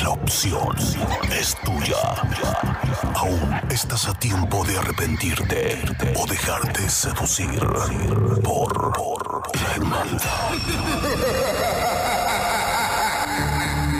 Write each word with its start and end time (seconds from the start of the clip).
La 0.00 0.10
opción 0.10 0.76
es 1.30 1.54
tuya. 1.64 1.96
Aún 3.14 3.60
estás 3.70 4.08
a 4.08 4.14
tiempo 4.14 4.64
de 4.64 4.78
arrepentirte 4.78 5.78
o 6.16 6.26
dejarte 6.26 6.88
seducir 6.88 7.60
por, 8.42 8.92
por 8.92 9.42
la 9.54 9.74
hermandad. 9.74 10.52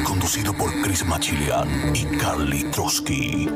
Conducido 0.05 0.53
por 0.55 0.73
Chris 0.83 1.05
Machilian 1.05 1.95
y 1.95 2.05
Carly 2.17 2.71
Trotsky. 2.71 3.49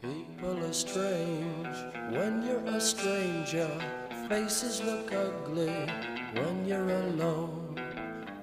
People 0.00 0.64
are 0.64 0.72
strange 0.72 1.76
when 2.10 2.42
you're 2.44 2.76
a 2.76 2.80
stranger. 2.80 3.68
Faces 4.28 4.82
look 4.84 5.12
ugly 5.12 5.72
when 6.34 6.64
you're 6.66 6.90
alone. 7.08 7.62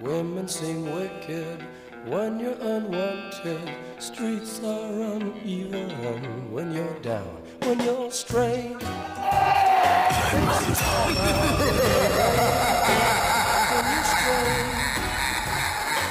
Women 0.02 0.48
seem 0.48 0.86
wicked 0.95 1.61
when 2.09 2.40
you're 2.40 2.58
unwanted. 2.62 3.62
Streets 3.99 4.62
are 4.63 5.14
uneven 5.14 6.52
when 6.52 6.73
you're 6.73 7.00
down. 7.02 7.38
When 7.61 7.80
you're 7.80 8.11
strange. 8.11 8.83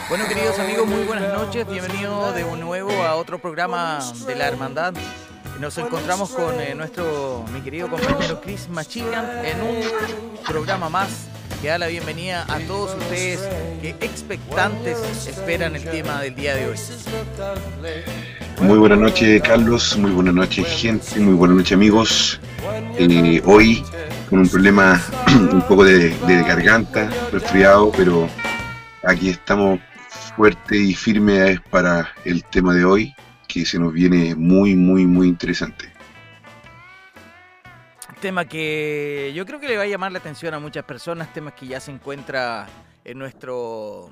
Bueno, 0.08 0.26
queridos 0.26 0.58
amigos, 0.58 0.86
muy 0.86 1.04
buenas 1.04 1.32
noches. 1.34 1.66
Bienvenidos 1.66 2.34
de 2.34 2.44
nuevo 2.44 2.92
a 3.02 3.16
otro 3.16 3.38
programa 3.38 3.98
de 4.26 4.34
la 4.36 4.46
Hermandad. 4.46 4.94
Nos 5.58 5.76
encontramos 5.78 6.30
con 6.30 6.60
eh, 6.60 6.74
nuestro, 6.76 7.44
mi 7.52 7.60
querido 7.60 7.90
compañero 7.90 8.40
Chris 8.40 8.68
Machilian 8.68 9.44
en 9.44 9.60
un 9.60 10.44
programa 10.46 10.88
más 10.88 11.28
que 11.60 11.68
da 11.68 11.78
la 11.78 11.88
bienvenida 11.88 12.44
a 12.48 12.58
todos 12.60 12.94
ustedes 12.94 13.40
que 13.82 13.90
expectantes 14.00 14.98
esperan 15.26 15.74
el 15.74 15.84
tema 15.84 16.20
del 16.20 16.34
día 16.34 16.54
de 16.54 16.68
hoy. 16.68 16.76
Muy 18.60 18.78
buenas 18.78 18.98
noches, 18.98 19.42
Carlos. 19.42 19.96
Muy 19.96 20.12
buenas 20.12 20.34
noches, 20.34 20.66
gente. 20.66 21.18
Muy 21.18 21.34
buenas 21.34 21.56
noches, 21.56 21.72
amigos. 21.72 22.40
Eh, 22.98 23.42
hoy 23.44 23.82
con 24.30 24.40
un 24.40 24.48
problema 24.48 25.02
un 25.52 25.62
poco 25.62 25.84
de, 25.84 26.10
de 26.10 26.42
garganta, 26.42 27.10
resfriado, 27.32 27.90
pero 27.96 28.28
aquí 29.04 29.30
estamos 29.30 29.80
fuerte 30.36 30.76
y 30.76 30.94
firme 30.94 31.60
para 31.70 32.08
el 32.24 32.44
tema 32.44 32.74
de 32.74 32.84
hoy, 32.84 33.14
que 33.48 33.64
se 33.64 33.78
nos 33.78 33.92
viene 33.92 34.34
muy, 34.36 34.76
muy, 34.76 35.06
muy 35.06 35.28
interesante. 35.28 35.97
Tema 38.20 38.44
que 38.46 39.32
yo 39.34 39.46
creo 39.46 39.60
que 39.60 39.68
le 39.68 39.76
va 39.76 39.84
a 39.84 39.86
llamar 39.86 40.10
la 40.10 40.18
atención 40.18 40.52
a 40.52 40.58
muchas 40.58 40.84
personas, 40.84 41.32
temas 41.32 41.54
que 41.54 41.68
ya 41.68 41.78
se 41.78 41.92
encuentra 41.92 42.66
en 43.04 43.16
nuestro 43.16 44.10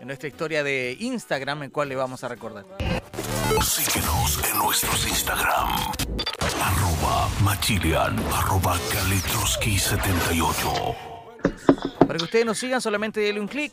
en 0.00 0.06
nuestra 0.08 0.28
historia 0.28 0.62
de 0.62 0.94
Instagram, 1.00 1.62
el 1.62 1.72
cual 1.72 1.88
le 1.88 1.96
vamos 1.96 2.22
a 2.22 2.28
recordar. 2.28 2.66
Síguenos 3.62 4.40
en 4.50 4.58
nuestros 4.58 5.06
Instagram. 5.08 5.70
Arroba 6.62 7.30
Machilian, 7.42 8.18
arroba 8.30 8.76
Kalitroski78. 8.92 10.94
Para 12.06 12.18
que 12.18 12.24
ustedes 12.24 12.44
nos 12.44 12.58
sigan, 12.58 12.82
solamente 12.82 13.20
denle 13.20 13.40
un 13.40 13.48
clic. 13.48 13.72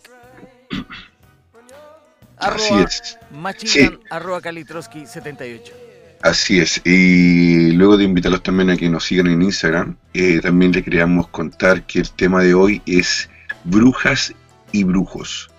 Arroba. 2.37 2.87
Machilian, 3.31 3.99
Sí. 3.99 4.07
arroba 4.09 4.39
Kalitroski78. 4.41 5.73
Así 6.21 6.59
es. 6.59 6.81
Y 6.85 7.71
luego 7.71 7.97
de 7.97 8.03
invitarlos 8.03 8.43
también 8.43 8.69
a 8.69 8.77
que 8.77 8.89
nos 8.89 9.05
sigan 9.05 9.27
en 9.27 9.41
Instagram, 9.41 9.97
eh, 10.13 10.39
también 10.39 10.71
le 10.71 10.83
queríamos 10.83 11.27
contar 11.29 11.85
que 11.85 11.99
el 11.99 12.11
tema 12.11 12.43
de 12.43 12.53
hoy 12.53 12.81
es 12.85 13.29
brujas 13.63 14.33
y 14.71 14.83
brujos. 14.83 15.49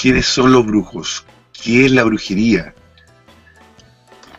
¿Quiénes 0.00 0.26
son 0.26 0.52
los 0.52 0.64
brujos? 0.64 1.26
¿Qué 1.52 1.84
es 1.84 1.92
la 1.92 2.04
brujería? 2.04 2.74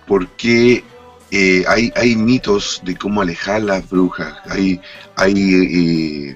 ¿Por 0.07 0.27
qué 0.29 0.83
eh, 1.29 1.63
hay, 1.67 1.93
hay 1.95 2.15
mitos 2.15 2.81
de 2.83 2.95
cómo 2.95 3.21
alejar 3.21 3.61
las 3.61 3.87
brujas? 3.87 4.33
Hay, 4.49 4.81
hay, 5.15 5.53
eh, 5.53 6.35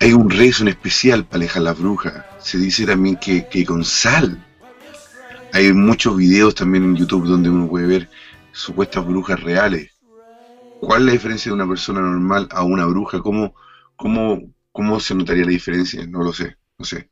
hay 0.00 0.12
un 0.14 0.30
rezo 0.30 0.62
en 0.62 0.68
especial 0.68 1.26
para 1.26 1.36
alejar 1.36 1.62
las 1.62 1.78
brujas. 1.78 2.24
Se 2.40 2.56
dice 2.56 2.86
también 2.86 3.16
que, 3.16 3.46
que 3.48 3.66
con 3.66 3.84
sal 3.84 4.42
hay 5.52 5.72
muchos 5.72 6.16
videos 6.16 6.54
también 6.54 6.84
en 6.84 6.96
YouTube 6.96 7.26
donde 7.26 7.50
uno 7.50 7.68
puede 7.68 7.86
ver 7.86 8.08
supuestas 8.52 9.06
brujas 9.06 9.42
reales. 9.42 9.92
¿Cuál 10.80 11.00
es 11.00 11.06
la 11.06 11.12
diferencia 11.12 11.50
de 11.50 11.54
una 11.54 11.68
persona 11.68 12.00
normal 12.00 12.48
a 12.50 12.62
una 12.62 12.86
bruja? 12.86 13.20
¿Cómo, 13.20 13.54
cómo, 13.96 14.40
cómo 14.72 15.00
se 15.00 15.14
notaría 15.14 15.44
la 15.44 15.50
diferencia? 15.50 16.06
No 16.06 16.22
lo 16.22 16.32
sé, 16.32 16.56
no 16.78 16.84
sé. 16.84 17.10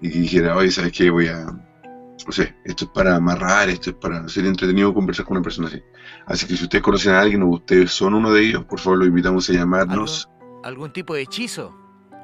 y 0.00 0.10
que 0.10 0.18
dijera, 0.20 0.56
oye, 0.56 0.70
¿sabes 0.70 0.92
qué? 0.92 1.10
Voy 1.10 1.26
a, 1.26 1.44
no 1.44 2.32
sé, 2.32 2.54
esto 2.64 2.84
es 2.86 2.90
para 2.92 3.16
amarrar, 3.16 3.68
esto 3.68 3.90
es 3.90 3.96
para 3.96 4.26
ser 4.28 4.46
entretenido 4.46 4.94
conversar 4.94 5.26
con 5.26 5.36
una 5.36 5.44
persona 5.44 5.68
así. 5.68 5.82
Así 6.26 6.46
que 6.46 6.56
si 6.56 6.62
ustedes 6.64 6.82
conocen 6.82 7.12
a 7.12 7.20
alguien 7.20 7.42
o 7.42 7.48
ustedes 7.48 7.90
son 7.90 8.14
uno 8.14 8.32
de 8.32 8.42
ellos, 8.42 8.64
por 8.64 8.78
favor, 8.78 9.00
los 9.00 9.08
invitamos 9.08 9.50
a 9.50 9.52
llamarnos. 9.52 10.28
¿Algún 10.62 10.92
tipo 10.92 11.14
de 11.14 11.22
hechizo? 11.22 11.74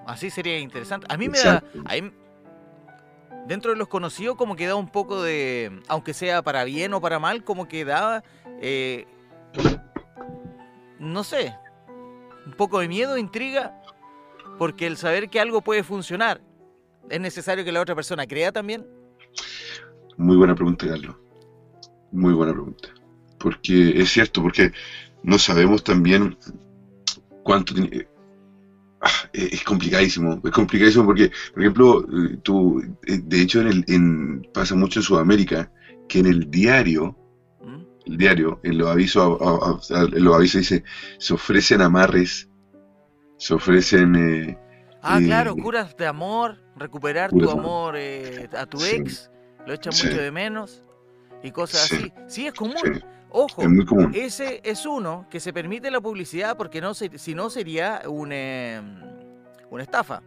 Así 0.06 0.30
sería 0.30 0.58
interesante. 0.58 1.06
A 1.10 1.16
mí 1.16 1.28
me 1.28 1.38
da... 1.38 1.56
Exacto. 1.56 1.82
a 1.84 1.92
mí- 2.00 2.12
dentro 3.46 3.70
de 3.70 3.76
los 3.76 3.88
conocidos 3.88 4.36
como 4.36 4.56
que 4.56 4.66
da 4.66 4.74
un 4.74 4.88
poco 4.88 5.22
de... 5.22 5.80
Aunque 5.88 6.14
sea 6.14 6.42
para 6.42 6.64
bien 6.64 6.94
o 6.94 7.00
para 7.00 7.18
mal, 7.18 7.44
como 7.44 7.68
que 7.68 7.84
da... 7.84 8.22
eh, 8.60 9.06
no 10.98 11.24
sé. 11.24 11.54
Un 12.44 12.52
poco 12.52 12.80
de 12.80 12.88
miedo, 12.88 13.18
intriga. 13.18 13.80
Porque 14.58 14.86
el 14.86 14.96
saber 14.96 15.28
que 15.28 15.40
algo 15.40 15.60
puede 15.60 15.82
funcionar, 15.82 16.40
¿es 17.10 17.20
necesario 17.20 17.64
que 17.64 17.72
la 17.72 17.80
otra 17.80 17.94
persona 17.94 18.26
crea 18.26 18.52
también? 18.52 18.86
Muy 20.16 20.36
buena 20.36 20.54
pregunta, 20.54 20.86
Carlos. 20.86 21.16
Muy 22.10 22.32
buena 22.32 22.52
pregunta. 22.52 22.88
Porque 23.38 24.00
es 24.00 24.10
cierto, 24.10 24.42
porque 24.42 24.72
no 25.22 25.38
sabemos 25.38 25.84
también 25.84 26.38
cuánto 27.42 27.74
tiene... 27.74 28.08
Ah, 29.06 29.30
es 29.32 29.62
complicadísimo, 29.62 30.40
es 30.42 30.50
complicadísimo 30.50 31.06
porque, 31.06 31.30
por 31.52 31.62
ejemplo, 31.62 32.00
eh, 32.00 32.38
tú, 32.42 32.82
eh, 33.06 33.20
de 33.22 33.40
hecho, 33.40 33.60
en 33.60 33.68
el, 33.68 33.84
en, 33.86 34.48
pasa 34.52 34.74
mucho 34.74 34.98
en 34.98 35.04
Sudamérica 35.04 35.70
que 36.08 36.18
en 36.18 36.26
el 36.26 36.50
diario, 36.50 37.16
¿Mm? 37.62 37.82
el 38.06 38.16
diario, 38.16 38.58
en 38.64 38.78
los 38.78 38.88
avisos, 38.88 39.38
en 39.90 40.24
los 40.24 40.34
avisos 40.34 40.62
dice, 40.62 40.82
se 41.18 41.34
ofrecen 41.34 41.82
amarres, 41.82 42.48
se 43.36 43.54
ofrecen... 43.54 44.16
Eh, 44.16 44.58
ah, 45.02 45.20
claro, 45.24 45.54
curas 45.54 45.96
de 45.96 46.06
amor, 46.08 46.60
recuperar 46.74 47.30
tu 47.30 47.48
amor 47.48 47.94
a 47.96 48.66
tu 48.66 48.84
ex, 48.84 49.30
lo 49.68 49.72
echan 49.72 49.92
mucho 49.94 50.20
de 50.20 50.32
menos 50.32 50.82
y 51.44 51.52
cosas 51.52 51.92
así. 51.92 52.12
Sí, 52.26 52.46
es 52.48 52.54
común. 52.54 53.04
Ojo, 53.30 53.62
ese 54.14 54.60
es 54.64 54.86
uno 54.86 55.26
que 55.28 55.40
se 55.40 55.52
permite 55.52 55.90
la 55.90 56.00
publicidad 56.00 56.56
porque 56.56 56.80
no 56.80 56.94
si 56.94 57.34
no 57.34 57.50
sería 57.50 58.02
un, 58.06 58.32
em, 58.32 59.00
una 59.70 59.82
estafa. 59.82 60.22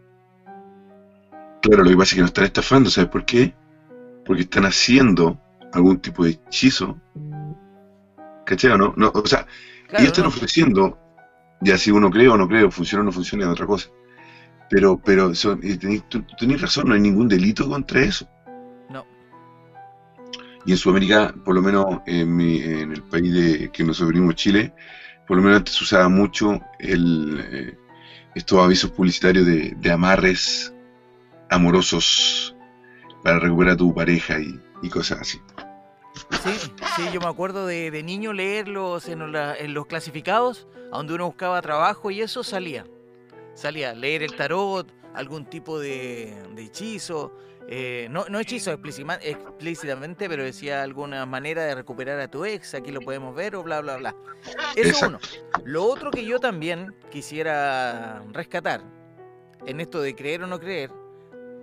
Claro, 1.62 1.84
lo 1.84 1.90
que 1.90 1.98
pasa 1.98 2.12
es 2.12 2.16
que 2.16 2.22
no 2.22 2.28
están 2.28 2.46
estafando, 2.46 2.90
¿sabes 2.90 3.10
por 3.10 3.26
qué? 3.26 3.54
Porque 4.26 4.44
están 4.44 4.66
haciendo 4.66 5.40
algún 5.74 6.00
tipo 6.00 6.24
de 6.24 6.32
hechizo. 6.32 6.98
¿Cachai 8.46 8.72
o 8.72 8.78
no? 8.78 8.94
no 8.96 9.12
o 9.14 9.26
sea, 9.26 9.46
ellos 9.92 10.08
están 10.08 10.26
ofreciendo, 10.26 10.98
ya 11.62 11.78
si 11.78 11.92
uno 11.92 12.10
cree 12.10 12.30
o 12.30 12.38
no 12.38 12.48
cree, 12.48 12.70
funciona 12.72 13.02
o 13.02 13.06
no 13.06 13.12
funciona, 13.12 13.46
es 13.46 13.52
otra 13.52 13.66
cosa. 13.66 13.90
Pero, 14.70 15.00
pero 15.04 15.32
tú 16.10 16.26
tenés 16.38 16.62
razón, 16.62 16.90
no 16.90 16.94
hay 16.94 17.02
ningún 17.02 17.28
delito 17.28 17.68
contra 17.68 18.02
eso. 18.02 18.28
Y 20.66 20.72
en 20.72 20.78
Sudamérica, 20.78 21.34
por 21.46 21.56
lo 21.56 21.62
menos 21.62 22.02
en, 22.06 22.40
el 22.42 23.04
país 23.04 23.34
de 23.34 23.72
que 23.72 23.84
nos 23.84 24.02
abrimos 24.02 24.36
Chile, 24.36 24.74
por 25.28 25.38
lo 25.38 25.44
menos 25.44 25.60
antes 25.60 25.76
se 25.76 25.84
usaba 25.84 26.10
mucho 26.10 26.60
el, 26.80 27.40
eh, 27.52 27.78
estos 28.36 28.60
avisos 28.60 28.92
publicitarios 28.92 29.46
de, 29.46 29.92
amarres 29.92 30.74
amorosos 31.50 32.56
para 33.24 33.40
recuperar 33.40 33.74
a 33.74 33.78
tu 33.78 33.94
pareja 33.94 34.38
y, 34.40 34.90
cosas 34.90 35.22
así. 35.22 35.40
Sí, 36.44 36.72
sí, 36.96 37.04
yo 37.14 37.20
me 37.20 37.28
acuerdo 37.28 37.66
de, 37.66 38.04
niño 38.04 38.34
leerlos 38.34 39.08
en, 39.08 39.22
en 39.22 39.74
los 39.74 39.86
clasificados, 39.88 40.68
donde 40.92 41.14
uno 41.14 41.28
buscaba 41.28 41.62
trabajo 41.62 42.12
y 42.12 42.22
eso 42.22 42.44
salía. 42.44 42.86
Salía 43.54 43.94
leer 43.94 44.24
el 44.24 44.36
tarot, 44.36 44.92
algún 45.14 45.46
tipo 45.46 45.80
de, 45.80 46.36
de 46.56 46.64
hechizo, 46.64 47.34
eh, 47.72 48.08
no, 48.10 48.26
no 48.30 48.40
hechizo 48.40 48.72
explícitamente, 48.72 50.28
pero 50.28 50.44
decía 50.44 50.82
alguna 50.82 51.24
manera 51.28 51.66
de 51.66 51.76
recuperar 51.76 52.20
a 52.20 52.28
tu 52.28 52.44
ex, 52.44 52.74
aquí 52.74 52.92
lo 52.92 53.00
podemos 53.00 53.36
ver 53.36 53.56
o 53.56 53.62
bla, 53.62 53.80
bla, 53.82 53.98
bla. 53.98 54.16
Eso 54.76 55.06
uno. 55.06 55.20
Lo 55.66 55.84
otro 55.84 56.10
que 56.10 56.26
yo 56.26 56.40
también 56.40 56.96
quisiera 57.12 58.24
rescatar 58.34 58.82
en 59.68 59.82
esto 59.82 60.02
de 60.02 60.16
creer 60.16 60.42
o 60.42 60.48
no 60.48 60.60
creer, 60.60 60.90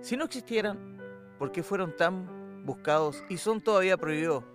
si 0.01 0.15
no 0.15 0.23
existieran, 0.23 0.97
¿por 1.37 1.51
qué 1.51 1.61
fueron 1.61 1.93
tan 1.97 2.63
buscados 2.65 3.21
y 3.27 3.35
son 3.35 3.59
todavía 3.59 3.97
prohibidos 3.97 4.45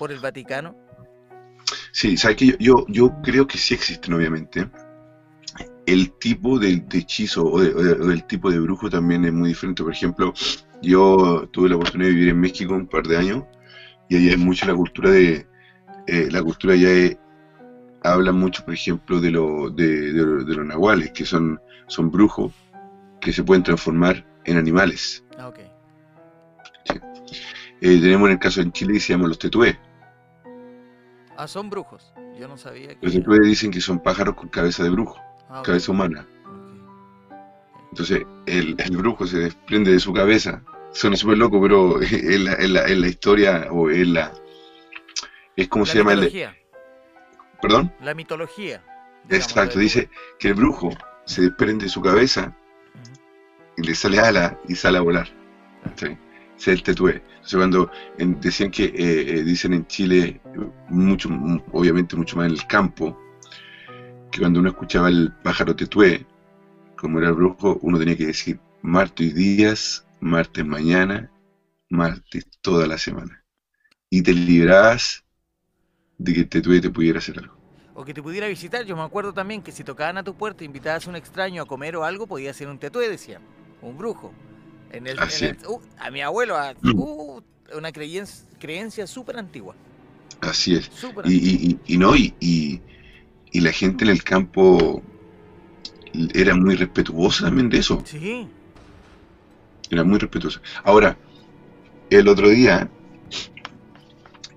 por 0.00 0.10
el 0.10 0.18
Vaticano? 0.18 0.74
Sí, 1.92 2.16
sabes 2.16 2.38
que 2.38 2.56
yo, 2.58 2.84
yo, 2.88 3.12
creo 3.22 3.46
que 3.46 3.56
sí 3.56 3.74
existen, 3.74 4.14
obviamente. 4.14 4.68
El 5.86 6.10
tipo 6.14 6.58
de, 6.58 6.84
hechizo 6.92 7.44
o, 7.44 7.60
del 7.60 8.24
tipo 8.26 8.50
de 8.50 8.58
brujo 8.58 8.90
también 8.90 9.24
es 9.24 9.32
muy 9.32 9.50
diferente. 9.50 9.84
Por 9.84 9.92
ejemplo, 9.92 10.32
yo 10.82 11.48
tuve 11.52 11.68
la 11.68 11.76
oportunidad 11.76 12.08
de 12.08 12.14
vivir 12.14 12.28
en 12.30 12.40
México 12.40 12.74
un 12.74 12.86
par 12.86 13.06
de 13.06 13.16
años 13.16 13.44
y 14.08 14.16
allá 14.16 14.32
es 14.32 14.38
mucho 14.38 14.66
la 14.66 14.74
cultura 14.74 15.10
de, 15.10 15.46
eh, 16.06 16.28
la 16.30 16.42
cultura 16.42 16.74
ya 16.74 16.90
habla 18.02 18.32
mucho, 18.32 18.64
por 18.64 18.74
ejemplo, 18.74 19.20
de, 19.20 19.30
lo, 19.30 19.70
de, 19.70 20.12
los 20.12 20.66
nahuales, 20.66 21.12
que 21.12 21.24
son, 21.24 21.60
son 21.86 22.10
brujos 22.10 22.52
que 23.20 23.32
se 23.32 23.44
pueden 23.44 23.62
transformar 23.62 24.26
en 24.44 24.56
animales. 24.56 25.24
Ah, 25.38 25.48
okay. 25.48 25.70
Eh, 27.80 28.00
tenemos 28.00 28.26
en 28.26 28.32
el 28.32 28.38
caso 28.38 28.60
en 28.60 28.72
Chile 28.72 28.94
que 28.94 29.00
se 29.00 29.12
llaman 29.12 29.28
los 29.28 29.38
tetué. 29.38 29.78
Ah, 31.36 31.46
son 31.46 31.70
brujos. 31.70 32.12
Yo 32.38 32.48
no 32.48 32.56
sabía 32.56 32.88
que... 32.88 32.98
Los 33.00 33.14
tetué 33.14 33.40
dicen 33.40 33.70
que 33.70 33.80
son 33.80 34.00
pájaros 34.00 34.34
con 34.34 34.48
cabeza 34.48 34.82
de 34.82 34.90
brujo, 34.90 35.16
ah, 35.48 35.62
cabeza 35.64 35.92
humana. 35.92 36.26
Entonces 37.90 38.22
el, 38.46 38.74
el, 38.78 38.96
brujo 38.96 39.26
se 39.26 39.38
desprende 39.38 39.92
de 39.92 40.00
su 40.00 40.12
cabeza 40.12 40.62
suena 40.92 41.16
súper 41.16 41.38
loco, 41.38 41.60
pero 41.60 42.00
en 42.02 42.44
la, 42.44 42.54
en, 42.54 42.74
la, 42.74 42.86
en 42.86 43.00
la, 43.00 43.08
historia 43.08 43.68
o 43.70 43.90
en 43.90 44.14
la... 44.14 44.32
Es 45.56 45.68
como 45.68 45.84
se 45.84 45.98
llama 45.98 46.12
el... 46.12 46.50
¿Perdón? 47.60 47.92
La 48.00 48.14
mitología. 48.14 48.82
Exacto, 49.28 49.78
dice 49.78 50.08
que 50.38 50.48
el 50.48 50.54
brujo 50.54 50.90
se 51.24 51.42
desprende 51.42 51.84
de 51.84 51.90
su 51.90 52.02
cabeza 52.02 52.54
y 53.76 53.82
le 53.82 53.94
sale 53.94 54.18
ala 54.18 54.58
y 54.68 54.74
sale 54.74 54.98
a 54.98 55.02
volar. 55.02 55.28
¿sí? 55.96 56.16
Se 56.56 56.72
el 56.72 56.82
tetué. 56.82 57.22
Entonces 57.26 57.56
cuando 57.56 57.90
decían 58.18 58.70
que, 58.70 58.84
eh, 58.84 58.92
eh, 58.96 59.42
dicen 59.42 59.74
en 59.74 59.86
Chile, 59.86 60.40
mucho, 60.88 61.28
obviamente 61.72 62.16
mucho 62.16 62.36
más 62.36 62.46
en 62.46 62.52
el 62.52 62.66
campo, 62.66 63.18
que 64.30 64.40
cuando 64.40 64.60
uno 64.60 64.70
escuchaba 64.70 65.08
el 65.08 65.32
pájaro 65.42 65.76
tetué, 65.76 66.26
como 66.96 67.18
era 67.18 67.28
el 67.28 67.34
brujo, 67.34 67.78
uno 67.82 67.98
tenía 67.98 68.16
que 68.16 68.26
decir 68.26 68.58
martes 68.82 69.26
y 69.26 69.32
días 69.32 70.04
martes 70.22 70.64
mañana, 70.64 71.30
martes 71.90 72.46
toda 72.60 72.86
la 72.86 72.96
semana. 72.96 73.44
Y 74.08 74.22
te 74.22 74.32
librabas 74.32 75.24
de 76.16 76.32
que 76.32 76.44
te, 76.44 76.60
te 76.62 76.90
pudiera 76.90 77.18
hacer 77.18 77.38
algo. 77.38 77.56
O 77.94 78.04
que 78.04 78.14
te 78.14 78.22
pudiera 78.22 78.46
visitar. 78.46 78.84
Yo 78.84 78.96
me 78.96 79.02
acuerdo 79.02 79.34
también 79.34 79.62
que 79.62 79.72
si 79.72 79.84
tocaban 79.84 80.16
a 80.16 80.22
tu 80.22 80.34
puerta 80.34 80.62
e 80.62 80.66
invitabas 80.66 81.06
a 81.06 81.10
un 81.10 81.16
extraño 81.16 81.62
a 81.62 81.66
comer 81.66 81.96
o 81.96 82.04
algo, 82.04 82.26
podía 82.26 82.54
ser 82.54 82.68
un 82.68 82.78
tetué, 82.78 83.08
decían. 83.08 83.42
Un 83.82 83.98
brujo. 83.98 84.32
En 84.92 85.06
el, 85.06 85.18
uh, 85.18 85.80
a 85.98 86.10
mi 86.10 86.20
abuelo, 86.20 86.56
mm. 86.82 86.98
uh, 86.98 87.42
una 87.76 87.90
creencia, 87.90 88.44
creencia 88.58 89.06
súper 89.06 89.38
antigua. 89.38 89.74
Así 90.40 90.74
es. 90.74 90.90
Y, 91.24 91.78
y, 91.86 91.98
no, 91.98 92.14
y, 92.14 92.34
y, 92.40 93.60
la 93.60 93.72
gente 93.72 94.04
en 94.04 94.10
el 94.10 94.22
campo 94.22 95.02
era 96.34 96.54
muy 96.54 96.76
respetuosa 96.76 97.44
también 97.44 97.70
de 97.70 97.78
eso. 97.78 98.02
Sí 98.04 98.48
era 99.92 100.04
muy 100.04 100.18
respetuosa. 100.18 100.60
Ahora, 100.84 101.16
el 102.10 102.28
otro 102.28 102.48
día 102.48 102.90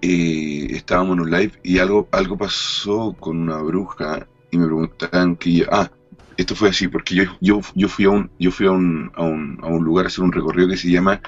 eh, 0.02 0.68
estábamos 0.72 1.18
en 1.18 1.22
un 1.22 1.32
live 1.32 1.52
y 1.64 1.78
algo, 1.80 2.08
algo 2.12 2.38
pasó 2.38 3.14
con 3.20 3.38
una 3.38 3.58
bruja 3.58 4.28
y 4.52 4.58
me 4.58 4.66
preguntaban 4.66 5.36
que 5.36 5.66
ah, 5.72 5.92
esto 6.38 6.56
fue 6.56 6.70
así, 6.70 6.88
porque 6.88 7.16
yo, 7.16 7.24
yo, 7.42 7.62
yo 7.76 7.88
fui, 7.88 8.06
a 8.06 8.10
un, 8.10 8.30
yo 8.40 8.52
fui 8.52 8.68
a, 8.68 8.72
un, 8.72 9.12
a, 9.16 9.24
un, 9.24 9.60
a 9.62 9.68
un 9.68 9.84
lugar 9.84 10.06
a 10.06 10.08
hacer 10.08 10.24
un 10.24 10.32
recorrido 10.32 10.70
que 10.70 10.78
se 10.78 10.90
llama 10.90 11.22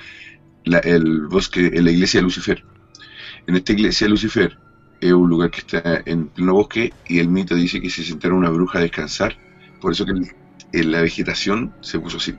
el 0.83 1.27
bosque, 1.27 1.71
la 1.81 1.91
iglesia 1.91 2.19
de 2.19 2.23
Lucifer. 2.23 2.63
En 3.47 3.55
esta 3.55 3.71
iglesia 3.71 4.05
de 4.05 4.11
Lucifer 4.11 4.57
es 4.99 5.13
un 5.13 5.29
lugar 5.29 5.51
que 5.51 5.59
está 5.59 6.01
en 6.05 6.27
pleno 6.27 6.53
bosque 6.53 6.93
y 7.07 7.19
el 7.19 7.29
mito 7.29 7.55
dice 7.55 7.81
que 7.81 7.89
se 7.89 8.03
sentaron 8.03 8.39
una 8.39 8.49
bruja 8.49 8.79
a 8.79 8.81
descansar, 8.81 9.37
por 9.79 9.93
eso 9.93 10.05
que 10.05 10.11
en 10.73 10.91
la 10.91 11.01
vegetación 11.01 11.73
se 11.81 11.99
puso 11.99 12.17
así. 12.17 12.35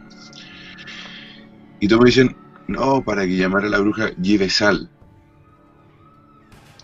Y 1.80 1.88
todos 1.88 2.02
me 2.02 2.06
dicen, 2.06 2.36
no, 2.66 3.02
para 3.02 3.26
que 3.26 3.36
llamar 3.36 3.64
a 3.64 3.68
la 3.68 3.78
bruja 3.78 4.10
lleve 4.16 4.50
sal. 4.50 4.88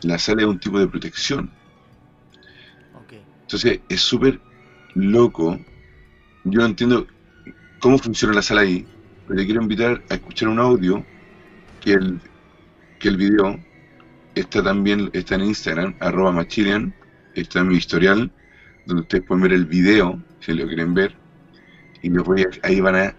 La 0.03 0.19
sal 0.19 0.41
es 0.41 0.47
un 0.47 0.59
tipo 0.59 0.79
de 0.79 0.87
protección. 0.87 1.51
Entonces 3.43 3.81
es 3.89 4.01
súper 4.01 4.41
loco. 4.95 5.59
Yo 6.45 6.61
no 6.61 6.67
entiendo 6.67 7.07
cómo 7.79 7.99
funciona 7.99 8.35
la 8.35 8.43
sal 8.43 8.59
ahí, 8.59 8.87
pero 9.27 9.39
te 9.39 9.47
quiero 9.47 9.63
invitar 9.63 10.03
a 10.09 10.15
escuchar 10.15 10.49
un 10.49 10.59
audio 10.59 11.05
que 11.81 11.93
el, 11.93 12.21
que 12.99 13.09
el 13.09 13.17
video 13.17 13.61
está 14.35 14.63
también 14.63 15.11
está 15.13 15.35
en 15.37 15.43
Instagram, 15.43 15.95
arroba 16.01 16.33
machilian, 16.33 16.95
está 17.35 17.61
en 17.61 17.69
mi 17.69 17.77
historial, 17.77 18.33
donde 18.87 19.03
ustedes 19.03 19.25
pueden 19.25 19.43
ver 19.43 19.53
el 19.53 19.67
video, 19.67 20.23
si 20.41 20.53
lo 20.53 20.67
quieren 20.67 20.95
ver, 20.95 21.15
y 22.03 22.09
voy 22.11 22.47
ahí 22.63 22.81
van 22.81 22.97
a 22.97 23.15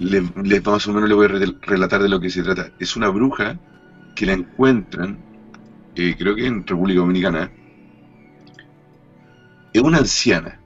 les, 0.00 0.22
más 0.66 0.86
o 0.88 0.92
menos 0.92 1.08
le 1.08 1.14
voy 1.14 1.26
a 1.26 1.28
relatar 1.62 2.02
de 2.02 2.08
lo 2.08 2.20
que 2.20 2.30
se 2.30 2.42
trata. 2.42 2.72
Es 2.78 2.96
una 2.96 3.08
bruja 3.08 3.58
que 4.16 4.26
la 4.26 4.32
encuentran, 4.32 5.18
eh, 5.96 6.16
creo 6.18 6.34
que 6.34 6.46
en 6.46 6.66
República 6.66 7.00
Dominicana. 7.00 7.50
Es 9.72 9.82
una 9.82 9.98
anciana. 9.98 10.60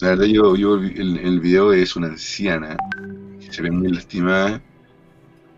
La 0.00 0.10
verdad, 0.10 0.26
yo, 0.26 0.56
yo 0.56 0.76
el, 0.76 1.18
el 1.18 1.40
video 1.40 1.72
es 1.72 1.96
una 1.96 2.08
anciana, 2.08 2.76
se 3.50 3.62
ve 3.62 3.70
muy 3.70 3.90
lastimada, 3.92 4.62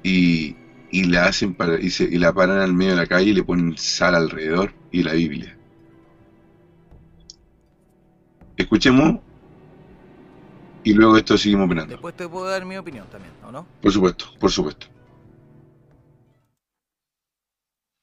y, 0.02 0.56
y 0.90 1.04
la 1.04 1.26
hacen 1.26 1.54
para, 1.54 1.80
y, 1.80 1.90
se, 1.90 2.04
y 2.04 2.18
la 2.18 2.32
paran 2.32 2.60
al 2.60 2.74
medio 2.74 2.92
de 2.92 2.96
la 2.98 3.06
calle 3.06 3.30
y 3.30 3.34
le 3.34 3.44
ponen 3.44 3.76
sal 3.76 4.14
alrededor 4.14 4.72
y 4.90 5.02
la 5.02 5.14
Biblia. 5.14 5.56
Escuchemos 8.56 9.20
y 10.88 10.95
luego 10.95 11.18
esto 11.18 11.37
seguimos 11.37 11.66
opinando. 11.66 11.92
Después 11.92 12.16
te 12.16 12.26
puedo 12.26 12.49
dar 12.49 12.64
mi 12.64 12.78
opinión 12.78 13.07
también, 13.09 13.35
¿o 13.47 13.52
no? 13.52 13.66
Por 13.83 13.92
supuesto, 13.92 14.25
por 14.40 14.50
supuesto. 14.50 14.87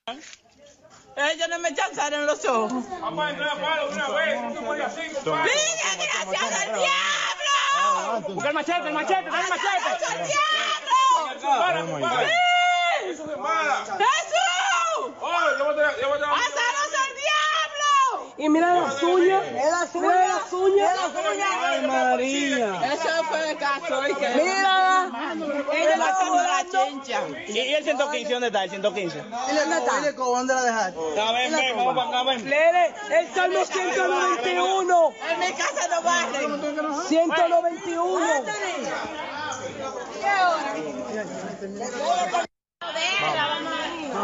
Ellos 0.08 1.48
no 1.50 1.58
me 1.60 1.74
chanzaron 1.74 2.28
los 2.28 2.46
ojos. 2.46 2.86
Papá, 3.02 3.32
entra 3.32 3.54
a 3.54 3.56
palo 3.56 3.90
una 3.92 4.10
vez. 4.10 4.40
No 4.54 4.76
te 4.76 4.84
así, 4.84 5.02
compadre. 5.16 5.52
¡Niña, 5.52 5.96
gracias 5.96 6.62
al 6.62 6.74
diablo! 6.76 8.36
Busca 8.36 8.50
el 8.50 8.54
machete, 8.54 8.88
el 8.88 8.94
machete, 8.94 9.30
dale 9.32 9.44
el 9.44 9.50
machete. 9.50 9.90
¡Al. 11.44 11.88
¡Jesús! 13.98 15.14
Oye, 15.22 15.52
llévate, 15.58 16.02
llévate. 16.02 16.22
¡Pásanos 16.22 16.92
al 17.02 17.12
diablo! 17.16 17.25
Y 18.38 18.50
mira 18.50 18.82
las 18.82 19.02
uñas. 19.02 19.44
Es 19.48 19.72
las 19.72 19.96
uñas. 19.96 20.14
Mira 20.52 20.96
las 20.96 21.26
uñas. 21.26 21.50
Ay, 21.62 21.88
María. 21.88 22.94
Eso 22.94 23.24
fue 23.30 23.52
el 23.52 23.58
caso. 23.58 24.02
Mira. 24.02 25.12
Ella 25.74 25.98
la 25.98 26.06
haciendo 26.10 26.44
la 26.44 26.66
chincha. 26.70 27.22
¿Y 27.48 27.74
el 27.74 27.84
115 27.84 28.34
dónde 28.34 28.48
está? 28.48 28.64
El 28.64 28.70
115. 28.70 29.22
¿Dónde 29.22 29.78
está? 29.78 30.12
¿Dónde 30.12 30.54
la 30.54 30.64
dejaste? 30.64 31.22
A 31.22 31.32
ver, 31.32 31.52
ven, 31.52 31.78
vamos 31.78 31.96
para 31.96 32.10
acá, 32.10 32.24
ven. 32.24 32.50
Lele, 32.50 32.94
el 33.12 33.34
Salmo 33.34 33.66
191. 33.66 35.14
En 35.30 35.40
mi 35.40 35.54
casa 35.54 35.88
no 35.90 36.02
barren. 36.02 36.62
191. 37.08 38.46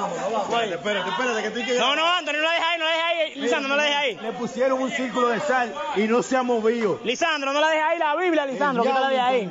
Espérate, 0.06 1.10
espérate, 1.10 1.42
que 1.42 1.48
estoy 1.48 1.66
que... 1.66 1.74
No, 1.78 1.96
no, 1.96 2.08
Anthony, 2.08 2.34
no 2.34 2.42
la 2.42 2.52
dejes 2.52 2.66
ahí, 2.72 2.80
no 2.80 2.86
la 2.86 2.92
dejes 2.92 3.06
ahí. 3.06 3.34
Lisandro, 3.36 3.70
no 3.70 3.76
la 3.76 3.84
dejes 3.84 3.98
ahí. 3.98 4.18
Le 4.22 4.32
pusieron 4.34 4.82
un 4.82 4.92
círculo 4.92 5.28
de 5.30 5.40
sal 5.40 5.74
y 5.96 6.08
no 6.08 6.22
se 6.24 6.38
ha 6.38 6.44
movido. 6.44 7.00
Lisandro, 7.04 7.54
no 7.54 7.62
la 7.62 7.70
dejes 7.70 7.84
ahí, 7.84 8.00
la 8.00 8.16
Biblia, 8.16 8.46
Lisandro, 8.46 8.84
que 8.84 8.90
te 8.90 9.00
la 9.00 9.10
dejes 9.10 9.24
ahí. 9.24 9.48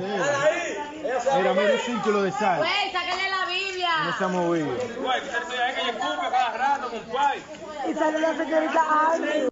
Mira, 1.37 1.53
mira 1.53 1.73
el 1.73 1.81
círculo 1.81 2.23
de 2.23 2.33
sal. 2.33 2.59
Güey, 2.59 2.93
sáquenle 2.93 3.31
la 3.31 3.47
Biblia. 3.47 3.91
No 4.05 4.19
se 4.19 4.25
ha 4.25 4.29
movido. 4.29 4.67
Güey, 4.67 5.21
que 5.21 5.29
se 5.29 5.57
deje 5.57 5.75
que 5.75 5.81
ella 5.81 5.91
escupe 5.91 6.29
cada 6.31 6.57
rato, 6.57 6.91
compadre. 6.91 7.41
Y 7.89 7.95
sale 7.95 8.21
la 8.21 8.37
señorita 8.37 8.81
Ani. 9.15 9.51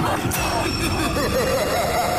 WhatsApp 0.00 2.17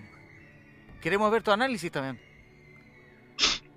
queremos 1.01 1.31
ver 1.33 1.43
tu 1.43 1.51
análisis 1.51 1.91
también. 1.91 2.21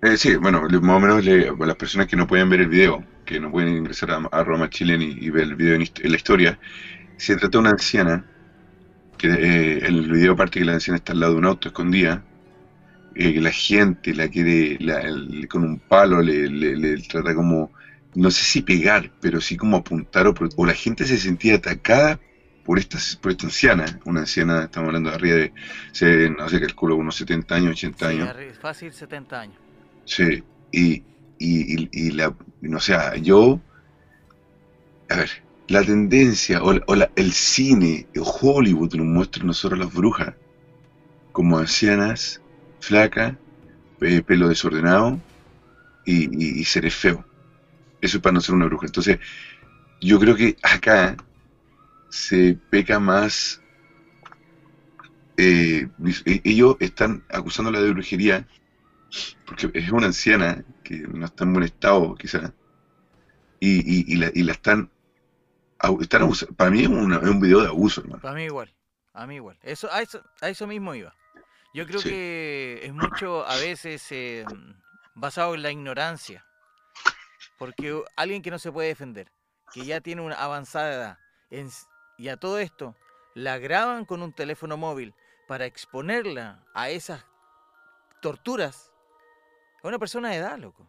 Eh, 0.02 0.16
sí, 0.16 0.36
bueno, 0.36 0.62
más 0.82 0.96
o 0.96 1.00
menos 1.00 1.24
le- 1.24 1.48
a 1.48 1.66
las 1.66 1.76
personas 1.76 2.06
que 2.06 2.16
no 2.16 2.26
pueden 2.26 2.48
ver 2.48 2.60
el 2.60 2.68
video, 2.68 3.04
que 3.24 3.40
no 3.40 3.50
pueden 3.50 3.76
ingresar 3.76 4.10
a, 4.12 4.16
a 4.30 4.44
Roma 4.44 4.70
Chilen 4.70 5.02
y, 5.02 5.10
y 5.18 5.30
ver 5.30 5.42
el 5.44 5.56
video 5.56 5.74
en, 5.74 5.82
en 5.82 6.10
la 6.10 6.16
historia, 6.16 6.58
se 7.20 7.36
trata 7.36 7.50
de 7.58 7.58
una 7.58 7.70
anciana, 7.70 8.28
que 9.18 9.28
eh, 9.28 9.86
el 9.86 10.10
video 10.12 10.36
parte 10.36 10.60
que 10.60 10.64
la 10.66 10.74
anciana 10.74 10.98
está 10.98 11.12
al 11.12 11.20
lado 11.20 11.34
de 11.34 11.38
un 11.40 11.46
auto 11.46 11.68
escondida, 11.68 12.26
eh, 13.14 13.34
que 13.34 13.40
la 13.40 13.52
gente 13.52 14.14
la 14.14 14.28
quiere, 14.28 14.78
la- 14.80 15.00
el- 15.02 15.48
con 15.48 15.64
un 15.64 15.80
palo 15.80 16.22
le, 16.22 16.48
le- 16.50 16.76
le 16.76 17.02
trata 17.02 17.34
como, 17.34 17.72
no 18.14 18.30
sé 18.30 18.44
si 18.44 18.62
pegar, 18.62 19.12
pero 19.20 19.40
sí 19.40 19.56
como 19.56 19.78
apuntar, 19.78 20.26
o, 20.28 20.34
o 20.56 20.66
la 20.66 20.74
gente 20.74 21.04
se 21.06 21.18
sentía 21.18 21.56
atacada 21.56 22.22
por 22.62 22.78
esta, 22.78 22.98
por 23.22 23.32
esta 23.32 23.46
anciana, 23.46 24.00
una 24.06 24.20
anciana, 24.20 24.64
estamos 24.64 24.88
hablando 24.88 25.10
de 25.10 25.16
arriba 25.16 25.36
de, 25.36 25.54
se, 25.92 26.30
no 26.30 26.48
sé, 26.48 26.60
calculo 26.60 26.96
unos 26.96 27.16
70 27.16 27.56
años, 27.56 27.72
80 27.72 28.08
Sí, 28.08 28.08
años. 28.08 28.30
arri- 28.30 28.52
fácil 28.54 28.92
70 28.92 29.40
años. 29.40 29.60
Sí, 30.04 30.44
y, 30.70 30.94
y, 31.38 31.84
y, 31.84 31.88
y 31.92 32.10
la, 32.12 32.36
no 32.60 32.80
sé, 32.80 32.94
yo, 33.22 33.64
a 35.08 35.16
ver, 35.16 35.30
la 35.70 35.82
tendencia 35.84 36.62
o, 36.62 36.72
la- 36.74 36.84
o 36.86 36.94
la- 36.96 37.12
el 37.16 37.32
cine, 37.32 38.08
Hollywood 38.16 38.94
nos 38.96 39.06
muestra 39.06 39.42
a 39.44 39.46
nosotros 39.46 39.78
las 39.78 39.92
brujas 39.92 40.36
como 41.32 41.58
ancianas, 41.58 42.42
flacas, 42.80 43.38
eh, 44.02 44.22
pelo 44.22 44.48
desordenado 44.48 45.22
y, 46.04 46.60
y, 46.60 46.64
seres 46.64 46.94
feos. 46.96 47.24
Eso 48.00 48.18
es 48.18 48.22
para 48.22 48.34
no 48.34 48.42
ser 48.42 48.54
una 48.56 48.66
bruja. 48.66 48.86
Entonces, 48.86 49.18
yo 50.00 50.20
creo 50.20 50.36
que 50.36 50.56
acá 50.62 51.16
se 52.10 52.60
peca 52.70 53.00
más. 53.00 53.62
eh, 55.36 55.88
e- 56.26 56.40
ellos 56.44 56.76
están 56.80 57.24
acusándola 57.28 57.80
de 57.80 57.90
brujería 57.90 58.46
porque 59.46 59.70
es 59.74 59.90
una 59.90 60.06
anciana 60.06 60.64
que 60.82 60.98
no 61.00 61.26
está 61.26 61.44
en 61.44 61.52
buen 61.52 61.64
estado, 61.64 62.14
quizás, 62.14 62.52
y, 63.60 64.12
y, 64.12 64.16
la, 64.16 64.30
y 64.34 64.42
la 64.42 64.52
están, 64.52 64.90
están 66.00 66.22
abusando. 66.22 66.54
Para 66.54 66.70
mí 66.70 66.82
es, 66.82 66.88
una- 66.88 67.16
es 67.18 67.28
un 67.28 67.40
video 67.40 67.60
de 67.62 67.68
abuso, 67.68 68.00
hermano. 68.00 68.26
A 68.28 68.32
mí 68.32 68.44
igual, 68.44 68.74
a 69.12 69.26
mí 69.26 69.36
igual. 69.36 69.58
Eso, 69.62 69.90
a, 69.92 70.02
eso, 70.02 70.22
a 70.40 70.48
eso 70.48 70.66
mismo 70.66 70.94
iba. 70.94 71.14
Yo 71.74 71.86
creo 71.86 72.00
Sí. 72.00 72.08
que 72.10 72.80
es 72.82 72.92
mucho 72.92 73.46
a 73.46 73.56
veces 73.56 74.04
eh, 74.10 74.44
basado 75.14 75.54
en 75.54 75.62
la 75.62 75.70
ignorancia. 75.70 76.44
Porque 77.58 78.02
alguien 78.16 78.42
que 78.42 78.50
no 78.50 78.58
se 78.58 78.72
puede 78.72 78.88
defender, 78.88 79.30
que 79.72 79.84
ya 79.84 80.00
tiene 80.00 80.22
una 80.22 80.34
avanzada 80.36 80.92
edad, 80.94 81.18
en 81.50 81.68
y 82.18 82.28
a 82.28 82.36
todo 82.36 82.58
esto 82.58 82.96
la 83.34 83.58
graban 83.58 84.04
con 84.04 84.22
un 84.22 84.32
teléfono 84.32 84.76
móvil 84.76 85.14
para 85.46 85.64
exponerla 85.66 86.64
a 86.74 86.90
esas 86.90 87.24
torturas, 88.20 88.92
es 89.78 89.84
una 89.84 89.98
persona 89.98 90.30
de 90.30 90.36
edad, 90.36 90.58
loco. 90.58 90.86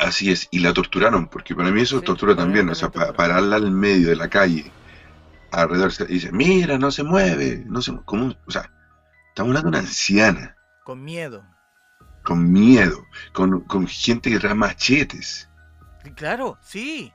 Así 0.00 0.30
es, 0.30 0.48
y 0.50 0.60
la 0.60 0.72
torturaron, 0.72 1.28
porque 1.28 1.54
para 1.54 1.70
mí 1.70 1.82
eso 1.82 1.96
es 1.96 2.00
Sí, 2.00 2.06
tortura 2.06 2.34
también, 2.34 2.68
o 2.70 2.74
sea, 2.74 2.90
pa- 2.90 3.12
pararla 3.12 3.56
al 3.56 3.70
medio 3.70 4.08
de 4.08 4.16
la 4.16 4.28
calle, 4.28 4.72
alrededor, 5.52 5.92
y 6.08 6.14
dice, 6.14 6.32
mira, 6.32 6.78
no 6.78 6.90
se 6.90 7.02
mueve, 7.02 7.62
no 7.66 7.82
se 7.82 7.92
mu-". 7.92 8.02
¿cómo? 8.04 8.34
O 8.46 8.50
sea, 8.50 8.70
estamos 9.28 9.50
hablando 9.50 9.70
de 9.70 9.78
una 9.78 9.86
anciana, 9.86 10.56
Con 10.84 11.04
miedo. 11.04 11.44
con 12.22 12.50
miedo, 12.50 13.04
con, 13.34 13.60
con 13.60 13.86
gente 13.86 14.30
que 14.30 14.38
trae 14.38 14.54
machetes. 14.54 15.48
Claro, 16.14 16.58
sí. 16.62 17.12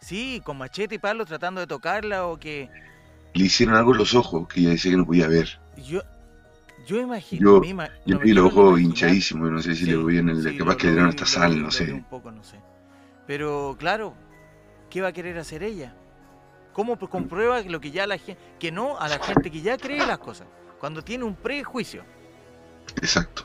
Sí, 0.00 0.40
con 0.44 0.56
machete 0.56 0.94
y 0.94 0.98
palo 0.98 1.26
tratando 1.26 1.60
de 1.60 1.66
tocarla 1.66 2.26
o 2.26 2.38
que... 2.38 2.70
Le 3.34 3.44
hicieron 3.44 3.74
algo 3.76 3.92
en 3.92 3.98
los 3.98 4.14
ojos 4.14 4.46
que 4.48 4.60
ella 4.60 4.70
decía 4.70 4.92
que 4.92 4.96
no 4.96 5.04
podía 5.06 5.28
ver. 5.28 5.60
Yo, 5.76 6.00
yo 6.86 7.00
imagino. 7.00 7.62
Yo- 7.62 7.68
ima- 7.68 7.90
Yo 8.06 8.14
no, 8.16 8.20
vi 8.20 8.32
los 8.32 8.52
no 8.54 8.60
ojos 8.60 8.80
hinchadísimos, 8.80 9.50
no 9.50 9.60
sé 9.62 9.74
si 9.74 9.84
Sí, 9.84 9.90
le 9.90 9.96
voy 9.96 10.18
en 10.18 10.28
el, 10.30 10.42
sí, 10.42 10.56
capaz 10.58 10.72
lo- 10.72 10.76
que 10.78 10.86
le 10.86 10.92
dieron 10.92 11.08
hasta 11.10 11.26
sal, 11.26 11.60
no 11.62 11.70
sé. 11.70 11.92
un 11.92 12.04
poco, 12.04 12.30
no 12.30 12.42
sé. 12.44 12.60
Pero 13.26 13.76
claro, 13.78 14.14
¿qué 14.88 15.00
va 15.00 15.08
a 15.08 15.12
querer 15.12 15.38
hacer 15.38 15.62
ella? 15.62 15.94
¿Cómo 16.72 16.96
pr- 16.98 17.08
comprueba 17.08 17.60
lo 17.62 17.80
que 17.80 17.90
ya 17.90 18.06
la 18.06 18.18
gente, 18.18 18.40
que 18.58 18.70
no 18.72 18.98
a 18.98 19.08
la 19.08 19.18
gente 19.18 19.50
que 19.50 19.60
ya 19.60 19.76
cree 19.76 20.06
las 20.06 20.18
cosas, 20.18 20.46
cuando 20.78 21.02
tiene 21.02 21.24
un 21.24 21.34
prejuicio? 21.34 22.04
Exacto. 22.96 23.44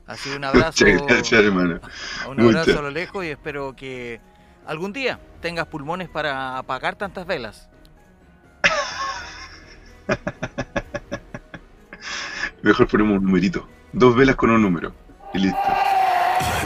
Así 0.07 0.31
un 0.31 0.45
abrazo, 0.45 0.85
Muchas 0.85 1.07
gracias, 1.07 1.45
hermano. 1.45 1.81
un 2.29 2.41
abrazo 2.41 2.71
Muchas. 2.71 2.77
a 2.77 2.83
lo 2.83 2.91
lejos 2.91 3.25
y 3.25 3.29
espero 3.29 3.77
que 3.77 4.21
algún 4.67 4.93
día 4.93 5.21
tengas 5.41 5.67
pulmones 5.67 6.09
para 6.09 6.59
apagar 6.59 6.97
tantas 6.97 7.27
velas. 7.27 7.69
Mejor 12.63 12.89
ponemos 12.89 13.19
un 13.19 13.25
numerito. 13.25 13.69
Dos 13.93 14.17
velas 14.17 14.37
con 14.37 14.51
un 14.51 14.63
número. 14.63 14.95
Y 15.33 15.39
listo. 15.39 15.59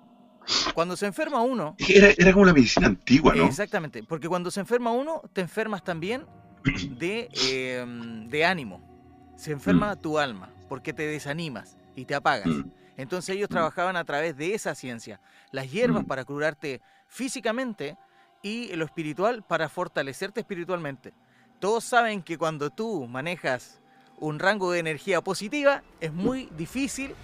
cuando 0.75 0.95
se 0.95 1.07
enferma 1.07 1.41
uno, 1.41 1.75
Era, 1.79 2.11
era 2.19 2.33
como 2.35 2.45
la 2.45 2.53
medicina 2.53 2.87
antigua, 2.87 3.35
¿no? 3.35 3.47
Exactamente, 3.47 4.03
porque 4.03 4.29
cuando 4.29 4.51
se 4.51 4.61
enferma 4.61 4.91
uno, 4.93 5.23
te 5.33 5.41
enfermas 5.41 5.83
también 5.83 6.27
de, 6.99 7.31
eh, 7.49 7.85
de 8.29 8.45
ánimo. 8.45 9.33
Se 9.37 9.53
enferma 9.53 9.97
tu 9.97 10.19
alma, 10.19 10.51
porque 10.69 10.93
te 10.93 11.07
desanimas 11.07 11.79
y 11.97 12.05
te 12.05 12.15
apagas. 12.15 12.47
Mm. 12.47 12.71
Entonces 12.99 13.35
ellos 13.37 13.49
Mm. 13.49 13.55
trabajaban 13.55 13.97
a 13.97 14.05
través 14.05 14.37
de 14.37 14.53
esa 14.55 14.75
ciencia. 14.75 15.19
Las 15.51 15.71
hierbas 15.73 16.03
Mm. 16.05 16.07
para 16.07 16.25
curarte 16.27 16.83
físicamente 17.09 17.97
y 18.43 18.69
lo 18.77 18.85
espiritual 18.85 19.43
para 19.43 19.71
fortalecerte 19.71 20.41
espiritualmente. 20.41 21.15
Todos 21.59 21.85
saben 21.85 22.23
que 22.23 22.37
cuando 22.37 22.69
tú 22.69 23.07
manejas 23.09 23.81
un 24.25 24.39
rango 24.39 24.73
de 24.73 24.79
energía 24.79 25.21
positiva, 25.21 25.83
es 26.01 26.13
muy 26.13 26.49
difícil 26.57 27.15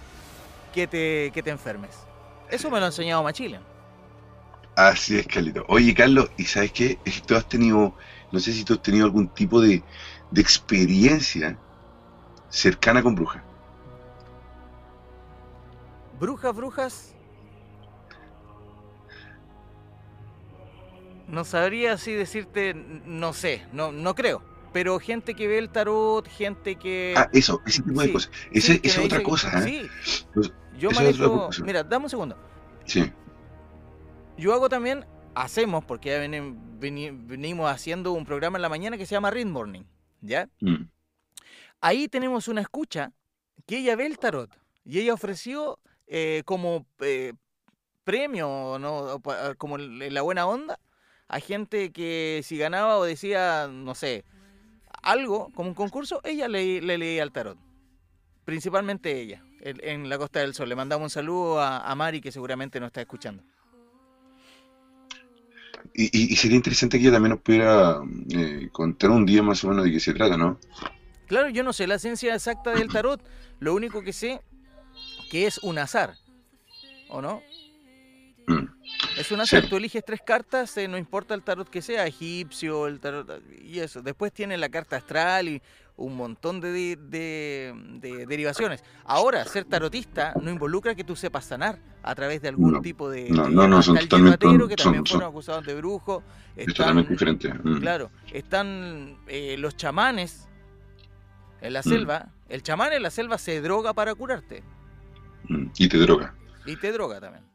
que 0.73 0.87
te, 0.87 1.31
que 1.33 1.41
te 1.41 1.49
enfermes. 1.49 1.91
Eso 2.49 2.69
me 2.69 2.79
lo 2.79 2.85
ha 2.85 2.89
enseñado 2.89 3.23
Machilian. 3.23 3.63
Así 4.75 5.17
es, 5.17 5.27
Carlito. 5.27 5.65
Oye, 5.67 5.93
Carlos, 5.93 6.29
¿y 6.37 6.43
sabes 6.43 6.71
qué? 6.71 6.99
Es 7.03 7.19
que 7.19 7.27
tú 7.27 7.35
has 7.35 7.47
tenido, 7.47 7.93
no 8.31 8.39
sé 8.39 8.53
si 8.53 8.63
tú 8.63 8.73
has 8.73 8.81
tenido 8.81 9.05
algún 9.05 9.27
tipo 9.29 9.59
de, 9.59 9.83
de 10.29 10.41
experiencia 10.41 11.57
cercana 12.49 13.01
con 13.01 13.15
brujas. 13.15 13.41
Brujas, 16.19 16.55
brujas. 16.55 17.15
No 21.27 21.45
sabría 21.45 21.93
así 21.93 22.13
decirte, 22.13 22.73
no 22.73 23.33
sé, 23.33 23.65
no, 23.71 23.91
no 23.91 24.13
creo. 24.13 24.50
Pero 24.73 24.99
gente 24.99 25.33
que 25.35 25.47
ve 25.47 25.57
el 25.57 25.69
tarot, 25.69 26.27
gente 26.27 26.75
que. 26.77 27.13
Ah, 27.17 27.29
eso, 27.33 27.61
ese 27.65 27.81
tipo 27.83 27.99
de 28.01 28.07
sí, 28.07 28.13
cosas. 28.13 28.31
Ese- 28.51 28.81
que 28.81 28.87
esa 28.87 28.99
me 28.99 29.05
es 29.05 29.07
otra 29.13 29.17
dice- 29.19 29.29
cosa, 29.29 29.59
¿eh? 29.67 29.89
Sí, 30.03 30.21
Pues, 30.33 30.53
yo 30.77 30.89
esa 30.89 31.01
manejo. 31.03 31.49
Mira, 31.65 31.83
dame 31.83 32.05
un 32.05 32.09
segundo. 32.09 32.37
Sí. 32.85 33.11
Yo 34.37 34.53
hago 34.53 34.69
también, 34.69 35.05
hacemos, 35.35 35.83
porque 35.85 36.09
ya 36.09 36.19
veni- 36.19 36.57
veni- 36.79 37.11
venimos 37.11 37.69
haciendo 37.69 38.13
un 38.13 38.25
programa 38.25 38.57
en 38.57 38.61
la 38.61 38.69
mañana 38.69 38.97
que 38.97 39.05
se 39.05 39.13
llama 39.15 39.29
Read 39.29 39.45
Morning. 39.47 39.83
¿Ya? 40.21 40.47
Mm. 40.61 40.83
ahí 41.81 42.07
tenemos 42.07 42.47
una 42.47 42.61
escucha 42.61 43.11
que 43.65 43.79
ella 43.79 43.95
ve 43.95 44.05
el 44.05 44.19
tarot 44.19 44.51
y 44.85 44.99
ella 44.99 45.15
ofreció 45.15 45.79
eh, 46.05 46.43
como 46.45 46.85
eh, 46.99 47.33
premio, 48.03 48.77
¿no? 48.79 49.19
Como 49.57 49.77
la 49.79 50.21
buena 50.21 50.45
onda, 50.45 50.79
a 51.27 51.39
gente 51.39 51.91
que 51.91 52.41
si 52.43 52.57
ganaba 52.57 52.97
o 52.97 53.03
decía, 53.03 53.67
no 53.71 53.95
sé, 53.95 54.25
algo 55.01 55.49
como 55.53 55.69
un 55.69 55.75
concurso, 55.75 56.21
ella 56.23 56.47
le, 56.47 56.81
le 56.81 56.97
leía 56.97 57.23
el 57.23 57.31
tarot. 57.31 57.57
Principalmente 58.45 59.19
ella, 59.21 59.43
en, 59.61 59.79
en 59.83 60.09
la 60.09 60.17
Costa 60.17 60.39
del 60.39 60.53
Sol. 60.53 60.67
Le 60.69 60.75
mandamos 60.75 61.05
un 61.05 61.09
saludo 61.09 61.59
a, 61.61 61.79
a 61.79 61.95
Mari, 61.95 62.21
que 62.21 62.31
seguramente 62.31 62.79
nos 62.79 62.87
está 62.87 63.01
escuchando. 63.01 63.43
Y, 65.93 66.05
y- 66.05 66.33
y 66.33 66.35
sería 66.35 66.57
interesante 66.57 66.97
que 66.97 67.03
ella 67.03 67.13
también 67.13 67.31
nos 67.31 67.41
pudiera 67.41 67.99
eh, 68.29 68.69
contar 68.71 69.09
un 69.09 69.25
día 69.25 69.41
más 69.43 69.63
o 69.63 69.67
menos 69.69 69.83
de 69.83 69.91
qué 69.91 69.99
se 69.99 70.13
trata, 70.13 70.37
¿no? 70.37 70.59
Claro, 71.27 71.49
yo 71.49 71.63
no 71.63 71.73
sé 71.73 71.87
la 71.87 71.97
ciencia 71.99 72.33
exacta 72.35 72.71
del 72.71 72.89
tarot. 72.89 73.21
Lo 73.59 73.73
único 73.73 74.01
que 74.01 74.13
sé 74.13 74.41
que 75.29 75.47
es 75.47 75.57
un 75.59 75.77
azar. 75.77 76.15
¿O 77.09 77.21
no? 77.21 77.41
Es 79.17 79.31
un 79.31 79.41
azar. 79.41 79.63
Sí. 79.63 79.69
Tú 79.69 79.77
eliges 79.77 80.03
tres 80.05 80.21
cartas, 80.25 80.75
eh, 80.77 80.87
no 80.87 80.97
importa 80.97 81.33
el 81.33 81.43
tarot 81.43 81.69
que 81.69 81.81
sea, 81.81 82.05
egipcio, 82.07 82.87
el 82.87 82.99
tarot 82.99 83.41
y 83.61 83.79
eso. 83.79 84.01
Después 84.01 84.31
tiene 84.31 84.57
la 84.57 84.69
carta 84.69 84.95
astral 84.97 85.47
y 85.49 85.61
un 85.97 86.15
montón 86.15 86.61
de, 86.61 86.71
de- 86.71 86.95
de- 86.97 87.73
de 87.99 88.25
derivaciones. 88.25 88.83
Ahora, 89.05 89.43
ser 89.45 89.65
tarotista 89.65 90.33
no 90.41 90.49
involucra 90.49 90.95
que 90.95 91.03
tú 91.03 91.15
sepas 91.15 91.45
sanar 91.45 91.77
a 92.01 92.15
través 92.15 92.41
de 92.41 92.47
algún 92.47 92.71
No, 92.71 92.81
tipo 92.81 93.09
de. 93.09 93.29
no, 93.29 93.47
no, 93.49 93.83
son 93.83 93.97
totalmente- 93.97 94.39
que 94.69 94.75
también 94.75 95.05
son- 95.05 95.17
fueron 95.17 95.29
acusados 95.29 95.65
de 95.65 95.75
brujo. 95.75 96.23
Es 96.55 96.67
Están- 96.67 96.73
totalmente 96.75 97.11
diferente. 97.11 97.53
Mm. 97.53 97.79
Claro, 97.81 98.09
están 98.33 99.17
eh, 99.27 99.55
los 99.59 99.75
chamanes 99.77 100.47
en 101.61 101.73
la 101.73 101.81
Mm. 101.81 101.83
selva. 101.83 102.29
El 102.49 102.63
chamán 102.63 102.93
en 102.93 103.03
la 103.03 103.11
selva 103.11 103.37
se 103.37 103.61
droga 103.61 103.93
para 103.93 104.15
curarte. 104.15 104.63
Mm. 105.49 105.67
Y 105.77 105.87
te 105.87 105.97
droga. 105.97 106.33
Y 106.65 106.75
te 106.77 106.91
droga 106.91 107.19
también. 107.19 107.45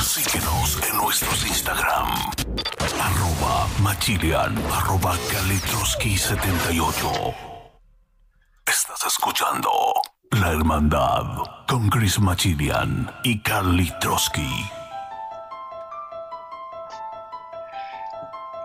Síguenos 0.02 0.90
en 0.90 0.98
nuestros 0.98 1.48
Instagram. 1.48 2.10
Arroba 3.00 3.68
Machilian, 3.82 4.56
arroba 4.72 5.16
Kalitroski78. 5.32 7.36
Estás 8.66 9.06
escuchando 9.08 9.70
La 10.32 10.52
Hermandad 10.52 11.26
con 11.68 11.90
Chris 11.90 12.20
Machilian 12.20 13.12
y 13.24 13.40
Carly 13.42 13.92
Trotsky. 14.00 14.50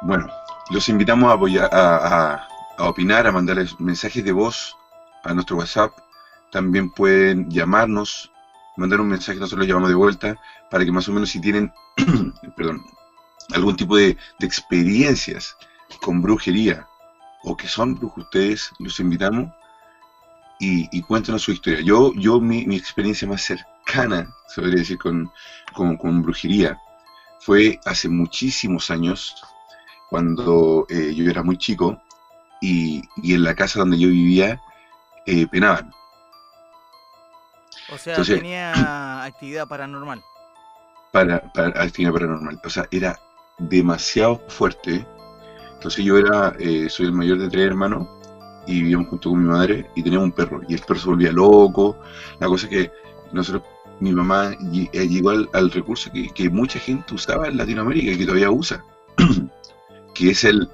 Bueno, 0.02 0.28
los 0.70 0.88
invitamos 0.88 1.30
a, 1.30 1.34
apoyar- 1.36 1.68
a 1.72 2.46
opinar, 2.78 3.26
a 3.26 3.32
mandarles 3.32 3.78
mensajes 3.80 4.24
de 4.24 4.32
voz 4.32 4.76
a 5.24 5.34
nuestro 5.34 5.56
WhatsApp. 5.56 5.92
También 6.50 6.90
pueden 6.90 7.50
llamarnos, 7.50 8.32
mandar 8.76 9.00
un 9.00 9.08
mensaje, 9.08 9.38
nosotros 9.38 9.60
lo 9.60 9.66
llamamos 9.68 9.90
de 9.90 9.94
vuelta, 9.96 10.36
para 10.70 10.84
que 10.84 10.92
más 10.92 11.08
o 11.08 11.12
menos 11.12 11.30
si 11.30 11.40
tienen, 11.40 11.72
perdón, 12.56 12.82
algún 13.54 13.76
tipo 13.76 13.96
de, 13.96 14.16
de 14.38 14.46
experiencias 14.46 15.56
con 16.02 16.22
brujería 16.22 16.86
o 17.42 17.56
que 17.56 17.68
son 17.68 17.94
brujos 17.94 18.24
ustedes, 18.24 18.70
los 18.78 19.00
invitamos 19.00 19.50
y, 20.60 20.88
y 20.96 21.02
cuéntenos 21.02 21.42
su 21.42 21.52
historia. 21.52 21.80
Yo, 21.80 22.12
yo 22.14 22.40
mi, 22.40 22.66
mi 22.66 22.76
experiencia 22.76 23.26
más 23.26 23.42
cercana, 23.42 24.28
se 24.48 24.60
podría 24.60 24.80
decir, 24.80 24.98
con, 24.98 25.30
con, 25.74 25.96
con 25.96 26.22
brujería 26.22 26.78
fue 27.40 27.80
hace 27.86 28.08
muchísimos 28.08 28.90
años, 28.90 29.34
cuando 30.10 30.86
eh, 30.90 31.14
yo 31.14 31.30
era 31.30 31.42
muy 31.42 31.56
chico 31.56 32.02
y, 32.60 33.02
y 33.22 33.34
en 33.34 33.44
la 33.44 33.54
casa 33.54 33.78
donde 33.80 33.98
yo 33.98 34.08
vivía 34.08 34.60
eh, 35.26 35.46
penaban. 35.46 35.90
O 37.88 37.98
sea, 37.98 38.14
Entonces- 38.14 38.36
tenía 38.38 38.72
actividad 39.24 39.66
paranormal. 39.68 40.22
para, 41.12 41.40
para 41.52 41.82
actividad 41.82 42.12
paranormal. 42.12 42.60
O 42.64 42.70
sea, 42.70 42.86
era 42.90 43.18
demasiado 43.60 44.40
fuerte. 44.48 45.06
Entonces 45.74 46.04
yo 46.04 46.18
era, 46.18 46.54
eh, 46.58 46.88
soy 46.90 47.06
el 47.06 47.12
mayor 47.12 47.38
de 47.38 47.48
tres 47.50 47.66
hermanos 47.66 48.08
y 48.66 48.82
vivíamos 48.82 49.08
junto 49.08 49.30
con 49.30 49.42
mi 49.42 49.48
madre 49.48 49.90
y 49.96 50.02
teníamos 50.02 50.26
un 50.26 50.32
perro. 50.32 50.60
Y 50.68 50.74
el 50.74 50.80
perro 50.80 51.00
se 51.00 51.08
volvía 51.08 51.32
loco. 51.32 51.96
La 52.40 52.48
cosa 52.48 52.66
es 52.66 52.70
que 52.70 52.92
nosotros, 53.32 53.64
mi 54.00 54.12
mamá 54.12 54.52
lle- 54.58 54.90
eh, 54.92 55.08
llegó 55.08 55.30
al, 55.30 55.48
al 55.52 55.70
recurso 55.70 56.10
que, 56.12 56.50
mucha 56.50 56.78
gente 56.78 57.14
usaba 57.14 57.48
en 57.48 57.56
Latinoamérica 57.56 58.12
y 58.12 58.18
que 58.18 58.24
todavía 58.26 58.50
usa, 58.50 58.84
que 60.14 60.30
es 60.30 60.44
el, 60.44 60.68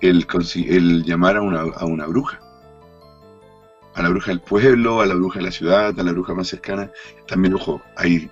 el, 0.00 0.26
el 0.68 1.04
llamar 1.04 1.36
a 1.38 1.42
una, 1.42 1.60
a 1.62 1.86
una 1.86 2.06
bruja. 2.06 2.40
A 3.94 4.02
la 4.02 4.08
bruja 4.08 4.32
del 4.32 4.40
pueblo, 4.40 5.00
a 5.00 5.06
la 5.06 5.14
bruja 5.14 5.38
de 5.38 5.44
la 5.44 5.50
ciudad, 5.52 5.98
a 5.98 6.02
la 6.02 6.10
bruja 6.12 6.34
más 6.34 6.48
cercana. 6.48 6.90
También, 7.28 7.54
ojo, 7.54 7.80
hay 7.96 8.28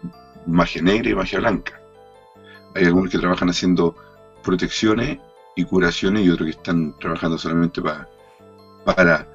magia 0.46 0.82
negra 0.82 1.10
y 1.10 1.14
magia 1.14 1.38
blanca. 1.38 1.77
Hay 2.74 2.84
algunos 2.84 3.10
que 3.10 3.18
trabajan 3.18 3.48
haciendo 3.50 3.94
protecciones 4.42 5.18
y 5.56 5.64
curaciones 5.64 6.24
y 6.24 6.30
otros 6.30 6.46
que 6.46 6.56
están 6.56 6.96
trabajando 6.98 7.36
solamente 7.38 7.82
pa- 7.82 8.08
para 8.84 9.26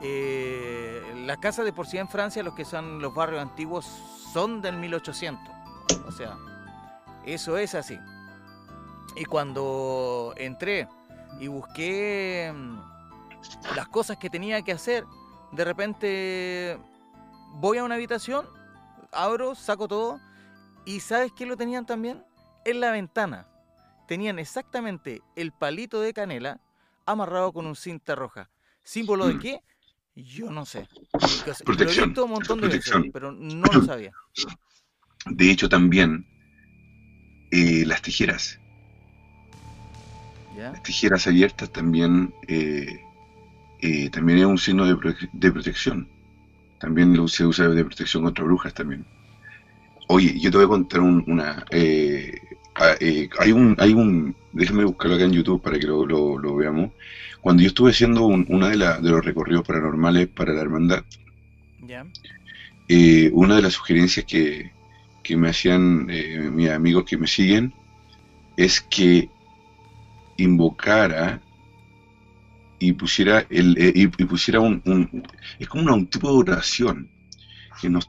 Eh, 0.00 1.02
las 1.26 1.38
casas 1.38 1.64
de 1.64 1.72
por 1.72 1.86
sí 1.86 1.98
en 1.98 2.08
Francia, 2.08 2.42
los 2.42 2.54
que 2.54 2.64
son 2.64 3.00
los 3.02 3.14
barrios 3.14 3.42
antiguos, 3.42 3.84
son 4.32 4.62
del 4.62 4.76
1800. 4.76 5.42
O 6.06 6.12
sea, 6.12 6.36
eso 7.26 7.58
es 7.58 7.74
así. 7.74 7.98
Y 9.16 9.24
cuando 9.24 10.32
entré 10.36 10.88
y 11.40 11.48
busqué 11.48 12.52
mm, 12.54 12.78
las 13.74 13.88
cosas 13.88 14.16
que 14.18 14.30
tenía 14.30 14.62
que 14.62 14.72
hacer, 14.72 15.04
de 15.52 15.64
repente 15.64 16.78
voy 17.54 17.78
a 17.78 17.84
una 17.84 17.94
habitación, 17.96 18.46
abro, 19.12 19.54
saco 19.54 19.88
todo 19.88 20.20
y 20.84 21.00
¿sabes 21.00 21.32
qué 21.32 21.46
lo 21.46 21.56
tenían 21.56 21.86
también? 21.86 22.24
En 22.64 22.80
la 22.80 22.90
ventana. 22.90 23.48
Tenían 24.06 24.38
exactamente 24.38 25.22
el 25.36 25.52
palito 25.52 26.00
de 26.00 26.14
canela 26.14 26.60
amarrado 27.06 27.52
con 27.52 27.66
un 27.66 27.76
cinta 27.76 28.14
roja. 28.14 28.50
¿Símbolo 28.82 29.26
de 29.28 29.34
Mm. 29.34 29.38
qué? 29.38 29.60
Yo 30.14 30.50
no 30.50 30.66
sé. 30.66 30.88
Lo 31.14 31.52
he 31.52 31.54
Protección, 31.64 32.08
visto 32.08 32.24
un 32.24 32.30
montón 32.32 32.60
de 32.60 32.68
veces, 32.68 32.94
protección. 32.94 33.10
pero 33.12 33.32
no 33.32 33.72
lo 33.72 33.82
sabía. 33.82 34.14
De 35.26 35.50
hecho, 35.50 35.68
también 35.68 36.26
eh, 37.50 37.84
las 37.86 38.02
tijeras. 38.02 38.58
¿Ya? 40.56 40.72
Las 40.72 40.82
tijeras 40.82 41.26
abiertas 41.26 41.70
también, 41.70 42.34
eh, 42.48 43.00
eh, 43.80 44.10
también 44.10 44.38
es 44.40 44.44
un 44.46 44.58
signo 44.58 44.86
de, 44.86 44.96
prote- 44.96 45.30
de 45.32 45.52
protección. 45.52 46.08
También 46.78 47.16
lo- 47.16 47.28
se 47.28 47.46
usa 47.46 47.68
de 47.68 47.84
protección 47.84 48.24
contra 48.24 48.44
brujas 48.44 48.74
también. 48.74 49.06
Oye, 50.08 50.38
yo 50.40 50.50
te 50.50 50.56
voy 50.56 50.66
a 50.66 50.68
contar 50.68 51.00
un- 51.00 51.24
una... 51.26 51.64
eh, 51.70 52.32
eh, 53.00 53.28
hay 53.38 53.52
un... 53.52 53.74
Hay 53.78 53.92
un 53.92 54.36
déjame 54.52 54.84
buscarlo 54.84 55.16
acá 55.16 55.24
en 55.24 55.32
YouTube 55.32 55.62
para 55.62 55.78
que 55.78 55.86
lo, 55.86 56.06
lo- 56.06 56.38
lo 56.38 56.56
veamos. 56.56 56.92
Cuando 57.40 57.62
yo 57.62 57.68
estuve 57.68 57.90
haciendo 57.90 58.26
un- 58.26 58.46
una 58.48 58.68
de, 58.70 58.76
la- 58.76 59.00
de 59.00 59.10
los 59.10 59.24
recorridos 59.24 59.64
paranormales 59.66 60.28
para 60.28 60.52
la 60.54 60.62
hermandad, 60.62 61.04
una 63.32 63.56
de 63.56 63.62
las 63.62 63.74
sugerencias 63.74 64.26
que, 64.26 64.72
que 65.22 65.36
me 65.36 65.50
hacían 65.50 66.06
mis 66.54 66.70
amigos 66.70 67.04
que 67.04 67.16
me 67.18 67.26
siguen 67.26 67.74
es 68.56 68.80
que 68.80 69.30
invocara 70.36 71.42
y 72.78 72.92
pusiera 72.92 73.44
el 73.50 73.76
eh, 73.78 73.92
y, 73.94 74.06
pusiera 74.06 74.60
un, 74.60 74.80
un- 74.84 75.22
es 75.58 75.68
como 75.68 75.82
una- 75.84 75.94
un 75.94 76.06
tipo 76.06 76.28
de 76.28 76.38
oración 76.38 77.08
que 77.80 77.88
nos 77.90 78.08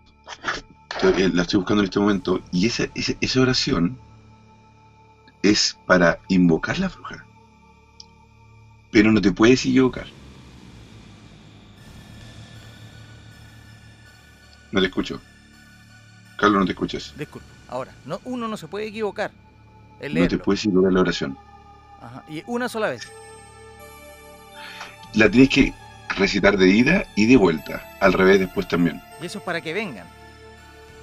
eh, 1.17 1.29
la 1.33 1.43
estoy 1.43 1.57
buscando 1.59 1.81
en 1.81 1.85
este 1.85 1.99
momento 1.99 2.41
y 2.51 2.65
esa, 2.67 2.85
esa, 2.95 3.13
esa 3.21 3.41
oración 3.41 3.97
es 5.41 5.77
para 5.85 6.19
invocar 6.27 6.77
la 6.79 6.89
bruja 6.89 7.25
pero 8.91 9.11
no 9.11 9.21
te 9.21 9.31
puedes 9.31 9.65
equivocar 9.65 10.07
no 14.71 14.79
te 14.81 14.87
escucho 14.87 15.21
Carlos 16.37 16.59
no 16.59 16.65
te 16.65 16.71
escuchas 16.73 17.13
Disculpa. 17.17 17.47
Ahora, 17.69 17.93
no, 18.05 18.19
uno 18.23 18.47
no 18.47 18.57
se 18.57 18.67
puede 18.67 18.87
equivocar. 18.87 19.31
El 19.99 20.15
no 20.15 20.27
te 20.27 20.37
puedes 20.39 20.65
equivocar 20.65 20.91
la 20.93 21.01
oración 21.01 21.37
Ajá, 22.01 22.23
Y 22.29 22.43
una 22.47 22.69
sola 22.69 22.89
vez. 22.89 23.11
La 25.13 25.29
tienes 25.29 25.49
que 25.49 25.73
recitar 26.15 26.57
de 26.57 26.69
ida 26.69 27.05
y 27.15 27.25
de 27.27 27.37
vuelta, 27.37 27.83
al 27.99 28.13
revés 28.13 28.39
después 28.39 28.67
también. 28.67 29.01
Y 29.21 29.25
eso 29.25 29.39
es 29.39 29.43
para 29.43 29.61
que 29.61 29.73
vengan. 29.73 30.05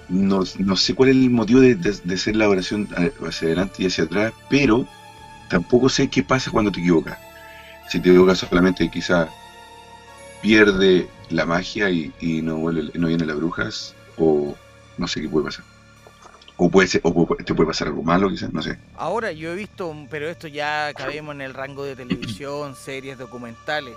No, 0.08 0.44
no 0.58 0.76
sé 0.76 0.94
cuál 0.94 1.10
es 1.10 1.16
el 1.16 1.30
motivo 1.30 1.60
de, 1.60 1.74
de- 1.74 1.98
de 2.04 2.14
hacer 2.14 2.36
la 2.36 2.48
oración 2.48 2.88
hacia 3.26 3.46
adelante 3.48 3.82
y 3.82 3.86
hacia 3.86 4.04
atrás, 4.04 4.32
pero 4.48 4.86
tampoco 5.50 5.88
sé 5.88 6.08
qué 6.08 6.22
pasa 6.22 6.50
cuando 6.50 6.70
te 6.70 6.80
equivocas. 6.80 7.18
Si 7.88 8.00
te 8.00 8.08
equivocas 8.10 8.38
solamente 8.38 8.88
quizá 8.90 9.28
pierde 10.42 11.08
la 11.30 11.44
magia 11.46 11.90
y, 11.90 12.12
y 12.20 12.42
no, 12.42 12.56
vuelve, 12.56 12.90
no 12.98 13.08
vienen 13.08 13.26
las 13.28 13.36
brujas, 13.36 13.94
o 14.16 14.54
no 14.98 15.08
sé 15.08 15.20
qué 15.22 15.28
puede 15.28 15.46
pasar. 15.46 15.64
O 16.58 16.70
puede 16.70 16.88
ser, 16.88 17.00
o 17.04 17.12
puede- 17.26 17.44
te 17.44 17.54
puede 17.54 17.68
pasar 17.68 17.88
algo 17.88 18.02
malo, 18.02 18.30
quizás, 18.30 18.52
no 18.52 18.62
sé. 18.62 18.78
Ahora 18.96 19.30
yo 19.32 19.52
he 19.52 19.54
visto, 19.54 19.94
pero 20.10 20.28
esto 20.28 20.48
ya 20.48 20.92
cabemos 20.94 21.34
en 21.34 21.42
el 21.42 21.52
rango 21.54 21.84
de 21.84 21.94
televisión, 21.96 22.74
series, 22.84 23.18
documentales. 23.18 23.94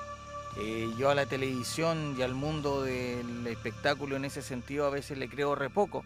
Eh, 0.60 0.89
yo 0.98 1.10
a 1.10 1.15
la 1.15 1.26
televisión 1.26 2.15
y 2.17 2.22
al 2.22 2.34
mundo 2.34 2.84
del 2.84 3.48
espectáculo 3.48 4.15
en 4.17 4.26
ese 4.26 4.41
sentido 4.41 4.86
a 4.88 4.89
veces 4.89 5.17
le 5.17 5.30
creo 5.30 5.56
re 5.56 5.69
poco. 5.69 6.04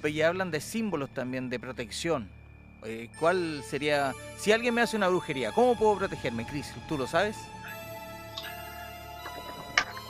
Pero 0.00 0.12
ya 0.12 0.28
hablan 0.28 0.50
de 0.50 0.60
símbolos 0.60 1.10
también 1.14 1.48
de 1.48 1.60
protección. 1.60 2.28
Eh, 2.84 3.08
¿Cuál 3.20 3.62
sería, 3.68 4.12
si 4.38 4.50
alguien 4.50 4.74
me 4.74 4.80
hace 4.80 4.96
una 4.96 5.06
brujería, 5.08 5.52
cómo 5.52 5.76
puedo 5.78 5.96
protegerme, 5.98 6.44
Cris? 6.44 6.72
¿Tú 6.88 6.98
lo 6.98 7.06
sabes? 7.06 7.36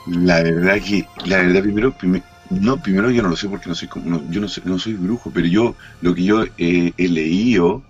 La 0.06 0.42
verdad 0.42 0.78
que, 0.82 1.06
la 1.26 1.38
verdad 1.38 1.62
primero, 1.62 1.92
prime- 1.92 2.22
no, 2.60 2.80
primero 2.82 3.10
yo 3.10 3.22
no 3.22 3.28
lo 3.28 3.36
sé 3.36 3.48
porque 3.48 3.68
no 3.68 3.74
soy, 3.74 3.88
como- 3.88 4.08
no, 4.08 4.30
yo 4.30 4.40
no, 4.40 4.48
soy- 4.48 4.64
no 4.66 4.78
soy 4.78 4.94
brujo, 4.94 5.30
pero 5.32 5.46
yo, 5.46 5.76
lo 6.00 6.14
que 6.14 6.24
yo 6.24 6.44
eh, 6.58 6.92
he 6.96 7.08
leído 7.08 7.82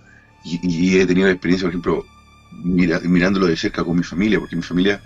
y, 0.45 0.61
y 0.63 0.99
he 0.99 1.07
tenido 1.07 1.27
la 1.27 1.33
experiencia, 1.33 1.67
por 1.67 1.73
ejemplo, 1.73 2.05
mira- 2.65 3.01
mirándolo 3.01 3.47
de 3.47 3.57
cerca 3.57 3.85
con 3.85 3.97
mi 3.97 4.03
familia, 4.03 4.39
porque 4.39 4.57
mi 4.57 4.63
familia 4.63 5.01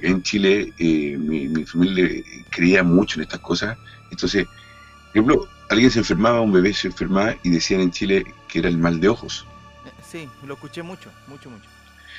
en 0.00 0.22
Chile, 0.22 0.72
eh, 0.78 1.16
mi, 1.18 1.48
mi 1.48 1.64
familia 1.64 2.08
creía 2.50 2.82
mucho 2.82 3.18
en 3.18 3.22
estas 3.24 3.40
cosas, 3.40 3.76
entonces, 4.10 4.44
por 4.46 5.10
ejemplo, 5.12 5.46
alguien 5.70 5.90
se 5.90 6.00
enfermaba, 6.00 6.40
un 6.40 6.52
bebé 6.52 6.72
se 6.74 6.88
enfermaba 6.88 7.34
y 7.42 7.50
decían 7.50 7.80
en 7.80 7.90
Chile 7.90 8.24
que 8.48 8.58
era 8.60 8.68
el 8.68 8.78
mal 8.78 9.00
de 9.00 9.08
ojos. 9.08 9.46
Eh, 9.86 9.90
Sí, 10.10 10.28
lo 10.46 10.54
escuché 10.54 10.82
mucho, 10.82 11.10
mucho, 11.28 11.48
mucho. 11.50 11.68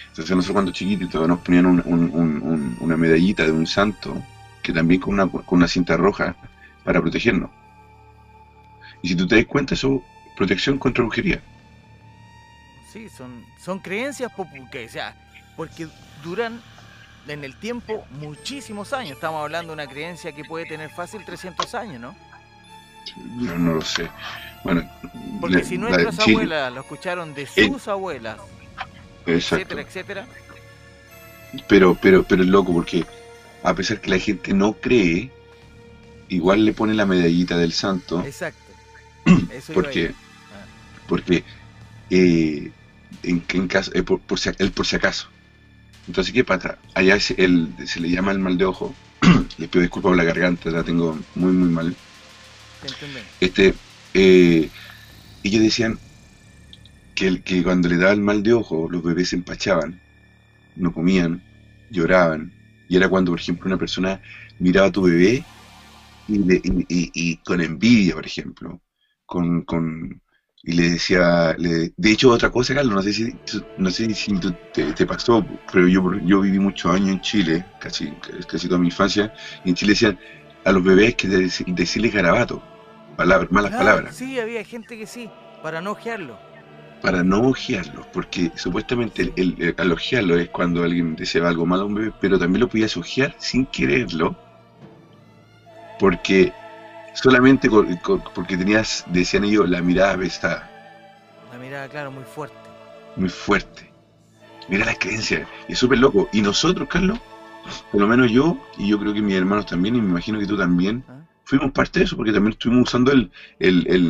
Entonces 0.09 0.35
nosotros 0.35 0.53
cuando 0.53 0.71
chiquititos 0.71 1.27
nos 1.27 1.39
ponían 1.39 1.65
un- 1.65 1.81
un- 1.85 2.09
un- 2.13 2.41
un- 2.41 2.77
una 2.81 2.97
medallita 2.97 3.43
de 3.45 3.51
un 3.51 3.65
santo, 3.67 4.21
que 4.61 4.71
también 4.71 5.01
con 5.01 5.15
una, 5.15 5.27
con 5.27 5.43
una 5.57 5.67
cinta 5.67 5.97
roja, 5.97 6.35
para 6.83 7.01
protegernos. 7.01 7.49
Y 9.01 9.09
si 9.09 9.15
tú 9.15 9.27
te 9.27 9.35
das 9.37 9.45
cuenta, 9.45 9.73
eso 9.73 9.95
es 10.27 10.33
protección 10.37 10.77
contra 10.77 11.03
brujería. 11.03 11.41
Sí, 12.91 13.09
son, 13.09 13.43
son 13.59 13.79
creencias 13.79 14.31
popu- 14.31 14.69
que, 14.69 14.85
o 14.85 14.89
sea, 14.89 15.15
porque 15.55 15.87
duran 16.23 16.61
en 17.27 17.43
el 17.43 17.55
tiempo 17.55 18.05
muchísimos 18.19 18.93
años. 18.93 19.13
Estamos 19.13 19.41
hablando 19.41 19.75
de 19.75 19.81
una 19.83 19.91
creencia 19.91 20.31
que 20.31 20.43
puede 20.45 20.65
tener 20.65 20.89
fácil 20.89 21.23
300 21.25 21.73
años, 21.75 21.99
¿no? 21.99 22.15
No, 23.35 23.57
no 23.57 23.73
lo 23.73 23.81
sé. 23.81 24.07
Bueno, 24.63 24.89
Porque 25.41 25.57
la- 25.57 25.63
si 25.63 25.77
nuestras 25.77 26.19
abuelas 26.19 26.71
lo 26.73 26.81
escucharon 26.81 27.33
de 27.33 27.43
Eh, 27.55 27.67
sus 27.67 27.87
abuelas, 27.87 28.37
exacto. 29.25 29.55
etcétera, 29.75 29.81
etcétera, 29.81 30.27
Pero, 31.67 31.95
pero, 32.01 32.23
pero 32.23 32.41
es 32.43 32.47
loco 32.49 32.73
porque 32.73 33.05
a 33.63 33.73
pesar 33.73 33.99
que 34.01 34.09
la 34.09 34.17
gente 34.19 34.53
no 34.53 34.73
cree, 34.73 35.31
igual 36.29 36.65
le 36.65 36.73
pone 36.73 36.93
la 36.93 37.05
medallita 37.05 37.57
del 37.57 37.73
santo. 37.73 38.23
exacto. 38.25 38.71
Eso 39.51 39.73
porque 39.73 40.15
porque 41.07 41.45
eh, 42.09 42.71
en, 43.23 43.45
en 43.53 43.67
caso, 43.67 43.91
eh, 43.95 44.03
por, 44.03 44.21
por 44.21 44.39
si, 44.39 44.49
el 44.59 44.71
por 44.73 44.85
si 44.85 44.95
acaso. 44.97 45.27
Entonces, 46.07 46.33
¿qué 46.33 46.43
pasa? 46.43 46.79
Allá 46.95 47.15
es 47.15 47.31
el, 47.31 47.75
se 47.87 47.99
le 48.01 48.09
llama 48.09 48.31
el 48.31 48.39
mal 48.39 48.57
de 48.57 48.65
ojo. 48.65 48.99
Les 49.57 49.69
pido 49.69 49.81
disculpas 49.83 50.11
por 50.11 50.17
la 50.17 50.23
garganta, 50.25 50.71
la 50.71 50.83
tengo 50.83 51.19
muy, 51.35 51.53
muy 51.53 51.69
mal. 51.69 51.97
Este, 53.39 53.79
eh, 54.13 54.71
ellos 55.43 55.63
decían 55.63 56.01
que, 57.13 57.27
el- 57.27 57.43
que 57.43 57.63
cuando 57.63 57.89
le 57.89 57.97
daba 57.97 58.13
el 58.13 58.21
mal 58.21 58.43
de 58.43 58.53
ojo, 58.53 58.89
los 58.89 59.03
bebés 59.03 59.29
se 59.29 59.35
empachaban, 59.35 60.01
no 60.75 60.93
comían, 60.93 61.45
lloraban. 61.89 62.55
Y 62.87 62.97
era 62.97 63.09
cuando, 63.09 63.31
por 63.31 63.39
ejemplo, 63.41 63.67
una 63.67 63.77
persona 63.79 64.21
miraba 64.59 64.87
a 64.87 64.91
tu 64.93 65.03
bebé 65.03 65.49
y, 66.27 66.39
le- 66.39 66.61
y- 66.63 66.85
y- 66.89 67.11
y 67.13 67.43
con 67.43 67.61
envidia, 67.61 68.15
por 68.15 68.25
ejemplo, 68.25 68.81
con, 69.25 69.63
con, 69.63 70.21
y 70.63 70.73
le 70.73 70.89
decía, 70.91 71.55
le- 71.57 71.93
de 71.95 72.11
hecho, 72.11 72.31
otra 72.31 72.51
cosa, 72.51 72.73
Carlos, 72.75 72.95
no 72.95 73.01
sé 73.03 73.13
si, 73.13 73.41
no 73.75 73.91
sé 73.91 74.13
si 74.15 74.39
te, 74.71 74.93
te 74.93 75.05
pasó, 75.05 75.45
pero 75.71 75.87
yo, 75.87 76.03
yo 76.23 76.41
viví 76.41 76.59
muchos 76.59 76.91
años 76.93 77.09
en 77.09 77.21
Chile, 77.21 77.67
casi, 77.77 78.17
casi 78.47 78.67
toda 78.67 78.79
mi 78.79 78.87
infancia, 78.87 79.31
y 79.63 79.69
en 79.69 79.75
Chile 79.75 79.91
decían 79.93 80.19
a 80.63 80.71
los 80.71 80.83
bebés 80.83 81.15
que 81.15 81.27
dec- 81.27 81.65
decirles 81.73 82.13
garabato, 82.13 82.65
palabras, 83.15 83.51
malas 83.51 83.71
Claro, 83.71 83.75
palabras, 83.75 84.15
Sí, 84.17 84.39
había 84.39 84.63
gente 84.63 84.97
que 84.97 85.07
sí, 85.07 85.29
para 85.61 85.81
no 85.81 85.91
ojearlo. 85.91 86.37
para 86.99 87.23
no 87.23 87.41
ojearlos, 87.49 88.07
porque 88.11 88.53
supuestamente 88.55 89.21
el, 89.23 89.33
el, 89.35 89.61
el- 89.61 89.75
al 89.77 89.91
ojearlo 89.91 90.37
es 90.37 90.49
cuando 90.49 90.83
alguien 90.83 91.15
deseaba 91.15 91.49
algo 91.49 91.65
malo 91.65 91.83
a 91.83 91.85
un 91.87 91.93
bebé, 91.95 92.13
pero 92.19 92.39
también 92.39 92.61
lo 92.61 92.69
podías 92.69 92.95
ojear 92.97 93.35
sin 93.39 93.67
quererlo, 93.67 94.39
porque 96.03 96.51
solamente 97.13 97.69
con- 97.69 97.95
con- 97.97 98.21
porque 98.35 98.57
tenías, 98.57 99.05
decían 99.07 99.45
ellos, 99.45 99.69
la 99.69 99.81
mirada 99.81 100.17
pesada, 100.17 100.69
La 101.49 101.57
mirada, 101.57 101.87
claro, 101.87 102.11
muy 102.11 102.25
fuerte. 102.25 102.57
muy 103.15 103.29
fuerte. 103.29 103.89
Mira 104.67 104.83
las 104.83 104.99
creencias, 104.99 105.47
y 105.69 105.71
es 105.73 105.79
súper 105.79 105.99
loco. 105.99 106.27
Y 106.33 106.41
nosotros, 106.41 106.89
Carlos, 106.89 107.19
por 107.89 108.01
lo 108.01 108.07
menos 108.07 108.29
yo, 108.29 108.57
y 108.77 108.89
yo 108.89 108.99
creo 108.99 109.13
que 109.13 109.21
mis 109.21 109.35
hermanos 109.35 109.65
también, 109.65 109.95
y 109.95 110.01
me 110.01 110.09
imagino 110.09 110.39
que 110.39 110.45
tú 110.45 110.57
también, 110.57 111.05
¿ah? 111.07 111.21
fuimos 111.45 111.71
parte 111.71 111.99
de 111.99 112.05
eso, 112.05 112.17
porque 112.17 112.33
también 112.33 112.51
estuvimos 112.51 112.89
usando 112.89 113.13
el, 113.13 113.31
el, 113.59 113.87
el, 113.87 114.03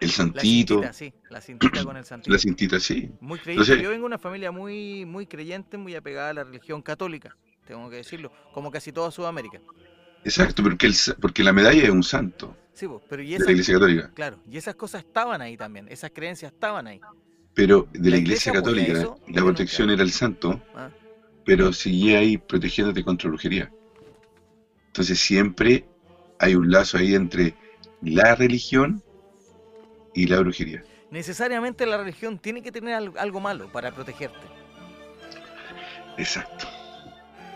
el 0.00 0.08
La 0.08 0.08
santito, 0.08 0.74
cintita, 0.74 0.92
sí, 0.92 1.14
la 1.30 1.40
cintita 1.40 1.82
con 1.82 1.96
el 1.96 2.04
santito. 2.04 2.30
la 2.30 2.38
cintita, 2.38 2.78
sí. 2.78 3.10
Muy 3.22 3.38
creyente. 3.38 3.52
Entonces- 3.72 3.82
Yo 3.82 3.88
vengo 3.88 4.02
de 4.02 4.06
una 4.06 4.18
familia 4.18 4.50
muy, 4.50 5.06
muy 5.06 5.26
creyente, 5.26 5.78
muy 5.78 5.94
apegada 5.94 6.28
a 6.28 6.34
la 6.34 6.44
religión 6.44 6.82
católica, 6.82 7.34
tengo 7.66 7.88
que 7.88 7.96
decirlo, 7.96 8.30
como 8.52 8.70
casi 8.70 8.92
toda 8.92 9.10
Sudamérica. 9.10 9.62
Exacto, 10.24 10.62
porque, 10.62 10.86
el, 10.86 10.94
porque 11.20 11.42
la 11.42 11.52
medalla 11.52 11.82
es 11.82 11.90
un 11.90 12.02
santo 12.02 12.56
Sí, 12.74 12.86
pero 13.08 13.22
y 13.22 13.28
de 13.30 13.34
esas, 13.36 13.46
la 13.46 13.52
Iglesia 13.52 13.74
Católica, 13.74 14.10
claro, 14.14 14.38
y 14.50 14.56
esas 14.56 14.74
cosas 14.74 15.02
estaban 15.04 15.40
ahí 15.42 15.56
también, 15.56 15.86
esas 15.90 16.10
creencias 16.14 16.52
estaban 16.52 16.86
ahí. 16.86 17.00
pero 17.54 17.86
de 17.92 18.10
la, 18.10 18.16
¿La 18.16 18.22
Iglesia, 18.22 18.52
Católica 18.52 18.92
eso? 18.92 19.18
la 19.28 19.42
protección 19.42 19.88
nunca. 19.88 19.94
era 19.94 20.02
el 20.04 20.12
santo, 20.12 20.62
¿ah? 20.74 20.88
pero 21.44 21.72
seguía 21.72 22.20
ahí 22.20 22.38
protegiéndote 22.38 23.04
contra 23.04 23.28
brujería. 23.28 23.70
Entonces 24.86 25.18
siempre 25.20 25.84
hay 26.38 26.54
un 26.54 26.70
lazo 26.70 26.96
ahí 26.98 27.14
entre 27.14 27.54
la 28.02 28.34
religión 28.34 29.02
y 30.14 30.26
la 30.26 30.40
brujería. 30.40 30.82
Necesariamente 31.10 31.84
la 31.86 31.98
religión 31.98 32.38
tiene 32.38 32.62
que 32.62 32.72
tener 32.72 32.94
al- 32.94 33.12
algo 33.18 33.40
malo 33.40 33.70
para 33.70 33.90
protegerte. 33.94 34.46
Exacto. 36.16 36.66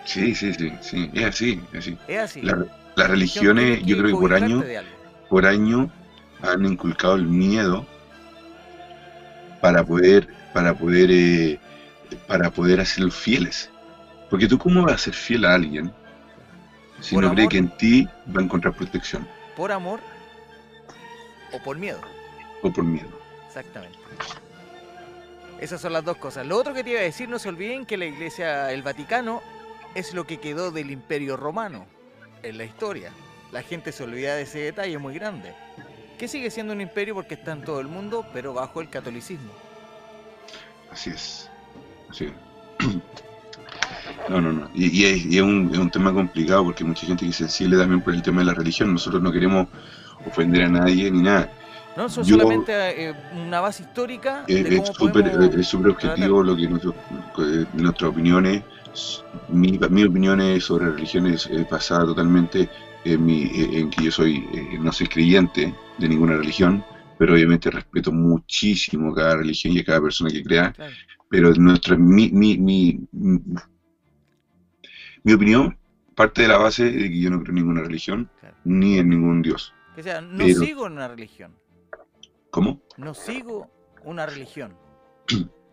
Sí, 0.04 0.34
sí, 0.34 0.52
sí, 0.54 0.72
sí, 0.80 1.10
es 1.14 1.24
así, 1.24 1.60
es 1.72 1.78
así. 1.78 1.98
Es 2.08 2.18
así. 2.18 2.42
La- 2.42 2.66
las 2.96 3.10
religiones, 3.10 3.82
yo 3.84 3.96
creo 3.96 4.08
que 4.08 4.20
por 4.20 4.34
año, 4.34 4.62
por 5.28 5.46
año 5.46 5.90
han 6.42 6.64
inculcado 6.64 7.14
el 7.16 7.26
miedo 7.26 7.84
para 9.60 9.82
poder, 9.84 10.28
para 10.52 10.74
poder, 10.74 11.10
eh, 11.10 11.58
para 12.26 12.50
poder 12.50 12.80
hacerlos 12.80 13.14
fieles. 13.14 13.70
Porque 14.30 14.46
tú 14.46 14.58
cómo 14.58 14.82
vas 14.82 14.94
a 14.94 14.98
ser 14.98 15.14
fiel 15.14 15.44
a 15.44 15.54
alguien 15.54 15.92
si 17.00 17.14
Por 17.14 17.24
no 17.24 17.32
cree 17.34 17.48
que 17.48 17.58
en 17.58 17.68
ti 17.76 18.08
va 18.34 18.40
a 18.40 18.44
encontrar 18.44 18.74
protección 18.74 19.28
¿Por 19.56 19.70
amor 19.72 20.00
o 21.52 21.58
por 21.62 21.76
miedo? 21.76 22.00
o 22.62 22.72
por 22.72 22.84
miedo? 22.84 23.08
Exactamente. 23.46 23.98
Esas 25.60 25.80
son 25.80 25.92
las 25.92 26.04
dos 26.04 26.16
cosas. 26.16 26.46
Lo 26.46 26.56
otro 26.58 26.74
que 26.74 26.82
te 26.84 26.90
iba 26.90 27.00
a 27.00 27.04
decir, 27.04 27.28
no 27.28 27.38
se 27.38 27.48
olviden 27.48 27.86
que 27.86 27.96
la 27.96 28.06
iglesia, 28.06 28.72
el 28.72 28.82
Vaticano, 28.82 29.42
es 29.94 30.14
lo 30.14 30.26
que 30.26 30.38
quedó 30.40 30.70
del 30.70 30.90
imperio 30.90 31.36
romano 31.36 31.86
en 32.42 32.58
la 32.58 32.64
historia. 32.64 33.10
La 33.52 33.62
gente 33.62 33.92
se 33.92 34.04
olvida 34.04 34.34
de 34.34 34.42
ese 34.42 34.58
detalle 34.60 34.98
muy 34.98 35.14
grande. 35.14 35.52
Que 36.18 36.28
sigue 36.28 36.50
siendo 36.50 36.72
un 36.72 36.80
imperio 36.80 37.14
porque 37.14 37.34
está 37.34 37.52
en 37.52 37.62
todo 37.62 37.80
el 37.80 37.88
mundo, 37.88 38.24
pero 38.32 38.54
bajo 38.54 38.80
el 38.80 38.88
catolicismo. 38.88 39.52
Así 40.90 41.10
es. 41.10 41.50
Así 42.10 42.26
es. 42.26 42.32
No, 44.28 44.40
no, 44.40 44.52
no. 44.52 44.70
Y, 44.74 45.02
y 45.02 45.04
es, 45.04 45.26
y 45.26 45.36
es 45.36 45.42
un, 45.42 45.70
es 45.72 45.78
un 45.78 45.90
tema 45.90 46.12
complicado 46.12 46.64
porque 46.64 46.82
mucha 46.84 47.06
gente 47.06 47.24
que 47.24 47.30
es 47.30 47.36
sensible 47.36 47.76
también 47.76 48.00
por 48.00 48.14
el 48.14 48.22
tema 48.22 48.40
de 48.40 48.46
la 48.46 48.54
religión. 48.54 48.92
Nosotros 48.92 49.22
no 49.22 49.30
queremos 49.30 49.66
ofender 50.26 50.62
a 50.62 50.68
nadie 50.68 51.10
ni 51.10 51.22
nada. 51.22 51.50
No, 51.96 52.08
son 52.08 52.24
Yo- 52.24 52.36
solamente 52.36 52.72
eh, 53.08 53.14
una 53.34 53.60
base 53.60 53.82
histórica 53.84 54.44
Es 54.48 54.64
de 54.64 54.76
es 54.76 54.88
súper 54.88 55.24
podemos 55.24 56.04
objetivo 56.04 56.42
lo 56.42 56.56
que 56.56 56.64
eh, 56.64 57.66
nuestras 57.74 58.10
opiniones, 58.10 58.62
mi, 59.48 59.78
mi 59.90 60.04
opinión 60.04 60.60
sobre 60.60 60.90
religiones 60.90 61.46
es 61.46 61.68
basada 61.68 62.04
totalmente 62.06 62.68
en, 63.04 63.24
mi, 63.24 63.42
eh, 63.44 63.78
en 63.80 63.90
que 63.90 64.04
yo 64.04 64.10
soy 64.10 64.46
eh, 64.54 64.78
no 64.80 64.92
soy 64.92 65.06
creyente 65.06 65.74
de 65.98 66.08
ninguna 66.08 66.36
religión, 66.36 66.84
pero 67.18 67.34
obviamente 67.34 67.70
respeto 67.70 68.12
muchísimo 68.12 69.14
cada 69.14 69.36
religión 69.36 69.72
y 69.74 69.80
a 69.80 69.84
cada 69.84 70.00
persona 70.00 70.30
que 70.30 70.42
crea, 70.42 70.72
Claro. 70.72 70.92
pero 71.28 71.52
nuestra 71.54 71.96
mi, 71.96 72.30
mi, 72.30 72.56
mi, 72.58 73.00
mi, 75.22 75.32
opinión 75.32 75.76
parte 76.14 76.42
de 76.42 76.48
la 76.48 76.58
base 76.58 76.84
de 76.84 77.10
que 77.10 77.20
yo 77.20 77.30
no 77.30 77.38
creo 77.40 77.50
en 77.50 77.54
ninguna 77.56 77.82
religión 77.82 78.30
Claro. 78.40 78.56
ni 78.64 78.98
en 78.98 79.08
ningún 79.08 79.42
dios. 79.42 79.72
Que 79.94 80.02
sea, 80.02 80.20
no 80.20 80.38
Pero- 80.44 80.60
sigo 80.60 80.86
en 80.86 80.92
una 80.94 81.08
religión. 81.08 81.52
¿Cómo? 82.50 82.80
No 82.96 83.14
sigo 83.14 83.70
una 84.04 84.26
religión. 84.26 84.76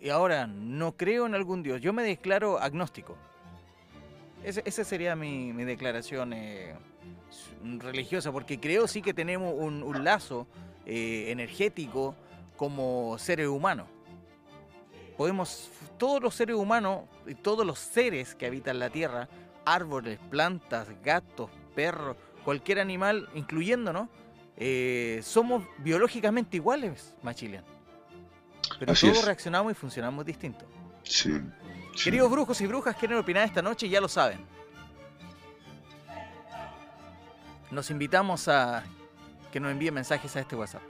Y 0.00 0.08
ahora 0.08 0.46
no 0.46 0.96
creo 0.96 1.26
en 1.26 1.34
algún 1.34 1.62
dios. 1.62 1.80
Yo 1.80 1.92
me 1.92 2.02
declaro 2.02 2.58
agnóstico. 2.58 3.16
Esa 4.44 4.84
sería 4.84 5.16
mi, 5.16 5.52
declaración 5.52 6.32
eh, 6.32 6.74
religiosa, 7.78 8.30
porque 8.30 8.60
creo 8.60 8.86
sí 8.86 9.02
que 9.02 9.12
tenemos 9.12 9.52
un, 9.56 9.82
un 9.82 10.04
lazo 10.04 10.46
eh, 10.86 11.30
energético 11.30 12.14
como 12.56 13.18
seres 13.18 13.48
humanos. 13.48 13.86
Podemos, 15.16 15.70
todos 15.98 16.22
los 16.22 16.34
seres 16.34 16.56
humanos 16.56 17.02
y 17.26 17.34
todos 17.34 17.66
los 17.66 17.78
seres 17.78 18.34
que 18.34 18.46
habitan 18.46 18.78
la 18.78 18.88
Tierra, 18.88 19.28
árboles, 19.66 20.18
plantas, 20.30 20.88
gatos, 21.02 21.50
perros, 21.74 22.16
cualquier 22.44 22.80
animal, 22.80 23.28
incluyéndonos, 23.34 24.08
eh, 24.56 25.20
somos 25.22 25.62
biológicamente 25.78 26.56
iguales, 26.56 27.14
Machilian. 27.22 27.64
Pero 28.78 28.92
Así 28.92 29.06
todos 29.06 29.18
es. 29.20 29.24
reaccionamos 29.24 29.72
y 29.72 29.74
funcionamos 29.74 30.24
distintos. 30.24 30.68
Sí. 31.02 31.40
sí. 31.96 32.04
Queridos 32.04 32.30
brujos 32.30 32.60
y 32.60 32.66
brujas, 32.66 32.94
quieren 32.96 33.18
opinar 33.18 33.44
esta 33.44 33.60
noche, 33.62 33.88
ya 33.88 34.00
lo 34.00 34.08
saben. 34.08 34.38
Nos 37.70 37.90
invitamos 37.90 38.48
a 38.48 38.82
que 39.52 39.60
nos 39.60 39.70
envíen 39.72 39.94
mensajes 39.94 40.34
a 40.36 40.40
este 40.40 40.56
WhatsApp. 40.56 40.82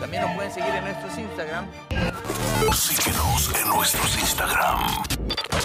También 0.10 0.26
nos 0.26 0.36
pueden 0.38 0.52
seguir 0.52 0.74
en 0.74 0.84
nuestros 0.86 1.16
Instagram. 1.20 1.68
Síguenos 2.74 3.54
en 3.62 3.68
nuestros 3.68 4.20
Instagram. 4.20 4.80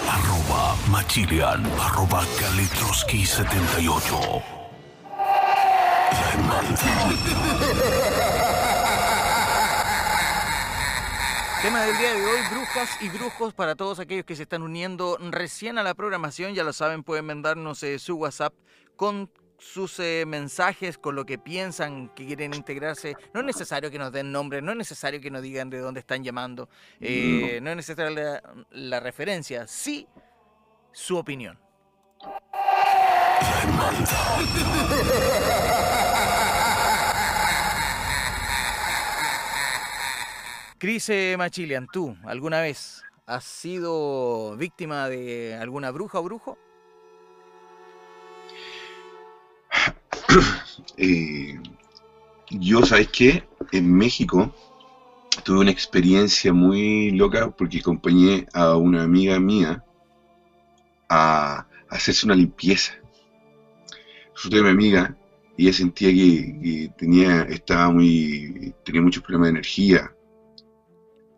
Arroba 0.07 0.75
Machilian, 0.91 1.65
arroba 1.81 2.23
Kalitroski78. 2.37 4.43
La 6.11 6.29
hermandad. 6.29 6.77
Tema 11.63 11.81
del 11.81 11.97
día 11.97 12.13
de 12.13 12.23
hoy, 12.23 12.41
brujas 12.51 13.01
y 13.01 13.09
brujos 13.09 13.55
para 13.55 13.73
todos 13.73 13.99
aquellos 13.99 14.25
que 14.25 14.35
se 14.35 14.43
están 14.43 14.61
uniendo 14.61 15.17
recién 15.31 15.79
a 15.79 15.83
la 15.83 15.95
programación. 15.95 16.53
Ya 16.53 16.63
lo 16.63 16.71
saben, 16.71 17.01
pueden 17.01 17.25
mandarnos 17.25 17.81
eh, 17.81 17.97
su 17.97 18.17
WhatsApp 18.17 18.53
con 18.95 19.27
sus 19.65 19.99
eh, 19.99 20.25
mensajes, 20.27 20.97
con 20.97 21.15
lo 21.15 21.25
que 21.25 21.37
piensan 21.37 22.09
que 22.09 22.25
quieren 22.25 22.53
integrarse. 22.53 23.15
No 23.33 23.39
es 23.39 23.45
necesario 23.45 23.89
que 23.89 23.97
nos 23.97 24.11
den 24.11 24.31
nombre, 24.31 24.61
no 24.61 24.71
es 24.71 24.77
necesario 24.77 25.19
que 25.19 25.31
nos 25.31 25.41
digan 25.41 25.69
de 25.69 25.79
dónde 25.79 26.01
están 26.01 26.23
llamando, 26.23 26.69
eh, 26.99 27.59
no 27.61 27.71
es 27.71 27.75
necesaria 27.75 28.11
la, 28.11 28.43
la 28.69 28.99
referencia, 28.99 29.65
sí 29.67 30.07
su 30.91 31.17
opinión. 31.17 31.57
Cris 40.77 41.09
eh, 41.09 41.35
Machilian, 41.37 41.87
¿tú 41.91 42.15
alguna 42.23 42.61
vez 42.61 43.03
has 43.25 43.43
sido 43.43 44.55
víctima 44.57 45.09
de 45.09 45.57
alguna 45.59 45.89
bruja 45.89 46.19
o 46.19 46.23
brujo? 46.23 46.57
Eh, 50.97 51.59
yo, 52.51 52.85
¿sabes 52.85 53.09
qué? 53.09 53.43
En 53.71 53.91
México 53.93 54.53
tuve 55.43 55.59
una 55.59 55.71
experiencia 55.71 56.53
muy 56.53 57.11
loca 57.11 57.49
porque 57.51 57.79
acompañé 57.79 58.45
a 58.53 58.75
una 58.77 59.03
amiga 59.03 59.39
mía 59.39 59.83
a 61.09 61.65
hacerse 61.89 62.25
una 62.25 62.35
limpieza. 62.35 62.93
Resulta 64.35 64.57
que 64.57 64.63
mi 64.63 64.69
amiga, 64.69 65.17
ella 65.57 65.73
sentía 65.73 66.09
que, 66.09 66.91
tenía, 66.97 67.43
estaba 67.43 67.89
muy, 67.89 68.73
tenía 68.83 69.01
muchos 69.01 69.23
problemas 69.23 69.47
de 69.47 69.51
energía, 69.51 70.11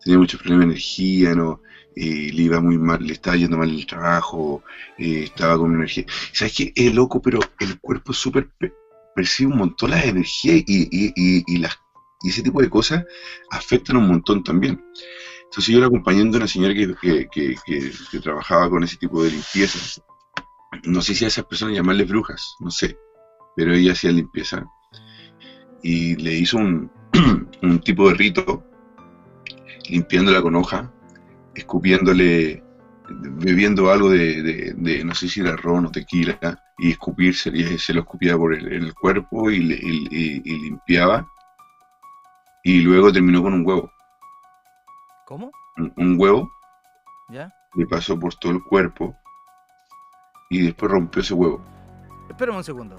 tenía 0.02 0.18
muchos 0.18 0.40
problemas 0.40 0.66
de 0.66 0.72
energía, 0.72 1.34
no, 1.34 1.60
Eh, 2.00 2.30
le 2.32 2.42
iba 2.42 2.60
muy 2.60 2.78
mal, 2.78 3.02
le 3.04 3.14
estaba 3.14 3.36
yendo 3.36 3.56
mal 3.58 3.68
el 3.70 3.84
trabajo, 3.84 4.62
eh, 4.98 5.24
estaba 5.24 5.58
con 5.58 5.74
energía. 5.74 6.04
¿Sabes 6.32 6.54
qué? 6.56 6.72
Es 6.76 6.94
loco, 6.94 7.20
pero 7.20 7.40
el 7.58 7.80
cuerpo 7.80 8.12
es 8.12 8.18
súper 8.18 8.48
pe- 8.56 8.72
percibe 9.18 9.50
un 9.52 9.58
montón 9.58 9.90
la 9.90 10.04
energía 10.04 10.54
y, 10.56 10.64
y, 10.66 11.12
y, 11.16 11.44
y 11.46 11.56
las, 11.58 11.76
ese 12.22 12.42
tipo 12.42 12.60
de 12.62 12.70
cosas 12.70 13.04
afectan 13.50 13.96
un 13.96 14.06
montón 14.06 14.44
también. 14.44 14.80
Entonces 15.44 15.74
yo 15.74 15.80
la 15.80 15.86
acompañando 15.86 16.36
a 16.36 16.40
una 16.40 16.46
señora 16.48 16.72
que, 16.74 16.94
que- 17.32 17.56
que 18.12 18.20
trabajaba 18.20 18.70
con 18.70 18.84
ese 18.84 18.96
tipo 18.96 19.24
de 19.24 19.30
limpieza. 19.32 19.78
No 20.84 21.00
sé 21.02 21.14
si 21.14 21.24
a 21.24 21.28
esas 21.28 21.46
personas 21.46 21.74
llamarles 21.74 22.06
brujas, 22.08 22.54
no 22.60 22.70
sé, 22.70 22.96
pero 23.56 23.74
ella 23.74 23.92
hacía 23.92 24.12
limpieza. 24.12 24.64
Y 25.82 26.14
le 26.16 26.34
hizo 26.34 26.58
un, 26.58 26.90
un 27.62 27.80
tipo 27.80 28.08
de 28.08 28.14
rito, 28.14 28.62
limpiándola 29.88 30.42
con 30.42 30.54
hoja, 30.54 30.92
escupiéndole, 31.54 32.62
bebiendo 33.08 33.90
algo 33.90 34.10
de, 34.10 34.42
de- 34.42 34.74
de, 34.76 35.04
no 35.04 35.14
sé 35.14 35.28
si 35.28 35.40
era 35.40 35.56
ron 35.56 35.86
o 35.86 35.90
tequila, 35.90 36.38
y 36.78 36.90
escupirse, 36.92 37.50
y 37.54 37.78
se 37.78 37.92
lo 37.94 38.00
escupía 38.00 38.36
por 38.36 38.54
el, 38.54 38.72
el 38.72 38.94
cuerpo 38.94 39.50
y, 39.50 39.58
le- 39.60 39.74
y- 39.80 40.08
y- 40.10 40.42
y 40.44 40.58
limpiaba. 40.62 41.26
Y 42.64 42.80
luego 42.82 43.12
terminó 43.12 43.42
con 43.42 43.54
un 43.54 43.66
huevo. 43.66 43.90
¿Cómo? 45.26 45.50
Un, 45.76 45.92
un 45.96 46.20
huevo 46.20 46.50
¿Ya? 47.30 47.52
le 47.74 47.86
pasó 47.86 48.18
por 48.18 48.34
todo 48.34 48.52
el 48.52 48.62
cuerpo 48.62 49.16
y 50.50 50.62
después 50.62 50.90
rompió 50.90 51.22
ese 51.22 51.34
huevo. 51.34 51.62
Espérame 52.28 52.56
un 52.56 52.64
segundo. 52.64 52.96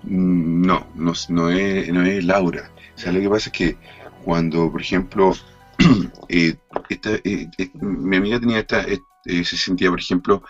Mm, 0.02 0.62
No, 0.66 0.86
no, 0.94 1.12
es- 1.12 1.30
no 1.30 1.50
es, 1.50 1.88
no 1.92 2.02
es 2.04 2.24
Laura. 2.24 2.70
O 2.96 2.98
sea, 2.98 3.12
lo 3.12 3.20
que 3.20 3.28
pasa 3.30 3.48
es 3.50 3.52
que 3.52 3.78
cuando, 4.24 4.70
por 4.70 4.80
ejemplo, 4.80 5.32
eh, 6.28 6.56
eh, 6.90 7.50
eh, 7.58 7.70
mi 7.74 8.16
amiga 8.16 8.40
tenía 8.40 8.60
esta, 8.60 8.82
eh, 8.86 9.00
se 9.44 9.56
sentía, 9.56 9.90
por 9.90 10.00
ejemplo, 10.00 10.42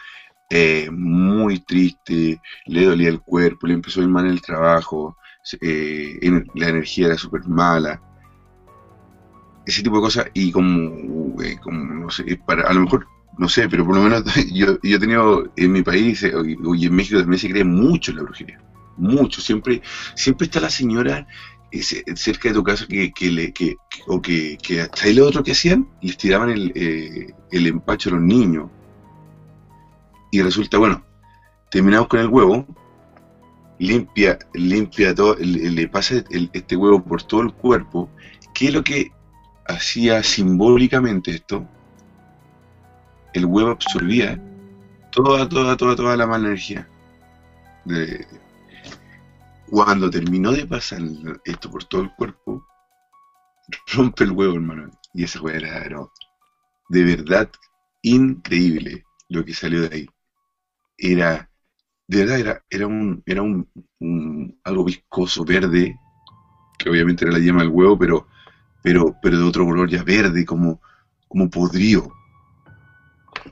muy 0.92 1.60
triste, 1.60 2.40
le 2.66 2.84
dolía 2.84 3.08
el 3.08 3.20
cuerpo, 3.20 3.66
le 3.66 3.74
empezó 3.74 4.00
a 4.00 4.04
ir 4.04 4.08
mal 4.08 4.26
el 4.26 4.40
trabajo, 4.42 5.16
la 6.54 6.68
energía 6.68 7.06
era 7.08 7.18
súper 7.18 7.46
mala, 7.48 8.00
ese 9.68 9.82
tipo 9.82 9.96
de 9.96 10.02
cosas, 10.02 10.26
y 10.34 10.50
como, 10.52 11.40
eh, 11.42 11.56
como, 11.62 11.84
no 11.94 12.10
sé, 12.10 12.38
para, 12.46 12.62
a 12.68 12.72
lo 12.74 12.80
mejor, 12.80 13.06
no 13.38 13.48
sé, 13.48 13.68
pero 13.68 13.84
por 13.84 13.96
lo 13.96 14.02
menos 14.02 14.24
yo, 14.52 14.78
yo 14.82 14.96
he 14.96 14.98
tenido 14.98 15.50
en 15.56 15.72
mi 15.72 15.82
país 15.82 16.22
eh, 16.22 16.32
y 16.76 16.86
en 16.86 16.94
México 16.94 17.20
también 17.20 17.38
se 17.40 17.50
cree 17.50 17.64
mucho 17.64 18.10
en 18.10 18.16
la 18.18 18.22
brujería 18.24 18.60
mucho. 18.96 19.40
Siempre, 19.40 19.80
siempre 20.16 20.46
está 20.46 20.60
la 20.60 20.70
señora 20.70 21.26
eh, 21.70 21.82
ce- 21.82 22.04
cerca 22.16 22.48
de 22.48 22.54
tu 22.56 22.64
casa 22.64 22.86
que, 22.86 23.12
que 23.12 23.30
le, 23.30 23.52
que, 23.52 23.76
que- 23.90 24.02
o 24.08 24.20
que, 24.20 24.58
que 24.62 24.80
hasta 24.80 25.06
lo 25.12 25.26
otro 25.26 25.42
que 25.44 25.52
hacían, 25.52 25.86
les 26.02 26.16
tiraban 26.16 26.50
el, 26.50 26.72
eh, 26.74 27.32
el 27.52 27.66
empacho 27.68 28.08
a 28.10 28.12
los 28.14 28.22
niños. 28.22 28.68
Y 30.30 30.42
resulta, 30.42 30.78
bueno, 30.78 31.02
terminamos 31.70 32.08
con 32.08 32.20
el 32.20 32.28
huevo, 32.28 32.66
limpia, 33.78 34.38
limpia 34.54 35.14
todo, 35.14 35.36
le, 35.38 35.88
pasa 35.88 36.22
el- 36.30 36.50
este 36.52 36.76
huevo 36.76 37.02
por 37.02 37.22
todo 37.22 37.42
el 37.42 37.52
cuerpo. 37.52 38.10
¿Qué 38.54 38.68
es 38.68 38.74
lo 38.74 38.82
que 38.82 39.12
hacía 39.68 40.22
simbólicamente 40.22 41.30
esto? 41.32 41.66
El 43.32 43.46
huevo 43.46 43.70
absorbía 43.70 44.38
toda, 45.12 45.48
toda, 45.48 45.76
toda, 45.76 45.96
toda 45.96 46.16
la 46.16 46.26
mala 46.26 46.48
energía. 46.48 46.88
cuando 49.70 50.10
terminó 50.10 50.50
de 50.52 50.66
pasar 50.66 51.00
esto 51.44 51.70
por 51.70 51.84
todo 51.84 52.02
el 52.02 52.12
cuerpo, 52.16 52.64
rompe 53.94 54.24
el 54.24 54.32
huevo, 54.32 54.54
hermano. 54.54 54.90
Y 55.14 55.24
esa 55.24 55.40
hueá 55.40 55.56
era, 55.56 55.78
era 55.84 56.00
de 56.90 57.04
verdad 57.04 57.50
increíble 58.02 59.04
lo 59.28 59.44
que 59.44 59.54
salió 59.54 59.82
de 59.88 59.96
ahí. 59.96 60.06
Era, 60.98 61.50
de 62.08 62.18
verdad, 62.18 62.40
era, 62.40 62.64
era 62.70 62.88
un, 62.88 63.22
era 63.26 63.42
un, 63.42 63.68
un- 64.00 64.60
algo 64.64 64.84
viscoso, 64.84 65.44
verde, 65.44 65.96
que 66.78 66.90
obviamente 66.90 67.24
era 67.24 67.34
la 67.34 67.40
yema 67.40 67.62
del 67.62 67.70
huevo, 67.70 67.98
pero 67.98 68.28
pero, 68.82 69.18
pero 69.20 69.38
de 69.38 69.44
otro 69.44 69.64
color 69.66 69.90
ya 69.90 70.02
verde, 70.04 70.44
como, 70.44 70.80
como 71.28 71.50
podrido. 71.50 72.12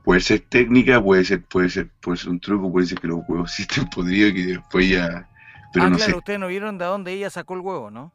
Puede 0.05 0.21
ser 0.21 0.41
técnica, 0.49 1.03
puede 1.03 1.25
ser, 1.25 1.45
puede 1.47 1.69
ser, 1.69 1.93
puede 2.01 2.17
ser 2.19 2.31
un 2.31 2.41
truco, 2.41 2.73
puede 2.73 2.87
ser 2.87 2.99
que 3.01 3.09
los 3.09 3.21
huevos 3.27 3.53
sí 3.53 3.63
estén 3.63 3.87
podridos 3.89 4.31
y 4.33 4.35
que 4.35 4.47
después 4.47 4.89
ya. 4.89 5.29
Pero 5.73 5.87
ah, 5.87 5.91
no 5.91 5.99
claro, 5.99 6.17
sé. 6.17 6.19
ustedes 6.19 6.39
no 6.41 6.49
vieron 6.49 6.79
de 6.79 6.85
dónde 6.85 7.13
ella 7.13 7.31
sacó 7.31 7.55
el 7.55 7.61
huevo, 7.61 7.91
¿no? 7.91 8.13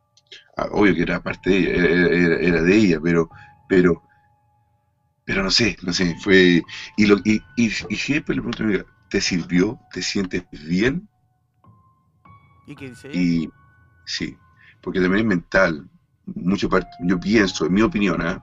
Ah, 0.58 0.68
obvio 0.72 0.94
que 0.96 1.02
era 1.04 1.22
parte 1.24 1.50
de 1.50 1.58
ella, 1.60 1.76
era, 1.76 2.08
era- 2.10 2.40
era 2.40 2.62
de 2.64 2.76
ella, 2.78 3.00
pero, 3.02 3.30
pero, 3.68 4.04
pero 5.24 5.44
no 5.44 5.52
sé, 5.52 5.78
no 5.84 5.94
sé, 5.94 6.16
fue, 6.16 6.64
y 6.98 7.06
lo, 7.06 7.18
y, 7.24 7.48
y, 7.56 7.68
y 7.90 7.96
siempre 7.96 8.36
le 8.36 8.42
pregunto 8.42 8.64
amiga, 8.64 8.86
¿te 9.10 9.22
sirvió? 9.22 9.80
¿Te 9.92 10.02
sientes 10.02 10.44
bien? 10.52 11.10
¿Y 12.66 12.76
qué 12.76 12.90
dice? 12.90 13.12
Y 13.12 13.50
sí, 14.06 14.38
porque 14.82 15.02
también 15.02 15.22
es 15.26 15.30
mental, 15.30 15.91
mucho 16.36 16.70
parte, 16.70 16.90
yo 17.02 17.20
pienso, 17.20 17.66
en 17.66 17.74
mi 17.74 17.82
opinión, 17.82 18.22
¿ah? 18.22 18.42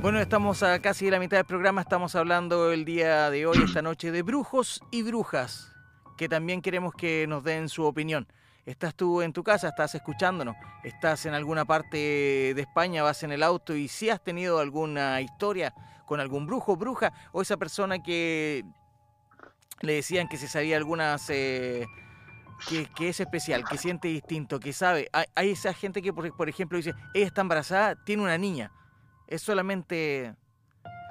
Bueno, 0.00 0.20
estamos 0.20 0.62
a 0.62 0.80
casi 0.80 1.10
la 1.10 1.18
mitad 1.20 1.36
del 1.36 1.46
programa, 1.46 1.80
estamos 1.80 2.14
hablando 2.16 2.72
el 2.72 2.84
día 2.84 3.30
de 3.30 3.46
hoy, 3.46 3.62
esta 3.64 3.82
noche, 3.82 4.10
de 4.10 4.22
brujos 4.22 4.82
y 4.90 5.02
brujas, 5.02 5.72
que 6.16 6.28
también 6.28 6.62
queremos 6.62 6.94
que 6.94 7.26
nos 7.28 7.44
den 7.44 7.68
su 7.68 7.84
opinión. 7.84 8.26
Estás 8.66 8.94
tú 8.94 9.22
en 9.22 9.32
tu 9.32 9.42
casa, 9.42 9.68
estás 9.68 9.94
escuchándonos, 9.94 10.56
estás 10.84 11.26
en 11.26 11.34
alguna 11.34 11.64
parte 11.64 12.52
de 12.54 12.60
España, 12.60 13.02
vas 13.02 13.22
en 13.24 13.32
el 13.32 13.42
auto 13.42 13.74
y 13.74 13.88
si 13.88 14.08
has 14.08 14.22
tenido 14.22 14.60
alguna 14.60 15.20
historia 15.20 15.74
con 16.12 16.20
algún 16.20 16.46
brujo, 16.46 16.76
bruja 16.76 17.14
o 17.32 17.40
esa 17.40 17.56
persona 17.56 18.02
que 18.02 18.66
le 19.80 19.94
decían 19.94 20.28
que 20.28 20.36
se 20.36 20.46
sabía 20.46 20.76
algunas... 20.76 21.30
eh, 21.30 21.86
que, 22.68 22.86
es 23.08 23.18
especial, 23.18 23.64
que 23.64 23.78
siente 23.78 24.08
distinto, 24.08 24.60
que 24.60 24.74
sabe. 24.74 25.08
Hay, 25.14 25.24
hay 25.34 25.52
esa 25.52 25.72
gente 25.72 26.02
que, 26.02 26.12
por, 26.12 26.36
por 26.36 26.50
ejemplo, 26.50 26.76
dice, 26.76 26.92
ella 27.14 27.26
está 27.26 27.40
embarazada, 27.40 27.94
tiene 28.04 28.24
una 28.24 28.36
niña. 28.36 28.70
¿Es 29.26 29.40
solamente 29.40 30.34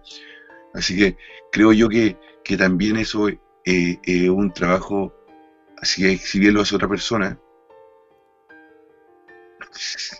Así 0.74 0.96
que 0.96 1.16
creo 1.50 1.72
yo 1.72 1.88
que, 1.88 2.16
que 2.44 2.56
también 2.56 2.96
eso 2.96 3.28
es 3.28 3.38
es 3.64 4.28
un 4.28 4.52
trabajo, 4.52 5.14
así 5.78 6.02
que 6.02 6.16
si 6.16 6.38
bien 6.38 6.54
lo 6.54 6.62
hace 6.62 6.74
otra 6.74 6.88
persona, 6.88 7.38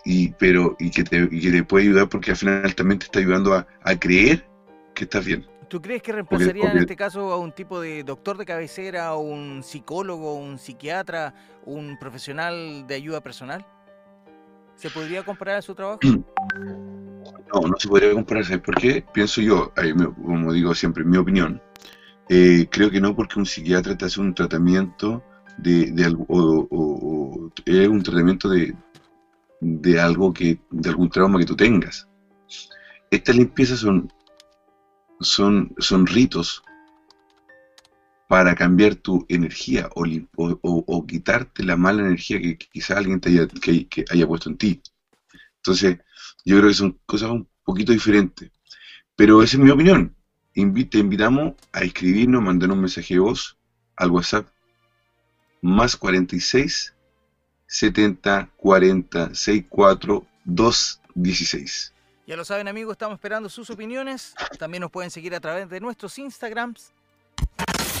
y, 0.05 0.29
pero, 0.33 0.75
y, 0.79 0.91
que 0.91 1.03
te, 1.03 1.27
y 1.31 1.41
que 1.41 1.51
te 1.51 1.63
puede 1.63 1.85
ayudar 1.85 2.09
porque 2.09 2.31
al 2.31 2.37
final 2.37 2.75
también 2.75 2.99
te 2.99 3.05
está 3.05 3.19
ayudando 3.19 3.53
a, 3.53 3.67
a 3.83 3.99
creer 3.99 4.47
que 4.93 5.03
estás 5.03 5.25
bien. 5.25 5.45
¿Tú 5.71 5.81
crees 5.81 6.01
que 6.03 6.11
reemplazaría 6.11 6.63
en 6.65 6.69
porque- 6.71 6.79
este 6.81 6.95
caso 6.97 7.31
a 7.31 7.37
un 7.37 7.53
tipo 7.53 7.79
de 7.79 8.03
doctor 8.03 8.37
de 8.37 8.43
cabecera, 8.45 9.15
un 9.15 9.63
psicólogo, 9.63 10.35
un 10.35 10.59
psiquiatra, 10.59 11.33
un 11.65 11.97
profesional 11.97 12.85
de 12.87 12.95
ayuda 12.95 13.21
personal? 13.21 13.65
¿Se 14.75 14.89
podría 14.89 15.23
comparar 15.23 15.55
a 15.59 15.61
su 15.61 15.73
trabajo? 15.73 15.99
No, 17.53 17.59
no 17.67 17.75
se 17.77 17.87
podría 17.89 18.13
comparar, 18.13 18.45
¿sabes 18.45 18.61
por 18.61 18.75
qué? 18.75 19.03
Pienso 19.13 19.41
yo, 19.41 19.73
como 20.23 20.53
digo 20.53 20.73
siempre, 20.73 21.03
en 21.03 21.09
mi 21.09 21.17
opinión, 21.17 21.61
eh, 22.29 22.65
creo 22.71 22.89
que 22.89 23.01
no 23.01 23.13
porque 23.13 23.39
un 23.39 23.45
psiquiatra 23.45 23.97
te 23.97 24.05
hace 24.05 24.21
un 24.21 24.33
tratamiento 24.33 25.21
de, 25.57 25.91
de 25.91 26.05
algo, 26.05 26.25
o, 26.29 26.67
o- 26.71 27.45
o 27.45 27.51
es 27.65 27.87
un 27.89 28.01
tratamiento 28.03 28.47
de, 28.49 28.73
de 29.59 29.99
algo 29.99 30.33
que, 30.33 30.59
de 30.71 30.89
algún 30.89 31.09
trauma 31.09 31.39
que 31.39 31.45
tú 31.45 31.55
tengas. 31.57 32.07
Estas 33.09 33.35
limpiezas 33.35 33.79
son, 33.79 34.09
son, 35.21 35.73
son 35.77 36.05
ritos 36.05 36.61
para 38.27 38.55
cambiar 38.55 38.95
tu 38.95 39.25
energía 39.27 39.89
o, 39.93 40.05
o- 40.61 41.05
quitarte 41.05 41.63
la 41.63 41.75
mala 41.75 42.01
energía 42.01 42.39
que 42.39 42.55
quizá 42.55 42.97
alguien 42.97 43.19
te 43.19 43.29
haya, 43.29 43.47
que- 43.47 44.05
haya 44.09 44.25
puesto 44.25 44.49
en 44.49 44.55
ti. 44.55 44.79
Entonces, 45.57 45.97
yo 46.45 46.57
creo 46.57 46.69
que 46.69 46.73
son 46.75 46.97
cosas 47.05 47.29
un 47.29 47.45
poquito 47.63 47.91
diferentes. 47.91 48.49
Pero 49.15 49.43
esa 49.43 49.57
es 49.57 49.63
mi 49.63 49.69
opinión. 49.69 50.15
Invi- 50.55 50.89
te 50.89 50.99
invitamos 50.99 51.53
a 51.73 51.81
escribirnos, 51.81 52.41
mandar 52.41 52.71
un 52.71 52.79
mensaje 52.81 53.15
de 53.15 53.19
voz 53.19 53.55
al 53.97 54.09
WhatsApp 54.11 54.47
más 55.61 55.95
46 55.95 56.93
70 57.67 58.49
40 58.57 59.33
64 59.33 60.25
216. 60.45 61.93
Ya 62.27 62.35
lo 62.37 62.45
saben 62.45 62.67
amigos, 62.67 62.93
estamos 62.93 63.15
esperando 63.15 63.49
sus 63.49 63.69
opiniones. 63.69 64.33
También 64.59 64.81
nos 64.81 64.91
pueden 64.91 65.11
seguir 65.11 65.35
a 65.35 65.39
través 65.39 65.69
de 65.69 65.79
nuestros 65.79 66.17
Instagrams. 66.17 66.93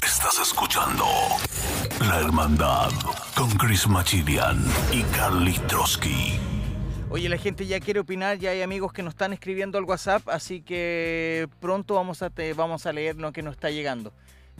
Estás 0.05 0.39
escuchando 0.41 1.05
La 2.07 2.19
Hermandad 2.19 2.91
con 3.35 3.49
Chris 3.51 3.87
Machilian 3.87 4.63
y 4.91 5.03
Carly 5.15 5.57
Trotsky. 5.67 6.39
Oye, 7.09 7.27
la 7.27 7.37
gente 7.37 7.65
ya 7.65 7.79
quiere 7.81 7.99
opinar, 7.99 8.37
ya 8.37 8.51
hay 8.51 8.61
amigos 8.61 8.93
que 8.93 9.03
nos 9.03 9.13
están 9.15 9.33
escribiendo 9.33 9.77
al 9.77 9.83
WhatsApp, 9.83 10.29
así 10.29 10.61
que 10.61 11.49
pronto 11.59 11.95
vamos 11.95 12.21
a, 12.21 12.29
te- 12.29 12.53
vamos 12.53 12.85
a 12.85 12.93
leer 12.93 13.17
lo 13.17 13.33
que 13.33 13.41
nos 13.41 13.55
está 13.55 13.69
llegando. 13.69 14.13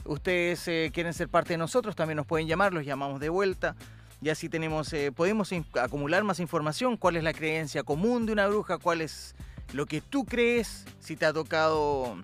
Ustedes 0.04 0.66
eh, 0.68 0.90
quieren 0.92 1.14
ser 1.14 1.28
parte 1.30 1.54
de 1.54 1.58
nosotros, 1.58 1.96
también 1.96 2.16
nos 2.16 2.26
pueden 2.26 2.46
llamar, 2.46 2.74
los 2.74 2.84
llamamos 2.84 3.20
de 3.20 3.30
vuelta. 3.30 3.74
Y 4.20 4.28
así 4.28 4.48
tenemos, 4.48 4.92
eh, 4.92 5.12
podemos 5.12 5.50
acumular 5.80 6.22
más 6.24 6.40
información, 6.40 6.96
cuál 6.96 7.16
es 7.16 7.24
la 7.24 7.32
creencia 7.32 7.84
común 7.84 8.26
de 8.26 8.32
una 8.32 8.46
bruja, 8.48 8.76
cuál 8.78 9.00
es 9.00 9.34
lo 9.72 9.86
que 9.86 10.00
tú 10.00 10.24
crees, 10.24 10.84
si 11.00 11.16
te 11.16 11.26
ha 11.26 11.32
tocado 11.32 12.16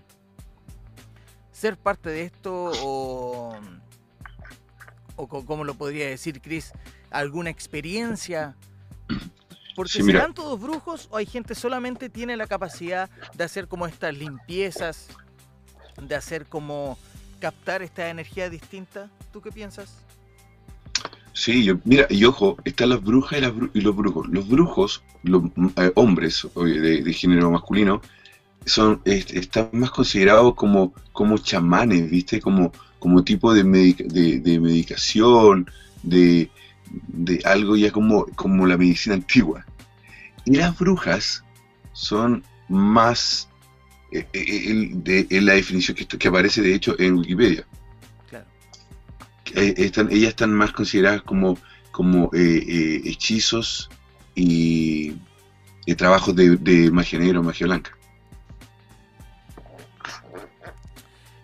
ser 1.53 1.77
parte 1.77 2.11
de 2.11 2.23
esto 2.23 2.71
o, 2.83 3.57
o 5.17 5.29
cómo 5.45 5.65
lo 5.65 5.75
podría 5.75 6.09
decir 6.09 6.41
Chris, 6.41 6.73
alguna 7.11 7.51
experiencia. 7.51 8.57
Porque 9.75 9.93
Sí, 9.93 10.03
serán 10.03 10.35
todos 10.35 10.61
brujos 10.61 11.09
o 11.11 11.17
hay 11.17 11.27
gente 11.27 11.55
solamente 11.55 12.09
tiene 12.09 12.37
la 12.37 12.47
capacidad 12.47 13.09
de 13.35 13.45
hacer 13.45 13.69
como 13.69 13.87
estas 13.87 14.17
limpiezas, 14.17 15.09
de 16.01 16.15
hacer 16.15 16.47
como 16.47 16.99
captar 17.41 17.83
esta 17.83 18.09
energía 18.09 18.51
distinta. 18.51 19.09
¿Tú 19.33 19.41
qué 19.41 19.53
piensas? 19.53 20.05
Sí, 21.39 21.63
yo, 21.63 21.79
mira, 21.85 22.05
y 22.11 22.25
ojo, 22.25 22.57
están 22.65 22.89
las 22.89 23.01
brujas 23.01 23.39
y, 23.73 23.81
los 23.81 23.95
brujos. 23.95 24.27
Los 24.29 24.49
brujos, 24.49 25.05
los 25.23 25.45
eh, 25.77 25.93
hombres 25.95 26.49
de, 26.57 27.13
género 27.13 27.53
masculino, 27.53 28.03
son 28.67 29.01
est- 29.05 29.31
están 29.35 29.71
más 29.73 29.93
considerados 29.93 30.57
como, 30.57 30.93
como 31.13 31.39
chamanes, 31.39 32.11
¿viste? 32.11 32.41
Como, 32.41 32.73
como 32.99 33.23
tipo 33.23 33.55
de, 33.55 33.63
de, 33.63 34.59
medicación, 34.59 35.71
de, 36.03 36.51
de 37.07 37.41
algo 37.45 37.77
ya 37.77 37.93
como, 37.93 38.27
como 38.35 38.67
la 38.67 38.77
medicina 38.77 39.15
antigua. 39.15 39.65
Y 40.45 40.57
las 40.57 40.77
brujas 40.77 41.45
son 41.93 42.43
más 42.69 43.49
eh, 44.11 44.27
eh, 44.33 44.91
de, 44.93 45.41
la 45.41 45.53
definición 45.53 45.97
que, 45.97 46.05
que 46.05 46.29
aparece 46.29 46.63
de 46.63 46.75
hecho 46.75 46.99
en 46.99 47.15
Wikipedia. 47.19 47.65
Eh, 49.55 49.75
ellas 50.11 50.29
están 50.31 50.53
más 50.53 50.73
consideradas 50.73 51.23
como, 51.23 51.59
como 51.91 52.31
eh, 52.35 52.65
eh, 52.67 53.03
hechizos 53.05 53.89
y, 54.35 55.15
trabajos 55.97 56.35
de, 56.37 56.57
de 56.57 56.91
magia 56.91 57.19
negra 57.19 57.41
o 57.41 57.43
magia 57.43 57.67
blanca. 57.67 57.93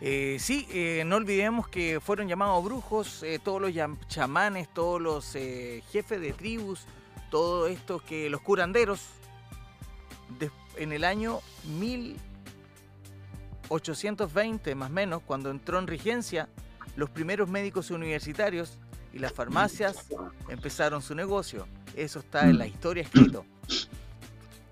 Eh, 0.01 0.37
sí, 0.39 0.69
no 1.07 1.17
olvidemos 1.17 1.67
que 1.69 1.99
fueron 1.99 2.29
llamados 2.29 2.63
brujos 2.63 3.25
todos 3.43 3.63
los 3.63 3.73
chamanes, 4.07 4.69
todos 4.75 5.01
los 5.01 5.33
jefes 5.91 6.21
de 6.21 6.35
tribus, 6.35 6.85
todos 7.31 7.71
estos 7.71 8.03
que 8.03 8.29
los 8.29 8.43
curanderos, 8.43 9.01
de- 10.39 10.51
en 10.77 10.93
el 10.93 11.05
año 11.05 11.41
1820 11.79 14.75
más 14.75 14.91
o 14.91 14.93
menos, 14.93 15.23
cuando 15.27 15.51
entró 15.51 15.79
en 15.79 15.87
vigencia, 15.87 16.51
los 16.97 17.11
primeros 17.11 17.49
médicos 17.49 17.91
universitarios 17.91 18.79
y 19.13 19.19
las 19.19 19.33
farmacias 19.33 20.07
empezaron 20.49 21.03
su 21.03 21.15
negocio. 21.15 21.67
Eso 21.97 22.19
está 22.21 22.49
en 22.49 22.59
la 22.59 22.67
historia 22.67 23.03
escrito. 23.05 23.45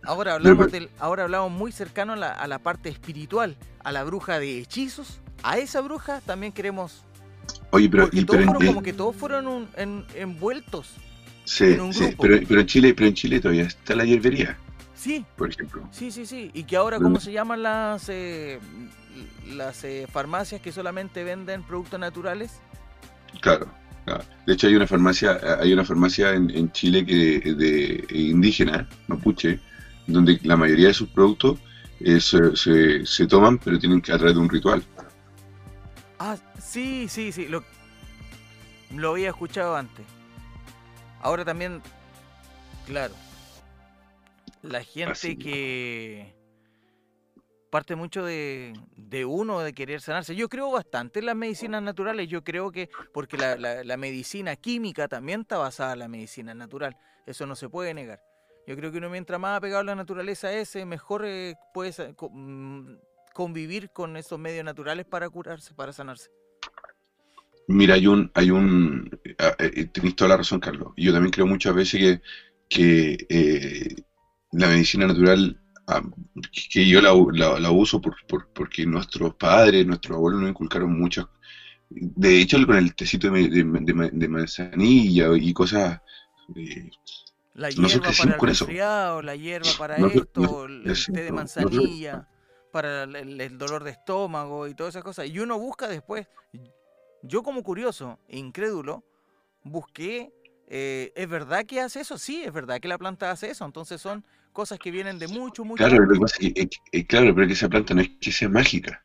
Ahora 0.04 0.34
hablamos, 0.34 0.72
del, 0.72 0.90
ahora 0.98 1.22
hablamos 1.24 1.52
muy 1.52 1.70
cercano 1.70 2.14
a 2.14 2.16
la, 2.16 2.32
a 2.32 2.48
la 2.48 2.58
parte 2.58 2.88
espiritual, 2.88 3.56
a 3.84 3.92
la 3.92 4.02
bruja 4.02 4.40
de 4.40 4.58
hechizos. 4.58 5.20
A 5.44 5.58
esa 5.58 5.80
bruja 5.80 6.20
también 6.26 6.52
queremos. 6.52 7.04
Oye, 7.70 7.88
pero, 7.88 8.04
Porque 8.04 8.18
y- 8.20 8.24
todos 8.24 8.38
pero 8.40 8.52
fueron 8.52 8.66
como 8.66 8.82
que 8.82 8.92
todos 8.92 9.14
fueron 9.16 9.46
un- 9.46 9.68
en- 9.76 10.04
envueltos. 10.16 10.94
sí, 11.44 11.64
en 11.64 11.80
un 11.82 11.94
sí, 11.94 12.06
grupo. 12.06 12.22
pero, 12.24 12.40
pero 12.48 12.60
en 12.60 12.66
Chile, 12.66 12.94
pero 12.94 13.06
en 13.08 13.14
Chile 13.14 13.40
todavía 13.40 13.62
está 13.64 13.94
la 13.94 14.04
hierbería, 14.04 14.56
Sí, 15.02 15.26
por 15.36 15.50
ejemplo. 15.50 15.88
sí, 15.90 16.10
sí, 16.12 16.26
sí. 16.26 16.50
Y 16.54 16.64
que 16.64 16.76
ahora, 16.76 17.00
¿cómo 17.00 17.18
se 17.20 17.32
llaman 17.32 17.62
las, 17.62 18.08
eh, 18.08 18.60
las 19.46 19.82
eh, 19.84 20.06
farmacias 20.10 20.60
que 20.60 20.72
solamente 20.72 21.24
venden 21.24 21.64
productos 21.64 21.98
naturales? 21.98 22.60
Claro, 23.40 23.66
claro. 24.04 24.24
De 24.46 24.52
hecho 24.54 24.66
hay 24.68 24.74
una 24.76 24.86
farmacia, 24.86 25.38
hay 25.60 25.72
una 25.72 25.84
farmacia 25.84 26.32
en, 26.34 26.50
en 26.50 26.70
Chile 26.72 27.04
que 27.04 27.40
de 27.54 28.06
indígena, 28.10 28.88
mapuche, 29.08 29.60
donde 30.06 30.38
la 30.42 30.56
mayoría 30.56 30.88
de 30.88 30.94
sus 30.94 31.08
productos 31.08 31.58
eh, 32.00 32.20
se, 32.20 32.56
se- 32.56 33.06
se 33.06 33.26
toman, 33.26 33.58
pero 33.58 33.78
tienen 33.78 34.00
que 34.00 34.12
a 34.12 34.18
través 34.18 34.34
de 34.34 34.40
un 34.40 34.50
ritual. 34.50 34.84
Ah, 36.18 36.36
sí, 36.60 37.06
sí, 37.08 37.32
sí. 37.32 37.46
Lo, 37.48 37.64
lo 38.90 39.10
había 39.10 39.30
escuchado 39.30 39.76
antes. 39.76 40.06
Ahora 41.20 41.44
también, 41.44 41.82
claro. 42.86 43.14
La 44.62 44.82
gente 44.84 45.12
Así. 45.12 45.36
que 45.36 46.34
parte 47.70 47.96
mucho 47.96 48.24
de, 48.24 48.74
de 48.96 49.24
uno, 49.24 49.60
de 49.60 49.72
querer 49.72 50.00
sanarse. 50.00 50.36
Yo 50.36 50.48
creo 50.48 50.70
bastante 50.70 51.20
en 51.20 51.26
las 51.26 51.36
medicinas 51.36 51.82
naturales. 51.82 52.28
Yo 52.28 52.44
creo 52.44 52.70
que, 52.70 52.90
porque 53.14 53.38
la, 53.38 53.56
la- 53.56 53.82
la 53.82 53.96
medicina 53.96 54.56
química 54.56 55.08
también 55.08 55.40
está 55.42 55.56
basada 55.56 55.94
en 55.94 56.00
la 56.00 56.08
medicina 56.08 56.54
natural. 56.54 56.96
Eso 57.26 57.46
no 57.46 57.56
se 57.56 57.68
puede 57.68 57.94
negar. 57.94 58.20
Yo 58.66 58.76
creo 58.76 58.92
que 58.92 58.98
uno 58.98 59.10
mientras 59.10 59.40
más 59.40 59.56
apegado 59.56 59.80
a 59.80 59.84
la 59.84 59.94
naturaleza 59.94 60.52
es, 60.52 60.76
eh, 60.76 60.84
mejor 60.84 61.24
eh, 61.24 61.54
puede 61.72 61.92
mm, 62.30 62.94
convivir 63.34 63.90
con 63.90 64.16
esos 64.16 64.38
medios 64.38 64.64
naturales 64.64 65.06
para 65.06 65.28
curarse, 65.30 65.74
para 65.74 65.92
sanarse. 65.92 66.30
Mira, 67.68 67.94
hay 67.94 68.06
un, 68.06 68.30
hay 68.34 68.50
un, 68.50 69.08
ah, 69.38 69.54
eh, 69.58 69.86
tenés 69.86 70.16
toda 70.16 70.30
la 70.30 70.36
razón, 70.38 70.60
Carlos. 70.60 70.92
Yo 70.96 71.12
también 71.12 71.30
creo 71.32 71.46
muchas 71.46 71.74
veces 71.74 72.00
que, 72.00 72.22
que 72.68 73.26
eh, 73.28 73.96
la 74.52 74.68
medicina 74.68 75.06
natural, 75.06 75.60
ah, 75.88 76.02
que 76.70 76.86
yo 76.86 77.00
la, 77.00 77.14
u- 77.14 77.30
la- 77.30 77.58
la 77.58 77.70
uso 77.70 78.00
por, 78.00 78.14
por- 78.26 78.48
porque 78.52 78.86
nuestros 78.86 79.34
padres, 79.34 79.86
nuestros 79.86 80.16
abuelos 80.16 80.40
nos 80.40 80.50
inculcaron 80.50 80.98
muchas. 80.98 81.26
De 81.90 82.40
hecho, 82.40 82.64
con 82.66 82.76
el 82.76 82.94
tecito 82.94 83.30
de, 83.30 83.48
de- 83.48 83.64
de- 83.64 84.10
de 84.12 84.28
manzanilla 84.28 85.28
y 85.36 85.52
cosas. 85.52 86.00
eh, 86.56 86.90
La 87.54 87.68
hierba 87.70 88.10
para 88.16 88.32
el 88.32 88.36
con 88.38 88.48
eso. 88.48 88.66
la 89.22 89.36
hierba 89.36 89.68
para 89.78 89.98
Nosotros- 89.98 90.44
esto, 90.44 90.64
el, 90.66 90.86
el 90.90 91.04
té 91.06 91.22
de 91.24 91.32
manzanilla, 91.32 92.28
para 92.72 93.02
el, 93.04 93.16
el- 93.16 93.40
el 93.40 93.58
dolor 93.58 93.84
de 93.84 93.90
estómago 93.90 94.66
y 94.68 94.74
todas 94.74 94.94
esas 94.94 95.04
cosas. 95.04 95.28
Y 95.28 95.38
uno 95.38 95.58
busca 95.58 95.88
después. 95.88 96.26
Yo 97.22 97.42
como 97.42 97.62
curioso, 97.62 98.18
e 98.28 98.38
incrédulo, 98.38 99.04
busqué, 99.62 100.32
eh, 100.66 101.12
¿es 101.14 101.28
verdad 101.28 101.64
que 101.66 101.80
hace 101.80 102.00
eso? 102.00 102.18
Sí, 102.18 102.42
es 102.42 102.52
verdad 102.52 102.80
que 102.80 102.88
la 102.88 102.98
planta 102.98 103.30
hace 103.30 103.50
eso. 103.50 103.64
Entonces 103.64 104.00
son 104.00 104.24
cosas 104.52 104.78
que 104.78 104.90
vienen 104.90 105.18
de 105.18 105.28
mucho, 105.28 105.64
mucho 105.64 105.84
Claro, 105.84 106.04
lo 106.04 106.26
que 106.26 106.46
eh, 106.46 106.68
eh, 106.92 107.06
claro, 107.06 107.34
pero 107.34 107.46
que 107.46 107.52
esa 107.54 107.68
planta 107.68 107.94
no 107.94 108.02
es 108.02 108.10
que 108.20 108.30
sea 108.32 108.48
mágica. 108.48 109.04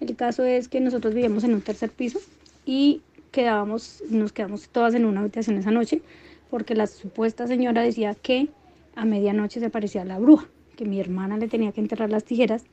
El 0.00 0.14
caso 0.14 0.44
es 0.44 0.68
que 0.68 0.80
nosotros 0.80 1.12
vivíamos 1.12 1.44
en 1.44 1.54
un 1.54 1.60
tercer 1.60 1.90
piso 1.90 2.20
y 2.64 3.02
quedábamos, 3.32 4.02
nos 4.10 4.32
quedamos 4.32 4.68
todas 4.68 4.94
en 4.94 5.04
una 5.04 5.20
habitación 5.20 5.58
esa 5.58 5.70
noche 5.70 6.02
porque 6.50 6.74
la 6.74 6.86
supuesta 6.86 7.46
señora 7.46 7.82
decía 7.82 8.14
que 8.14 8.48
a 8.94 9.04
medianoche 9.04 9.60
se 9.60 9.66
aparecía 9.66 10.04
la 10.04 10.18
bruja, 10.18 10.46
que 10.76 10.84
mi 10.84 11.00
hermana 11.00 11.36
le 11.36 11.48
tenía 11.48 11.72
que 11.72 11.80
enterrar 11.80 12.10
las 12.10 12.24
tijeras 12.24 12.64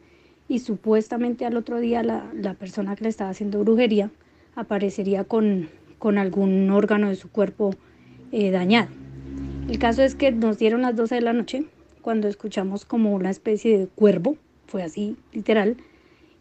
y 0.47 0.59
supuestamente 0.59 1.45
al 1.45 1.57
otro 1.57 1.80
día 1.80 2.03
la, 2.03 2.32
la 2.34 2.53
persona 2.53 2.95
que 2.95 3.03
le 3.03 3.09
estaba 3.09 3.32
haciendo 3.32 3.63
brujería 3.63 4.11
aparecería 4.55 5.24
con, 5.24 5.70
con 5.97 6.18
algún 6.18 6.70
órgano 6.70 7.09
de 7.09 7.16
su 7.16 7.30
cuerpo 7.30 7.72
eh, 8.32 8.51
dañado. 8.51 9.05
El 9.68 9.80
caso 9.80 10.03
es 10.03 10.13
que 10.13 10.32
nos 10.32 10.59
dieron 10.59 10.84
las 10.84 10.95
12 10.95 11.16
de 11.16 11.22
la 11.22 11.34
noche 11.34 11.66
cuando 12.03 12.28
escuchamos 12.28 12.86
como 12.86 13.13
una 13.16 13.32
especie 13.32 13.80
de 13.80 13.88
cuervo, 13.88 14.38
fue 14.68 14.84
así 14.84 15.18
literal, 15.34 15.78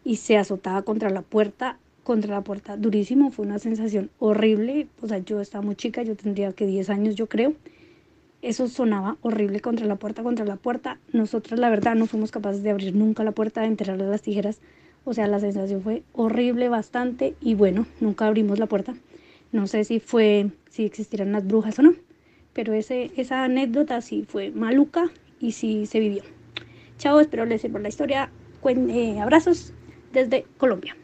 y 0.03 0.17
se 0.17 0.37
azotaba 0.37 0.83
contra 0.83 1.09
la 1.09 1.23
puerta, 1.23 1.79
contra 2.03 2.35
la 2.35 2.41
puerta 2.41 2.77
durísimo, 2.77 3.31
fue 3.31 3.47
una 3.47 3.57
sensación 3.57 4.11
horrible, 4.19 4.87
o 5.01 5.07
sea, 5.07 5.17
yo 5.17 5.41
estaba 5.41 5.63
muy 5.63 5.75
chica, 5.75 6.03
yo 6.03 6.15
tendría 6.15 6.53
que 6.53 6.67
10 6.67 6.91
años 6.91 7.15
yo 7.15 7.27
creo, 7.27 7.55
eso 8.43 8.67
sonaba 8.67 9.17
horrible 9.21 9.59
contra 9.59 9.87
la 9.87 9.95
puerta, 9.95 10.21
contra 10.21 10.45
la 10.45 10.57
puerta, 10.57 10.99
nosotras 11.11 11.59
la 11.59 11.71
verdad 11.71 11.95
no 11.95 12.05
fuimos 12.05 12.29
capaces 12.29 12.61
de 12.61 12.69
abrir 12.69 12.95
nunca 12.95 13.23
la 13.23 13.31
puerta, 13.31 13.61
de 13.61 13.67
enterrarle 13.67 14.05
las 14.05 14.21
tijeras, 14.21 14.59
o 15.03 15.15
sea, 15.15 15.25
la 15.25 15.39
sensación 15.39 15.81
fue 15.81 16.03
horrible 16.13 16.69
bastante 16.69 17.33
y 17.41 17.55
bueno, 17.55 17.87
nunca 17.99 18.27
abrimos 18.27 18.59
la 18.59 18.67
puerta, 18.67 18.93
no 19.51 19.65
sé 19.65 19.83
si 19.83 19.99
fue, 19.99 20.51
si 20.69 20.85
existieran 20.85 21.31
las 21.31 21.47
brujas 21.47 21.79
o 21.79 21.81
no, 21.81 21.95
pero 22.55 22.73
ese, 22.73 23.11
esa 23.17 23.43
anécdota 23.43 24.01
sí 24.01 24.25
fue 24.27 24.49
maluca 24.49 25.11
y 25.39 25.51
sí 25.51 25.85
se 25.85 25.99
vivió. 25.99 26.23
Chao, 26.97 27.19
espero 27.19 27.45
les 27.45 27.61
sirva 27.61 27.79
la 27.79 27.89
historia. 27.89 28.31
Cuen- 28.63 28.89
eh, 28.89 29.19
abrazos 29.21 29.73
desde 30.13 30.45
Colombia. 30.57 30.95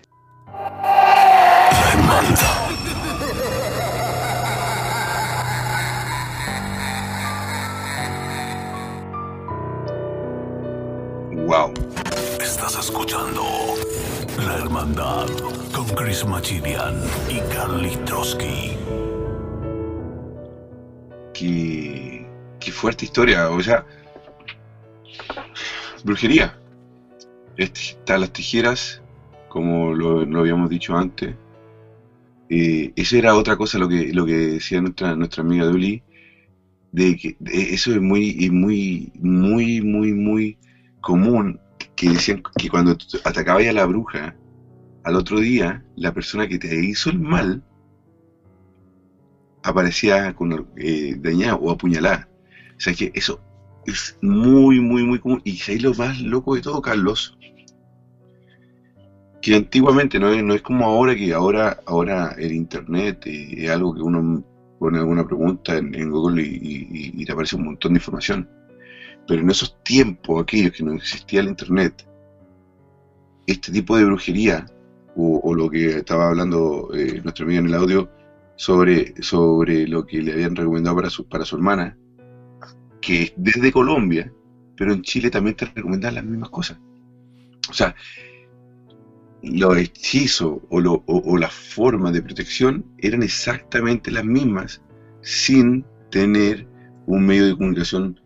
Wow. 11.47 11.73
Estás 12.41 12.77
escuchando 12.79 13.43
La 14.45 14.55
Hermandad 14.57 15.27
con 15.73 15.85
Chris 15.89 16.25
Machilian 16.25 17.01
y 17.29 17.39
Carly 17.53 17.95
Trotsky. 18.05 18.77
Qué, 21.41 22.23
qué 22.59 22.71
fuerte 22.71 23.05
historia. 23.05 23.49
O 23.49 23.59
sea, 23.63 23.83
brujería. 26.03 26.55
Este- 27.57 27.79
Están 27.79 28.21
las 28.21 28.31
tijeras, 28.31 29.01
como 29.49 29.95
lo, 29.95 30.39
habíamos 30.39 30.69
dicho 30.69 30.95
antes. 30.95 31.35
Eh, 32.49 32.91
eso 32.95 33.17
era 33.17 33.33
otra 33.33 33.55
cosa 33.55 33.79
lo 33.79 33.87
que, 33.87 34.13
lo 34.13 34.23
que 34.25 34.35
decía 34.35 34.81
nuestra, 34.81 35.15
nuestra 35.15 35.41
amiga 35.41 35.65
Duli, 35.65 36.03
de 36.91 37.15
que 37.17 37.35
eso 37.51 37.91
es 37.91 38.01
muy, 38.01 38.49
muy, 38.51 39.11
muy, 39.15 39.81
muy, 39.81 40.13
muy 40.13 40.57
común, 40.99 41.59
que 41.95 42.09
decían 42.09 42.43
que 42.55 42.69
cuando 42.69 42.95
atacabas 43.23 43.65
a 43.65 43.71
la 43.71 43.85
bruja, 43.85 44.35
al 45.05 45.15
otro 45.15 45.39
día, 45.39 45.83
la 45.95 46.13
persona 46.13 46.47
que 46.47 46.59
te 46.59 46.85
hizo 46.85 47.09
el 47.09 47.19
mal 47.19 47.63
aparecía 49.63 50.33
con, 50.33 50.67
eh, 50.77 51.15
dañada 51.19 51.55
o 51.55 51.71
apuñalada. 51.71 52.27
O 52.77 52.79
sea 52.79 52.93
que 52.93 53.11
eso 53.13 53.39
es 53.85 54.17
muy, 54.21 54.79
muy, 54.79 55.03
muy 55.03 55.19
común. 55.19 55.41
Y 55.43 55.59
ahí 55.67 55.79
lo 55.79 55.93
más 55.93 56.19
loco 56.21 56.55
de 56.55 56.61
todo, 56.61 56.81
Carlos, 56.81 57.37
que 59.41 59.55
antiguamente 59.55 60.19
no 60.19 60.29
es, 60.31 60.43
no 60.43 60.53
es 60.53 60.61
como 60.61 60.85
ahora, 60.85 61.15
que 61.15 61.33
ahora, 61.33 61.77
ahora 61.85 62.35
el 62.37 62.51
internet 62.51 63.23
eh, 63.25 63.65
es 63.65 63.69
algo 63.71 63.93
que 63.95 64.01
uno 64.01 64.43
pone 64.79 64.99
alguna 64.99 65.25
pregunta 65.25 65.77
en, 65.77 65.93
en 65.95 66.11
Google 66.11 66.43
y, 66.43 66.47
y- 66.91 67.11
y 67.21 67.25
te 67.25 67.31
aparece 67.31 67.55
un 67.55 67.65
montón 67.65 67.93
de 67.93 67.97
información. 67.99 68.47
Pero 69.27 69.41
en 69.41 69.49
esos 69.49 69.81
tiempos, 69.83 70.41
aquellos 70.41 70.73
que 70.73 70.83
no 70.83 70.93
existía 70.93 71.41
el 71.41 71.47
internet, 71.49 72.07
este 73.47 73.71
tipo 73.71 73.97
de 73.97 74.05
brujería, 74.05 74.65
o, 75.15 75.39
o 75.43 75.53
lo 75.53 75.69
que 75.69 75.97
estaba 75.97 76.29
hablando 76.29 76.89
eh, 76.93 77.19
nuestra 77.23 77.45
amiga 77.45 77.59
en 77.59 77.67
el 77.67 77.73
audio, 77.75 78.09
sobre, 78.61 79.15
sobre 79.23 79.87
lo 79.87 80.05
que 80.05 80.21
le 80.21 80.33
habían 80.33 80.55
recomendado 80.55 80.95
para 80.95 81.09
su, 81.09 81.27
para 81.27 81.45
su 81.45 81.55
hermana, 81.55 81.97
que 83.01 83.23
es 83.23 83.33
desde 83.35 83.71
Colombia, 83.71 84.31
pero 84.77 84.93
en 84.93 85.01
Chile 85.01 85.31
también 85.31 85.55
te 85.55 85.65
recomiendan 85.65 86.13
las 86.15 86.23
mismas 86.23 86.51
cosas. 86.51 86.79
O 87.69 87.73
sea, 87.73 87.95
los 89.41 89.77
hechizos 89.77 90.59
o, 90.69 90.79
lo- 90.79 91.03
o 91.07 91.37
las 91.37 91.51
formas 91.53 92.13
de 92.13 92.21
protección 92.21 92.85
eran 92.99 93.23
exactamente 93.23 94.11
las 94.11 94.25
mismas, 94.25 94.83
sin 95.21 95.83
tener 96.11 96.67
un 97.07 97.25
medio 97.25 97.47
de 97.47 97.53
comunicación 97.57 98.20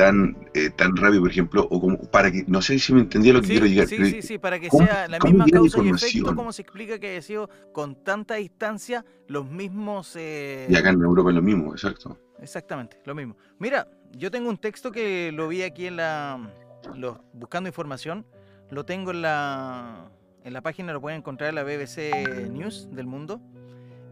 tan, 0.00 0.48
eh, 0.54 0.70
tan 0.70 0.96
rápido, 0.96 1.20
por 1.20 1.30
ejemplo, 1.30 1.68
o 1.70 1.78
como 1.78 1.98
para 2.10 2.32
que, 2.32 2.42
no 2.46 2.62
sé 2.62 2.78
si 2.78 2.94
me 2.94 3.00
entendía 3.00 3.34
lo 3.34 3.40
que 3.42 3.48
Sí, 3.48 3.52
quiero 3.52 3.66
llegar, 3.66 3.86
sí, 3.86 3.96
pero 3.98 4.08
sí, 4.08 4.22
sí, 4.22 4.38
para 4.38 4.58
que 4.58 4.68
¿cómo- 4.68 4.86
sea 4.86 5.06
la 5.08 5.18
misma 5.18 5.44
causa 5.46 5.82
y 5.82 5.88
efecto? 5.90 6.34
¿cómo 6.34 6.52
se 6.52 6.62
explica 6.62 6.98
que 6.98 7.10
haya 7.10 7.20
sido 7.20 7.50
con 7.72 8.02
tanta 8.02 8.36
distancia 8.36 9.04
los 9.28 9.44
mismos... 9.50 10.14
eh, 10.16 10.66
y 10.70 10.74
acá 10.74 10.88
en 10.88 11.02
Europa 11.02 11.28
es 11.28 11.36
lo 11.36 11.42
mismo, 11.42 11.72
exacto. 11.72 12.18
Exactamente, 12.40 12.98
lo 13.04 13.14
mismo. 13.14 13.36
Mira, 13.58 13.86
yo 14.16 14.30
tengo 14.30 14.48
un 14.48 14.56
texto 14.56 14.90
que 14.90 15.32
lo 15.32 15.48
vi 15.48 15.62
aquí 15.62 15.86
en 15.86 15.96
la... 15.96 16.50
los- 16.94 17.18
buscando 17.34 17.68
información, 17.68 18.24
lo 18.70 18.86
tengo 18.86 19.10
en 19.10 19.20
la, 19.20 20.10
en 20.44 20.52
la 20.54 20.62
página, 20.62 20.94
lo 20.94 21.02
pueden 21.02 21.18
encontrar 21.18 21.50
en 21.50 21.56
la 21.56 21.62
BBC 21.62 22.48
News 22.50 22.88
del 22.90 23.06
mundo, 23.06 23.38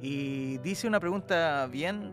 y 0.03 0.59
dice 0.59 0.86
una 0.86 1.01
pregunta 1.01 1.66
bien 1.66 2.12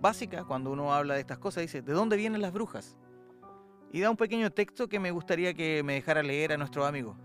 básica 0.00 0.44
cuando 0.44 0.70
uno 0.70 0.94
habla 0.94 1.14
de 1.14 1.20
estas 1.20 1.38
cosas, 1.38 1.62
dice, 1.62 1.82
¿de 1.82 1.92
dónde 1.92 2.16
vienen 2.16 2.40
las 2.40 2.52
brujas? 2.52 2.96
Y 3.92 4.00
da 4.00 4.10
un 4.10 4.16
pequeño 4.16 4.50
texto 4.50 4.88
que 4.88 5.00
me 5.00 5.10
gustaría 5.10 5.54
que 5.54 5.82
me 5.82 5.94
dejara 5.94 6.22
leer 6.22 6.52
a 6.52 6.56
nuestros 6.56 6.86
amigos. 6.86 7.16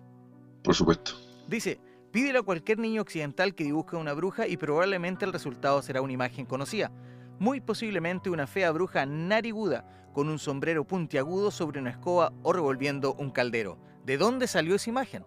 Por 0.64 0.76
supuesto. 0.76 1.14
Dice, 1.48 1.80
pídele 2.12 2.40
a 2.40 2.44
cualquier 2.44 2.80
niño 2.80 3.02
occidental 3.02 3.54
que 3.54 3.66
dibuje 3.66 3.98
una 3.98 4.14
bruja 4.14 4.48
y 4.48 4.56
probablemente 4.56 5.26
el 5.26 5.34
resultado 5.34 5.82
será 5.82 6.02
una 6.02 6.14
imagen 6.14 6.46
conocida. 6.46 6.92
Muy 7.40 7.60
posiblemente 7.60 8.30
una 8.30 8.48
fea 8.48 8.72
bruja 8.72 9.06
nariguda 9.06 9.86
con 10.14 10.30
un 10.30 10.40
sombrero 10.40 10.86
puntiagudo 10.86 11.52
sobre 11.52 11.80
una 11.82 11.90
escoba 11.90 12.32
o 12.44 12.54
revolviendo 12.54 13.14
un 13.16 13.32
caldero. 13.32 13.78
¿De 14.06 14.18
dónde 14.18 14.48
salió 14.48 14.76
esa 14.76 14.90
imagen? 14.90 15.26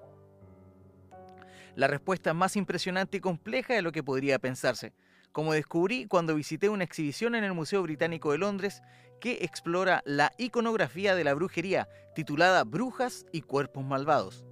La 1.74 1.88
respuesta 1.88 2.30
es 2.30 2.36
más 2.36 2.56
impresionante 2.56 3.18
y 3.18 3.20
compleja 3.20 3.74
de 3.74 3.82
lo 3.82 3.92
que 3.92 4.02
podría 4.02 4.38
pensarse. 4.38 4.94
Como 5.36 5.52
descubrí 5.52 6.06
cuando 6.06 6.34
visité 6.34 6.70
una 6.70 6.84
exhibición 6.84 7.34
en 7.34 7.44
el 7.44 7.52
Museo 7.52 7.82
Británico 7.82 8.32
de 8.32 8.38
Londres 8.38 8.80
que 9.20 9.44
explora 9.44 10.02
la 10.06 10.32
iconografía 10.38 11.14
de 11.14 11.24
la 11.24 11.34
brujería, 11.34 11.90
titulada 12.14 12.64
Brujas 12.64 13.26
y 13.32 13.42
Cuerpos 13.42 13.84
Malvados. 13.84 14.46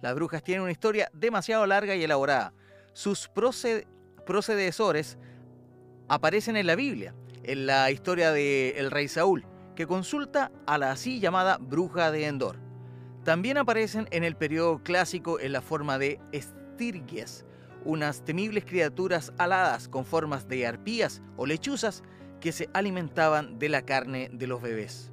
Las 0.00 0.14
brujas 0.14 0.44
tienen 0.44 0.62
una 0.62 0.70
historia 0.70 1.10
demasiado 1.12 1.66
larga 1.66 1.96
y 1.96 2.04
elaborada. 2.04 2.54
Sus 2.92 3.28
proced- 3.28 3.88
procedesores 4.24 5.18
aparecen 6.06 6.56
en 6.56 6.68
la 6.68 6.76
Biblia, 6.76 7.12
en 7.42 7.66
la 7.66 7.90
historia 7.90 8.30
del 8.30 8.92
rey 8.92 9.08
Saúl, 9.08 9.44
que 9.74 9.88
consulta 9.88 10.52
a 10.64 10.78
la 10.78 10.92
así 10.92 11.18
llamada 11.18 11.58
bruja 11.60 12.12
de 12.12 12.26
Endor. 12.26 12.56
También 13.24 13.58
aparecen 13.58 14.06
en 14.12 14.22
el 14.22 14.36
periodo 14.36 14.80
clásico 14.84 15.40
en 15.40 15.50
la 15.50 15.60
forma 15.60 15.98
de 15.98 16.20
estirgues, 16.30 17.44
unas 17.84 18.24
temibles 18.24 18.64
criaturas 18.64 19.32
aladas 19.38 19.88
con 19.88 20.04
formas 20.04 20.48
de 20.48 20.66
arpías 20.66 21.22
o 21.36 21.46
lechuzas 21.46 22.02
que 22.40 22.52
se 22.52 22.68
alimentaban 22.72 23.58
de 23.58 23.68
la 23.68 23.82
carne 23.82 24.30
de 24.32 24.46
los 24.46 24.62
bebés. 24.62 25.12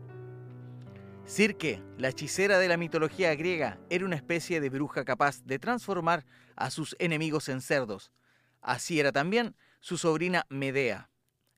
Circe, 1.25 1.83
la 1.97 2.07
hechicera 2.07 2.57
de 2.57 2.69
la 2.69 2.77
mitología 2.77 3.35
griega, 3.35 3.79
era 3.89 4.05
una 4.05 4.15
especie 4.15 4.61
de 4.61 4.69
bruja 4.69 5.03
capaz 5.03 5.43
de 5.43 5.59
transformar 5.59 6.25
a 6.55 6.71
sus 6.71 6.95
enemigos 6.99 7.49
en 7.49 7.59
cerdos. 7.59 8.11
Así 8.61 8.99
era 8.99 9.11
también 9.11 9.55
su 9.81 9.97
sobrina 9.97 10.45
Medea. 10.49 11.09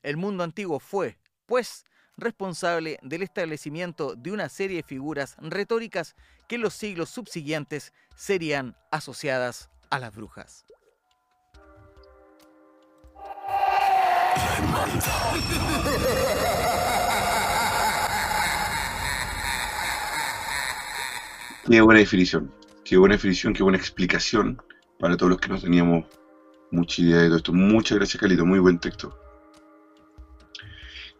El 0.02 0.18
mundo 0.18 0.44
antiguo 0.44 0.80
fue, 0.80 1.20
pues, 1.46 1.86
responsable 2.18 3.00
del 3.04 3.22
establecimiento 3.22 4.16
de 4.16 4.32
una 4.32 4.50
serie 4.50 4.78
de 4.78 4.84
figuras 4.84 5.36
retóricas 5.40 6.16
que 6.48 6.56
en 6.56 6.62
los 6.62 6.74
siglos 6.74 7.10
subsiguientes 7.10 7.94
serían 8.16 8.76
asociadas 8.92 9.70
a 9.90 10.00
las 10.00 10.16
brujas. 10.16 10.66
Qué 21.70 21.82
buena 21.82 22.00
definición, 22.00 22.52
qué 22.84 22.98
buena 22.98 23.16
definición, 23.16 23.54
qué 23.54 23.62
buena 23.64 23.78
explicación 23.78 24.62
para 25.00 25.16
todos 25.16 25.30
los 25.32 25.40
que 25.40 25.50
no 25.50 25.60
teníamos 25.60 26.06
mucha 26.72 27.02
idea 27.02 27.18
de 27.20 27.28
todo 27.28 27.38
esto. 27.38 27.54
Muchas 27.54 27.98
gracias, 27.98 28.20
Calito, 28.20 28.46
muy 28.46 28.60
buen 28.60 28.80
texto. 28.80 29.16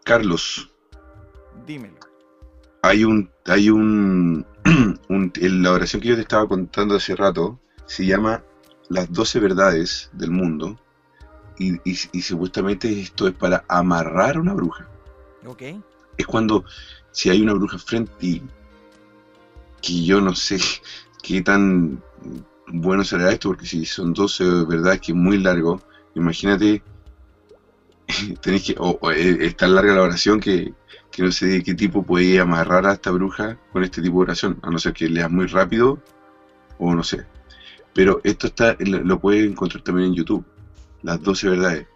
Carlos, 0.04 0.70
Dímelo. 1.66 1.94
hay 2.82 3.04
un, 3.04 3.30
hay 3.46 3.70
un, 3.70 4.44
un- 5.08 5.32
en 5.36 5.62
la 5.62 5.72
oración 5.72 6.02
que 6.02 6.08
yo 6.08 6.14
te 6.16 6.22
estaba 6.22 6.48
contando 6.48 6.96
hace 6.96 7.14
rato, 7.14 7.60
se 7.86 8.04
llama 8.06 8.42
Las 8.88 9.12
12 9.12 9.38
verdades 9.38 10.10
del 10.14 10.32
mundo, 10.32 10.80
y, 11.60 11.74
y- 11.88 11.98
y 12.12 12.22
supuestamente 12.22 12.88
esto 13.00 13.28
es 13.28 13.34
para 13.34 13.64
amarrar 13.68 14.36
a 14.36 14.40
una 14.40 14.54
bruja. 14.54 14.88
¿Ok? 15.46 15.62
es 16.18 16.26
cuando 16.26 16.64
si 17.12 17.30
hay 17.30 17.40
una 17.40 17.54
bruja 17.54 17.78
frente 17.78 18.12
a 18.12 18.18
ti, 18.18 18.42
que 19.80 20.04
yo 20.04 20.20
no 20.20 20.34
sé 20.34 20.58
qué 21.22 21.40
tan 21.42 22.02
bueno 22.66 23.04
será 23.04 23.30
esto, 23.32 23.50
porque 23.50 23.66
si 23.66 23.84
son 23.84 24.12
12 24.12 24.44
verdades 24.66 25.00
que 25.00 25.12
es 25.12 25.16
muy 25.16 25.38
largo, 25.38 25.80
imagínate, 26.14 26.82
tenés 28.42 28.64
que, 28.64 28.74
o, 28.78 28.98
o 29.00 29.10
es 29.10 29.38
es 29.40 29.56
tan 29.56 29.74
larga 29.74 29.94
la 29.94 30.02
oración 30.02 30.40
que, 30.40 30.74
que 31.10 31.22
no 31.22 31.32
sé 31.32 31.46
de 31.46 31.62
qué 31.62 31.74
tipo 31.74 32.02
puede 32.02 32.38
amarrar 32.40 32.86
a 32.86 32.92
esta 32.94 33.10
bruja 33.10 33.58
con 33.72 33.82
este 33.84 34.02
tipo 34.02 34.16
de 34.18 34.22
oración, 34.22 34.58
a 34.62 34.70
no 34.70 34.78
ser 34.78 34.92
que 34.92 35.08
leas 35.08 35.30
muy 35.30 35.46
rápido, 35.46 35.98
o 36.78 36.94
no 36.94 37.02
sé. 37.02 37.26
Pero 37.94 38.20
esto 38.24 38.46
está, 38.48 38.76
lo, 38.80 39.00
lo 39.02 39.18
puedes 39.20 39.50
encontrar 39.50 39.82
también 39.82 40.08
en 40.08 40.14
YouTube, 40.14 40.44
las 41.02 41.22
12 41.22 41.50
verdades. 41.50 41.86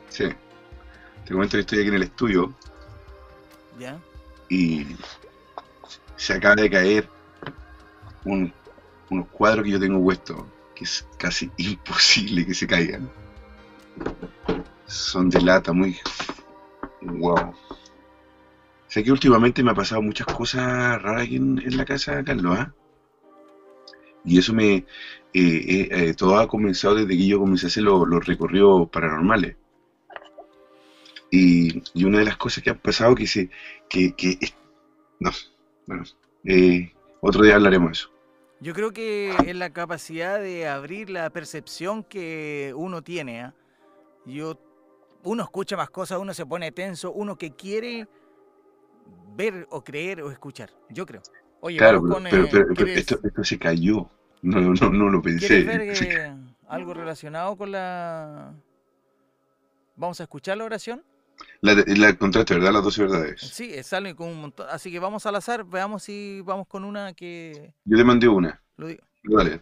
Sí. 0.08 0.28
Te 1.24 1.32
comento 1.32 1.56
que 1.56 1.60
estoy 1.60 1.78
aquí 1.80 1.88
en 1.88 1.94
el 1.94 2.02
estudio 2.02 2.52
Y 4.48 4.86
se 6.16 6.34
acaba 6.34 6.54
de 6.56 6.70
caer 6.70 7.08
un- 8.24 8.52
unos 9.10 9.28
cuadros 9.28 9.64
que 9.64 9.70
yo 9.72 9.80
tengo 9.80 10.02
puestos, 10.02 10.36
que 10.74 10.84
es 10.84 11.06
casi 11.18 11.50
imposible 11.56 12.46
que 12.46 12.54
se 12.54 12.66
caigan. 12.66 13.10
Son 14.86 15.28
de 15.28 15.40
lata, 15.40 15.72
muy... 15.72 15.96
Wow. 17.02 17.52
Sé 18.86 19.02
que 19.02 19.10
últimamente 19.10 19.60
me 19.64 19.72
ha 19.72 19.74
pasado 19.74 20.02
muchas 20.02 20.28
cosas 20.28 21.02
raras 21.02 21.22
aquí 21.24 21.34
en, 21.34 21.58
en 21.58 21.76
la 21.76 21.84
casa, 21.84 22.22
Carlos, 22.22 22.56
¿ah? 22.60 22.72
Y 24.24 24.38
eso 24.38 24.52
me... 24.52 24.74
eh, 24.74 24.84
eh, 25.34 25.88
eh, 25.90 26.14
todo 26.14 26.38
ha 26.38 26.46
comenzado 26.48 26.94
desde 26.96 27.16
que 27.16 27.26
yo 27.26 27.38
comencé 27.40 27.66
a 27.66 27.68
hacer 27.68 27.82
los, 27.82 28.06
los 28.08 28.24
recorridos 28.26 28.88
paranormales. 28.90 29.56
Y, 31.34 31.82
y 31.94 32.04
una 32.04 32.18
de 32.18 32.26
las 32.26 32.36
cosas 32.36 32.62
que 32.62 32.68
han 32.70 32.78
pasado 32.78 33.14
que 33.14 33.26
se... 33.26 33.48
que, 33.88 34.14
que 34.14 34.38
no, 35.18 35.30
bueno, 35.86 36.04
eh, 36.44 36.92
otro 37.22 37.42
día 37.42 37.54
hablaremos 37.54 37.88
de 37.88 37.92
eso. 37.94 38.12
Yo 38.60 38.74
creo 38.74 38.92
que 38.92 39.34
es 39.46 39.56
la 39.56 39.70
capacidad 39.70 40.38
de 40.38 40.68
abrir 40.68 41.08
la 41.08 41.30
percepción 41.30 42.04
que 42.04 42.74
uno 42.76 43.00
tiene. 43.02 43.40
¿ah? 43.40 43.54
Yo, 44.26 44.58
uno 45.24 45.42
escucha 45.42 45.74
más 45.76 45.88
cosas, 45.88 46.18
uno 46.20 46.34
se 46.34 46.44
pone 46.44 46.70
tenso, 46.70 47.12
uno 47.12 47.36
que 47.38 47.52
quiere 47.52 48.06
ver 49.34 49.66
o 49.70 49.82
creer 49.82 50.20
o 50.22 50.30
escuchar. 50.30 50.70
Yo 50.90 51.06
creo. 51.06 51.22
Oye, 51.60 51.78
Claro, 51.78 52.02
pero, 52.02 52.14
con. 52.14 52.24
pero- 52.24 52.44
eh, 52.44 52.48
pero- 52.52 52.64
pero 52.66 52.74
¿quieres, 52.76 52.98
esto, 52.98 53.18
esto 53.24 53.42
se 53.42 53.58
cayó. 53.58 54.08
No, 54.42 54.60
no, 54.60 54.74
no, 54.74 54.90
no 54.90 55.08
lo 55.08 55.22
pensé. 55.22 55.62
ver 55.64 55.80
eh, 56.02 56.36
algo 56.68 56.92
relacionado 56.92 57.56
con 57.56 57.72
la. 57.72 58.52
Vamos 59.96 60.20
a 60.20 60.24
escuchar 60.24 60.58
la 60.58 60.64
oración? 60.64 61.02
La, 61.62 61.74
la 61.74 62.08
encontraste, 62.08 62.54
¿verdad? 62.54 62.72
Las 62.72 62.82
12 62.82 63.02
verdades. 63.02 63.40
Sí, 63.40 63.72
eh, 63.72 63.84
sale 63.84 64.16
con 64.16 64.28
un 64.28 64.40
montón. 64.40 64.66
Así 64.68 64.90
que 64.90 64.98
vamos 64.98 65.24
al 65.26 65.36
azar, 65.36 65.64
veamos 65.64 66.02
si 66.02 66.40
vamos 66.44 66.66
con 66.66 66.84
una 66.84 67.12
que. 67.14 67.72
Yo 67.84 67.96
te 67.96 68.04
mandé 68.04 68.26
una. 68.26 68.60
Lo 68.76 68.88
digo. 68.88 69.04
Dale. 69.22 69.60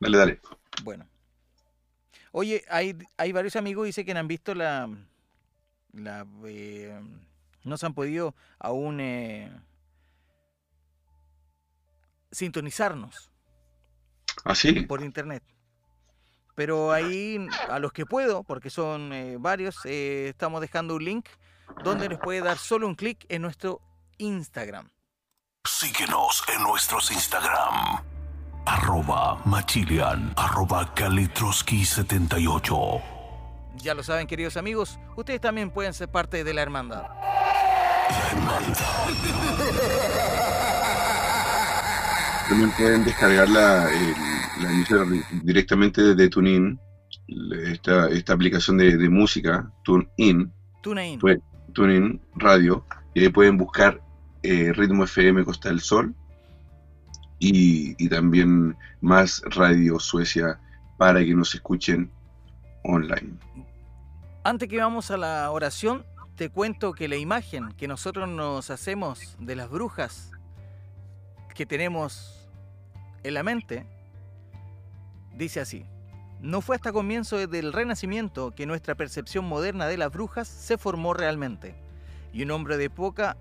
Dale, 0.00 0.18
dale. 0.18 0.40
Bueno. 0.82 1.06
Oye, 2.32 2.64
hay, 2.70 2.96
hay 3.18 3.32
varios 3.32 3.54
amigos 3.56 3.84
dice 3.84 4.06
que 4.06 4.14
no 4.14 4.20
han 4.20 4.28
visto 4.28 4.54
la. 4.54 4.88
la 5.92 6.26
eh, 6.46 6.98
no 7.64 7.76
se 7.76 7.84
han 7.84 7.92
podido 7.92 8.34
aún 8.58 9.00
eh, 9.00 9.52
sintonizarnos 12.32 13.30
¿Ah, 14.44 14.54
sí? 14.54 14.72
por 14.86 15.02
internet. 15.02 15.42
Pero 16.60 16.92
ahí, 16.92 17.48
a 17.70 17.78
los 17.78 17.90
que 17.90 18.04
puedo, 18.04 18.44
porque 18.44 18.68
son 18.68 19.14
eh, 19.14 19.36
varios, 19.40 19.76
eh, 19.86 20.28
estamos 20.28 20.60
dejando 20.60 20.96
un 20.96 21.02
link 21.02 21.26
donde 21.82 22.06
les 22.06 22.18
puede 22.18 22.42
dar 22.42 22.58
solo 22.58 22.86
un 22.86 22.94
clic 22.96 23.24
en 23.30 23.40
nuestro 23.40 23.80
Instagram. 24.18 24.90
Síguenos 25.64 26.44
en 26.54 26.62
nuestros 26.62 27.10
Instagram. 27.12 28.04
Arroba 28.66 29.40
Machilian, 29.46 30.34
arroba 30.36 30.94
Kalitroski78. 30.94 33.02
Ya 33.76 33.94
lo 33.94 34.02
saben, 34.02 34.26
queridos 34.26 34.58
amigos, 34.58 34.98
ustedes 35.16 35.40
también 35.40 35.70
pueden 35.70 35.94
ser 35.94 36.10
parte 36.10 36.44
de 36.44 36.52
la 36.52 36.60
hermandad. 36.60 37.06
También 42.48 42.70
pueden 42.72 43.04
descargar 43.04 43.48
la, 43.48 43.88
el- 43.90 44.14
la 44.60 44.70
emisora 44.70 45.04
directamente 45.42 46.02
desde 46.02 46.28
TuneIn, 46.28 46.78
esta, 47.64 48.08
esta 48.08 48.32
aplicación 48.32 48.78
de, 48.78 48.96
de 48.96 49.08
música, 49.08 49.70
TuneIn, 49.84 50.52
TuneIn. 50.82 51.20
TuneIn 51.72 52.20
Radio, 52.34 52.84
y 53.14 53.20
ahí 53.20 53.28
pueden 53.28 53.56
buscar 53.56 54.00
eh, 54.42 54.72
Ritmo 54.72 55.04
FM 55.04 55.44
Costa 55.44 55.68
del 55.68 55.80
Sol 55.80 56.14
y, 57.38 57.94
y 58.02 58.08
también 58.08 58.76
más 59.00 59.42
Radio 59.46 59.98
Suecia 59.98 60.60
para 60.98 61.20
que 61.20 61.34
nos 61.34 61.54
escuchen 61.54 62.10
online. 62.84 63.34
Antes 64.44 64.68
que 64.68 64.78
vamos 64.78 65.10
a 65.10 65.16
la 65.16 65.50
oración, 65.50 66.04
te 66.36 66.48
cuento 66.48 66.92
que 66.92 67.08
la 67.08 67.16
imagen 67.16 67.72
que 67.76 67.86
nosotros 67.86 68.28
nos 68.28 68.70
hacemos 68.70 69.36
de 69.38 69.56
las 69.56 69.68
brujas 69.68 70.30
que 71.54 71.66
tenemos 71.66 72.48
en 73.22 73.34
la 73.34 73.42
mente 73.42 73.86
dice 75.40 75.60
así. 75.60 75.84
No 76.40 76.60
fue 76.60 76.76
hasta 76.76 76.92
comienzo 76.92 77.36
del 77.46 77.72
Renacimiento 77.72 78.52
que 78.52 78.66
nuestra 78.66 78.94
percepción 78.94 79.44
moderna 79.44 79.86
de 79.86 79.96
las 79.96 80.12
brujas 80.12 80.46
se 80.46 80.78
formó 80.78 81.12
realmente. 81.12 81.74
Y 82.32 82.42
un 82.44 82.50
hombre 82.52 82.76
de 82.76 82.84
época, 82.84 83.36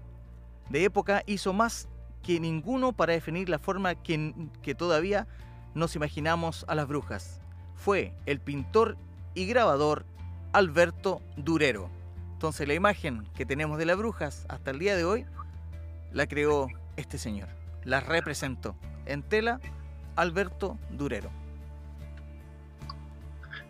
de 0.69 0.83
época 0.83 1.23
hizo 1.27 1.53
más 1.53 1.87
que 2.23 2.39
ninguno 2.39 2.91
para 2.93 3.13
definir 3.13 3.47
la 3.49 3.59
forma 3.59 3.95
que, 3.95 4.33
que 4.61 4.75
todavía 4.75 5.27
nos 5.75 5.95
imaginamos 5.95 6.65
a 6.67 6.75
las 6.75 6.87
brujas. 6.87 7.41
Fue 7.75 8.13
el 8.25 8.39
pintor 8.39 8.97
y 9.33 9.45
grabador 9.45 10.05
Alberto 10.51 11.21
Durero. 11.37 11.89
Entonces 12.33 12.67
la 12.67 12.73
imagen 12.73 13.27
que 13.35 13.45
tenemos 13.45 13.77
de 13.77 13.85
las 13.85 13.97
brujas 13.97 14.45
hasta 14.49 14.71
el 14.71 14.79
día 14.79 14.95
de 14.95 15.05
hoy 15.05 15.25
la 16.11 16.27
creó 16.27 16.67
este 16.97 17.17
señor. 17.17 17.49
La 17.83 17.99
representó 17.99 18.75
en 19.05 19.23
tela 19.23 19.61
Alberto 20.15 20.77
Durero. 20.89 21.38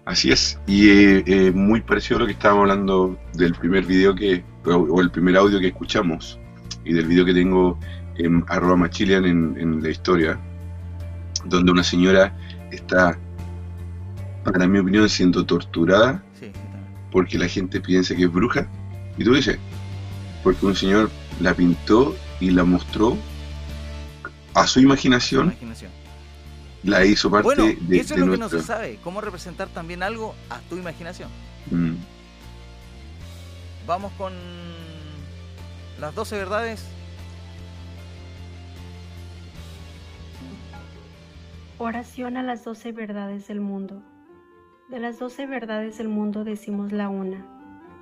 Así 0.09 0.31
es, 0.31 0.57
y 0.65 0.89
eh, 0.89 1.23
eh, 1.27 1.51
muy 1.51 1.81
parecido 1.81 2.17
a 2.17 2.19
lo 2.21 2.25
que 2.25 2.31
estábamos 2.31 2.63
hablando 2.63 3.15
del 3.33 3.53
primer 3.53 3.85
video 3.85 4.15
que, 4.15 4.43
o, 4.65 5.01
el 5.01 5.11
primer 5.11 5.37
audio 5.37 5.59
que 5.59 5.67
escuchamos, 5.67 6.39
y 6.83 6.93
del 6.93 7.05
video 7.05 7.25
que 7.25 7.33
tengo 7.35 7.79
en 8.15 8.43
arroba 8.47 8.75
machilian 8.75 9.25
en, 9.25 9.55
en 9.59 9.83
la 9.83 9.89
historia, 9.89 10.39
donde 11.45 11.71
una 11.71 11.83
señora 11.83 12.35
está, 12.71 13.19
para 14.43 14.67
mi 14.67 14.79
opinión, 14.79 15.07
siendo 15.07 15.45
torturada 15.45 16.23
Sí, 16.39 16.51
porque 17.11 17.37
la 17.37 17.47
gente 17.47 17.79
piensa 17.79 18.15
que 18.15 18.23
es 18.23 18.31
bruja. 18.31 18.67
Y 19.15 19.23
tú 19.23 19.35
dices, 19.35 19.59
porque 20.43 20.65
un 20.65 20.75
señor 20.75 21.11
la 21.39 21.53
pintó 21.53 22.15
y 22.39 22.49
la 22.49 22.63
mostró 22.63 23.15
a 24.55 24.65
su 24.65 24.79
imaginación 24.79 25.49
imaginación. 25.49 25.98
La 26.83 27.05
hizo 27.05 27.29
parte 27.29 27.45
Bueno, 27.45 27.65
de, 27.65 27.97
eso 27.97 28.15
de 28.15 28.21
es 28.21 28.27
lo 28.27 28.31
que 28.31 28.37
no 28.37 28.49
se 28.49 28.61
sabe. 28.61 28.99
Cómo 29.03 29.21
representar 29.21 29.67
también 29.69 30.03
algo 30.03 30.35
a 30.49 30.59
tu 30.61 30.77
imaginación. 30.77 31.29
Mm. 31.71 31.95
Vamos 33.85 34.11
con 34.13 34.33
las 35.99 36.13
12 36.15 36.37
verdades. 36.37 36.85
Oración 41.79 42.37
a 42.37 42.43
las 42.43 42.65
doce 42.65 42.91
verdades 42.91 43.47
del 43.47 43.61
mundo. 43.61 44.03
De 44.89 44.99
las 44.99 45.17
doce 45.17 45.47
verdades 45.47 45.97
del 45.97 46.09
mundo 46.09 46.43
decimos 46.43 46.91
la 46.91 47.07
una. 47.07 47.45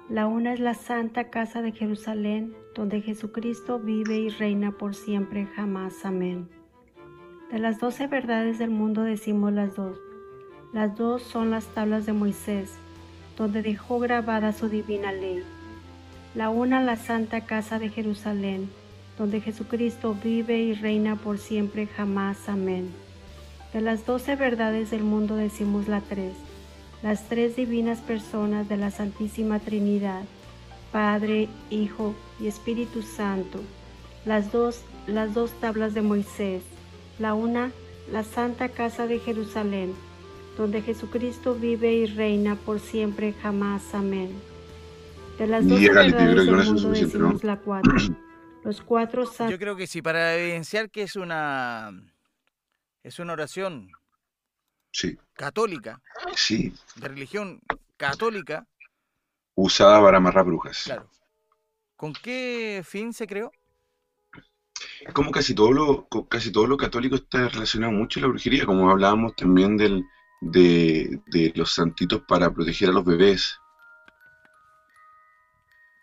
La 0.10 0.26
una 0.26 0.54
es 0.54 0.60
la 0.60 0.74
santa 0.74 1.30
casa 1.30 1.62
de 1.62 1.74
Jerusalén, 1.74 2.56
donde 2.74 3.02
Jesucristo 3.02 3.80
vive 3.80 4.18
y 4.18 4.30
reina 4.30 4.72
por 4.72 4.96
siempre 4.96 5.46
jamás. 5.56 6.06
Amén. 6.06 6.50
De 7.52 7.60
las 7.60 7.80
doce 7.80 8.08
verdades 8.08 8.60
del 8.60 8.72
mundo 8.72 9.04
decimos 9.04 9.54
las 9.54 9.74
dos. 9.74 9.98
Las 10.74 10.98
dos 10.98 11.24
son 11.24 11.50
las 11.50 11.66
tablas 11.68 12.06
de 12.06 12.12
Moisés, 12.12 12.74
donde 13.38 13.62
dejó 13.62 14.00
grabada 14.00 14.52
su 14.52 14.68
divina 14.68 15.14
ley. 15.14 15.44
La 16.36 16.50
una 16.50 16.82
la 16.82 16.98
santa 16.98 17.46
casa 17.46 17.80
de 17.80 17.88
Jerusalén, 17.88 18.70
donde 19.18 19.40
Jesucristo 19.40 20.14
vive 20.22 20.60
y 20.60 20.74
reina 20.74 21.16
por 21.16 21.38
siempre 21.38 21.88
jamás. 21.88 22.50
Amén. 22.50 22.90
De 23.72 23.80
las 23.80 24.06
doce 24.06 24.36
verdades 24.36 24.92
del 24.92 25.04
mundo 25.04 25.38
decimos 25.38 25.88
la 25.88 26.02
tres, 26.02 26.34
las 27.02 27.30
tres 27.30 27.56
divinas 27.56 28.00
personas 28.00 28.68
de 28.68 28.76
la 28.76 28.92
Santísima 28.92 29.60
Trinidad, 29.60 30.24
Padre, 30.92 31.48
Hijo 31.70 32.14
y 32.42 32.48
Espíritu 32.48 33.04
Santo, 33.04 33.62
las 34.26 34.52
dos, 34.52 34.82
las 35.08 35.34
dos 35.34 35.52
tablas 35.62 35.94
de 35.94 36.02
Moisés, 36.02 36.64
la 37.20 37.34
una, 37.34 37.72
la 38.12 38.24
Santa 38.24 38.70
Casa 38.70 39.08
de 39.08 39.20
Jerusalén, 39.20 39.94
donde 40.58 40.82
Jesucristo 40.82 41.56
vive 41.56 41.94
y 41.94 42.06
reina 42.06 42.56
por 42.56 42.80
siempre 42.80 43.34
jamás. 43.34 43.94
Amén. 43.94 44.32
De 45.38 45.48
las 45.48 45.66
el 45.66 45.80
verdades 45.80 46.36
del 46.36 46.52
mundo 46.52 46.90
decimos 46.90 47.44
la 47.44 47.58
cuatro, 47.58 47.94
los 48.64 48.82
cuatro 48.82 49.26
santos. 49.26 49.52
Yo 49.52 49.60
creo 49.60 49.76
que 49.76 49.88
sí, 49.88 50.02
para 50.02 50.36
evidenciar 50.36 50.90
que 50.90 51.04
es 51.04 51.16
una 51.16 51.92
es 53.04 53.20
una 53.20 53.34
oración 53.34 53.92
Sí, 54.92 55.18
católica, 55.34 56.02
sí, 56.36 56.74
de 56.96 57.08
religión 57.08 57.60
católica, 57.98 58.66
usada 59.56 60.02
para 60.02 60.18
amarrar 60.18 60.46
brujas. 60.46 60.84
claro. 60.86 61.10
¿Con 61.96 62.14
qué 62.14 62.84
fin 62.86 63.14
se 63.14 63.28
creó? 63.28 63.52
Como 65.14 65.32
casi 65.32 65.54
todo 65.54 65.72
lo, 65.72 66.08
casi 66.30 66.52
todo 66.52 66.66
lo 66.68 66.78
católico 66.78 67.16
está 67.16 67.48
relacionado 67.50 67.92
mucho 67.94 68.20
a 68.20 68.24
la 68.24 68.28
brujería, 68.30 68.66
como 68.66 68.90
hablábamos 68.90 69.36
también 69.36 69.78
del, 69.78 70.04
de, 70.42 71.22
de 71.28 71.54
los 71.56 71.74
santitos 71.74 72.22
para 72.28 72.50
proteger 72.52 72.90
a 72.90 72.94
los 72.94 73.06
bebés. 73.06 73.60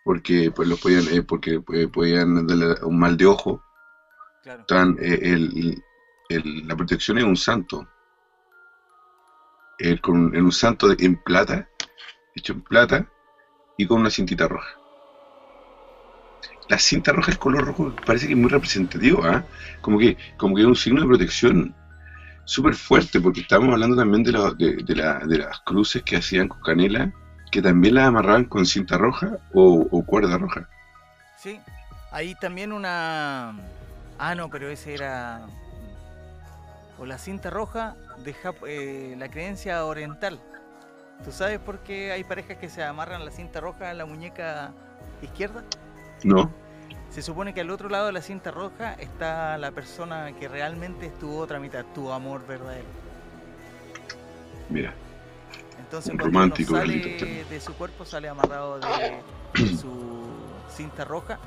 Porque 0.03 0.51
pues 0.51 0.67
los 0.67 0.79
podían, 0.79 1.07
eh, 1.11 1.23
porque 1.23 1.61
eh, 1.73 1.87
podían 1.87 2.45
darle 2.47 2.75
un 2.83 2.97
mal 2.99 3.17
de 3.17 3.25
ojo. 3.25 3.61
Claro. 4.43 4.63
Tan, 4.65 4.95
eh, 4.99 5.19
el- 5.21 5.83
el- 6.29 6.67
la 6.67 6.75
protección 6.75 7.17
es 7.17 7.23
un 7.23 7.35
santo. 7.35 7.87
Con, 10.01 10.33
en 10.35 10.45
un 10.45 10.51
santo 10.51 10.87
de- 10.87 11.03
en 11.05 11.21
plata, 11.21 11.67
hecho 12.33 12.53
en 12.53 12.61
plata, 12.61 13.11
y 13.77 13.85
con 13.85 13.99
una 13.99 14.09
cintita 14.09 14.47
roja. 14.47 14.84
La 16.67 16.79
cinta 16.79 17.11
roja, 17.11 17.31
el 17.31 17.37
color 17.37 17.65
rojo, 17.65 17.93
parece 18.05 18.25
que 18.27 18.33
es 18.33 18.39
muy 18.39 18.49
representativo, 18.49 19.23
¿ah? 19.23 19.43
Como 19.81 19.99
que, 19.99 20.17
como 20.37 20.55
que 20.55 20.61
es 20.61 20.67
un 20.67 20.75
signo 20.75 21.01
de 21.01 21.07
protección 21.07 21.75
súper 22.45 22.73
fuerte, 22.75 23.19
porque 23.21 23.41
estábamos 23.41 23.73
hablando 23.73 23.95
también 23.95 24.23
de, 24.23 24.31
la- 24.31 24.51
de, 24.53 24.95
la- 24.95 25.19
de 25.19 25.37
las 25.39 25.59
cruces 25.61 26.01
que 26.03 26.17
hacían 26.17 26.47
con 26.47 26.59
canela, 26.61 27.11
que 27.51 27.61
también 27.61 27.95
las 27.95 28.07
amarraban 28.07 28.45
con 28.45 28.65
cinta 28.65 28.97
roja 28.97 29.37
o, 29.53 30.03
cuerda 30.05 30.37
roja. 30.37 30.67
Sí. 31.37 31.59
Ahí 32.11 32.33
también 32.35 32.71
una 32.71 33.53
Ah, 34.17 34.33
no, 34.33 34.49
pero 34.49 34.69
ese 34.69 34.93
era 34.93 35.41
o 36.97 37.05
la 37.05 37.17
cinta 37.17 37.49
roja 37.49 37.95
de 38.23 38.33
Jap- 38.33 38.65
eh, 38.67 39.15
la 39.17 39.29
creencia 39.29 39.85
oriental. 39.85 40.39
¿Tú 41.23 41.31
sabes 41.31 41.59
por 41.59 41.79
qué 41.79 42.11
hay 42.11 42.23
parejas 42.23 42.57
que 42.57 42.69
se 42.69 42.83
amarran 42.83 43.25
la 43.25 43.31
cinta 43.31 43.59
roja 43.59 43.91
en 43.91 43.97
la 43.97 44.05
muñeca 44.05 44.71
izquierda? 45.21 45.63
¿No? 46.23 46.51
Se 47.09 47.21
supone 47.21 47.53
que 47.53 47.61
al 47.61 47.69
otro 47.69 47.87
lado 47.89 48.07
de 48.07 48.11
la 48.11 48.21
cinta 48.21 48.51
roja 48.51 48.93
está 48.93 49.57
la 49.57 49.71
persona 49.71 50.33
que 50.37 50.47
realmente 50.47 51.07
es 51.07 51.19
tu 51.19 51.37
otra 51.37 51.59
mitad, 51.59 51.85
tu 51.93 52.11
amor 52.11 52.45
verdadero. 52.45 52.87
Mira, 54.69 54.93
Entonces 55.79 56.11
Un 56.11 56.17
cuando 56.17 56.39
romántico, 56.39 56.73
uno 56.73 56.81
sale 56.81 57.11
este. 57.15 57.45
de 57.45 57.61
su 57.61 57.73
cuerpo 57.75 58.03
sale 58.05 58.27
amarrado 58.27 58.79
de, 58.79 59.21
de 59.53 59.67
su 59.77 60.25
cinta 60.75 61.05
roja 61.05 61.37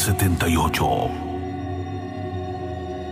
Kalitroski78. 0.00 1.10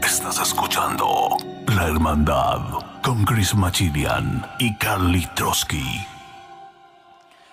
Estás 0.02 0.40
escuchando 0.40 1.36
La 1.74 1.86
Hermandad 1.88 2.60
con 3.02 3.24
Chris 3.24 3.54
Machilian 3.54 4.42
y 4.58 4.74
Carly 4.76 5.26
Trotsky. 5.34 5.84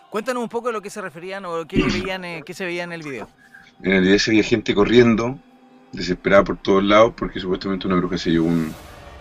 Cuéntanos 0.09 0.43
un 0.43 0.47
poco 0.49 0.67
de 0.67 0.73
lo 0.73 0.81
que 0.81 0.89
se 0.89 1.01
referían 1.01 1.43
o 1.45 1.65
qué, 1.67 1.83
veían, 1.83 2.23
eh, 2.23 2.43
qué 2.45 2.53
se 2.53 2.63
veía 2.65 2.83
en 2.86 2.93
el 2.93 3.03
video. 3.03 3.27
En 3.83 3.91
el 3.91 4.01
video 4.03 4.19
se 4.19 4.31
veía 4.31 4.43
gente 4.43 4.73
corriendo, 4.73 5.38
desesperada 5.91 6.45
por 6.45 6.57
todos 6.57 6.83
lados, 6.83 7.13
porque 7.17 7.39
supuestamente 7.41 7.88
una 7.88 7.97
bruja 7.97 8.17
se 8.17 8.31
llevó 8.31 8.47
un- 8.47 8.73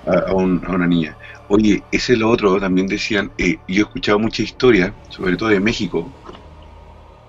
a, 0.07 0.31
a 0.31 0.33
un- 0.35 0.63
a 0.65 0.71
una 0.71 0.87
niña. 0.87 1.17
Oye, 1.49 1.83
ese 1.91 2.13
es 2.13 2.19
lo 2.21 2.31
otro, 2.31 2.61
también 2.61 2.87
decían, 2.87 3.33
eh, 3.39 3.57
yo 3.67 3.75
he 3.83 3.87
escuchado 3.87 4.19
mucha 4.21 4.43
historia, 4.43 4.95
sobre 5.09 5.37
todo 5.37 5.49
de 5.49 5.59
México, 5.61 6.09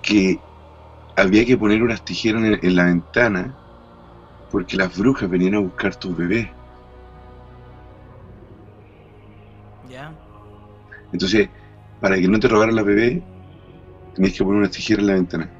que 0.02 0.38
había 1.16 1.44
que 1.44 1.56
poner 1.56 1.82
unas 1.82 2.04
tijeras 2.04 2.42
en, 2.44 2.58
en 2.62 2.76
la 2.76 2.84
ventana 2.86 3.56
porque 4.50 4.76
las 4.76 4.96
brujas 4.96 5.28
venían 5.28 5.54
a 5.54 5.58
buscar 5.60 5.96
tus 5.96 6.16
bebés. 6.16 6.48
¿Ya? 9.90 10.12
Entonces, 11.12 11.48
para 12.00 12.16
que 12.16 12.28
no 12.28 12.38
te 12.38 12.48
robaran 12.48 12.74
las 12.74 12.84
bebés, 12.84 13.22
tenías 14.14 14.34
que 14.34 14.44
poner 14.44 14.58
unas 14.60 14.70
tijeras 14.70 15.00
en 15.00 15.06
la 15.06 15.14
ventana. 15.14 15.50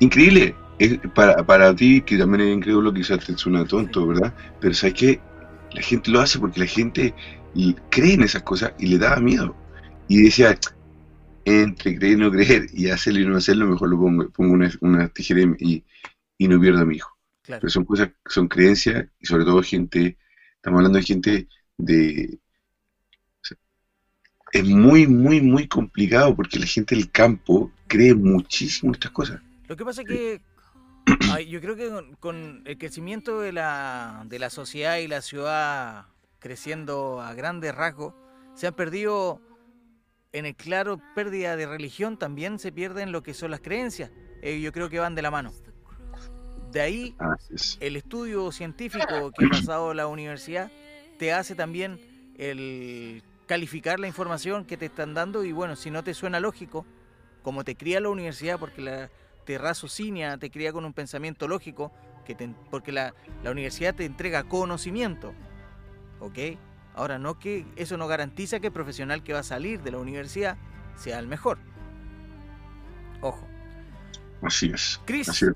Increíble. 0.00 0.54
Es 0.78 0.98
para, 1.14 1.44
para 1.46 1.74
ti, 1.74 2.00
que 2.02 2.18
también 2.18 2.48
es 2.48 2.56
increíble, 2.56 2.92
quizás 2.92 3.24
te 3.24 3.36
suena 3.36 3.64
tonto, 3.64 4.06
¿verdad? 4.08 4.34
Pero 4.60 4.74
sabes 4.74 4.94
que 4.94 5.20
la 5.72 5.82
gente 5.82 6.10
lo 6.10 6.20
hace 6.20 6.38
porque 6.38 6.60
la 6.60 6.66
gente 6.66 7.14
cree 7.90 8.14
en 8.14 8.22
esas 8.22 8.42
cosas 8.42 8.72
y 8.78 8.86
le 8.86 8.98
daba 8.98 9.20
miedo. 9.20 9.54
Y 10.08 10.22
decía, 10.22 10.58
entre 11.44 11.96
creer 11.96 12.14
y 12.14 12.20
no 12.20 12.30
creer, 12.30 12.66
y 12.72 12.90
hacerlo 12.90 13.20
y 13.20 13.26
no 13.26 13.36
hacerlo, 13.36 13.66
mejor 13.66 13.88
lo 13.88 13.98
pongo, 13.98 14.30
pongo 14.30 14.52
una, 14.54 14.70
una 14.80 15.08
tijera 15.08 15.40
y, 15.58 15.84
y 16.38 16.48
no 16.48 16.60
pierdo 16.60 16.82
a 16.82 16.84
mi 16.84 16.96
hijo. 16.96 17.16
Claro. 17.42 17.60
Pero 17.60 17.70
son 17.70 17.84
cosas, 17.84 18.10
son 18.26 18.48
creencias 18.48 19.06
y 19.20 19.26
sobre 19.26 19.44
todo 19.44 19.62
gente, 19.62 20.16
estamos 20.56 20.78
hablando 20.78 20.98
de 20.98 21.04
gente 21.04 21.48
de... 21.76 22.38
o 23.42 23.44
sea, 23.44 23.56
es 24.52 24.64
muy, 24.64 25.06
muy, 25.06 25.40
muy 25.40 25.68
complicado 25.68 26.34
porque 26.34 26.58
la 26.58 26.66
gente 26.66 26.94
del 26.94 27.10
campo 27.10 27.70
cree 27.86 28.14
muchísimo 28.14 28.92
estas 28.92 29.10
cosas. 29.10 29.40
Lo 29.68 29.76
que 29.76 29.84
pasa 29.84 30.02
es 30.02 30.08
que 30.08 30.40
ay, 31.32 31.48
yo 31.48 31.60
creo 31.60 31.76
que 31.76 31.88
con, 31.88 32.14
con 32.16 32.62
el 32.64 32.78
crecimiento 32.78 33.40
de 33.40 33.52
la, 33.52 34.24
de 34.26 34.38
la 34.38 34.50
sociedad 34.50 34.98
y 34.98 35.08
la 35.08 35.20
ciudad 35.20 36.06
creciendo 36.38 37.20
a 37.20 37.34
grandes 37.34 37.74
rasgos, 37.74 38.14
se 38.54 38.66
han 38.66 38.74
perdido 38.74 39.40
en 40.34 40.44
el 40.46 40.54
claro 40.54 41.00
pérdida 41.14 41.56
de 41.56 41.64
religión, 41.66 42.18
también 42.18 42.58
se 42.58 42.70
pierden 42.72 43.10
lo 43.12 43.22
que 43.22 43.32
son 43.32 43.50
las 43.50 43.60
creencias. 43.60 44.10
Eh, 44.42 44.60
yo 44.60 44.72
creo 44.72 44.90
que 44.90 44.98
van 44.98 45.14
de 45.14 45.22
la 45.22 45.30
mano. 45.30 45.52
De 46.70 46.80
ahí 46.80 47.16
el 47.80 47.96
estudio 47.96 48.50
científico 48.52 49.30
que 49.32 49.46
ha 49.46 49.48
pasado 49.48 49.94
la 49.94 50.06
universidad 50.08 50.70
te 51.18 51.32
hace 51.32 51.54
también 51.54 52.00
el 52.36 53.22
calificar 53.46 54.00
la 54.00 54.08
información 54.08 54.64
que 54.64 54.76
te 54.76 54.86
están 54.86 55.14
dando 55.14 55.44
y 55.44 55.52
bueno, 55.52 55.76
si 55.76 55.90
no 55.90 56.02
te 56.02 56.14
suena 56.14 56.40
lógico, 56.40 56.84
como 57.42 57.62
te 57.62 57.76
cría 57.76 58.00
la 58.00 58.08
universidad, 58.08 58.58
porque 58.58 58.80
la, 58.82 59.10
te 59.44 59.56
raciocina, 59.58 60.36
te 60.38 60.50
cría 60.50 60.72
con 60.72 60.84
un 60.84 60.92
pensamiento 60.94 61.46
lógico, 61.46 61.92
que 62.24 62.34
te- 62.34 62.52
porque 62.70 62.90
la, 62.90 63.14
la 63.44 63.50
universidad 63.52 63.94
te 63.94 64.04
entrega 64.06 64.42
conocimiento, 64.44 65.32
¿ok? 66.20 66.38
Ahora, 66.94 67.18
no 67.18 67.38
que 67.38 67.66
eso 67.76 67.96
no 67.96 68.06
garantiza 68.06 68.60
que 68.60 68.68
el 68.68 68.72
profesional 68.72 69.22
que 69.22 69.32
va 69.32 69.40
a 69.40 69.44
salir 69.44 69.82
de 69.82 69.90
la 69.90 69.98
universidad 69.98 70.56
sea 70.96 71.18
el 71.18 71.26
mejor. 71.26 71.58
Ojo. 73.20 73.46
Así 74.42 74.70
es. 74.72 75.00
Chris. 75.04 75.28
Así 75.28 75.46
es. 75.46 75.52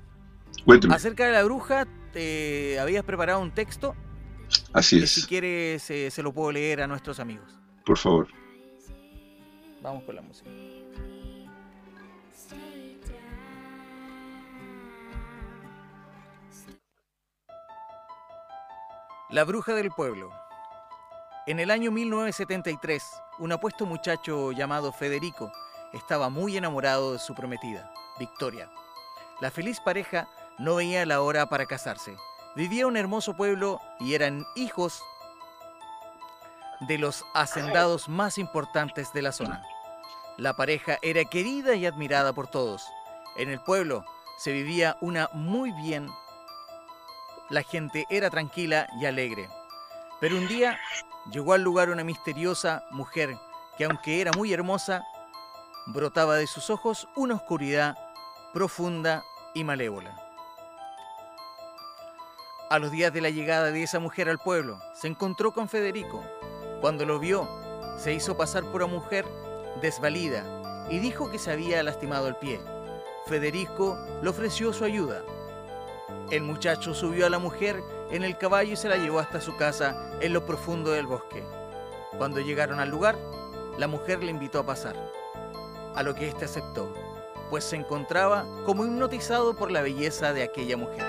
Cuéntame. 0.65 0.95
Acerca 0.95 1.25
de 1.25 1.31
la 1.31 1.43
bruja, 1.43 1.87
te 2.11 2.79
habías 2.79 3.03
preparado 3.03 3.39
un 3.39 3.51
texto 3.51 3.95
Así 4.73 4.99
que 4.99 5.07
si 5.07 5.21
es. 5.21 5.27
quieres 5.27 5.89
eh, 5.89 6.11
se 6.11 6.23
lo 6.23 6.33
puedo 6.33 6.51
leer 6.51 6.81
a 6.81 6.87
nuestros 6.87 7.19
amigos. 7.19 7.59
Por 7.85 7.97
favor. 7.97 8.27
Vamos 9.81 10.03
con 10.03 10.15
la 10.15 10.21
música. 10.21 10.49
La 19.29 19.43
bruja 19.43 19.75
del 19.75 19.91
pueblo. 19.91 20.31
En 21.47 21.59
el 21.59 21.71
año 21.71 21.89
1973, 21.91 23.03
un 23.39 23.51
apuesto 23.51 23.85
muchacho 23.85 24.51
llamado 24.51 24.91
Federico 24.91 25.51
estaba 25.93 26.29
muy 26.29 26.57
enamorado 26.57 27.13
de 27.13 27.19
su 27.19 27.33
prometida, 27.33 27.91
Victoria. 28.19 28.69
La 29.39 29.49
feliz 29.49 29.79
pareja 29.79 30.27
no 30.59 30.75
veía 30.75 31.05
la 31.05 31.21
hora 31.21 31.47
para 31.47 31.65
casarse. 31.65 32.15
Vivía 32.55 32.85
un 32.87 32.97
hermoso 32.97 33.35
pueblo 33.35 33.79
y 33.99 34.13
eran 34.13 34.45
hijos 34.55 35.01
de 36.81 36.97
los 36.97 37.25
hacendados 37.33 38.09
más 38.09 38.37
importantes 38.37 39.13
de 39.13 39.21
la 39.21 39.31
zona. 39.31 39.63
La 40.37 40.55
pareja 40.55 40.99
era 41.01 41.23
querida 41.23 41.75
y 41.75 41.85
admirada 41.85 42.33
por 42.33 42.47
todos. 42.47 42.85
En 43.37 43.49
el 43.49 43.61
pueblo 43.61 44.05
se 44.37 44.51
vivía 44.51 44.97
una 45.01 45.29
muy 45.33 45.71
bien. 45.71 46.09
La 47.49 47.63
gente 47.63 48.05
era 48.09 48.29
tranquila 48.29 48.87
y 49.01 49.05
alegre. 49.05 49.49
Pero 50.19 50.37
un 50.37 50.47
día 50.47 50.77
llegó 51.31 51.53
al 51.53 51.61
lugar 51.61 51.89
una 51.89 52.03
misteriosa 52.03 52.83
mujer 52.91 53.37
que 53.77 53.85
aunque 53.85 54.21
era 54.21 54.31
muy 54.33 54.51
hermosa, 54.51 55.03
brotaba 55.87 56.35
de 56.35 56.47
sus 56.47 56.69
ojos 56.69 57.07
una 57.15 57.35
oscuridad 57.35 57.97
profunda 58.53 59.23
y 59.53 59.63
malévola. 59.63 60.15
A 62.69 62.77
los 62.77 62.91
días 62.91 63.11
de 63.13 63.21
la 63.21 63.29
llegada 63.29 63.71
de 63.71 63.81
esa 63.81 63.99
mujer 63.99 64.29
al 64.29 64.37
pueblo, 64.37 64.79
se 64.93 65.07
encontró 65.07 65.53
con 65.53 65.69
Federico. 65.69 66.23
Cuando 66.81 67.05
lo 67.05 67.17
vio, 67.19 67.47
se 67.97 68.13
hizo 68.13 68.37
pasar 68.37 68.63
por 68.65 68.83
una 68.83 68.93
mujer 68.93 69.25
desvalida 69.81 70.43
y 70.89 70.99
dijo 70.99 71.31
que 71.31 71.39
se 71.39 71.51
había 71.51 71.81
lastimado 71.81 72.27
el 72.27 72.35
pie. 72.35 72.59
Federico 73.25 73.97
le 74.21 74.29
ofreció 74.29 74.73
su 74.73 74.83
ayuda. 74.83 75.23
El 76.31 76.43
muchacho 76.43 76.93
subió 76.93 77.25
a 77.25 77.29
la 77.29 77.39
mujer 77.39 77.81
en 78.11 78.23
el 78.23 78.37
caballo 78.37 78.73
y 78.73 78.75
se 78.75 78.89
la 78.89 78.97
llevó 78.97 79.19
hasta 79.19 79.41
su 79.41 79.55
casa 79.55 80.11
en 80.19 80.33
lo 80.33 80.45
profundo 80.45 80.91
del 80.91 81.07
bosque. 81.07 81.43
Cuando 82.17 82.39
llegaron 82.39 82.79
al 82.79 82.89
lugar, 82.89 83.17
la 83.77 83.87
mujer 83.87 84.23
le 84.23 84.31
invitó 84.31 84.59
a 84.59 84.65
pasar, 84.65 84.95
a 85.95 86.03
lo 86.03 86.15
que 86.15 86.27
éste 86.27 86.45
aceptó, 86.45 86.93
pues 87.49 87.63
se 87.63 87.75
encontraba 87.75 88.45
como 88.65 88.85
hipnotizado 88.85 89.55
por 89.55 89.71
la 89.71 89.81
belleza 89.81 90.33
de 90.33 90.43
aquella 90.43 90.75
mujer. 90.75 91.05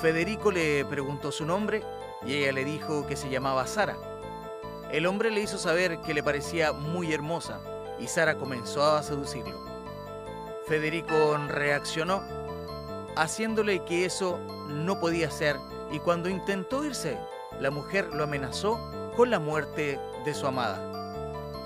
Federico 0.00 0.50
le 0.50 0.84
preguntó 0.84 1.30
su 1.30 1.44
nombre 1.44 1.82
y 2.24 2.34
ella 2.34 2.52
le 2.52 2.64
dijo 2.64 3.06
que 3.06 3.16
se 3.16 3.30
llamaba 3.30 3.66
Sara. 3.66 3.96
El 4.90 5.06
hombre 5.06 5.30
le 5.30 5.40
hizo 5.40 5.58
saber 5.58 6.00
que 6.00 6.14
le 6.14 6.22
parecía 6.22 6.72
muy 6.72 7.12
hermosa 7.12 7.60
y 7.98 8.08
Sara 8.08 8.36
comenzó 8.36 8.84
a 8.84 9.02
seducirlo. 9.02 9.60
Federico 10.66 11.36
reaccionó, 11.48 12.22
haciéndole 13.16 13.84
que 13.84 14.04
eso 14.04 14.38
no 14.68 14.98
podía 14.98 15.30
ser 15.30 15.58
y 15.92 15.98
cuando 15.98 16.28
intentó 16.28 16.84
irse, 16.84 17.18
la 17.58 17.70
mujer 17.70 18.08
lo 18.12 18.24
amenazó 18.24 18.78
con 19.16 19.30
la 19.30 19.38
muerte 19.38 19.98
de 20.24 20.34
su 20.34 20.46
amada. 20.46 20.86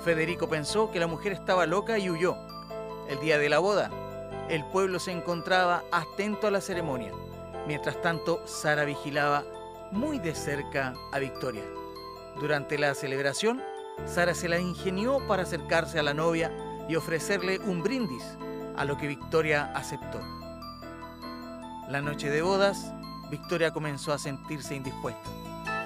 Federico 0.04 0.48
pensó 0.48 0.90
que 0.90 1.00
la 1.00 1.06
mujer 1.06 1.32
estaba 1.32 1.66
loca 1.66 1.98
y 1.98 2.10
huyó. 2.10 2.36
El 3.08 3.20
día 3.20 3.38
de 3.38 3.48
la 3.48 3.58
boda, 3.58 3.90
el 4.48 4.64
pueblo 4.66 4.98
se 4.98 5.12
encontraba 5.12 5.82
atento 5.92 6.46
a 6.46 6.50
la 6.50 6.60
ceremonia. 6.60 7.12
Mientras 7.66 8.00
tanto, 8.02 8.42
Sara 8.46 8.84
vigilaba 8.84 9.44
muy 9.90 10.18
de 10.18 10.34
cerca 10.34 10.94
a 11.12 11.18
Victoria. 11.18 11.64
Durante 12.40 12.78
la 12.78 12.94
celebración, 12.94 13.62
Sara 14.06 14.34
se 14.34 14.48
la 14.48 14.58
ingenió 14.58 15.26
para 15.26 15.44
acercarse 15.44 15.98
a 15.98 16.02
la 16.02 16.14
novia 16.14 16.50
y 16.88 16.96
ofrecerle 16.96 17.58
un 17.60 17.82
brindis, 17.82 18.24
a 18.76 18.84
lo 18.84 18.96
que 18.96 19.06
Victoria 19.06 19.72
aceptó. 19.74 20.20
La 21.88 22.00
noche 22.02 22.28
de 22.28 22.42
bodas, 22.42 22.92
Victoria 23.34 23.72
comenzó 23.72 24.12
a 24.12 24.18
sentirse 24.18 24.76
indispuesta, 24.76 25.28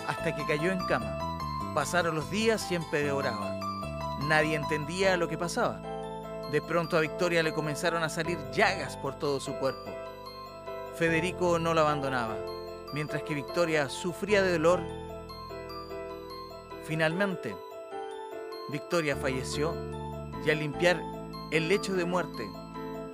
hasta 0.07 0.37
que 0.37 0.45
cayó 0.45 0.71
en 0.71 0.85
cama. 0.85 1.39
Pasaron 1.75 2.15
los 2.15 2.31
días 2.31 2.71
y 2.71 2.75
empeoraba. 2.75 3.59
Nadie 4.25 4.55
entendía 4.55 5.17
lo 5.17 5.29
que 5.29 5.39
pasaba. 5.39 5.81
De 6.53 6.61
pronto 6.61 6.99
a 6.99 7.01
Victoria 7.01 7.43
le 7.43 7.55
comenzaron 7.55 8.03
a 8.03 8.11
salir 8.11 8.39
llagas 8.53 8.99
por 8.99 9.19
todo 9.19 9.41
su 9.41 9.55
cuerpo. 9.55 9.91
Federico 10.97 11.59
no 11.59 11.73
la 11.73 11.81
abandonaba, 11.81 12.37
mientras 12.93 13.23
que 13.23 13.33
Victoria 13.33 13.89
sufría 13.89 14.43
de 14.43 14.53
dolor. 14.53 14.83
Finalmente, 16.85 17.57
Victoria 18.69 19.17
falleció 19.17 19.75
y 20.45 20.51
al 20.51 20.59
limpiar 20.59 21.03
el 21.51 21.71
lecho 21.71 21.95
de 21.95 22.05
muerte, 22.05 22.47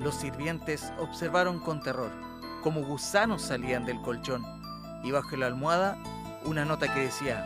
los 0.00 0.16
sirvientes 0.16 0.92
observaron 0.98 1.60
con 1.60 1.80
terror 1.80 2.10
como 2.64 2.80
gusanos 2.80 3.42
salían 3.42 3.84
del 3.84 4.00
colchón 4.00 4.42
y 5.04 5.10
bajo 5.10 5.36
la 5.36 5.46
almohada 5.46 5.98
una 6.46 6.64
nota 6.64 6.92
que 6.92 7.00
decía, 7.00 7.44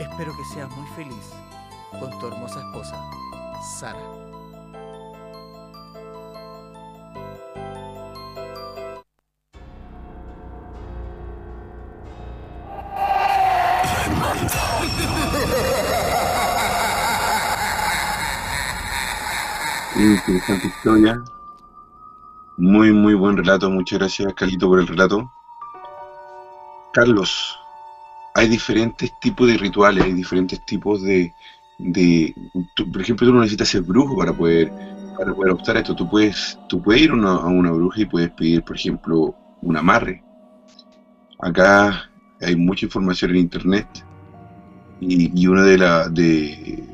espero 0.00 0.34
que 0.34 0.44
seas 0.54 0.70
muy 0.70 0.88
feliz 0.96 1.32
con 2.00 2.18
tu 2.18 2.28
hermosa 2.28 2.58
esposa, 2.60 2.96
Sara. 3.78 4.00
Interesante 19.94 20.68
historia. 20.68 21.22
Muy, 22.58 22.92
muy 22.92 23.14
buen 23.14 23.36
relato. 23.36 23.70
Muchas 23.70 24.00
gracias, 24.00 24.34
Carlito, 24.34 24.66
por 24.66 24.80
el 24.80 24.88
relato. 24.88 25.30
Carlos, 26.92 27.56
hay 28.34 28.48
diferentes 28.48 29.12
tipos 29.20 29.46
de 29.46 29.56
rituales, 29.56 30.02
hay 30.02 30.12
diferentes 30.12 30.66
tipos 30.66 31.00
de... 31.02 31.32
de 31.78 32.34
por 32.92 33.00
ejemplo, 33.00 33.28
tú 33.28 33.32
no 33.32 33.40
necesitas 33.42 33.68
ser 33.68 33.82
brujo 33.82 34.16
para 34.16 34.32
poder, 34.32 34.72
para 35.16 35.32
poder 35.32 35.52
optar 35.52 35.76
a 35.76 35.80
esto. 35.80 35.94
Tú 35.94 36.10
puedes, 36.10 36.58
tú 36.68 36.82
puedes 36.82 37.02
ir 37.02 37.10
a 37.12 37.14
una, 37.14 37.30
a 37.30 37.46
una 37.46 37.70
bruja 37.70 38.00
y 38.00 38.06
puedes 38.06 38.30
pedir, 38.32 38.64
por 38.64 38.74
ejemplo, 38.74 39.36
un 39.62 39.76
amarre. 39.76 40.24
Acá 41.38 42.10
hay 42.40 42.56
mucha 42.56 42.86
información 42.86 43.30
en 43.30 43.36
internet 43.36 43.86
y, 45.00 45.40
y 45.40 45.46
una 45.46 45.62
de 45.62 45.78
la, 45.78 46.08
de, 46.08 46.84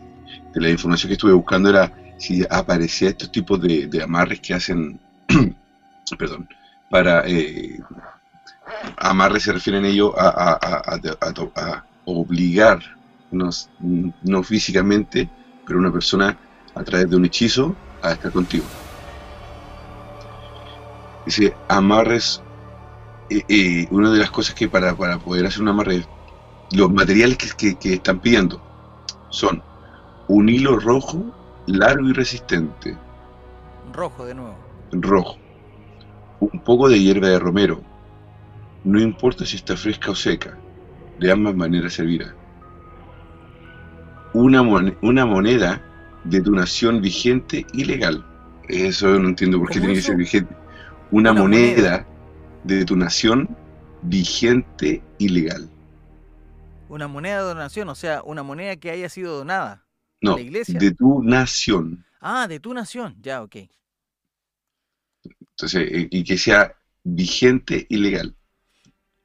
de 0.54 0.60
la 0.60 0.68
información 0.68 1.08
que 1.08 1.14
estuve 1.14 1.32
buscando 1.32 1.70
era 1.70 1.90
si 2.18 2.44
aparecía 2.50 3.08
estos 3.08 3.32
tipos 3.32 3.58
de, 3.62 3.86
de 3.86 4.02
amarres 4.02 4.40
que 4.40 4.52
hacen, 4.52 5.00
perdón, 6.18 6.48
para 6.88 7.24
eh, 7.26 7.78
amarres 8.98 9.42
se 9.44 9.52
refieren 9.52 9.84
ellos 9.84 10.12
a, 10.16 10.28
a, 10.28 10.58
obligar, 12.04 12.80
no, 13.30 13.48
s- 13.50 13.68
no 13.78 14.42
físicamente, 14.42 15.32
pero 15.64 15.78
una 15.78 15.92
persona 15.92 16.38
a 16.74 16.84
través 16.84 17.08
de 17.10 17.16
un 17.16 17.24
hechizo 17.24 17.78
a 18.02 18.12
estar 18.12 18.32
contigo. 18.32 18.70
Dice, 21.26 21.58
amarres, 21.68 22.42
eh, 23.30 23.44
eh, 23.48 23.88
una 23.90 24.12
de 24.12 24.18
las 24.20 24.30
cosas 24.32 24.54
que 24.54 24.68
para, 24.68 24.96
para 24.96 25.18
poder 25.20 25.46
hacer 25.46 25.62
un 25.62 25.68
amarre, 25.68 26.06
los 26.72 26.92
materiales 26.92 27.38
que, 27.38 27.50
que- 27.56 27.78
que 27.78 27.94
están 27.94 28.20
pidiendo 28.20 28.62
son 29.30 29.64
un 30.28 30.48
hilo 30.48 30.78
rojo, 30.80 31.34
largo 31.66 32.08
y 32.08 32.12
resistente, 32.14 32.98
Rojo 33.92 34.24
de 34.26 34.34
nuevo. 34.34 34.73
Rojo, 35.02 35.38
un 36.40 36.60
poco 36.62 36.88
de 36.88 37.00
hierba 37.00 37.28
de 37.28 37.38
romero, 37.38 37.82
no 38.84 39.00
importa 39.00 39.44
si 39.46 39.56
está 39.56 39.76
fresca 39.76 40.10
o 40.12 40.14
seca, 40.14 40.58
de 41.18 41.30
ambas 41.32 41.54
maneras 41.56 41.94
servirá. 41.94 42.34
Una, 44.34 44.62
mon- 44.62 44.96
una 45.02 45.24
moneda 45.26 45.80
de 46.24 46.40
tu 46.40 46.52
nación 46.52 47.00
vigente 47.00 47.66
y 47.72 47.84
legal. 47.84 48.24
Eso 48.68 49.18
no 49.18 49.28
entiendo 49.28 49.58
por 49.58 49.68
qué 49.68 49.78
¿Cómo 49.78 49.86
tiene 49.86 49.94
que 49.94 50.02
ser 50.02 50.16
vigente. 50.16 50.54
Una, 51.10 51.30
Una 51.30 51.42
moneda, 51.42 51.74
moneda. 51.74 52.06
de 52.64 52.84
tu 52.84 52.96
nación 52.96 53.48
vigente 54.02 55.02
y 55.18 55.28
legal. 55.28 55.70
Una 56.88 57.08
moneda 57.08 57.38
de 57.38 57.44
donación, 57.44 57.88
o 57.88 57.94
sea, 57.94 58.22
una 58.22 58.42
moneda 58.42 58.76
que 58.76 58.90
haya 58.90 59.08
sido 59.08 59.36
donada. 59.36 59.86
No, 60.22 60.36
la 60.36 60.40
iglesia? 60.42 60.78
de 60.80 60.92
tu 60.92 61.22
nación. 61.22 62.04
Ah, 62.20 62.46
de 62.48 62.58
tu 62.60 62.72
nación. 62.74 63.16
Ya, 63.20 63.42
ok. 63.42 63.56
Entonces, 65.56 65.88
eh, 65.90 66.08
y 66.10 66.24
que 66.24 66.36
sea 66.36 66.74
vigente 67.04 67.86
y 67.88 67.96
legal. 67.96 68.34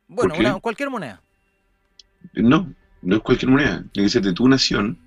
Bueno, 0.08 0.36
una- 0.38 0.60
cualquier 0.60 0.90
moneda. 0.90 1.22
No, 2.34 2.74
no 3.02 3.16
es 3.16 3.22
cualquier 3.22 3.52
moneda. 3.52 3.84
Tiene 3.92 4.08
que 4.08 4.12
ser 4.12 4.22
de 4.24 4.34
tu 4.34 4.48
nación 4.48 4.98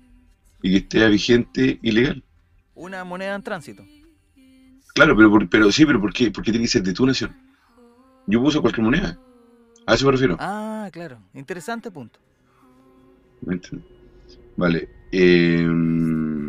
y 0.61 0.71
que 0.71 0.77
esté 0.77 1.07
vigente 1.09 1.79
y 1.81 1.91
legal. 1.91 2.23
Una 2.75 3.03
moneda 3.03 3.35
en 3.35 3.43
tránsito. 3.43 3.85
Claro, 4.95 5.15
pero, 5.15 5.31
pero 5.49 5.71
sí, 5.71 5.85
pero 5.85 5.99
¿por 6.01 6.13
qué? 6.13 6.31
Porque 6.31 6.51
tiene 6.51 6.65
que 6.65 6.71
ser 6.71 6.83
de 6.83 6.93
tu 6.93 7.05
nación. 7.05 7.35
Yo 8.27 8.41
uso 8.41 8.61
cualquier 8.61 8.83
moneda. 8.85 9.17
A 9.85 9.95
eso 9.95 10.05
me 10.05 10.11
refiero. 10.13 10.37
Ah, 10.39 10.89
claro. 10.91 11.19
Interesante 11.33 11.91
punto. 11.91 12.19
Vale. 14.55 14.87
em, 15.11 16.42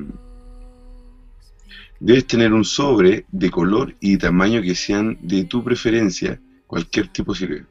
debes 2.04 2.26
tener 2.26 2.52
un 2.52 2.66
sobre 2.66 3.24
de 3.32 3.50
color 3.50 3.94
y 3.98 4.18
tamaño 4.18 4.60
que 4.60 4.74
sean 4.74 5.16
de 5.22 5.44
tu 5.44 5.64
preferencia. 5.64 6.38
Cualquier 6.66 7.08
tipo 7.08 7.34
sirve. 7.34 7.64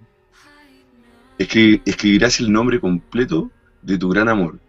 Escri- 1.37 1.83
escribirás 1.85 2.39
el 2.39 2.51
nombre 2.51 2.79
completo 2.79 3.51
de 3.83 3.95
tu 3.95 4.09
gran 4.09 4.29
amor. 4.29 4.59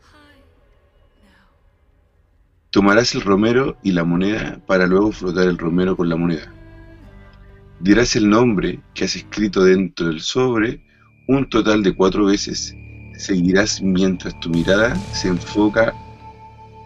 Tomarás 2.68 3.14
el 3.14 3.22
romero 3.22 3.78
y 3.82 3.92
la 3.92 4.04
moneda 4.04 4.60
para 4.66 4.86
luego 4.86 5.12
frotar 5.12 5.48
el 5.48 5.56
romero 5.56 5.96
con 5.96 6.10
la 6.10 6.16
moneda. 6.16 6.52
Dirás 7.80 8.16
el 8.16 8.28
nombre 8.28 8.80
que 8.92 9.04
has 9.04 9.16
escrito 9.16 9.64
dentro 9.64 10.08
del 10.08 10.20
sobre 10.20 10.84
un 11.26 11.48
total 11.48 11.82
de 11.82 11.94
cuatro 11.94 12.26
veces. 12.26 12.74
Seguirás 13.16 13.80
mientras 13.80 14.38
tu 14.40 14.50
mirada 14.50 14.94
se 15.14 15.28
enfoca 15.28 15.94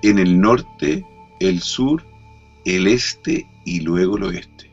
en 0.02 0.20
el 0.20 0.40
norte, 0.40 1.04
el 1.40 1.60
sur, 1.60 2.04
el 2.76 2.86
este 2.86 3.46
y 3.64 3.80
luego 3.80 4.18
el 4.18 4.24
oeste. 4.24 4.70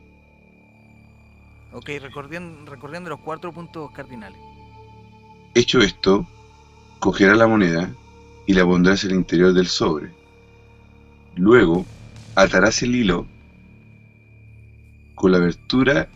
Ok, 1.72 1.90
recorriendo 2.02 3.10
los 3.10 3.20
cuatro 3.20 3.54
puntos 3.54 3.90
cardinales. 3.92 4.40
Hecho 5.54 5.80
esto, 5.80 6.28
cogerás 7.00 7.38
la 7.38 7.48
moneda 7.48 7.94
y 8.46 8.54
la 8.54 8.66
pondrás 8.66 9.04
en 9.06 9.12
el 9.12 9.18
interior 9.18 9.54
del 9.54 9.68
sobre. 9.68 10.12
Luego, 11.36 11.86
atarás 12.36 12.82
el 12.84 12.96
hilo 12.96 13.26
con 15.16 15.32
la 15.32 15.38
abertura 15.38 16.10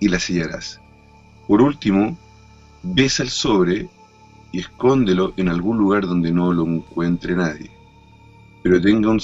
y 0.00 0.08
la 0.08 0.18
sellarás. 0.18 0.80
Por 1.46 1.62
último, 1.62 2.18
besa 2.82 3.22
el 3.22 3.30
sobre 3.30 3.88
y 4.50 4.60
escóndelo 4.60 5.32
en 5.36 5.48
algún 5.48 5.78
lugar 5.78 6.06
donde 6.06 6.32
no 6.32 6.52
lo 6.52 6.64
encuentre 6.64 7.36
nadie. 7.36 7.70
Pero, 8.64 8.80
tenga 8.80 9.10
un, 9.10 9.20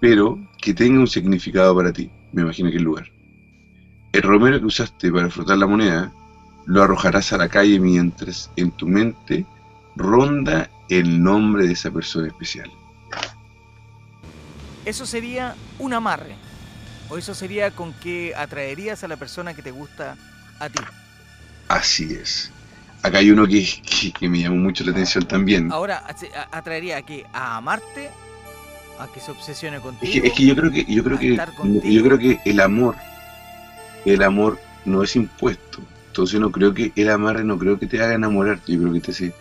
pero 0.00 0.38
que 0.60 0.74
tenga 0.74 1.00
un 1.00 1.06
significado 1.08 1.74
para 1.76 1.92
ti. 1.92 2.10
Me 2.32 2.42
imagino 2.42 2.70
que 2.70 2.76
el 2.76 2.82
lugar. 2.84 3.06
El 4.12 4.22
romero 4.22 4.58
que 4.58 4.66
usaste 4.66 5.10
para 5.12 5.30
frotar 5.30 5.58
la 5.58 5.66
moneda 5.66 6.12
lo 6.66 6.82
arrojarás 6.82 7.32
a 7.32 7.38
la 7.38 7.48
calle 7.48 7.78
mientras 7.80 8.50
en 8.56 8.70
tu 8.72 8.86
mente 8.86 9.46
ronda 9.96 10.70
el 10.88 11.22
nombre 11.22 11.66
de 11.66 11.72
esa 11.72 11.90
persona 11.90 12.28
especial. 12.28 12.70
Eso 14.84 15.06
sería 15.06 15.54
un 15.78 15.92
amarre. 15.92 16.34
O 17.08 17.18
eso 17.18 17.34
sería 17.34 17.70
con 17.72 17.92
que 17.94 18.34
atraerías 18.36 19.02
a 19.04 19.08
la 19.08 19.16
persona 19.16 19.52
que 19.54 19.62
te 19.62 19.70
gusta 19.72 20.16
a 20.60 20.68
ti. 20.68 20.80
Así 21.68 22.12
es. 22.14 22.50
Acá 23.02 23.18
hay 23.18 23.30
uno 23.30 23.46
que, 23.46 23.66
que- 23.82 24.12
que 24.12 24.28
me 24.28 24.40
llamó 24.40 24.56
mucho 24.56 24.84
la 24.84 24.92
atención 24.92 25.26
también. 25.26 25.72
Ahora, 25.72 26.04
¿se- 26.16 26.30
a- 26.36 26.48
¿atraería 26.56 26.98
a 26.98 27.02
qué? 27.02 27.26
¿A 27.32 27.56
amarte? 27.56 28.10
¿A 29.00 29.06
que 29.12 29.20
se 29.20 29.30
obsesione 29.30 29.76
Es 29.78 29.82
contigo? 29.82 30.12
que, 30.22 30.28
es 30.28 30.34
que 30.34 30.46
yo 30.46 30.54
creo 30.56 30.70
que 30.70 30.84
yo 30.84 31.02
creo 31.04 31.18
que 31.18 31.36
yo 31.84 32.02
creo 32.04 32.18
que 32.18 32.40
el 32.44 32.60
amor 32.60 32.94
el 34.04 34.22
amor 34.22 34.58
no 34.84 35.02
es 35.02 35.14
impuesto. 35.16 35.78
Entonces 36.08 36.40
no 36.40 36.50
creo 36.50 36.74
que 36.74 36.92
el 36.96 37.10
amarre 37.10 37.44
no 37.44 37.58
creo 37.58 37.78
que 37.78 37.86
te 37.86 38.02
haga 38.02 38.14
enamorarte. 38.14 38.72
Yo 38.72 38.80
creo 38.80 38.92
que 38.92 39.00
te, 39.00 39.10
hace- 39.12 39.34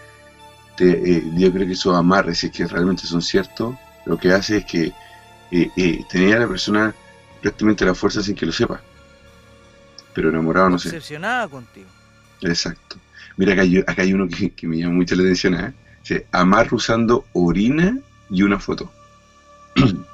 te 0.76 1.18
eh, 1.18 1.24
yo 1.36 1.52
creo 1.52 1.66
que 1.68 1.74
esos 1.74 1.96
amarres, 1.96 2.40
si 2.40 2.48
es 2.48 2.52
que 2.54 2.68
realmente 2.68 3.04
son 3.08 3.22
ciertos, 3.22 3.76
lo 4.06 4.18
que 4.18 4.32
hace 4.32 4.58
es 4.58 4.66
que 4.66 4.92
eh, 5.52 5.70
eh, 5.76 6.04
tener 6.10 6.36
a 6.36 6.40
la 6.42 6.48
persona 6.48 6.94
prácticamente 7.42 7.84
a 7.84 7.88
la 7.88 7.96
fuerza 7.96 8.22
sin 8.22 8.36
que 8.36 8.46
lo 8.46 8.52
sepa. 8.52 8.82
Pero 10.14 10.30
enamorado 10.30 10.70
no 10.70 10.80
sé. 10.80 10.90
Obsesionada 10.90 11.48
contigo. 11.48 11.88
Exacto. 12.42 12.98
Mira, 13.38 13.54
acá 13.54 13.62
hay, 13.64 13.78
acá 13.80 14.02
hay 14.02 14.14
uno 14.14 14.28
que, 14.28 14.52
que 14.52 14.68
me 14.68 14.78
llama 14.78 14.94
mucho 14.96 15.16
la 15.16 15.24
atención. 15.24 15.56
¿eh? 15.56 15.74
Dice, 16.02 16.28
amarre 16.32 16.76
usando 16.76 17.26
orina 17.34 17.98
y 18.30 18.44
una 18.44 18.60
foto. 18.60 18.92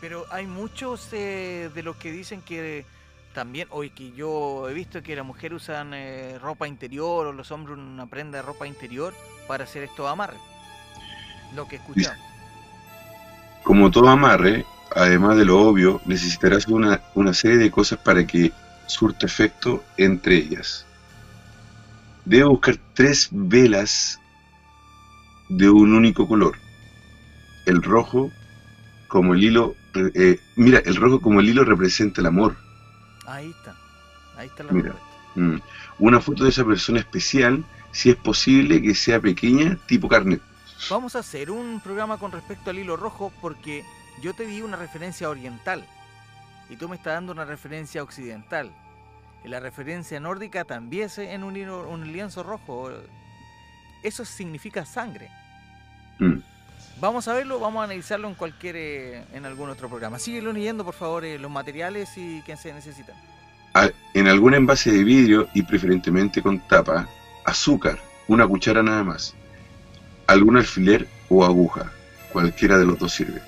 Pero 0.00 0.24
hay 0.30 0.46
muchos 0.46 1.08
eh, 1.12 1.70
de 1.74 1.82
los 1.82 1.96
que 1.96 2.12
dicen 2.12 2.42
que 2.42 2.84
también, 3.36 3.68
hoy 3.70 3.90
que 3.90 4.12
yo 4.12 4.66
he 4.68 4.72
visto 4.72 5.02
que 5.02 5.14
las 5.14 5.26
mujeres 5.26 5.62
usan 5.62 5.92
eh, 5.92 6.38
ropa 6.38 6.66
interior 6.66 7.26
o 7.26 7.32
los 7.32 7.50
hombres 7.50 7.76
una 7.76 8.06
prenda 8.06 8.38
de 8.38 8.42
ropa 8.42 8.66
interior 8.66 9.12
para 9.46 9.64
hacer 9.64 9.82
estos 9.82 10.10
amarres. 10.10 10.40
Lo 11.54 11.68
que 11.68 11.76
escuchamos. 11.76 12.18
Como 13.62 13.90
todo 13.90 14.08
amarre, 14.08 14.64
además 14.94 15.36
de 15.36 15.44
lo 15.44 15.60
obvio, 15.60 16.00
necesitarás 16.06 16.66
una, 16.68 17.02
una 17.14 17.34
serie 17.34 17.58
de 17.58 17.70
cosas 17.70 17.98
para 17.98 18.26
que 18.26 18.52
surta 18.86 19.26
efecto 19.26 19.84
entre 19.98 20.36
ellas. 20.36 20.86
Debe 22.24 22.44
buscar 22.44 22.78
tres 22.94 23.28
velas 23.30 24.18
de 25.50 25.68
un 25.68 25.92
único 25.92 26.26
color. 26.26 26.56
El 27.66 27.82
rojo 27.82 28.30
como 29.08 29.34
el 29.34 29.44
hilo... 29.44 29.74
eh, 30.14 30.40
mira, 30.56 30.80
el 30.84 30.96
rojo 30.96 31.20
como 31.20 31.40
el 31.40 31.48
hilo 31.48 31.64
representa 31.64 32.20
el 32.20 32.26
amor. 32.26 32.56
Ahí 33.26 33.50
está. 33.50 33.76
Ahí 34.36 34.46
está 34.48 34.62
la 34.64 34.72
Mira. 34.72 34.94
Mm. 35.34 35.58
Una 35.98 36.20
foto 36.20 36.44
de 36.44 36.50
esa 36.50 36.64
persona 36.64 37.00
especial, 37.00 37.64
si 37.92 38.10
es 38.10 38.16
posible 38.16 38.80
que 38.82 38.94
sea 38.94 39.20
pequeña, 39.20 39.78
tipo 39.86 40.08
carnet. 40.08 40.40
Vamos 40.90 41.16
a 41.16 41.20
hacer 41.20 41.50
un 41.50 41.80
programa 41.80 42.18
con 42.18 42.32
respecto 42.32 42.70
al 42.70 42.78
hilo 42.78 42.96
rojo 42.96 43.32
porque 43.40 43.84
yo 44.22 44.34
te 44.34 44.46
di 44.46 44.62
una 44.62 44.76
referencia 44.76 45.28
oriental 45.28 45.84
y 46.68 46.76
tú 46.76 46.88
me 46.88 46.96
estás 46.96 47.14
dando 47.14 47.32
una 47.32 47.44
referencia 47.44 48.02
occidental. 48.02 48.70
Y 49.44 49.48
la 49.48 49.60
referencia 49.60 50.18
nórdica 50.20 50.64
también 50.64 51.04
es 51.06 51.18
en 51.18 51.44
un, 51.44 51.54
hilo- 51.56 51.88
un 51.88 52.12
lienzo 52.12 52.42
rojo. 52.42 52.90
Eso 54.02 54.24
significa 54.24 54.84
sangre. 54.84 55.30
Mm. 56.18 56.38
Vamos 56.98 57.28
a 57.28 57.34
verlo, 57.34 57.60
vamos 57.60 57.80
a 57.82 57.84
analizarlo 57.84 58.26
en 58.28 58.34
cualquier, 58.34 58.76
eh, 58.76 59.24
en 59.34 59.44
algún 59.44 59.68
otro 59.68 59.88
programa. 59.88 60.18
Síguelo 60.18 60.52
leyendo, 60.52 60.84
por 60.84 60.94
favor, 60.94 61.24
eh, 61.24 61.38
los 61.38 61.50
materiales 61.50 62.08
y 62.16 62.40
que 62.42 62.56
se 62.56 62.72
necesitan. 62.72 63.14
A- 63.74 63.90
En 64.14 64.28
algún 64.28 64.54
envase 64.54 64.90
de 64.90 65.04
vidrio 65.04 65.48
y 65.52 65.62
preferentemente 65.62 66.40
con 66.40 66.58
tapa, 66.60 67.06
azúcar, 67.44 67.98
una 68.28 68.46
cuchara 68.48 68.82
nada 68.82 69.04
más, 69.04 69.34
algún 70.26 70.56
alfiler 70.56 71.06
o 71.28 71.44
aguja, 71.44 71.92
cualquiera 72.32 72.78
de 72.78 72.86
los 72.86 72.98
dos 72.98 73.12
sirve. 73.12 73.42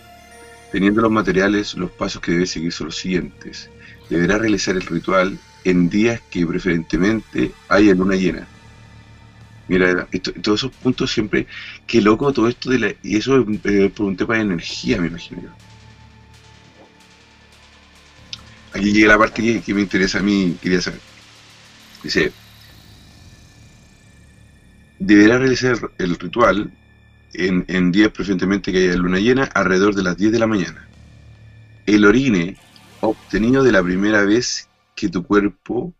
Teniendo 0.70 1.00
los 1.00 1.10
materiales, 1.10 1.72
los 1.74 1.90
pasos 1.90 2.20
que 2.20 2.32
debe 2.32 2.46
seguir 2.46 2.72
son 2.74 2.88
los 2.88 2.96
siguientes. 2.96 3.70
Deberá 4.10 4.36
realizar 4.36 4.76
el 4.76 4.82
ritual 4.82 5.38
en 5.64 5.88
días 5.88 6.20
que 6.30 6.46
preferentemente 6.46 7.52
haya 7.70 7.94
luna 7.94 8.16
llena. 8.16 8.46
Mira, 9.68 10.08
todos 10.42 10.60
esos 10.60 10.72
puntos 10.76 11.10
siempre, 11.12 11.46
qué 11.86 12.00
loco 12.02 12.32
todo 12.32 12.48
esto 12.48 12.70
de 12.70 12.78
la, 12.78 12.94
y 13.02 13.16
eso 13.16 13.38
es 13.38 13.46
eh, 13.64 13.90
por 13.90 14.06
un 14.06 14.16
tema 14.16 14.34
de 14.36 14.40
energía, 14.42 15.00
me 15.00 15.08
imagino 15.08 15.42
yo. 15.42 15.58
Aquí 18.72 18.92
llega 18.92 19.08
la 19.08 19.18
parte 19.18 19.42
que, 19.42 19.62
que 19.62 19.74
me 19.74 19.82
interesa 19.82 20.18
a 20.18 20.22
mí, 20.22 20.58
quería 20.60 20.80
saber. 20.80 21.02
Dice, 22.02 22.38
deberá 24.98 25.38
realizar 25.38 25.76
el 25.98 26.16
ritual 26.18 26.72
en, 27.32 27.64
en 27.68 27.92
días 27.92 28.10
preferentemente 28.12 28.72
que 28.72 28.78
haya 28.78 28.96
luna 28.96 29.18
llena 29.18 29.44
alrededor 29.44 29.94
de 29.94 30.02
las 30.02 30.16
10 30.16 30.32
de 30.32 30.38
la 30.38 30.46
mañana. 30.46 30.88
El 31.86 32.04
orine 32.04 32.56
obtenido 33.00 33.62
de 33.64 33.72
la 33.72 33.82
primera 33.82 34.24
vez 34.24 34.68
que 34.94 35.08
tu 35.08 35.24
cuerpo 35.24 35.94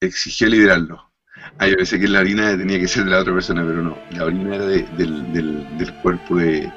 exigió 0.00 0.48
liberarlo. 0.48 1.13
Ah, 1.58 1.66
yo 1.68 1.76
pensé 1.76 1.98
que 2.00 2.08
la 2.08 2.20
orina 2.20 2.56
tenía 2.56 2.78
que 2.80 2.88
ser 2.88 3.04
de 3.04 3.10
la 3.12 3.20
otra 3.20 3.32
persona, 3.34 3.62
pero 3.64 3.82
no. 3.82 3.96
La 4.10 4.24
orina 4.24 4.56
era 4.56 4.66
de- 4.66 4.82
del, 4.96 5.32
del- 5.32 5.78
del 5.78 5.94
cuerpo 5.94 6.36
de, 6.36 6.70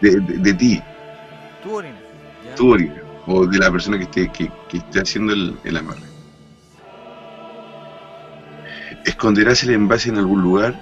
de, 0.00 0.20
de- 0.20 0.54
ti, 0.54 0.82
Tu 1.62 1.72
orina. 1.74 1.96
¿ya? 2.44 2.54
tu 2.54 2.72
orina, 2.72 2.94
o 3.26 3.46
de 3.46 3.58
la 3.58 3.70
persona 3.70 3.96
que 3.98 4.04
esté, 4.04 4.28
que, 4.32 4.50
que 4.68 4.78
esté 4.78 5.00
haciendo 5.00 5.32
el, 5.32 5.56
el 5.64 5.76
amarre. 5.76 6.00
Esconderás 9.04 9.62
el 9.64 9.70
envase 9.70 10.08
en 10.10 10.18
algún 10.18 10.42
lugar 10.42 10.74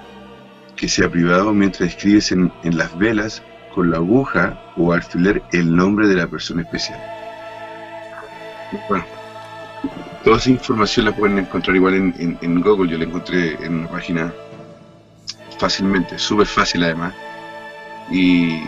que 0.77 0.89
sea 0.89 1.09
privado 1.11 1.53
mientras 1.53 1.90
escribes 1.90 2.32
en, 2.32 2.53
en 2.62 2.77
las 2.77 2.97
velas 2.98 3.43
con 3.74 3.90
la 3.90 3.98
aguja 3.98 4.59
o 4.77 4.93
alfiler 4.93 5.43
el 5.53 5.74
nombre 5.74 6.07
de 6.09 6.16
la 6.16 6.27
persona 6.27 6.62
especial. 6.62 6.98
Bueno, 8.89 9.05
toda 10.27 10.39
esa 10.39 10.51
información 10.51 11.07
la 11.07 11.15
pueden 11.15 11.39
encontrar 11.39 11.77
igual 11.77 11.94
en, 11.94 12.12
en- 12.19 12.36
en 12.43 12.61
Google, 12.61 12.90
yo 12.90 12.98
la 12.98 13.05
encontré 13.05 13.55
en 13.65 13.78
una 13.78 13.89
página 13.89 14.35
fácilmente, 15.57 16.19
súper 16.19 16.48
fácil 16.48 16.82
además. 16.82 17.15
Y, 18.11 18.61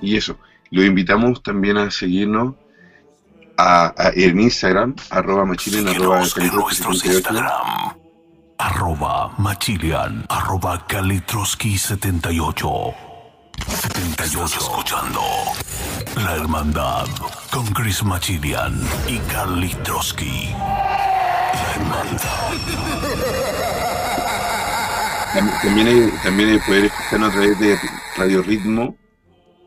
y 0.00 0.16
eso, 0.16 0.38
lo 0.70 0.82
invitamos 0.82 1.42
también 1.42 1.76
a 1.76 1.90
seguirnos 1.90 2.54
a, 3.58 3.92
a- 3.96 4.10
en 4.14 4.40
Instagram, 4.40 4.96
arroba 5.10 5.44
machilen, 5.44 5.86
arroba 5.88 6.24
Síguenos 6.24 6.54
en 6.54 6.58
nuestros 6.58 6.98
78. 7.00 7.34
Instagram. 7.34 7.96
Arroba 8.58 9.34
Machilian, 9.38 10.24
arroba 10.30 10.86
Kalitroski78. 10.88 12.94
78. 13.68 14.44
Estás 14.44 14.62
escuchando 14.62 15.20
La 16.16 16.36
Hermandad 16.36 17.06
con 17.52 17.66
Chris 17.68 18.02
Machilian 18.02 18.78
y 19.08 19.18
Kalitroski. 19.32 20.50
La 20.58 21.72
Hermandad. 21.74 22.52
Tam- 25.34 25.62
También 25.62 25.86
hay, 25.88 26.10
también 26.22 26.48
hay 26.50 26.58
poder 26.58 26.84
escucharnos 26.86 27.30
a 27.30 27.32
través 27.32 27.58
de 27.58 27.78
Radio 28.16 28.42
Ritmo, 28.42 28.96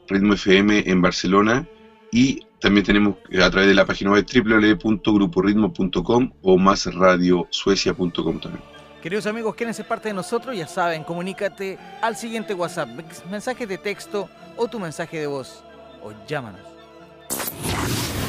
Ritmo 0.08 0.34
FM 0.34 0.84
en 0.86 1.02
Barcelona 1.02 1.66
y 2.12 2.46
también 2.62 2.86
tenemos 2.86 3.16
eh, 3.32 3.42
a 3.44 3.50
través 3.50 3.68
de 3.70 3.76
la 3.76 3.86
página 3.86 4.12
web 4.12 4.26
www.gruporitmo.com 4.32 6.32
o 6.42 6.58
másradiosuecia.com 6.58 8.40
también. 8.40 8.64
Queridos 9.06 9.28
amigos, 9.28 9.54
quieren 9.54 9.76
ser 9.76 9.88
parte 9.88 10.08
de 10.08 10.16
nosotros, 10.16 10.58
ya 10.58 10.66
saben, 10.66 11.04
comunícate 11.04 11.78
al 12.02 12.16
siguiente 12.16 12.56
WhatsApp, 12.56 12.90
mensaje 13.30 13.68
de 13.68 13.78
texto 13.78 14.28
o 14.58 14.68
tu 14.68 14.80
mensaje 14.80 15.20
de 15.20 15.28
voz, 15.28 15.64
o 16.02 16.12
llámanos. 16.28 16.62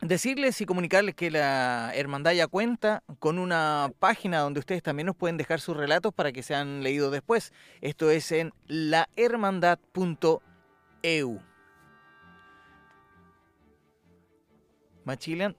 Decirles 0.00 0.62
y 0.62 0.66
comunicarles 0.66 1.14
que 1.14 1.30
la 1.30 1.92
Hermandad 1.94 2.32
ya 2.32 2.46
cuenta 2.46 3.02
con 3.18 3.38
una 3.38 3.90
página 3.98 4.38
donde 4.38 4.60
ustedes 4.60 4.82
también 4.82 5.08
nos 5.08 5.16
pueden 5.16 5.36
dejar 5.36 5.60
sus 5.60 5.76
relatos 5.76 6.14
para 6.14 6.32
que 6.32 6.42
sean 6.42 6.82
leídos 6.82 7.12
después. 7.12 7.52
Esto 7.82 8.10
es 8.10 8.32
en 8.32 8.54
lahermandad.eu. 8.66 11.42
Machilian, 15.04 15.54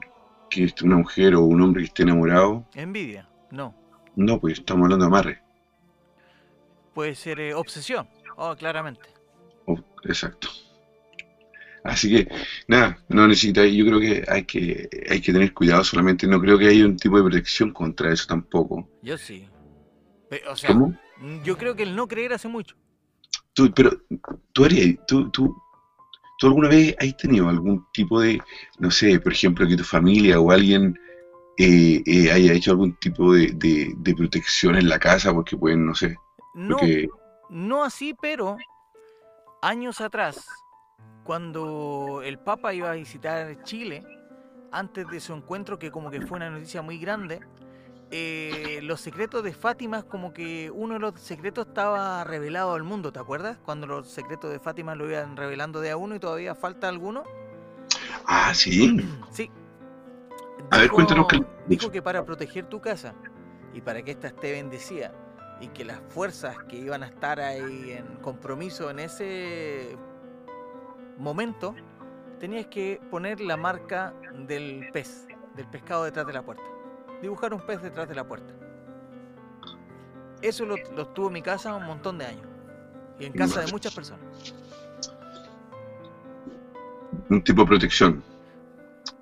que 0.51 0.65
es 0.65 0.83
una 0.83 0.97
mujer 0.97 1.35
o 1.35 1.43
un 1.43 1.61
hombre 1.63 1.83
que 1.83 1.87
esté 1.89 2.03
enamorado, 2.03 2.67
Envidia, 2.75 3.29
no. 3.51 3.75
no, 4.17 4.41
pues 4.41 4.59
estamos 4.59 4.85
hablando 4.85 5.05
de 5.05 5.09
amarre. 5.09 5.43
Puede 6.95 7.15
ser 7.15 7.41
eh, 7.41 7.55
obsesión, 7.55 8.09
oh, 8.37 8.55
claramente. 8.57 9.09
Oh, 9.67 9.79
exacto. 10.05 10.49
Así 11.83 12.11
que, 12.11 12.29
nada, 12.69 12.99
no 13.09 13.27
necesita, 13.27 13.65
yo 13.65 13.87
creo 13.87 14.01
que 14.01 14.25
hay 14.29 14.45
que 14.45 14.89
hay 15.09 15.21
que 15.21 15.33
tener 15.33 15.55
cuidado 15.55 15.83
solamente, 15.83 16.27
no 16.27 16.39
creo 16.41 16.59
que 16.59 16.69
haya 16.69 16.85
un 16.85 16.97
tipo 16.97 17.17
de 17.17 17.23
protección 17.23 17.73
contra 17.73 18.13
eso 18.13 18.27
tampoco. 18.27 18.87
Yo 19.03 19.17
sí. 19.17 19.49
O 20.49 20.57
sea, 20.57 20.69
¿Cómo? 20.69 20.95
yo 21.43 21.57
creo 21.57 21.75
que 21.75 21.85
el 21.85 21.97
no 21.97 22.07
creer 22.07 22.35
hace 22.35 22.49
mucho. 22.49 22.77
Tú, 23.55 23.73
pero, 23.75 23.91
tú, 24.53 24.65
harías- 24.65 24.99
tú, 25.07 25.31
tú, 25.31 25.57
¿tú 26.41 26.49
alguna 26.49 26.69
vez 26.71 26.97
has 27.01 27.17
tenido 27.19 27.49
algún 27.49 27.87
tipo 27.93 28.21
de, 28.21 28.43
no 28.81 28.91
sé, 28.91 29.21
por 29.21 29.33
ejemplo, 29.33 29.69
que 29.69 29.77
tu 29.77 29.85
familia 29.85 30.41
o 30.41 30.51
alguien 30.51 30.97
eh, 31.59 32.03
eh, 32.07 32.33
haya 32.33 32.55
hecho 32.55 32.73
algún 32.73 32.95
tipo 32.97 33.35
de, 33.35 33.53
de- 33.55 33.95
de 33.99 34.15
protección 34.17 34.77
en 34.77 34.89
la 34.89 34.99
casa 34.99 35.33
porque 35.35 35.57
pueden, 35.57 35.87
no 35.87 35.95
sé, 35.95 36.17
No, 36.55 36.79
porque, 36.79 37.09
no 37.51 37.85
así, 37.85 38.15
pero 38.15 38.57
años 39.63 40.01
atrás, 40.01 40.47
cuando 41.25 42.23
el 42.25 42.39
Papa 42.39 42.73
iba 42.75 42.91
a 42.91 42.95
visitar 42.95 43.63
Chile, 43.65 44.03
antes 44.73 45.09
de 45.11 45.21
su 45.21 45.35
encuentro, 45.35 45.79
que 45.79 45.91
como 45.91 46.11
que 46.11 46.21
fue 46.23 46.39
una 46.39 46.51
noticia 46.51 46.83
muy 46.83 46.99
grande, 46.99 47.41
eh, 48.11 48.81
los 48.83 49.01
secretos 49.01 49.45
de 49.45 49.53
Fátima, 49.53 50.03
como 50.03 50.33
que 50.33 50.71
uno 50.71 50.95
de 50.95 51.01
los 51.01 51.21
secretos 51.21 51.69
estaba 51.69 52.25
revelado 52.25 52.75
al 52.75 52.83
mundo, 52.83 53.13
¿te 53.13 53.21
acuerdas? 53.21 53.59
Cuando 53.65 53.87
los 53.87 54.09
secretos 54.09 54.51
de 54.51 54.59
Fátima 54.59 54.95
lo 54.95 55.09
iban 55.09 55.37
revelando 55.37 55.81
de 55.81 55.91
a 55.93 55.97
uno 55.97 56.15
y 56.17 56.21
todavía 56.21 56.55
falta 56.55 56.89
alguno. 56.89 57.23
ah, 58.27 58.53
sí, 58.55 58.97
Sí. 59.31 59.51
A 60.71 60.79
ver, 60.79 60.91
cuéntanos 60.91 61.27
qué- 61.29 61.45
dijo 61.67 61.91
que 61.91 62.03
para 62.03 62.25
proteger 62.25 62.67
tu 62.67 62.81
casa 62.81 63.15
y 63.75 63.81
para 63.81 64.03
que 64.03 64.11
ésta 64.13 64.29
esté 64.29 64.53
bendecida 64.53 65.13
y 65.61 65.69
que 65.69 65.85
las 65.85 66.01
fuerzas 66.09 66.57
que 66.69 66.77
iban 66.79 67.03
a 67.03 67.07
estar 67.07 67.41
ahí 67.41 67.93
en 67.93 68.17
compromiso 68.17 68.91
en 68.91 68.99
ese 68.99 69.97
momento, 71.19 71.75
tenías 72.39 72.67
que 72.67 73.01
poner 73.11 73.41
la 73.41 73.57
marca 73.57 74.15
del 74.47 74.89
pez, 74.93 75.27
del 75.55 75.67
pescado 75.69 76.05
detrás 76.05 76.27
de 76.27 76.33
la 76.33 76.43
puerta. 76.43 76.63
Dibujar 77.23 77.53
un 77.55 77.61
pez 77.61 77.83
detrás 77.83 78.09
de 78.09 78.15
la 78.15 78.27
puerta. 78.27 78.53
Eso 80.43 80.65
lo, 80.65 80.77
lo 80.97 81.07
tuvo 81.09 81.27
en 81.29 81.35
mi 81.35 81.43
casa 81.43 81.75
un 81.75 81.85
montón 81.85 82.19
de 82.19 82.27
años. 82.27 82.47
Y 83.19 83.27
en 83.27 83.33
casa 83.33 83.61
de 83.61 83.71
muchas 83.71 83.95
personas. 83.95 84.25
un 87.31 87.43
tipo 87.43 87.63
de 87.63 87.69
protección, 87.69 88.23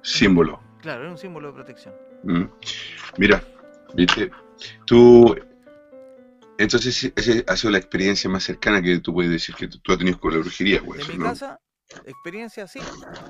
símbolo. 0.02 0.60
Claro, 0.80 1.02
era 1.02 1.10
un 1.10 1.18
símbolo 1.18 1.48
de 1.48 1.54
protección. 1.54 1.94
Mm. 2.22 2.44
Mira, 3.18 3.42
viste, 3.94 4.30
tú, 4.86 5.36
entonces 6.58 7.12
esa 7.14 7.52
ha 7.52 7.56
sido 7.56 7.70
la 7.72 7.78
experiencia 7.78 8.28
más 8.30 8.44
cercana 8.44 8.82
que 8.82 8.98
tú 9.00 9.12
puedes 9.12 9.30
decir 9.30 9.54
que 9.54 9.68
tú, 9.68 9.78
tú 9.80 9.92
has 9.92 9.98
tenido 9.98 10.18
con 10.18 10.32
la 10.32 10.38
brujería, 10.38 10.82
pues, 10.84 11.06
De 11.06 11.12
mi 11.12 11.18
¿no? 11.18 11.26
casa, 11.26 11.60
experiencia 12.06 12.66
sí. 12.66 12.80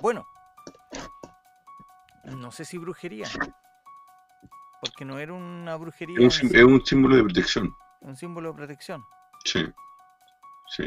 Bueno, 0.00 0.26
no 2.24 2.50
sé 2.52 2.64
si 2.64 2.78
brujería. 2.78 3.26
Porque 4.80 5.04
no 5.04 5.18
era 5.18 5.32
una 5.32 5.76
brujería, 5.76 6.18
Es 6.20 6.42
un, 6.42 6.78
es 6.82 6.88
símbolo 6.88 7.16
de 7.16 7.24
protección, 7.24 7.74
un 8.00 8.16
símbolo 8.16 8.48
de 8.50 8.54
protección. 8.54 9.04
sí, 9.44 9.60
sí. 10.76 10.84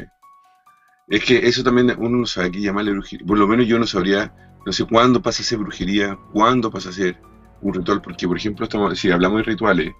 Es 1.08 1.24
que 1.24 1.46
eso 1.46 1.62
también 1.62 1.94
uno 1.98 2.18
no 2.18 2.26
sabe 2.26 2.50
qué 2.52 2.60
llamarle 2.60 2.92
brujería. 2.92 3.26
Por 3.26 3.38
lo 3.38 3.46
menos 3.46 3.66
yo 3.66 3.78
no 3.78 3.86
sabría, 3.86 4.32
no 4.64 4.72
sé 4.72 4.84
cuándo 4.84 5.20
pasa 5.20 5.42
a 5.42 5.44
ser 5.46 5.58
brujería, 5.58 6.18
cuándo 6.32 6.70
pasa 6.70 6.88
a 6.88 6.92
ser 6.92 7.20
un 7.60 7.74
ritual, 7.74 8.00
porque 8.00 8.26
por 8.26 8.36
ejemplo, 8.36 8.64
estamos, 8.64 8.98
si 8.98 9.10
hablamos 9.10 9.38
de 9.38 9.44
rituales, 9.44 9.92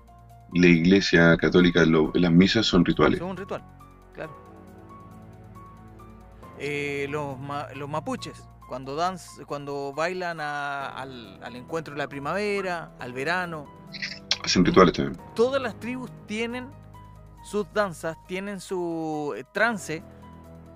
la 0.55 0.67
iglesia 0.67 1.37
católica, 1.37 1.85
lo- 1.85 2.13
las 2.15 2.33
misas 2.33 2.67
son 2.67 2.85
rituales. 2.85 3.21
Es 3.21 3.27
un 3.27 3.37
ritual, 3.37 3.63
claro. 4.15 4.33
Eh, 6.59 7.07
los, 7.11 7.39
ma- 7.41 7.69
los 7.75 7.89
mapuches, 7.89 8.49
cuando, 8.73 8.97
danz- 8.97 9.45
cuando 9.45 9.93
bailan 9.95 10.41
a- 10.41 10.87
al, 10.87 11.39
al 11.45 11.57
encuentro 11.57 11.93
de 11.93 11.99
la 11.99 12.09
primavera, 12.09 12.93
al 12.99 13.13
verano, 13.13 13.67
Hacen 14.43 14.65
rituales 14.65 14.95
también. 14.95 15.21
todas 15.35 15.61
las 15.61 15.79
tribus 15.79 16.11
tienen 16.27 16.71
sus 17.45 17.71
danzas, 17.75 18.17
tienen 18.27 18.61
su 18.61 19.35
eh, 19.37 19.45
trance 19.53 20.03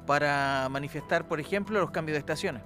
para 0.06 0.68
manifestar, 0.70 1.26
por 1.26 1.40
ejemplo, 1.40 1.80
los 1.80 1.90
cambios 1.90 2.16
de 2.16 2.18
estaciones. 2.18 2.62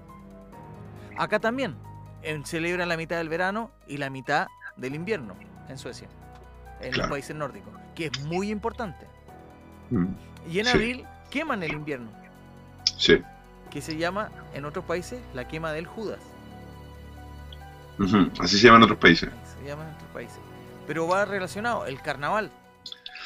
Acá 1.16 1.38
también 1.38 1.76
en- 2.22 2.44
celebran 2.44 2.88
la 2.88 2.96
mitad 2.96 3.16
del 3.18 3.28
verano 3.28 3.70
y 3.86 3.98
la 3.98 4.10
mitad 4.10 4.48
del 4.76 4.96
invierno 4.96 5.36
en 5.68 5.78
Suecia, 5.78 6.08
en 6.80 6.98
los 6.98 7.06
países 7.06 7.36
nórdicos, 7.36 7.72
que 7.94 8.06
es 8.06 8.24
muy 8.24 8.50
importante. 8.50 9.06
Mm, 9.90 10.06
Y 10.50 10.58
en 10.58 10.64
Sí. 10.66 10.72
abril 10.72 11.06
queman 11.30 11.62
el 11.62 11.70
invierno, 11.72 12.10
Sí. 12.96 13.22
Que 13.70 13.80
se 13.80 13.96
llama 13.96 14.30
en 14.54 14.64
otros 14.64 14.84
países 14.84 15.20
la 15.34 15.46
quema 15.48 15.72
del 15.72 15.86
Judas. 15.86 16.18
Así 18.40 18.58
se 18.58 18.66
llaman 18.66 18.82
otros 18.82 18.98
países. 18.98 19.28
Se 19.60 19.68
llama 19.68 19.84
en 19.88 19.94
otros 19.94 20.10
países. 20.12 20.38
Pero 20.86 21.06
va 21.06 21.24
relacionado, 21.24 21.86
el 21.86 22.00
carnaval. 22.00 22.50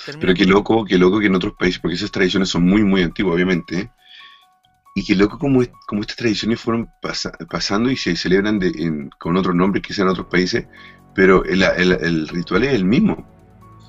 termina 0.05 0.21
Pero 0.21 0.35
qué 0.35 0.45
loco, 0.47 0.85
qué 0.85 0.99
loco 0.99 1.21
que 1.21 1.27
en 1.27 1.35
otros 1.35 1.55
países, 1.55 1.81
porque 1.81 1.95
esas 1.95 2.11
tradiciones 2.11 2.49
son 2.49 2.65
muy, 2.65 2.83
muy 2.83 3.03
antiguas, 3.03 3.35
obviamente. 3.35 3.79
¿eh? 3.79 3.91
Y 4.97 5.05
qué 5.05 5.15
loco 5.15 5.39
como, 5.39 5.63
como 5.87 6.01
estas 6.03 6.17
tradiciones 6.17 6.61
fueron 6.61 6.91
pasa- 7.01 7.33
pasando 7.49 7.91
y 7.91 7.97
se 7.97 8.17
celebran 8.17 8.59
de- 8.59 8.73
en- 8.77 9.11
con 9.19 9.37
otros 9.37 9.55
nombres 9.55 9.83
que 9.83 9.95
sean 9.95 10.09
en 10.09 10.13
otros 10.13 10.27
países, 10.27 10.67
pero 11.15 11.45
el, 11.45 11.63
el- 11.63 11.93
el 11.93 12.29
ritual 12.29 12.65
es 12.65 12.75
el 12.75 12.85
mismo. 12.85 13.27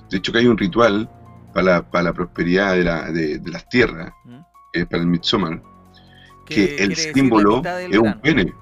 De 0.10 0.18
hecho, 0.18 0.32
que 0.32 0.38
hay 0.40 0.48
un 0.48 0.58
ritual 0.58 1.10
para 1.54 1.66
la, 1.66 1.90
para 1.92 2.04
la 2.06 2.14
prosperidad 2.14 2.74
de, 2.76 2.84
la- 2.84 3.12
de- 3.12 3.40
de 3.40 3.52
las 3.52 3.68
tierras, 3.70 4.12
¿Mm? 4.24 4.38
eh, 4.74 4.86
para 4.86 5.02
el 5.02 5.08
Midsommar, 5.08 5.62
Que 6.46 6.76
que 6.76 6.84
el 6.84 6.96
símbolo 6.96 7.62
es 7.66 7.98
un 7.98 8.22
pene, 8.22 8.54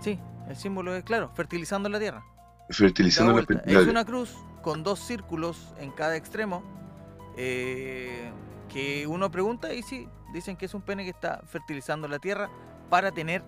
Sí, 0.00 0.18
el 0.48 0.56
símbolo 0.56 0.94
es 0.96 1.04
claro, 1.04 1.30
fertilizando 1.34 1.88
la 1.88 1.98
tierra. 1.98 2.24
Fertilizando 2.70 3.32
la, 3.34 3.44
la- 3.64 3.80
Es 3.80 3.86
una 3.86 4.04
cruz 4.04 4.34
con 4.62 4.82
dos 4.82 4.98
círculos 5.00 5.74
en 5.78 5.90
cada 5.90 6.16
extremo. 6.16 6.62
eh, 7.36 8.30
que 8.68 9.06
uno 9.06 9.30
pregunta 9.30 9.72
y 9.74 9.82
sí, 9.82 10.08
dicen 10.32 10.56
que 10.56 10.66
es 10.66 10.74
un 10.74 10.82
pene 10.82 11.02
que 11.04 11.10
está 11.10 11.42
fertilizando 11.46 12.06
la 12.06 12.18
tierra 12.20 12.48
para 12.88 13.10
tener 13.12 13.42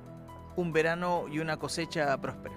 un 0.57 0.73
verano 0.73 1.25
y 1.31 1.39
una 1.39 1.57
cosecha 1.59 2.17
próspera. 2.21 2.55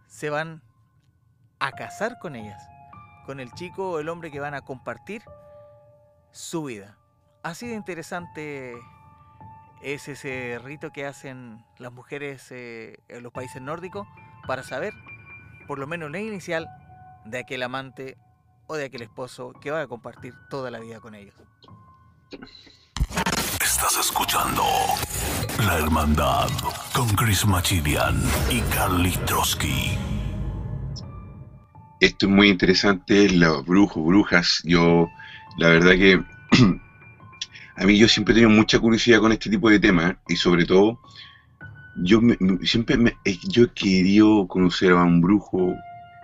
se 0.07 0.29
van 0.29 0.61
a 1.59 1.71
casar 1.71 2.19
con 2.19 2.35
ellas, 2.35 2.63
con 3.25 3.39
el 3.39 3.51
chico 3.51 3.91
o 3.91 3.99
el 3.99 4.09
hombre 4.09 4.31
que 4.31 4.39
van 4.39 4.53
a 4.53 4.61
compartir 4.61 5.23
su 6.31 6.63
vida. 6.63 6.98
Así 7.41 7.67
de 7.67 7.75
interesante 7.75 8.75
es 9.81 10.07
ese 10.09 10.59
rito 10.61 10.91
que 10.91 11.05
hacen 11.05 11.63
las 11.77 11.91
mujeres 11.93 12.47
eh, 12.51 12.99
en 13.07 13.23
los 13.23 13.31
países 13.31 13.61
nórdicos 13.61 14.07
para 14.45 14.61
saber, 14.63 14.93
por 15.67 15.79
lo 15.79 15.87
menos 15.87 16.11
la 16.11 16.19
inicial, 16.19 16.67
de 17.25 17.39
aquel 17.39 17.63
amante 17.63 18.17
o 18.67 18.75
de 18.75 18.85
aquel 18.85 19.03
esposo 19.03 19.53
que 19.61 19.71
va 19.71 19.81
a 19.81 19.87
compartir 19.87 20.33
toda 20.49 20.69
la 20.69 20.79
vida 20.79 20.99
con 20.99 21.15
ellos. 21.15 21.35
Estás 23.61 23.97
escuchando 23.97 24.63
La 25.65 25.77
Hermandad 25.77 26.49
con 26.93 27.07
Chris 27.09 27.45
Machilian 27.45 28.21
y 28.51 28.59
Carly 28.73 29.13
Trotsky. 29.25 29.97
Esto 32.01 32.25
es 32.25 32.31
muy 32.31 32.49
interesante, 32.49 33.29
los 33.29 33.65
brujos, 33.65 34.03
brujas. 34.05 34.61
Yo, 34.65 35.07
la 35.57 35.69
verdad 35.69 35.91
que 35.91 36.23
a 37.79 37.85
mí 37.85 37.97
yo 37.97 38.07
siempre 38.07 38.33
he 38.33 38.35
tenido 38.35 38.49
mucha 38.51 38.79
curiosidad 38.79 39.19
con 39.19 39.31
este 39.31 39.49
tipo 39.49 39.69
de 39.69 39.79
temas 39.79 40.15
y 40.27 40.35
sobre 40.35 40.65
todo 40.65 40.99
yo 42.03 42.21
me- 42.21 42.37
siempre 42.63 42.97
me, 42.97 43.13
yo 43.49 43.63
he 43.63 43.73
querido 43.73 44.47
conocer 44.47 44.91
a 44.91 45.03
un 45.03 45.21
brujo, 45.21 45.75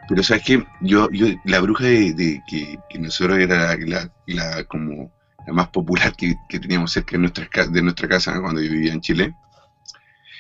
pero 0.10 0.24
sabes 0.24 0.44
que 0.44 0.64
yo, 0.82 1.10
yo 1.12 1.28
la 1.46 1.60
bruja 1.60 1.86
de, 1.86 2.42
que, 2.48 2.80
nosotros 3.00 3.40
era 3.40 3.76
la, 3.78 4.12
la- 4.28 4.64
como 4.66 5.12
la 5.48 5.54
más 5.54 5.70
popular 5.70 6.16
que, 6.16 6.34
que 6.50 6.60
teníamos 6.60 6.92
cerca 6.92 7.14
de 7.14 7.20
nuestra, 7.20 7.48
ca- 7.48 7.68
de 7.68 7.82
nuestra 7.82 8.08
casa 8.08 8.40
cuando 8.42 8.62
yo 8.62 8.72
vivía 8.72 8.94
en 8.94 9.02
Chile, 9.02 9.34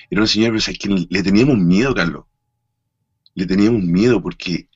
era 0.10 0.22
una 0.22 0.28
señora, 0.28 0.52
pero 0.52 0.62
sabes 0.62 0.80
que 0.80 0.90
le 1.10 1.24
teníamos 1.24 1.58
miedo, 1.58 1.94
Carlos. 1.94 2.26
Le 3.36 3.46
teníamos 3.46 3.84
miedo 3.84 4.22
porque 4.22 4.70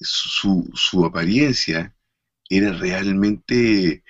su, 0.00 0.70
su 0.74 1.04
apariencia 1.04 1.94
era 2.50 2.72
realmente 2.72 4.04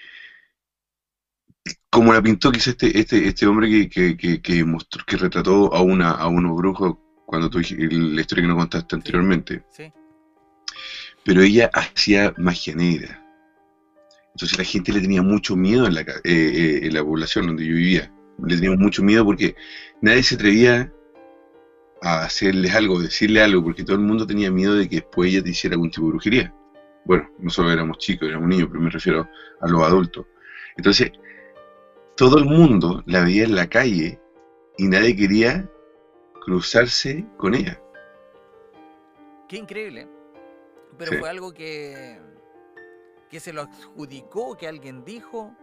como 1.92 2.14
la 2.14 2.22
pintó 2.22 2.50
quizás 2.50 2.68
este, 2.68 2.98
este, 2.98 3.28
este 3.28 3.46
hombre 3.46 3.68
que, 3.68 3.90
que, 3.90 4.16
que, 4.16 4.40
que 4.40 4.64
mostró, 4.64 5.04
que 5.06 5.18
retrató 5.18 5.74
a 5.74 5.82
una, 5.82 6.12
a 6.12 6.26
unos 6.26 6.56
brujos 6.56 6.96
cuando 7.26 7.50
tú 7.50 7.58
la 7.58 8.20
historia 8.20 8.44
que 8.44 8.48
nos 8.48 8.56
contaste 8.56 8.96
anteriormente. 8.96 9.62
Sí. 9.70 9.92
Pero 11.22 11.42
ella 11.42 11.70
hacía 11.74 12.32
magia 12.38 12.74
negra. 12.74 13.22
Entonces 14.34 14.56
la 14.56 14.64
gente 14.64 14.90
le 14.90 15.02
tenía 15.02 15.20
mucho 15.20 15.54
miedo 15.54 15.86
en 15.86 15.96
la, 15.96 16.00
eh, 16.00 16.06
eh, 16.24 16.80
en 16.84 16.94
la 16.94 17.04
población 17.04 17.48
donde 17.48 17.66
yo 17.66 17.74
vivía. 17.74 18.10
Le 18.42 18.54
teníamos 18.54 18.80
mucho 18.80 19.02
miedo 19.02 19.26
porque 19.26 19.54
nadie 20.00 20.22
se 20.22 20.36
atrevía 20.36 20.90
a 22.00 22.22
hacerles 22.22 22.74
algo, 22.74 23.02
decirle 23.02 23.42
algo, 23.42 23.62
porque 23.62 23.84
todo 23.84 23.96
el 23.96 24.02
mundo 24.02 24.26
tenía 24.26 24.50
miedo 24.50 24.76
de 24.76 24.88
que 24.88 24.96
después 24.96 25.30
ella 25.30 25.42
te 25.42 25.50
hiciera 25.50 25.74
algún 25.74 25.90
tipo 25.90 26.06
de 26.06 26.12
brujería. 26.12 26.54
Bueno, 27.04 27.28
nosotros 27.38 27.70
éramos 27.70 27.98
chicos, 27.98 28.30
éramos 28.30 28.48
niños, 28.48 28.68
pero 28.70 28.80
me 28.80 28.88
refiero 28.88 29.28
a 29.60 29.68
los 29.68 29.82
adultos. 29.82 30.24
Entonces, 30.74 31.12
todo 32.16 32.38
el 32.38 32.44
mundo 32.44 33.02
la 33.06 33.22
veía 33.24 33.44
en 33.44 33.54
la 33.54 33.68
calle 33.68 34.20
y 34.78 34.86
nadie 34.88 35.16
quería 35.16 35.68
cruzarse 36.44 37.24
con 37.36 37.54
ella. 37.54 37.80
Qué 39.48 39.56
increíble. 39.58 40.08
Pero 40.98 41.12
Sí. 41.12 41.18
fue 41.18 41.28
algo 41.30 41.52
que, 41.52 42.18
que 43.30 43.40
se 43.40 43.52
lo 43.52 43.62
adjudicó, 43.62 44.56
que 44.56 44.68
alguien 44.68 45.04
dijo. 45.04 45.54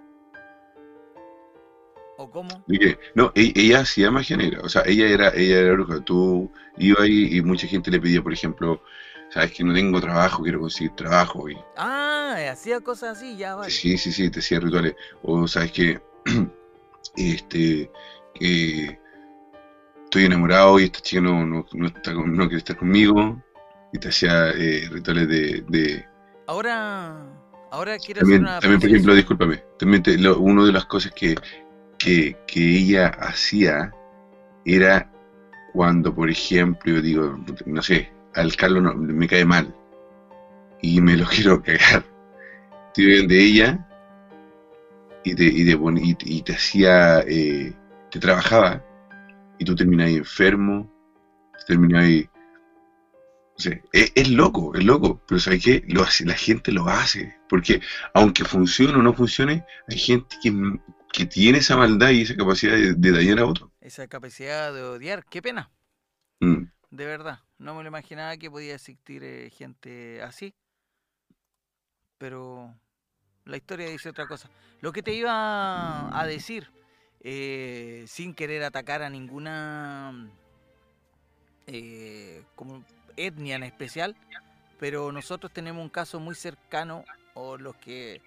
¿O 2.18 2.30
cómo? 2.30 2.66
No, 3.16 3.32
e- 3.36 3.54
ella 3.56 3.80
hacía 3.80 4.12
magia 4.12 4.36
negra, 4.36 4.60
o 4.62 4.68
sea, 4.70 4.84
ella 4.86 5.08
era, 5.08 5.30
ella 5.30 5.60
era 5.60 5.74
bruja. 5.74 6.04
Tú 6.04 6.52
ibas 6.78 7.02
ahí 7.04 7.38
y 7.38 7.42
mucha 7.42 7.66
gente 7.68 7.90
le 7.90 8.00
pedía, 8.02 8.22
por 8.22 8.34
ejemplo, 8.34 8.82
sabes 9.30 9.54
que 9.54 9.64
no 9.64 9.74
tengo 9.74 10.02
trabajo, 10.02 10.44
quiero 10.44 10.60
conseguir 10.60 10.92
trabajo. 10.96 11.50
Y 11.50 11.58
Ah, 11.78 12.36
hacía 12.52 12.82
cosas 12.82 13.18
así, 13.18 13.38
ya 13.38 13.56
vale. 13.56 13.72
sí, 13.72 13.98
sí, 13.98 14.12
sí, 14.12 14.30
te 14.30 14.40
hacía 14.40 14.60
rituales. 14.60 14.96
O 15.24 15.48
sabes 15.48 15.72
que 15.72 16.02
este 17.16 17.90
que 18.36 19.00
estoy 20.06 20.26
enamorado 20.26 20.80
y 20.80 20.86
esta 20.86 21.00
chica 21.02 21.22
no, 21.22 21.46
no, 21.46 21.66
no 21.74 21.88
está 21.88 22.14
con- 22.14 22.36
no 22.36 22.44
quiere 22.48 22.58
estar 22.58 22.78
conmigo. 22.78 23.42
Y 23.92 23.98
te 24.00 24.10
hacía 24.10 24.50
eh, 24.52 24.88
rituales 24.92 25.28
de, 25.28 25.64
de, 25.68 26.06
Ahora, 26.46 27.26
ahora 27.72 27.98
quiero 27.98 28.20
También, 28.22 28.42
hacer 28.46 28.52
una 28.52 28.60
también 28.60 28.80
por 28.80 28.90
ejemplo, 28.90 29.16
discúlpame, 29.16 29.64
también 29.80 30.04
te- 30.04 30.18
lo- 30.18 30.38
una 30.40 30.64
de 30.66 30.72
las 30.72 30.86
cosas 30.86 31.12
que, 31.16 31.36
que, 31.98 32.38
que 32.48 32.60
ella 32.78 33.08
hacía 33.08 33.92
era 34.66 35.12
cuando, 35.74 36.14
por 36.14 36.30
ejemplo, 36.30 36.94
yo 36.94 37.02
digo, 37.02 37.40
no 37.66 37.82
sé, 37.82 38.12
al 38.36 38.56
Carlos 38.56 38.84
no- 38.84 38.94
me 38.96 39.28
cae 39.28 39.46
mal 39.46 39.74
y 40.82 41.02
me 41.02 41.18
lo 41.18 41.26
quiero 41.30 41.62
cagar. 41.64 42.04
Estoy 42.88 43.06
bien 43.06 43.28
de 43.28 43.44
ella 43.44 43.89
y 45.24 45.36
te, 45.36 45.44
y 45.44 45.66
te, 45.66 45.78
y, 46.02 46.18
y 46.38 46.42
te 46.42 46.54
hacía, 46.54 47.22
eh, 47.22 47.74
te 48.12 48.20
trabajaba 48.20 48.84
y 49.58 49.66
tú 49.66 49.76
terminabas 49.76 50.14
enfermo, 50.14 50.92
terminabas 51.68 52.30
o 53.58 53.62
sea, 53.62 53.78
es, 53.92 54.14
es 54.16 54.30
loco, 54.30 54.74
es 54.74 54.86
loco, 54.86 55.22
pero 55.28 55.38
¿sabes 55.40 55.62
qué? 55.62 55.84
Lo 55.90 56.04
hace, 56.04 56.26
la 56.26 56.34
gente 56.34 56.72
lo 56.72 56.88
hace, 56.88 57.36
porque 57.50 57.82
aunque 58.14 58.46
funcione 58.46 58.94
o 58.98 59.02
no 59.02 59.14
funcione, 59.14 59.66
hay 59.90 59.98
gente 59.98 60.38
que, 60.42 60.54
que 61.12 61.26
tiene 61.26 61.58
esa 61.58 61.76
maldad 61.76 62.12
y 62.12 62.22
esa 62.22 62.38
capacidad 62.38 62.74
de, 62.74 62.94
de 62.94 63.12
dañar 63.12 63.40
a 63.40 63.46
otro. 63.46 63.70
Esa 63.82 64.08
capacidad 64.08 64.74
de 64.74 64.82
odiar, 64.84 65.26
qué 65.26 65.42
pena, 65.42 65.70
Mm. 66.40 66.64
de 66.92 67.06
verdad. 67.06 67.40
No 67.58 67.76
me 67.76 67.84
lo 67.84 67.90
imaginaba 67.90 68.38
que 68.38 68.50
podía 68.50 68.76
existir 68.76 69.22
eh, 69.26 69.50
gente 69.50 70.22
así. 70.22 70.54
Pero 72.18 72.74
la 73.50 73.58
historia 73.58 73.90
dice 73.90 74.10
otra 74.10 74.28
cosa. 74.28 74.50
Lo 74.82 74.92
que 74.92 75.04
te 75.04 75.14
iba 75.14 76.18
a 76.18 76.26
decir, 76.26 76.72
eh, 77.22 78.06
sin 78.08 78.34
querer 78.34 78.64
atacar 78.64 79.02
a 79.02 79.10
ninguna 79.10 80.30
eh, 81.68 82.44
como 82.56 82.84
etnia 83.18 83.56
en 83.56 83.64
especial, 83.64 84.16
pero 84.80 85.12
nosotros 85.12 85.52
tenemos 85.52 85.84
un 85.84 85.90
caso 85.90 86.20
muy 86.20 86.36
cercano, 86.36 87.04
o 87.34 87.58
los 87.58 87.76
que 87.78 88.22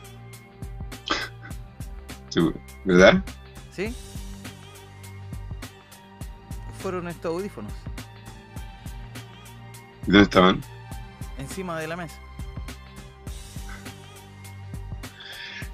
¿Verdad? 2.87 3.23
¿Sí? 3.71 3.95
Fueron 6.81 7.09
estos 7.09 7.35
audífonos 7.35 7.75
¿Y 10.07 10.13
dónde 10.13 10.23
estaban? 10.23 10.80
Encima 11.51 11.79
de 11.81 11.89
la 11.89 11.97
mesa. 11.97 12.17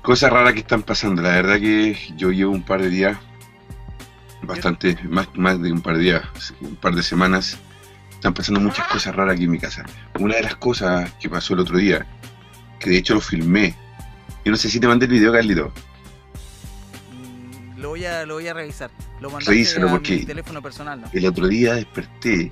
Cosas 0.02 0.30
raras 0.32 0.52
que 0.54 0.60
están 0.60 0.82
pasando. 0.82 1.20
La 1.22 1.30
verdad 1.30 1.56
que 1.58 1.96
yo 2.16 2.30
llevo 2.30 2.52
un 2.52 2.62
par 2.62 2.80
de 2.80 2.88
días, 2.88 3.18
bastante, 4.42 4.96
más, 5.04 5.28
más 5.34 5.60
de 5.60 5.72
un 5.72 5.80
par 5.82 5.96
de 5.96 6.02
días, 6.04 6.22
un 6.60 6.76
par 6.76 6.94
de 6.94 7.02
semanas, 7.02 7.58
están 8.12 8.32
pasando 8.32 8.60
muchas 8.60 8.86
cosas 8.88 9.14
raras 9.14 9.34
aquí 9.34 9.44
en 9.44 9.50
mi 9.50 9.58
casa. 9.58 9.84
Una 10.18 10.36
de 10.36 10.42
las 10.42 10.56
cosas 10.56 11.12
que 11.20 11.28
pasó 11.28 11.54
el 11.54 11.60
otro 11.60 11.76
día, 11.78 12.06
que 12.78 12.90
de 12.90 12.98
hecho 12.98 13.14
lo 13.14 13.20
filmé. 13.20 13.74
Yo 14.44 14.52
no 14.52 14.56
sé 14.56 14.70
si 14.70 14.78
te 14.80 14.86
mandé 14.86 15.06
el 15.06 15.12
video, 15.12 15.32
Carlito. 15.32 15.72
Mm, 17.12 17.80
Lo 17.80 17.88
voy 17.90 18.04
a, 18.04 18.24
lo 18.24 18.34
voy 18.34 18.46
a 18.46 18.54
revisar. 18.54 18.90
Lo 19.20 19.28
Revísalo, 19.40 19.88
a 19.88 19.90
porque- 19.90 20.16
mi 20.18 20.24
teléfono 20.24 20.62
personal, 20.62 21.00
¿no? 21.00 21.08
El 21.12 21.26
otro 21.26 21.48
día 21.48 21.74
desperté. 21.74 22.50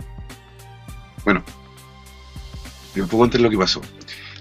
Bueno, 1.24 1.42
te 3.02 3.08
puedo 3.08 3.22
contar 3.22 3.40
lo 3.40 3.50
que 3.50 3.58
pasó. 3.58 3.80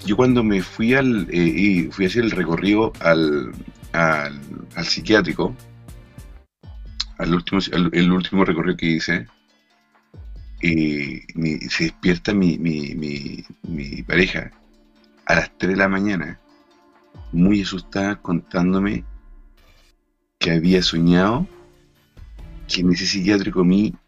Yo 0.05 0.15
cuando 0.15 0.43
me 0.43 0.61
fui 0.61 0.93
al 0.93 1.27
eh, 1.31 1.38
y 1.38 1.84
fui 1.91 2.05
a 2.05 2.07
hacer 2.07 2.23
el 2.23 2.31
recorrido 2.31 2.93
al, 2.99 3.51
al, 3.93 4.39
al 4.75 4.85
psiquiátrico, 4.85 5.55
al 7.17 7.34
último, 7.34 7.61
el 7.71 8.11
último 8.11 8.43
recorrido 8.43 8.77
que 8.77 8.85
hice, 8.88 9.27
eh, 10.61 11.25
se 11.69 11.84
despierta 11.85 12.34
mi, 12.34 12.57
mi, 12.57 12.95
mi, 12.95 13.43
mi 13.63 14.01
pareja 14.03 14.51
a 15.25 15.35
las 15.35 15.57
3 15.57 15.71
de 15.71 15.77
la 15.77 15.89
mañana, 15.89 16.39
muy 17.31 17.61
asustada, 17.61 18.21
contándome 18.21 19.03
que 20.39 20.51
había 20.51 20.81
soñado 20.81 21.47
que 22.67 22.81
en 22.81 22.91
ese 22.93 23.05
psiquiátrico 23.05 23.63
a 23.63 24.02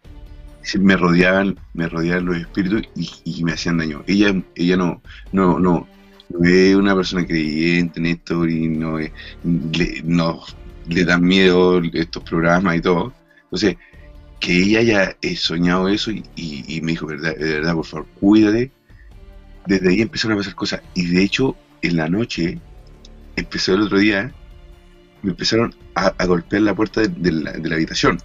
me 0.79 0.97
rodeaban, 0.97 1.57
me 1.73 1.87
rodeaban 1.87 2.25
los 2.25 2.37
espíritus 2.37 2.83
y, 2.95 3.43
me 3.43 3.53
hacían 3.53 3.77
daño. 3.77 4.03
Ella, 4.07 4.33
ella 4.55 4.77
no, 4.77 5.01
no, 5.31 5.59
no, 5.59 5.87
es 6.43 6.75
una 6.75 6.95
persona 6.95 7.25
creyente 7.25 7.99
en 7.99 8.07
esto 8.07 8.47
y 8.47 8.67
no, 8.67 8.97
le, 8.97 9.11
no 10.03 10.41
le 10.87 11.05
dan 11.05 11.21
miedo 11.21 11.81
estos 11.93 12.23
programas 12.23 12.77
y 12.77 12.81
todo. 12.81 13.13
Entonces, 13.43 13.77
que 14.39 14.57
ella 14.57 14.79
haya 14.79 15.17
eh, 15.21 15.35
soñado 15.35 15.87
eso 15.87 16.11
y, 16.11 16.81
me 16.81 16.91
dijo, 16.91 17.05
verdad, 17.05 17.35
de 17.35 17.53
verdad, 17.53 17.73
por 17.73 17.85
favor, 17.85 18.07
cuídate. 18.19 18.71
Desde 19.67 19.89
ahí 19.89 20.01
empezaron 20.01 20.35
a 20.35 20.41
pasar 20.41 20.55
cosas. 20.55 20.81
Y 20.93 21.07
de 21.07 21.23
hecho, 21.23 21.55
en 21.81 21.97
la 21.97 22.09
noche, 22.09 22.59
empezó 23.35 23.73
el 23.73 23.83
otro 23.83 23.97
día, 23.97 24.31
me 25.21 25.31
empezaron 25.31 25.73
a, 25.95 26.25
golpear 26.25 26.61
la 26.63 26.75
puerta 26.75 27.01
de 27.01 27.31
la- 27.31 27.53
de 27.53 27.69
la 27.69 27.75
habitación 27.75 28.19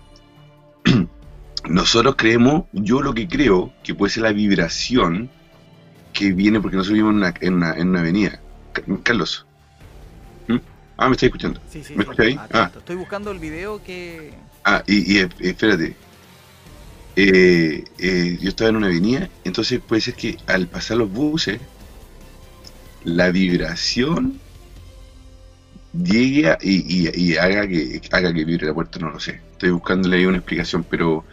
nosotros 1.68 2.14
creemos, 2.16 2.64
yo 2.72 3.02
lo 3.02 3.12
que 3.14 3.28
creo, 3.28 3.72
que 3.82 3.94
puede 3.94 4.12
ser 4.12 4.22
la 4.24 4.32
vibración 4.32 5.30
que 6.12 6.32
viene 6.32 6.60
porque 6.60 6.76
nosotros 6.76 6.94
vivimos 6.94 7.12
en 7.12 7.16
una, 7.18 7.34
en 7.40 7.54
una, 7.54 7.72
en 7.74 7.88
una 7.90 8.00
avenida. 8.00 8.40
Ca- 8.72 8.82
Carlos. 9.02 9.46
¿Mm? 10.48 10.56
Ah, 10.96 11.08
me 11.08 11.12
estás 11.12 11.24
escuchando. 11.28 11.60
Sí, 11.70 11.82
sí, 11.84 11.94
¿Me 11.94 12.02
escuchas 12.02 12.26
ahí? 12.26 12.38
Ah. 12.52 12.70
Estoy 12.76 12.96
buscando 12.96 13.30
el 13.30 13.38
video 13.38 13.82
que. 13.82 14.32
ah 14.64 14.82
y, 14.86 15.14
y, 15.14 15.18
eh, 15.20 15.28
espérate. 15.40 15.94
Eh, 17.16 17.84
eh, 17.98 18.38
yo 18.40 18.48
estaba 18.48 18.70
en 18.70 18.76
una 18.76 18.86
avenida, 18.86 19.28
entonces 19.44 19.80
puede 19.80 20.00
ser 20.00 20.14
que 20.14 20.38
al 20.46 20.66
pasar 20.68 20.96
los 20.96 21.10
buses, 21.10 21.60
la 23.04 23.30
vibración 23.30 24.40
llegue 25.92 26.48
a- 26.50 26.58
y, 26.62 27.08
y- 27.08 27.32
y 27.32 27.36
haga 27.36 27.66
que 27.66 28.00
haga 28.12 28.32
que 28.32 28.44
vibre 28.44 28.66
la 28.66 28.74
puerta, 28.74 28.98
no 29.00 29.10
lo 29.10 29.20
sé. 29.20 29.40
Estoy 29.52 29.70
buscándole 29.70 30.18
ahí 30.18 30.26
una 30.26 30.38
explicación, 30.38 30.84
pero 30.88 31.24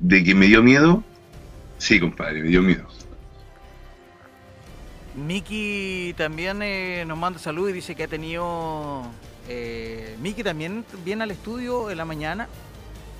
de 0.00 0.24
que 0.24 0.34
me 0.34 0.46
dio 0.46 0.62
miedo, 0.62 1.02
sí, 1.78 2.00
compadre, 2.00 2.42
me 2.42 2.48
dio 2.48 2.62
miedo. 2.62 2.86
Miki 5.14 6.14
también 6.16 6.62
eh, 6.62 7.04
nos 7.06 7.18
manda 7.18 7.38
salud 7.38 7.68
y 7.68 7.72
dice 7.72 7.94
que 7.94 8.04
ha 8.04 8.08
tenido. 8.08 9.02
Eh, 9.48 10.16
Miki 10.20 10.42
también 10.44 10.84
viene 11.04 11.24
al 11.24 11.30
estudio 11.32 11.90
en 11.90 11.98
la 11.98 12.04
mañana 12.04 12.48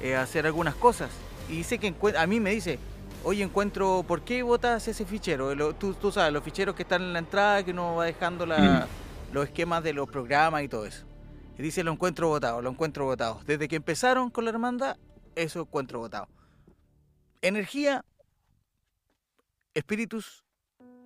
eh, 0.00 0.14
a 0.14 0.22
hacer 0.22 0.46
algunas 0.46 0.74
cosas. 0.76 1.10
Y 1.48 1.56
dice 1.56 1.78
que 1.78 1.92
a 2.16 2.26
mí 2.28 2.38
me 2.38 2.50
dice, 2.52 2.78
oye, 3.24 3.42
encuentro, 3.42 4.04
¿por 4.06 4.22
qué 4.22 4.42
botas 4.44 4.86
ese 4.86 5.04
fichero? 5.04 5.54
Lo- 5.56 5.74
tú, 5.74 5.94
tú 5.94 6.12
sabes, 6.12 6.32
los 6.32 6.44
ficheros 6.44 6.76
que 6.76 6.82
están 6.84 7.02
en 7.02 7.12
la 7.12 7.18
entrada, 7.18 7.64
que 7.64 7.72
uno 7.72 7.96
va 7.96 8.04
dejando 8.04 8.46
la- 8.46 8.86
los 9.32 9.44
esquemas 9.46 9.82
de 9.82 9.92
los 9.92 10.08
programas 10.08 10.62
y 10.62 10.68
todo 10.68 10.86
eso. 10.86 11.04
Y 11.58 11.62
dice, 11.62 11.82
lo 11.82 11.90
encuentro 11.92 12.28
votado, 12.28 12.62
lo 12.62 12.70
encuentro 12.70 13.04
votado. 13.04 13.40
Desde 13.46 13.66
que 13.66 13.76
empezaron 13.76 14.30
con 14.30 14.44
la 14.44 14.50
hermandad, 14.50 14.96
eso 15.34 15.60
encuentro 15.62 15.98
votado. 15.98 16.28
Energía, 17.42 18.04
espíritus, 19.72 20.44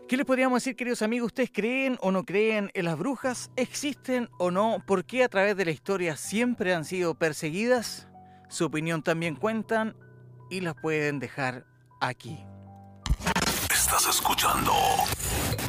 ¿Qué 0.09 0.18
les 0.18 0.26
podríamos 0.26 0.64
decir, 0.64 0.76
queridos 0.76 1.01
amigos? 1.01 1.27
¿Ustedes 1.27 1.51
creen 1.53 1.97
o 2.01 2.11
no 2.11 2.26
creen 2.26 2.72
en 2.73 2.84
las 2.84 2.97
brujas? 2.97 3.51
¿Existen 3.55 4.27
o 4.38 4.51
no? 4.51 4.84
¿Por 4.85 5.05
qué 5.05 5.23
a 5.23 5.30
través 5.30 5.55
de 5.55 5.64
la 5.64 5.72
historia 5.72 6.18
siempre 6.18 6.73
han 6.73 6.84
sido 6.84 7.15
perseguidas? 7.15 8.09
Su 8.49 8.65
opinión 8.65 9.03
también 9.03 9.35
cuentan 9.35 9.95
y 10.49 10.61
las 10.61 10.75
pueden 10.75 11.19
dejar 11.19 11.65
aquí. 11.99 12.39
Estás 13.71 14.07
escuchando 14.07 14.73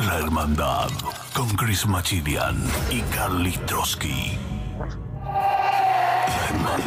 La 0.07 0.19
Hermandad 0.19 0.91
con 1.35 1.49
Chris 1.51 1.87
Machilian 1.87 2.57
y 2.91 3.01
Carly 3.15 3.53
Trotsky. 3.67 4.39
La 6.53 6.79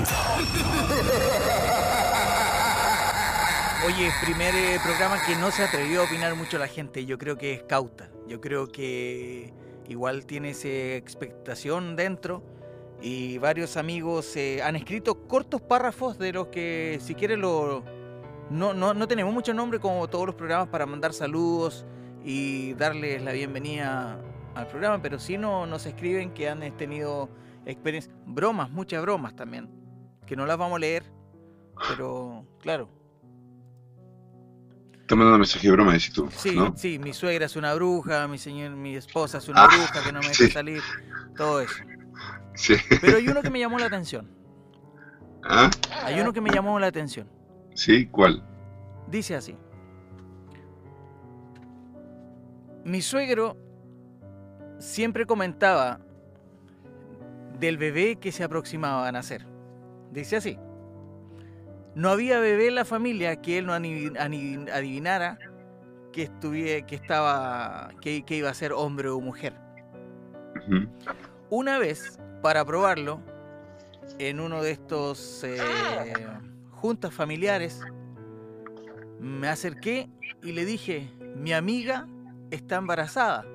Oye, 3.86 4.12
primer 4.24 4.54
eh, 4.56 4.80
programa 4.84 5.18
que 5.26 5.36
no 5.36 5.52
se 5.52 5.64
atrevió 5.64 6.02
a 6.02 6.06
opinar 6.06 6.36
mucho 6.36 6.58
la 6.58 6.68
gente. 6.68 7.06
Yo 7.06 7.18
creo 7.18 7.38
que 7.38 7.54
es 7.54 7.64
cauta. 7.64 8.10
Yo 8.28 8.40
creo 8.40 8.68
que 8.68 9.54
igual 9.88 10.26
tiene 10.26 10.52
esa 10.52 10.68
expectación 10.68 11.96
dentro. 11.96 12.44
Y 13.02 13.40
varios 13.40 13.78
amigos 13.78 14.36
eh, 14.36 14.62
han 14.64 14.76
escrito 14.76 15.28
cortos 15.28 15.62
párrafos 15.62 16.20
de 16.20 16.34
los 16.34 16.48
que, 16.48 17.00
si 17.02 17.16
quieren, 17.16 17.42
lo, 17.42 17.84
no, 18.52 18.74
no, 18.74 18.94
no 18.94 19.08
tenemos 19.08 19.34
mucho 19.34 19.54
nombre 19.54 19.80
como 19.80 20.08
todos 20.08 20.28
los 20.28 20.36
programas 20.36 20.68
para 20.68 20.86
mandar 20.86 21.14
saludos 21.14 21.86
y 22.24 22.74
darles 22.76 23.24
la 23.24 23.32
bienvenida 23.32 24.20
al 24.54 24.68
programa, 24.68 25.02
pero 25.02 25.18
sí 25.18 25.38
no, 25.38 25.66
nos 25.66 25.86
escriben 25.88 26.32
que 26.34 26.48
han 26.50 26.60
tenido 26.78 27.30
experiencias, 27.66 28.14
bromas, 28.28 28.70
muchas 28.70 29.02
bromas 29.02 29.36
también, 29.36 29.68
que 30.28 30.36
no 30.36 30.46
las 30.46 30.58
vamos 30.58 30.76
a 30.76 30.80
leer, 30.80 31.04
pero 31.88 32.46
claro, 32.60 32.88
Está 35.02 35.16
mandando 35.16 35.40
mensaje 35.40 35.68
de 35.68 35.74
broma, 35.74 35.94
decís 35.94 36.14
tú, 36.14 36.30
Sí, 36.32 36.56
¿no? 36.56 36.74
sí, 36.78 36.98
mi 37.00 37.14
suegra 37.14 37.46
es 37.46 37.56
una 37.56 37.74
bruja, 37.74 38.28
mi 38.28 38.38
señor, 38.38 38.72
mi 38.72 38.96
esposa 38.96 39.40
es 39.40 39.48
una 39.50 39.64
Ah, 39.64 39.68
bruja 39.68 40.04
que 40.04 40.12
no 40.14 40.22
me 40.22 40.30
deja 40.30 40.46
sí. 40.46 40.52
salir, 40.52 40.82
todo 41.36 41.60
eso. 41.62 41.84
Sí. 42.54 42.76
Pero 43.02 43.18
hay 43.18 43.28
uno 43.28 43.42
que 43.42 43.50
me 43.50 43.60
llamó 43.60 43.80
la 43.80 43.86
atención. 43.86 44.30
¿Ah? 45.44 45.70
Hay 46.04 46.20
uno 46.20 46.34
que 46.34 46.42
me 46.42 46.50
llamó 46.50 46.80
la 46.80 46.88
atención. 46.88 47.28
¿Sí? 47.74 48.08
¿Cuál? 48.08 48.44
Dice 49.08 49.36
así. 49.36 49.56
Mi 52.84 53.02
suegro 53.02 53.58
siempre 54.80 55.26
comentaba 55.26 56.00
del 57.60 57.78
bebé 57.78 58.18
que 58.18 58.32
se 58.32 58.44
aproximaba 58.44 59.08
a 59.08 59.12
nacer. 59.12 59.46
Dice 60.12 60.36
así. 60.38 60.58
No 61.96 62.10
había 62.10 62.40
bebé 62.40 62.68
en 62.68 62.76
la 62.76 62.86
familia 62.86 63.42
que 63.42 63.58
él 63.58 63.66
no 63.66 63.74
adivinara 63.74 65.38
que, 66.12 66.24
estuviera, 66.24 66.86
que, 66.86 66.96
estaba, 66.96 67.92
que, 68.02 68.24
que 68.24 68.36
iba 68.36 68.50
a 68.50 68.54
ser 68.54 68.74
hombre 68.74 69.10
o 69.10 69.20
mujer. 69.20 69.54
Una 71.50 71.80
vez, 71.80 72.20
para 72.42 72.66
probarlo, 72.66 73.22
en 74.20 74.40
uno 74.40 74.62
de 74.62 74.72
estos 74.72 75.44
eh, 75.44 75.58
juntas 76.72 77.14
familiares, 77.14 77.82
me 79.20 79.48
acerqué 79.48 80.10
y 80.42 80.52
le 80.52 80.66
dije, 80.66 81.10
mi 81.36 81.54
amiga 81.54 82.08
está 82.50 82.78
embarazada. 82.78 83.46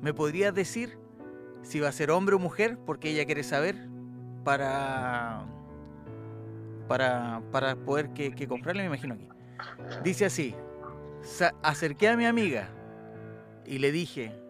¿Me 0.00 0.12
podrías 0.14 0.54
decir 0.54 0.98
si 1.62 1.78
va 1.80 1.88
a 1.88 1.92
ser 1.92 2.10
hombre 2.10 2.34
o 2.34 2.38
mujer? 2.38 2.78
Porque 2.84 3.10
ella 3.10 3.24
quiere 3.24 3.42
saber 3.42 3.76
para, 4.44 5.44
para, 6.88 7.42
para 7.52 7.76
poder 7.76 8.12
que, 8.12 8.34
que 8.34 8.48
comprarle, 8.48 8.82
me 8.82 8.88
imagino 8.88 9.14
aquí. 9.14 9.28
Dice 10.02 10.24
así, 10.24 10.54
acerqué 11.62 12.08
a 12.08 12.16
mi 12.16 12.26
amiga 12.26 12.68
y 13.64 13.78
le 13.78 13.92
dije, 13.92 14.41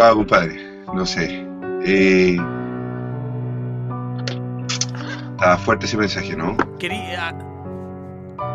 Wow, 0.00 0.16
compadre. 0.16 0.56
No 0.94 1.04
sé. 1.04 1.44
Eh, 1.84 2.38
estaba 5.32 5.58
fuerte 5.58 5.84
ese 5.84 5.98
mensaje, 5.98 6.34
¿no? 6.34 6.56
Quería. 6.78 7.36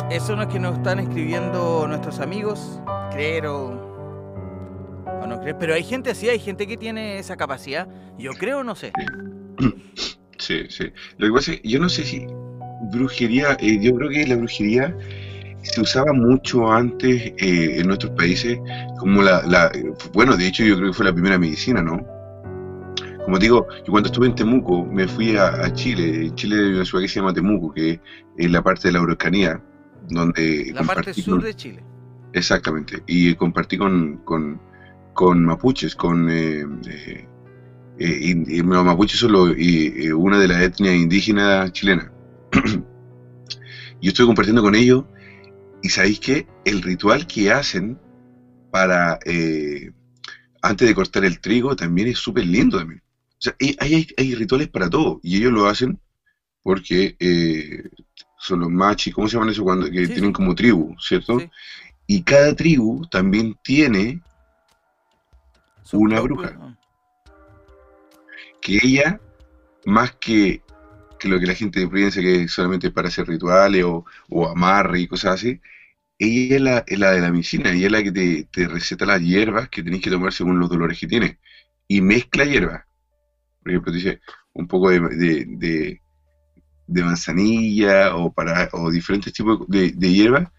Eso 0.09 0.35
no 0.35 0.41
es 0.41 0.47
que 0.47 0.59
nos 0.59 0.77
están 0.77 0.97
escribiendo 0.97 1.85
nuestros 1.87 2.19
amigos, 2.19 2.81
creer 3.11 3.45
o, 3.45 3.67
o 5.05 5.27
no 5.27 5.39
creer. 5.39 5.55
Pero 5.59 5.75
hay 5.75 5.83
gente 5.83 6.09
así, 6.09 6.27
hay 6.27 6.39
gente 6.39 6.65
que 6.65 6.77
tiene 6.77 7.19
esa 7.19 7.37
capacidad. 7.37 7.87
Yo 8.17 8.31
creo, 8.31 8.63
no 8.63 8.73
sé. 8.73 8.91
Sí, 10.39 10.65
sí. 10.69 10.91
Lo 11.17 11.27
que 11.27 11.33
pasa 11.33 11.51
es 11.53 11.61
que 11.61 11.69
yo 11.69 11.79
no 11.79 11.89
sé 11.89 12.05
si 12.05 12.25
brujería, 12.91 13.55
eh, 13.59 13.79
yo 13.79 13.95
creo 13.95 14.09
que 14.09 14.25
la 14.25 14.35
brujería 14.35 14.97
se 15.65 15.81
usaba 15.81 16.13
mucho 16.13 16.71
antes 16.71 17.33
eh, 17.37 17.77
en 17.79 17.87
nuestros 17.87 18.11
países 18.13 18.57
como 18.99 19.21
la, 19.21 19.41
la- 19.47 19.71
bueno, 20.13 20.37
de 20.37 20.47
hecho 20.47 20.63
yo 20.63 20.75
creo 20.77 20.89
que 20.89 20.93
fue 20.93 21.05
la 21.05 21.13
primera 21.13 21.37
medicina, 21.37 21.81
¿no? 21.81 21.99
Como 23.25 23.39
digo, 23.39 23.65
yo 23.85 23.91
cuando 23.91 24.07
estuve 24.07 24.27
en 24.27 24.35
Temuco 24.35 24.85
me 24.85 25.07
fui 25.07 25.35
a, 25.35 25.47
a 25.65 25.73
Chile, 25.73 26.27
en 26.27 26.35
Chile 26.35 26.57
hay 26.57 26.73
una 26.75 26.85
ciudad 26.85 27.01
que 27.01 27.07
se 27.07 27.19
llama 27.19 27.33
Temuco, 27.33 27.73
que 27.73 27.99
es 28.37 28.51
la 28.51 28.61
parte 28.61 28.87
de 28.87 28.91
la 28.93 28.99
Araucanía, 28.99 29.59
donde 30.09 30.71
La 30.75 30.83
parte 30.83 31.13
sur 31.13 31.35
con- 31.37 31.43
de 31.43 31.53
Chile. 31.55 31.83
Exactamente, 32.33 33.01
y 33.07 33.33
compartí 33.33 33.77
con, 33.77 34.17
con, 34.23 34.61
con 35.13 35.43
mapuches, 35.43 35.95
con... 35.95 36.29
eh, 36.29 36.63
eh, 36.87 37.27
eh, 37.97 38.19
in- 38.29 38.45
y 38.47 38.61
los 38.61 38.85
mapuches 38.85 39.19
son 39.19 39.31
los- 39.31 39.57
y, 39.57 40.05
eh, 40.05 40.13
una 40.13 40.37
de 40.37 40.47
las 40.49 40.61
etnias 40.61 40.93
indígenas 40.95 41.71
chilenas. 41.71 42.11
Yo 44.01 44.09
estoy 44.09 44.25
compartiendo 44.25 44.61
con 44.61 44.75
ellos 44.75 45.05
y 45.85 45.89
sabéis 45.89 46.19
que 46.19 46.47
el 46.65 46.81
ritual 46.81 47.27
que 47.27 47.51
hacen 47.51 47.95
para 48.71 49.19
eh, 49.23 49.91
antes 50.63 50.87
de 50.87 50.95
cortar 50.95 51.23
el 51.25 51.39
trigo 51.39 51.75
también 51.75 52.07
es 52.07 52.17
súper 52.17 52.43
lindo 52.45 52.79
también. 52.79 53.01
O 53.33 53.41
sea, 53.41 53.53
hay, 53.61 53.75
hay, 53.77 54.07
hay 54.17 54.33
rituales 54.33 54.67
para 54.67 54.89
todo 54.89 55.19
y 55.21 55.37
ellos 55.37 55.51
lo 55.51 55.67
hacen 55.67 55.99
porque 56.63 57.15
eh, 57.19 57.83
son 58.39 58.61
los 58.61 58.69
machis, 58.71 59.13
¿cómo 59.13 59.27
se 59.27 59.33
llaman 59.33 59.49
eso? 59.49 59.63
Cuando 59.63 59.85
que 59.91 60.07
Sí, 60.07 60.13
tienen 60.13 60.31
sí. 60.31 60.33
como 60.33 60.55
tribu, 60.55 60.95
¿cierto? 60.99 61.39
Sí. 61.39 61.49
Y 62.07 62.23
cada 62.23 62.55
tribu 62.55 63.05
también 63.11 63.55
tiene 63.61 64.19
Su 65.83 65.99
Una 65.99 66.19
propio- 66.19 66.23
bruja. 66.23 66.77
que 68.59 68.79
ella, 68.81 69.19
más 69.85 70.15
que, 70.15 70.63
que 71.19 71.27
lo 71.27 71.39
que 71.39 71.45
la 71.45 71.53
gente 71.53 71.87
piensa 71.87 72.21
que 72.21 72.43
es 72.43 72.51
solamente 72.51 72.89
para 72.89 73.07
hacer 73.09 73.27
rituales 73.27 73.83
o, 73.83 74.03
o 74.31 74.49
amarre 74.49 75.01
y 75.01 75.07
cosas 75.07 75.35
así, 75.35 75.59
ella 76.17 76.55
es 76.55 76.61
la, 76.61 76.83
es 76.87 76.99
la 76.99 77.11
de 77.11 77.21
la 77.21 77.31
medicina, 77.31 77.71
ella 77.71 77.87
es 77.87 77.91
la 77.91 78.03
que 78.03 78.45
te, 78.51 78.67
receta 78.67 79.05
las 79.05 79.21
hierbas 79.21 79.69
que 79.69 79.83
tenés 79.83 80.01
que 80.01 80.09
tomar 80.09 80.31
según 80.33 80.59
los 80.59 80.69
dolores 80.69 80.99
que 80.99 81.07
tienes. 81.07 81.37
Y 81.87 82.01
mezcla 82.01 82.45
hierbas. 82.45 82.85
Por 83.61 83.71
ejemplo, 83.71 83.91
te 83.91 83.97
dice 83.97 84.21
un 84.53 84.67
poco 84.67 84.89
de, 84.89 86.01
manzanilla 86.87 88.15
o, 88.15 88.31
para, 88.31 88.69
o 88.73 88.89
diferentes 88.89 89.33
tipos 89.33 89.67
de, 89.67 89.91
hierbas 89.91 90.49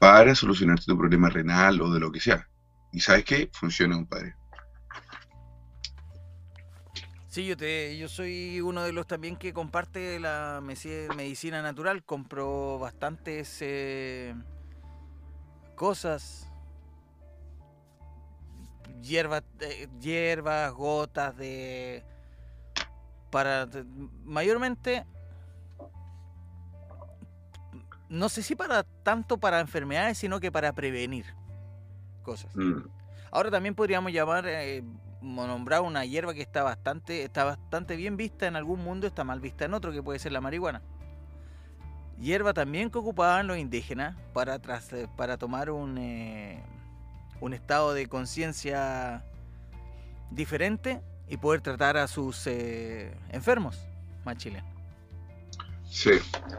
para 0.00 0.34
solucionarte 0.34 0.84
tu 0.86 0.96
problema 0.96 1.28
renal 1.28 1.80
o 1.82 1.92
de 1.92 2.00
lo 2.00 2.10
que 2.10 2.20
sea. 2.20 2.48
Y 2.92 3.00
sabes 3.00 3.24
qué? 3.24 3.50
Funciona, 3.52 3.96
compadre. 3.96 4.34
Sí, 7.26 7.44
yo 7.46 7.56
te, 7.56 7.98
yo 7.98 8.08
soy 8.08 8.60
uno 8.62 8.82
de 8.82 8.92
los 8.92 9.06
también 9.06 9.36
que 9.36 9.52
comparte 9.52 10.18
la 10.18 10.62
medicina 10.62 11.60
natural. 11.60 12.02
Compro 12.04 12.78
bastantes 12.78 13.58
eh, 13.60 14.34
cosas, 15.78 16.50
hierbas, 19.00 19.44
eh, 19.60 19.88
hierbas, 20.00 20.72
gotas 20.72 21.36
de, 21.36 22.04
para, 23.30 23.64
de- 23.66 23.84
mayormente, 24.24 25.06
no 28.08 28.28
sé 28.28 28.42
si 28.42 28.56
para 28.56 28.82
tanto 28.82 29.38
para 29.38 29.60
enfermedades, 29.60 30.18
sino 30.18 30.40
que 30.40 30.50
para 30.50 30.72
prevenir 30.72 31.26
cosas. 32.24 32.54
Mm. 32.56 32.82
Ahora 33.30 33.50
también 33.50 33.74
podríamos 33.76 34.10
llamar, 34.12 34.46
eh, 34.48 34.82
nombrar 35.22 35.82
una 35.82 36.04
hierba 36.04 36.34
que 36.34 36.42
está 36.42 36.64
bastante, 36.64 37.22
está 37.22 37.44
bastante 37.44 37.94
bien 37.94 38.16
vista 38.16 38.46
en 38.48 38.56
algún 38.56 38.82
mundo, 38.82 39.06
está 39.06 39.22
mal 39.22 39.38
vista 39.40 39.64
en 39.64 39.74
otro, 39.74 39.92
que 39.92 40.02
puede 40.02 40.18
ser 40.18 40.32
la 40.32 40.40
marihuana. 40.40 40.82
Hierba 42.20 42.52
también 42.52 42.90
que 42.90 42.98
ocupaban 42.98 43.46
los 43.46 43.58
indígenas 43.58 44.16
para, 44.32 44.58
tras- 44.60 44.92
eh, 44.92 45.08
para 45.16 45.36
tomar 45.36 45.70
un, 45.70 45.96
eh, 45.98 46.62
un 47.40 47.54
estado 47.54 47.94
de 47.94 48.06
conciencia 48.08 49.24
diferente 50.30 51.00
y 51.28 51.36
poder 51.36 51.60
tratar 51.60 51.96
a 51.96 52.08
sus 52.08 52.46
eh, 52.46 53.12
enfermos 53.30 53.78
más 54.24 54.36
chilenos. 54.36 54.68
Sí, 55.84 56.10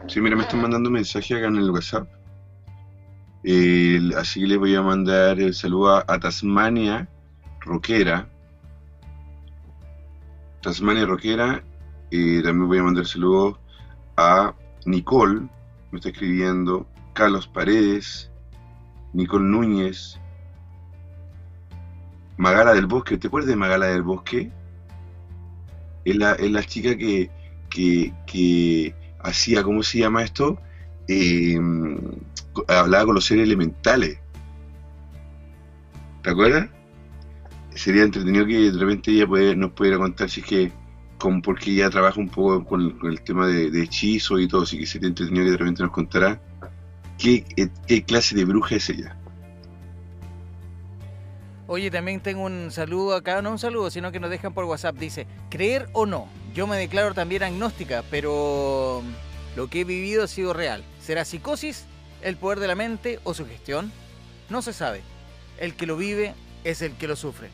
sí, 0.08 0.20
mira, 0.20 0.34
me 0.36 0.42
están 0.42 0.60
mandando 0.62 0.90
mensajes 0.90 1.36
acá 1.36 1.46
en 1.48 1.56
el 1.56 1.70
WhatsApp. 1.70 2.08
El- 3.42 4.14
así 4.16 4.40
que 4.40 4.46
le 4.46 4.56
voy 4.56 4.74
a 4.74 4.82
mandar 4.82 5.38
el 5.40 5.54
saludo 5.54 5.96
a, 5.96 6.18
Tasmania 6.18 7.08
Roquera. 7.60 8.28
Tasmania 10.62 11.06
Roquera. 11.06 11.62
eh, 12.10 12.40
también 12.42 12.66
voy 12.68 12.78
a 12.78 12.82
mandar 12.82 13.06
saludos 13.06 13.58
a 14.16 14.52
Nicole, 14.90 15.48
me 15.90 15.98
está 15.98 16.10
escribiendo. 16.10 16.86
Carlos 17.14 17.46
Paredes. 17.46 18.30
Nicole 19.12 19.44
Núñez. 19.44 20.18
Magala 22.36 22.74
del 22.74 22.86
Bosque. 22.86 23.18
¿Te 23.18 23.28
acuerdas 23.28 23.48
de 23.48 23.56
Magala 23.56 23.86
del 23.86 24.02
Bosque? 24.02 24.50
Es 26.04 26.16
la, 26.16 26.32
es 26.32 26.50
la 26.50 26.62
chica 26.62 26.96
que, 26.96 27.30
que, 27.68 28.12
que 28.26 28.94
hacía, 29.22 29.62
¿cómo 29.62 29.82
se 29.82 29.98
llama 29.98 30.22
esto? 30.22 30.58
Eh, 31.08 31.58
hablaba 32.68 33.06
con 33.06 33.14
los 33.14 33.24
seres 33.24 33.44
elementales. 33.44 34.18
¿Te 36.22 36.30
acuerdas? 36.30 36.68
Sería 37.74 38.02
entretenido 38.02 38.46
que 38.46 38.70
de 38.70 38.78
repente 38.78 39.10
ella 39.10 39.26
nos 39.54 39.72
pudiera 39.72 39.98
contar 39.98 40.28
si 40.28 40.40
es 40.40 40.46
que, 40.46 40.72
con, 41.20 41.40
porque 41.42 41.70
ella 41.70 41.90
trabaja 41.90 42.18
un 42.18 42.28
poco 42.28 42.64
con, 42.64 42.98
el 43.04 43.20
tema 43.22 43.46
de, 43.46 43.70
de 43.70 43.82
hechizo 43.82 44.38
y 44.38 44.48
todo, 44.48 44.62
así 44.62 44.78
que 44.78 44.86
sería 44.86 45.08
entretenido 45.08 45.44
que 45.44 45.50
de 45.52 45.56
repente 45.56 45.82
nos 45.82 45.92
contara 45.92 46.40
qué, 47.18 47.44
eh, 47.56 47.68
qué 47.86 48.02
clase 48.02 48.34
de 48.34 48.44
bruja 48.44 48.76
es 48.76 48.88
ella. 48.90 49.16
Oye, 51.68 51.88
también 51.88 52.20
tengo 52.20 52.42
un 52.42 52.72
saludo 52.72 53.14
acá, 53.14 53.40
no 53.42 53.52
un 53.52 53.58
saludo, 53.60 53.90
sino 53.90 54.10
que 54.10 54.18
nos 54.18 54.30
dejan 54.30 54.52
por 54.52 54.64
WhatsApp. 54.64 54.96
Dice, 54.96 55.28
creer 55.50 55.88
o 55.92 56.04
no, 56.04 56.26
yo 56.52 56.66
me 56.66 56.76
declaro 56.76 57.14
también 57.14 57.44
agnóstica, 57.44 58.02
pero 58.10 59.04
lo 59.54 59.68
que 59.68 59.82
he 59.82 59.84
vivido 59.84 60.24
ha 60.24 60.26
sido 60.26 60.52
real. 60.52 60.82
¿Será 61.00 61.24
psicosis, 61.24 61.84
el 62.22 62.36
poder 62.36 62.58
de 62.58 62.66
la 62.66 62.74
mente 62.74 63.20
o 63.22 63.34
sugestión? 63.34 63.92
No 64.48 64.62
se 64.62 64.72
sabe. 64.72 65.02
El 65.58 65.74
que 65.74 65.86
lo 65.86 65.96
vive 65.96 66.34
es 66.64 66.82
el 66.82 66.94
que 66.94 67.06
lo 67.06 67.14
sufre. 67.14 67.50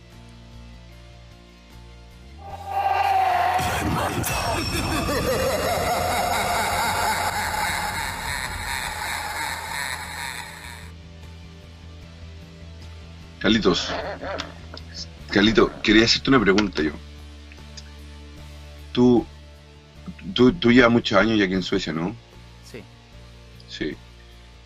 Carlitos, 13.38 13.92
Carlito, 15.30 15.70
quería 15.82 16.04
hacerte 16.04 16.30
una 16.30 16.40
pregunta 16.40 16.82
yo. 16.82 16.92
Tú, 18.92 19.26
tú, 20.34 20.52
tú 20.52 20.72
llevas 20.72 20.90
muchos 20.90 21.18
años 21.18 21.38
ya 21.38 21.44
aquí 21.44 21.54
en 21.54 21.62
Suecia, 21.62 21.92
¿no? 21.92 22.16
Sí. 22.64 22.82
Sí. 23.68 23.96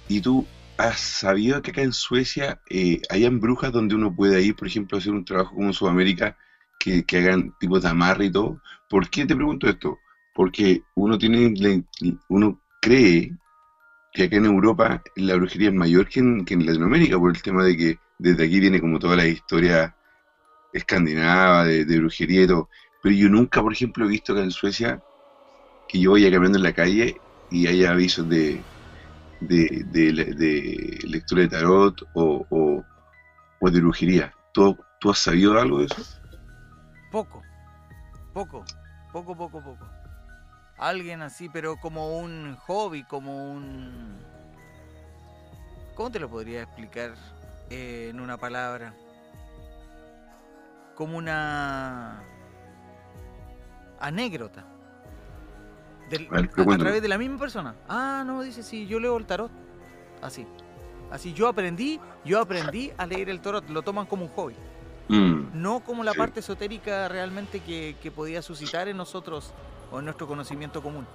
¿Y 0.08 0.20
tú 0.20 0.46
has 0.76 1.00
sabido 1.00 1.60
que 1.60 1.72
acá 1.72 1.82
en 1.82 1.92
Suecia 1.92 2.60
eh, 2.70 3.02
hayan 3.10 3.40
brujas 3.40 3.72
donde 3.72 3.94
uno 3.94 4.14
puede 4.14 4.40
ir, 4.42 4.54
por 4.54 4.68
ejemplo, 4.68 4.96
a 4.96 5.00
hacer 5.00 5.12
un 5.12 5.24
trabajo 5.24 5.54
como 5.54 5.66
en 5.66 5.74
Sudamérica, 5.74 6.36
que, 6.80 7.04
hagan 7.18 7.54
tipos 7.60 7.82
de 7.82 7.88
amarre 7.88 8.26
y 8.26 8.32
todo? 8.32 8.60
¿Por 8.88 9.08
qué 9.10 9.26
te 9.26 9.36
pregunto 9.36 9.68
esto? 9.68 9.98
Porque 10.34 10.82
uno 10.94 11.18
tiene, 11.18 11.54
uno 12.28 12.60
cree 12.80 13.36
que 14.12 14.24
acá 14.24 14.36
en 14.36 14.46
Europa 14.46 15.02
la 15.16 15.36
brujería 15.36 15.68
es 15.68 15.74
mayor 15.74 16.08
que 16.08 16.20
en, 16.20 16.44
que 16.44 16.54
en 16.54 16.66
Latinoamérica, 16.66 17.18
por 17.18 17.30
el 17.30 17.42
tema 17.42 17.64
de 17.64 17.76
que 17.76 17.98
desde 18.18 18.44
aquí 18.44 18.58
viene 18.58 18.80
como 18.80 18.98
toda 18.98 19.16
la 19.16 19.26
historia 19.26 19.94
escandinava 20.72 21.64
de, 21.64 21.84
de 21.84 21.98
brujería 21.98 22.42
y 22.42 22.46
todo. 22.46 22.68
Pero 23.02 23.14
yo 23.14 23.28
nunca, 23.28 23.62
por 23.62 23.72
ejemplo, 23.72 24.04
he 24.04 24.08
visto 24.08 24.32
acá 24.32 24.42
en 24.42 24.50
Suecia 24.50 25.02
que 25.88 26.00
yo 26.00 26.12
vaya 26.12 26.30
caminando 26.30 26.58
en 26.58 26.64
la 26.64 26.72
calle 26.72 27.16
y 27.50 27.66
haya 27.66 27.90
avisos 27.90 28.28
de, 28.28 28.60
de, 29.40 29.84
de 29.90 30.98
lectura 31.04 31.42
de 31.42 31.48
tarot 31.48 32.02
o, 32.14 32.46
o, 32.48 32.84
o 33.60 33.70
de 33.70 33.80
brujería. 33.80 34.34
¿Tú, 34.52 34.76
¿Tú 35.00 35.10
has 35.10 35.18
sabido 35.18 35.58
algo 35.58 35.78
de 35.78 35.86
eso? 35.86 36.19
Poco, 37.10 37.42
poco, 38.32 38.64
poco, 39.12 39.36
poco, 39.36 39.60
poco. 39.60 39.86
Alguien 40.78 41.22
así, 41.22 41.48
pero 41.48 41.76
como 41.76 42.18
un 42.18 42.56
hobby, 42.66 43.04
como 43.04 43.50
un... 43.52 44.18
¿Cómo 45.94 46.10
te 46.10 46.18
lo 46.18 46.28
podría 46.30 46.62
explicar 46.62 47.14
eh, 47.68 48.08
en 48.10 48.20
una 48.20 48.36
palabra? 48.38 48.94
como 51.00 51.16
una 51.16 52.22
anécdota. 54.00 54.66
Del- 56.10 56.28
A 56.30 56.42
ver, 56.42 56.50
través 56.78 57.00
de 57.00 57.08
la 57.08 57.16
misma 57.16 57.38
persona. 57.38 57.74
Ah, 57.88 58.22
no, 58.26 58.42
dice, 58.42 58.62
sí, 58.62 58.86
yo 58.86 59.00
leo 59.00 59.16
el 59.16 59.24
tarot. 59.24 59.50
Así. 60.20 60.46
Así, 61.10 61.32
yo 61.32 61.48
aprendí, 61.48 61.98
yo 62.22 62.38
aprendí 62.38 62.92
a 62.98 63.06
leer 63.06 63.30
el 63.30 63.40
tarot. 63.40 63.66
Lo 63.70 63.80
toman 63.80 64.04
como 64.04 64.26
un 64.26 64.30
hobby. 64.32 64.54
Mm, 65.10 65.52
No 65.52 65.80
como 65.84 66.04
la 66.04 66.12
Sí. 66.12 66.18
parte 66.18 66.40
esotérica 66.40 67.08
realmente 67.08 67.60
que, 67.60 67.96
que 68.00 68.10
podía 68.10 68.42
suscitar 68.42 68.88
en 68.88 68.96
nosotros 68.96 69.52
o 69.90 69.98
en 69.98 70.04
nuestro 70.04 70.26
conocimiento 70.26 70.82
común. 70.82 71.06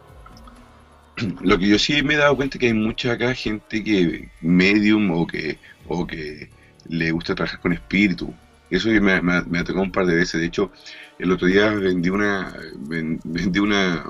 Lo 1.41 1.57
que 1.57 1.67
yo 1.67 1.79
sí 1.79 2.01
me 2.03 2.15
he 2.15 2.17
dado 2.17 2.35
cuenta 2.35 2.57
es 2.57 2.59
que 2.59 2.67
hay 2.67 2.73
mucha 2.73 3.13
acá 3.13 3.33
gente 3.33 3.83
que 3.83 4.31
medium 4.39 5.11
o 5.11 5.25
que, 5.27 5.59
o 5.83 6.05
que 6.07 6.51
le 6.85 7.11
gusta 7.11 7.35
trabajar 7.35 7.59
con 7.59 7.73
espíritu. 7.73 8.39
Eso 8.69 8.89
me, 8.89 9.21
me, 9.21 9.41
me 9.43 9.59
ha 9.59 9.63
tocado 9.63 9.83
un 9.83 9.91
par 9.91 10.05
de 10.05 10.15
veces. 10.15 10.41
De 10.41 10.47
hecho, 10.47 10.71
el 11.17 11.31
otro 11.31 11.47
día 11.47 11.69
vendí 11.71 12.09
una, 12.09 12.53
ven- 12.77 13.19
vendí 13.23 13.59
una 13.59 14.03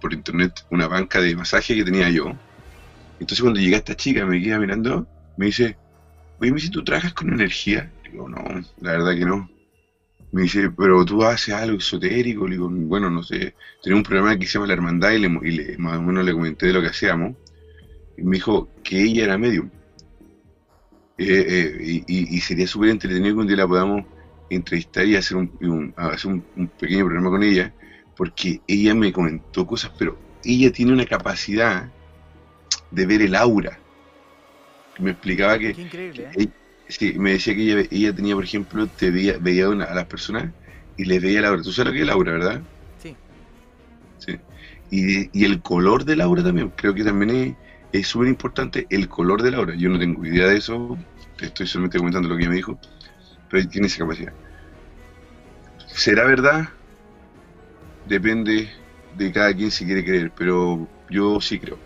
por 0.00 0.12
internet 0.14 0.52
una 0.70 0.88
banca 0.88 1.20
de 1.20 1.36
masaje 1.36 1.74
que 1.74 1.84
tenía 1.84 2.10
yo. 2.10 2.32
Entonces 3.18 3.42
cuando 3.42 3.60
llega 3.60 3.78
esta 3.78 3.96
chica 3.96 4.26
me 4.26 4.40
queda 4.42 4.58
mirando, 4.58 5.08
me 5.36 5.46
dice, 5.46 5.78
oye, 6.38 6.52
me 6.52 6.56
dice, 6.58 6.70
¿tú 6.72 6.84
trabajas 6.84 7.14
con 7.14 7.32
energía? 7.32 7.94
Digo, 8.10 8.28
no, 8.28 8.38
la 8.78 8.92
verdad 8.92 9.14
que 9.14 9.24
no. 9.24 9.52
Me 10.32 10.42
dice, 10.44 10.70
pero 10.72 11.04
tú 11.04 11.24
haces 11.24 11.54
algo 11.54 11.78
esotérico. 11.78 12.46
Le 12.48 12.54
digo, 12.56 12.68
bueno, 12.72 13.10
no 13.10 13.22
sé. 13.22 13.56
Tenía 13.82 13.96
un 13.98 14.02
programa 14.04 14.38
que 14.38 14.46
se 14.46 14.54
llama 14.54 14.66
La 14.68 14.74
Hermandad 14.74 15.12
y, 15.12 15.18
le, 15.20 15.28
y 15.44 15.52
le- 15.52 15.78
más 15.78 15.98
o 15.98 16.02
menos 16.02 16.24
le 16.24 16.32
comenté 16.34 16.66
de 16.68 16.72
lo 16.74 16.82
que 16.82 16.88
hacíamos. 16.88 17.36
Y 18.16 18.24
me 18.24 18.36
dijo 18.36 18.72
que 18.82 19.02
ella 19.02 19.24
era 19.24 19.38
medium. 19.38 19.70
Eh, 21.16 21.46
eh, 21.78 22.04
y, 22.06 22.40
sería 22.40 22.66
súper 22.66 22.88
entretenido 22.90 23.34
que 23.34 23.40
un 23.42 23.46
día 23.46 23.56
la 23.58 23.68
podamos 23.68 24.06
entrevistar 24.48 25.06
y 25.06 25.16
hacer 25.16 25.36
un, 25.36 25.54
un- 25.60 25.92
hacer 25.96 26.30
un, 26.32 26.48
un 26.54 26.70
pequeño 26.70 27.04
programa 27.04 27.30
con 27.30 27.42
ella, 27.42 27.74
porque 28.16 28.62
ella 28.66 28.94
me 28.94 29.12
comentó 29.12 29.66
cosas, 29.66 29.92
pero 29.98 30.22
ella 30.42 30.72
tiene 30.72 30.92
una 30.94 31.04
capacidad 31.06 31.92
de 32.90 33.06
ver 33.06 33.22
el 33.22 33.34
aura. 33.34 33.84
Me 35.00 35.10
explicaba 35.12 35.58
que 35.58 35.72
Qué 35.74 35.80
increíble, 35.80 36.30
¿eh? 36.36 36.52
Sí, 36.90 37.18
me 37.18 37.32
decía 37.32 37.54
que 37.54 37.62
ella, 37.62 37.88
ella 37.90 38.14
tenía, 38.14 38.34
por 38.34 38.44
ejemplo, 38.44 38.90
te 38.90 39.10
veía, 39.10 39.38
veía 39.40 39.68
una- 39.68 39.84
a 39.86 39.94
las 39.94 40.06
personas 40.06 40.54
y 40.96 41.04
les 41.04 41.22
veía 41.22 41.38
el 41.40 41.44
aura. 41.46 41.62
¿Tú 41.62 41.72
sabes 41.72 41.88
lo 41.88 41.92
que 41.92 41.98
es 41.98 42.02
el 42.04 42.10
aura, 42.10 42.32
verdad? 42.32 42.64
Sí. 42.96 43.18
Sí. 44.18 44.36
Y, 44.90 45.38
y 45.40 45.44
el 45.44 45.62
color 45.62 46.04
del 46.04 46.20
aura 46.20 46.42
también, 46.42 46.70
creo 46.72 46.94
que 46.94 47.04
también 47.04 47.58
es 47.92 48.06
súper 48.08 48.28
importante 48.28 48.86
el 48.90 49.08
color 49.08 49.42
del 49.42 49.54
aura. 49.54 49.74
Yo 49.76 49.88
no 49.88 49.98
tengo 49.98 50.24
idea 50.26 50.46
de 50.48 50.56
eso, 50.58 50.98
te 51.36 51.46
estoy 51.46 51.66
solamente 51.66 51.98
comentando 51.98 52.28
lo 52.28 52.36
que 52.36 52.42
ella 52.42 52.50
me 52.50 52.56
dijo, 52.56 52.78
pero 53.48 53.68
tiene 53.68 53.88
esa 53.88 53.98
capacidad. 54.00 54.36
¿Será 55.94 56.24
verdad? 56.24 56.68
Depende 58.04 58.70
de 59.08 59.32
cada 59.32 59.54
quien 59.54 59.70
si 59.70 59.86
quiere 59.86 60.04
creer, 60.04 60.32
pero 60.34 60.90
yo 61.08 61.40
sí 61.40 61.58
creo. 61.60 61.82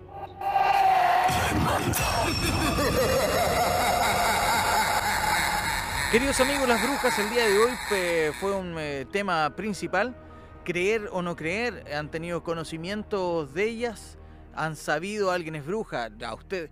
Queridos 6.10 6.40
amigos, 6.40 6.68
las 6.68 6.82
brujas, 6.82 7.18
el 7.18 7.30
día 7.30 7.46
de 7.46 7.58
hoy 7.58 7.70
eh, 7.92 8.32
fue 8.38 8.52
un 8.52 8.74
eh, 8.78 9.06
tema 9.10 9.50
principal. 9.56 10.16
Creer 10.64 11.08
o 11.12 11.22
no 11.22 11.36
creer, 11.36 11.84
han 11.94 12.10
tenido 12.10 12.42
conocimientos 12.42 13.54
de 13.54 13.64
ellas, 13.64 14.18
han 14.52 14.76
sabido 14.76 15.30
alguien 15.30 15.56
es 15.56 15.66
bruja. 15.66 16.10
A 16.24 16.34
usted 16.34 16.70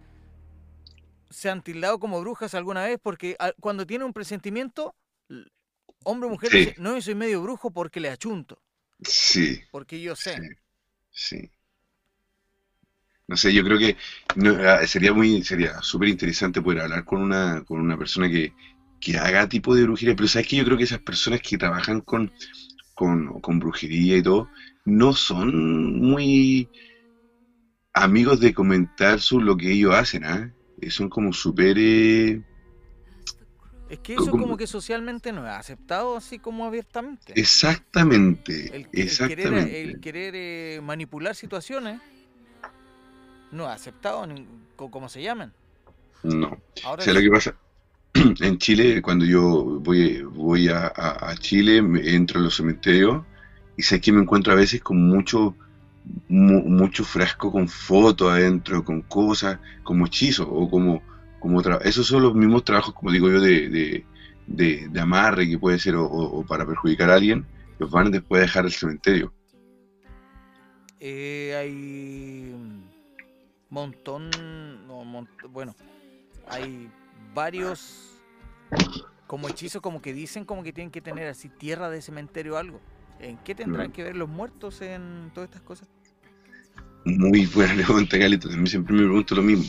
se 1.31 1.51
han 1.51 1.63
tildado 1.63 1.99
como 1.99 2.21
brujas 2.21 2.55
alguna 2.55 2.85
vez 2.85 2.99
porque 3.03 3.37
ah, 3.39 3.53
cuando 3.61 3.87
tiene 3.87 4.05
un 4.05 4.13
presentimiento, 4.13 4.95
hombre 6.03 6.27
o 6.27 6.31
mujer, 6.33 6.51
Sí. 6.51 6.59
dice, 6.59 6.75
no, 6.77 6.95
yo 6.97 7.01
soy 7.03 7.15
medio 7.15 7.41
brujo 7.41 7.71
porque 7.71 8.01
le 8.01 8.11
achunto, 8.11 8.61
Sí, 9.15 9.61
porque 9.71 10.01
yo 10.01 10.15
sé. 10.17 10.45
sí. 11.11 11.51
No 13.27 13.37
sé, 13.37 13.53
yo 13.53 13.63
creo 13.63 13.79
que 13.79 13.97
no, 14.37 14.53
ah, 14.69 14.87
sería 14.87 15.13
muy, 15.13 15.43
sería 15.45 15.81
súper 15.83 16.09
interesante 16.09 16.63
poder 16.63 16.81
hablar 16.81 17.05
con 17.05 17.21
una, 17.23 17.63
con 17.65 17.79
una 17.81 17.99
persona 17.99 18.29
que, 18.29 18.55
que 19.01 19.19
haga 19.19 19.49
tipo 19.49 19.75
de 19.75 19.83
brujería, 19.85 20.17
pero 20.17 20.29
sabes 20.29 20.49
que 20.49 20.57
yo 20.57 20.65
creo 20.65 20.79
que 20.79 20.85
esas 20.85 21.01
personas 21.01 21.41
que 21.43 21.59
trabajan 21.59 22.01
con, 22.01 22.33
con, 22.95 23.41
con 23.41 23.59
brujería 23.61 24.17
y 24.19 24.23
todo, 24.23 24.51
no 24.87 25.13
son 25.13 26.01
muy 26.01 26.69
amigos 28.03 28.41
de 28.41 28.55
comentar 28.55 29.21
sobre 29.21 29.45
lo 29.47 29.57
que 29.57 29.73
ellos 29.73 29.95
hacen, 29.95 30.25
¿ah? 30.25 30.53
Eh, 30.81 30.91
Son 30.91 31.09
como 31.09 31.33
súper... 31.33 31.77
eh, 31.79 32.43
Es 33.89 33.99
que 34.01 34.15
eso 34.15 34.31
como- 34.31 34.43
como 34.45 34.57
que 34.57 34.67
socialmente 34.67 35.33
no 35.33 35.47
es 35.47 35.53
aceptado 35.53 36.17
así 36.17 36.39
como 36.39 36.67
abiertamente. 36.67 37.33
Exactamente, 37.41 38.67
El, 38.69 38.75
el 38.75 38.89
querer, 38.91 39.05
exactamente. 39.07 39.83
el 39.83 40.01
querer, 40.01 40.35
eh, 40.37 40.81
manipular 40.83 41.35
situaciones 41.35 42.01
no 43.51 43.65
es 43.65 43.71
aceptado 43.71 44.27
ni- 44.27 44.47
co- 44.77 44.91
como 44.91 45.09
se 45.09 45.23
llaman. 45.23 45.53
No. 46.23 46.61
Ahora 46.85 47.03
¿Sabes 47.03 47.15
lo 47.15 47.21
que 47.31 47.35
pasa? 47.35 47.55
En 48.41 48.59
Chile, 48.59 49.01
cuando 49.01 49.25
yo 49.25 49.81
voy, 49.81 50.23
voy 50.23 50.69
a, 50.69 50.87
a- 50.95 51.31
a 51.31 51.37
Chile, 51.37 51.81
me 51.81 52.15
entro 52.15 52.41
a 52.41 52.43
los 52.43 52.57
cementerios 52.57 53.25
y 53.77 53.83
sé 53.83 54.01
que 54.01 54.13
me 54.13 54.21
encuentro 54.21 54.53
a 54.53 54.57
veces 54.57 54.83
con 54.83 54.99
mucho, 55.09 55.55
mu- 56.29 56.65
mucho 56.69 57.05
frasco 57.05 57.51
con 57.51 57.69
fotos 57.69 58.31
adentro, 58.31 58.85
con 58.85 59.03
cosas, 59.03 59.59
como 59.83 60.07
hechizos 60.07 60.47
o 60.51 60.69
como, 60.71 61.03
como 61.41 61.61
esos 61.61 62.07
son 62.07 62.23
los 62.23 62.35
mismos 62.35 62.65
trabajos, 62.65 62.95
como 62.95 63.13
digo 63.13 63.29
yo, 63.31 63.41
de, 63.41 63.69
de, 63.69 64.07
de- 64.47 64.89
de 64.89 65.01
amarre 65.01 65.49
que 65.49 65.59
puede 65.59 65.79
ser 65.79 65.95
o, 65.97 66.05
o- 66.07 66.41
o 66.41 66.47
para 66.47 66.67
perjudicar 66.67 67.11
a 67.11 67.15
alguien, 67.15 67.45
los 67.79 67.91
van 67.91 68.11
después 68.11 68.41
a 68.41 68.43
dejar 68.43 68.65
al 68.65 68.73
cementerio. 68.73 69.33
Eh, 71.01 71.55
hay 71.57 72.51
un 72.53 72.85
montón, 73.71 74.31
no, 74.87 75.05
mont- 75.05 75.49
bueno, 75.51 75.75
hay 76.49 76.91
varios 77.35 78.21
como 79.29 79.49
hechizos, 79.49 79.81
como 79.83 80.01
que 80.03 80.13
dicen 80.13 80.45
como 80.45 80.63
que 80.63 80.73
tienen 80.73 80.91
que 80.91 81.01
tener 81.03 81.29
así 81.29 81.49
tierra 81.51 81.91
de 81.91 82.03
cementerio 82.03 82.55
o 82.55 82.57
algo. 82.57 82.81
¿En 83.21 83.37
qué 83.39 83.55
tendrán 83.55 83.93
que 83.93 84.03
ver 84.03 84.17
los 84.17 84.29
muertos 84.29 84.81
en 84.81 85.31
todas 85.35 85.49
estas 85.51 85.63
cosas? 85.63 85.89
Muy 87.17 87.47
buena 87.47 87.75
pregunta, 87.85 88.19
Carlito. 88.19 88.49
También 88.49 88.67
siempre 88.67 88.95
me 88.95 89.03
pregunto 89.05 89.35
lo 89.35 89.43
mismo. 89.43 89.65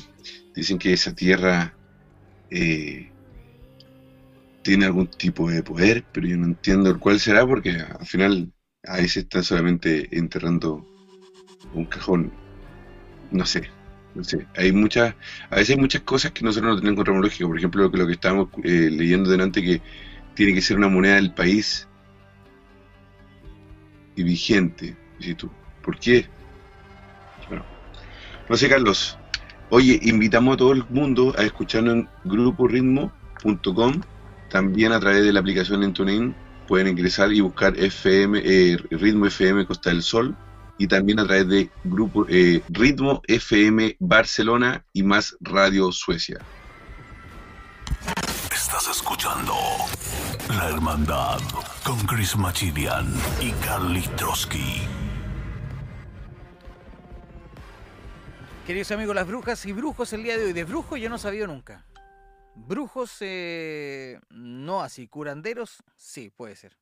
Dicen 0.54 0.78
que 0.78 0.94
esa 0.94 1.16
tierra 1.16 1.74
eh, 2.50 3.10
tiene 4.62 4.86
algún 4.86 5.08
tipo 5.08 5.50
de 5.50 5.64
poder, 5.64 6.04
pero 6.12 6.28
yo 6.28 6.38
no 6.38 6.48
entiendo 6.48 6.90
el 6.90 7.00
cuál 7.00 7.20
será 7.20 7.48
porque 7.48 7.72
al 7.72 8.06
final 8.06 8.52
a 8.84 8.98
veces 8.98 9.24
están 9.24 9.44
solamente 9.44 10.18
enterrando 10.18 10.86
un 11.74 11.86
cajón. 11.86 12.32
No 13.32 13.46
sé, 13.46 13.70
no 14.16 14.24
sé. 14.24 14.46
Hay 14.58 14.74
muchas, 14.74 15.16
a 15.50 15.56
veces 15.56 15.76
hay 15.76 15.82
muchas 15.82 16.02
cosas 16.02 16.32
que 16.32 16.44
nosotros 16.44 16.72
no 16.72 16.76
tenemos 16.76 16.94
encontramos 16.94 17.24
lógica. 17.24 17.48
Por 17.48 17.58
ejemplo, 17.58 17.84
lo 17.84 17.92
que, 17.92 17.98
lo 18.00 18.08
que 18.08 18.14
estábamos 18.14 18.50
eh, 18.64 18.90
leyendo 18.92 19.30
delante 19.30 19.62
que 19.62 19.82
tiene 20.34 20.54
que 20.54 20.62
ser 20.62 20.78
una 20.78 20.90
moneda 20.90 21.16
del 21.16 21.34
país 21.34 21.88
y 24.16 24.24
vigente. 24.24 24.98
Tú, 25.38 25.50
¿por 25.84 26.00
qué? 26.00 26.28
Bueno, 28.50 28.56
no 28.56 28.58
sé, 28.58 28.70
Carlos. 28.70 29.18
Oye, 29.70 30.00
invitamos 30.02 30.56
a 30.56 30.58
todo 30.58 30.72
el 30.72 30.84
mundo 30.90 31.36
a 31.38 31.44
escucharnos 31.44 31.94
en 31.94 32.10
gruporitmo.com, 32.24 34.02
también 34.50 34.92
a 34.92 35.00
través 35.00 35.24
de 35.24 35.32
la 35.32 35.40
aplicación 35.40 35.84
en 35.84 35.94
TuneIn 35.94 36.36
pueden 36.68 36.88
ingresar 36.88 37.32
y 37.32 37.42
buscar 37.42 37.78
FM, 37.78 38.42
eh, 38.44 38.78
Ritmo 38.92 39.26
FM 39.26 39.66
Costa 39.66 39.90
del 39.90 40.04
Sol, 40.04 40.36
y 40.78 40.88
también 40.88 41.20
a 41.20 41.26
través 41.26 41.48
de 41.48 41.70
grupo 41.84 42.26
eh, 42.30 42.62
Ritmo 42.70 43.22
FM 43.28 43.98
Barcelona 44.00 44.84
y 44.94 45.04
más 45.04 45.36
Radio 45.42 45.92
Suecia. 45.92 46.40
Estás 48.52 48.88
escuchando 48.88 49.54
La 50.48 50.70
Hermandad 50.70 51.40
con 51.84 51.98
Chris 52.06 52.36
Machilian 52.36 53.14
y 53.42 53.52
Carly 53.64 54.08
Trotsky. 54.16 54.99
Queridos 58.70 58.92
amigos, 58.92 59.16
las 59.16 59.26
brujas 59.26 59.66
y 59.66 59.72
brujos 59.72 60.14
el 60.14 60.22
día 60.22 60.38
de 60.38 60.46
hoy. 60.46 60.54
De 60.54 60.64
brujos 60.64 61.00
yo 61.00 61.10
no 61.10 61.18
sabía 61.18 61.48
nunca. 61.48 61.88
Brujos, 62.54 63.18
eh, 63.22 64.20
no 64.30 64.82
así. 64.84 65.08
Curanderos, 65.08 65.82
sí, 65.96 66.30
puede 66.30 66.56
ser. 66.56 66.78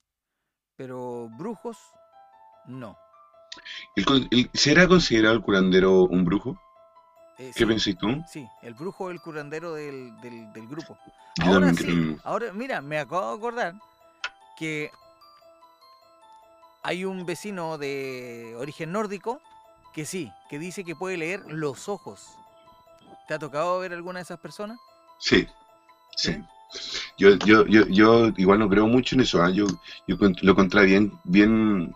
Pero 0.75 1.29
brujos, 1.37 1.77
no. 2.65 2.97
¿El 3.95 4.03
con- 4.05 4.27
el- 4.31 4.49
¿Será 4.53 4.85
considerado 4.85 5.33
el 5.35 5.41
curandero 5.41 6.03
un 6.03 6.25
brujo? 6.25 6.59
Eh, 7.37 7.53
¿Qué 7.55 7.59
sí, 7.59 7.65
pensáis 7.65 7.97
tú? 7.97 8.21
Sí, 8.29 8.45
el 8.63 8.73
brujo 8.73 9.09
es 9.09 9.15
el 9.15 9.21
curandero 9.21 9.73
del, 9.73 10.13
del- 10.19 10.51
del 10.51 10.67
grupo. 10.67 10.97
Ahora 11.41 11.73
sí, 11.73 11.85
creo- 11.85 12.17
ahora 12.25 12.51
mira, 12.51 12.81
me 12.81 12.99
acabo 12.99 13.29
de 13.31 13.37
acordar 13.37 13.73
que 14.59 14.91
hay 16.83 17.05
un 17.05 17.25
vecino 17.25 17.77
de 17.77 18.55
origen 18.57 18.91
nórdico 18.91 19.39
que 19.97 20.05
sí, 20.05 20.31
que 20.47 20.59
dice 20.59 20.83
que 20.83 20.95
puede 20.95 21.17
leer 21.17 21.41
los 21.47 21.89
ojos. 21.89 22.37
¿Te 23.27 23.33
ha 23.33 23.39
tocado 23.39 23.79
ver 23.79 23.93
alguna 23.93 24.19
de 24.19 24.23
esas 24.25 24.39
personas? 24.39 24.77
Sí, 25.17 25.47
sí. 26.15 26.37
Yo, 27.17 27.33
yo, 27.37 27.65
yo, 27.65 27.87
yo 27.87 28.27
igual 28.37 28.59
no 28.59 28.69
creo 28.69 28.85
mucho 28.85 29.15
en 29.15 29.21
eso. 29.21 29.41
¿ah? 29.41 29.49
Yo, 29.49 29.65
yo 30.07 30.15
lo 30.43 30.51
encontré 30.51 30.85
bien, 30.85 31.11
bien 31.23 31.91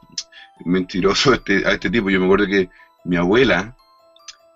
mentiroso 0.66 1.32
a 1.32 1.36
este, 1.36 1.64
a 1.68 1.74
este 1.74 1.92
tipo. 1.92 2.10
Yo 2.10 2.20
me 2.20 2.26
acuerdo 2.26 2.48
que 2.48 2.72
mi 3.04 3.18
abuela 3.18 3.76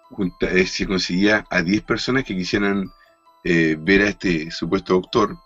junta- 0.10 0.50
eh, 0.50 0.66
se 0.66 0.88
conseguía 0.88 1.46
a 1.52 1.62
10 1.62 1.84
personas 1.84 2.24
que 2.24 2.36
quisieran 2.36 2.92
eh, 3.44 3.76
ver 3.80 4.02
a 4.02 4.10
este 4.10 4.50
supuesto 4.50 4.94
doctor 4.96 5.38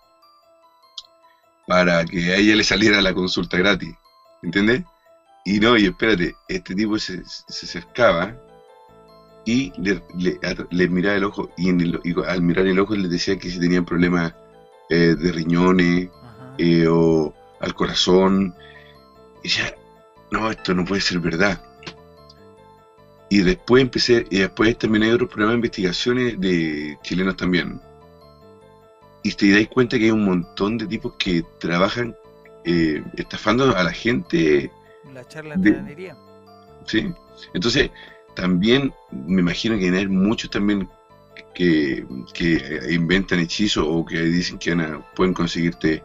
para 1.66 2.02
que 2.06 2.32
a 2.32 2.36
ella 2.36 2.56
le 2.56 2.64
saliera 2.64 3.02
la 3.02 3.12
consulta 3.12 3.58
gratis. 3.58 3.94
¿Entiendes? 4.42 4.84
Y 5.50 5.58
no, 5.58 5.76
y 5.76 5.86
espérate, 5.86 6.36
este 6.46 6.76
tipo 6.76 6.96
se, 6.96 7.24
se 7.24 7.66
acercaba 7.66 8.36
y 9.44 9.72
le, 9.82 10.00
le, 10.70 10.88
miraba 10.88 11.16
el 11.16 11.24
ojo 11.24 11.50
y, 11.56 11.70
en 11.70 11.80
el- 11.80 12.00
y 12.04 12.14
al 12.24 12.40
mirar 12.40 12.68
el 12.68 12.78
ojo 12.78 12.94
le 12.94 13.08
decía 13.08 13.36
que 13.36 13.50
si 13.50 13.58
tenían 13.58 13.84
problemas 13.84 14.32
eh, 14.90 15.16
de 15.18 15.32
riñones 15.32 16.08
eh, 16.56 16.86
o 16.88 17.34
al 17.58 17.74
corazón. 17.74 18.54
Y 19.42 19.48
ya, 19.48 19.74
no, 20.30 20.48
esto 20.52 20.72
no 20.72 20.84
puede 20.84 21.00
ser 21.00 21.18
verdad. 21.18 21.60
Y 23.28 23.38
después 23.40 23.82
empecé, 23.82 24.28
y 24.30 24.38
después 24.38 24.78
terminé 24.78 25.12
otros 25.12 25.30
programas 25.30 25.54
de 25.54 25.58
investigaciones 25.66 26.40
de 26.40 26.96
chilenos 27.02 27.36
también. 27.36 27.80
Y 29.24 29.32
te 29.32 29.50
dais 29.50 29.66
cuenta 29.66 29.98
que 29.98 30.04
hay 30.04 30.10
un 30.12 30.24
montón 30.26 30.78
de 30.78 30.86
tipos 30.86 31.14
que 31.18 31.42
trabajan 31.58 32.14
eh, 32.64 33.02
estafando 33.16 33.76
a 33.76 33.82
la 33.82 33.92
gente 33.92 34.70
La 35.12 35.26
charla 35.26 35.56
De- 35.56 35.62
de 35.62 35.70
tiranería. 35.70 36.16
¿sí? 36.86 37.12
Entonces, 37.54 37.90
también 38.34 38.92
me 39.10 39.40
imagino 39.40 39.78
que 39.78 39.88
hay 39.90 40.06
muchos 40.06 40.50
también 40.50 40.88
que, 41.54 42.06
que 42.34 42.80
inventan 42.90 43.40
hechizos 43.40 43.84
o 43.88 44.04
que 44.04 44.20
dicen 44.22 44.58
que 44.58 44.76
pueden 45.16 45.34
conseguirte 45.34 46.02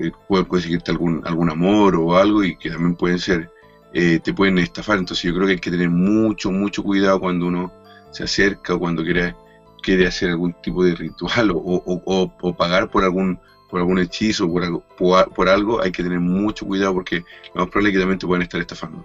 eh, 0.00 0.10
pueden 0.28 0.46
conseguirte 0.46 0.90
algún 0.90 1.22
algún 1.24 1.48
amor 1.50 1.94
o 1.96 2.16
algo 2.16 2.42
y 2.42 2.56
que 2.56 2.70
también 2.70 2.96
pueden 2.96 3.18
ser 3.20 3.50
eh, 3.94 4.18
te 4.22 4.32
pueden 4.34 4.58
estafar. 4.58 4.98
Entonces, 4.98 5.22
yo 5.24 5.34
creo 5.34 5.46
que 5.46 5.52
hay 5.54 5.60
que 5.60 5.70
tener 5.70 5.90
mucho 5.90 6.50
mucho 6.50 6.82
cuidado 6.82 7.20
cuando 7.20 7.46
uno 7.46 7.72
se 8.10 8.24
acerca 8.24 8.74
o 8.74 8.78
cuando 8.78 9.02
quiere 9.04 9.34
quiere 9.82 10.06
hacer 10.08 10.30
algún 10.30 10.52
tipo 10.62 10.84
de 10.84 10.94
ritual 10.96 11.52
o, 11.52 11.58
o- 11.58 12.02
o- 12.04 12.32
o 12.40 12.56
pagar 12.56 12.90
por 12.90 13.04
algún 13.04 13.38
por 13.68 13.80
algún 13.80 13.98
hechizo 13.98 14.50
por 14.50 14.62
algo, 14.64 14.80
por, 15.34 15.48
algo 15.48 15.82
hay 15.82 15.92
que 15.92 16.02
tener 16.02 16.20
mucho 16.20 16.66
cuidado 16.66 16.94
porque 16.94 17.24
lo 17.54 17.62
más 17.62 17.70
probable 17.70 17.90
es 17.90 17.94
que 17.94 18.00
también 18.00 18.18
te 18.18 18.26
pueden 18.26 18.42
estar 18.42 18.60
estafando. 18.60 19.04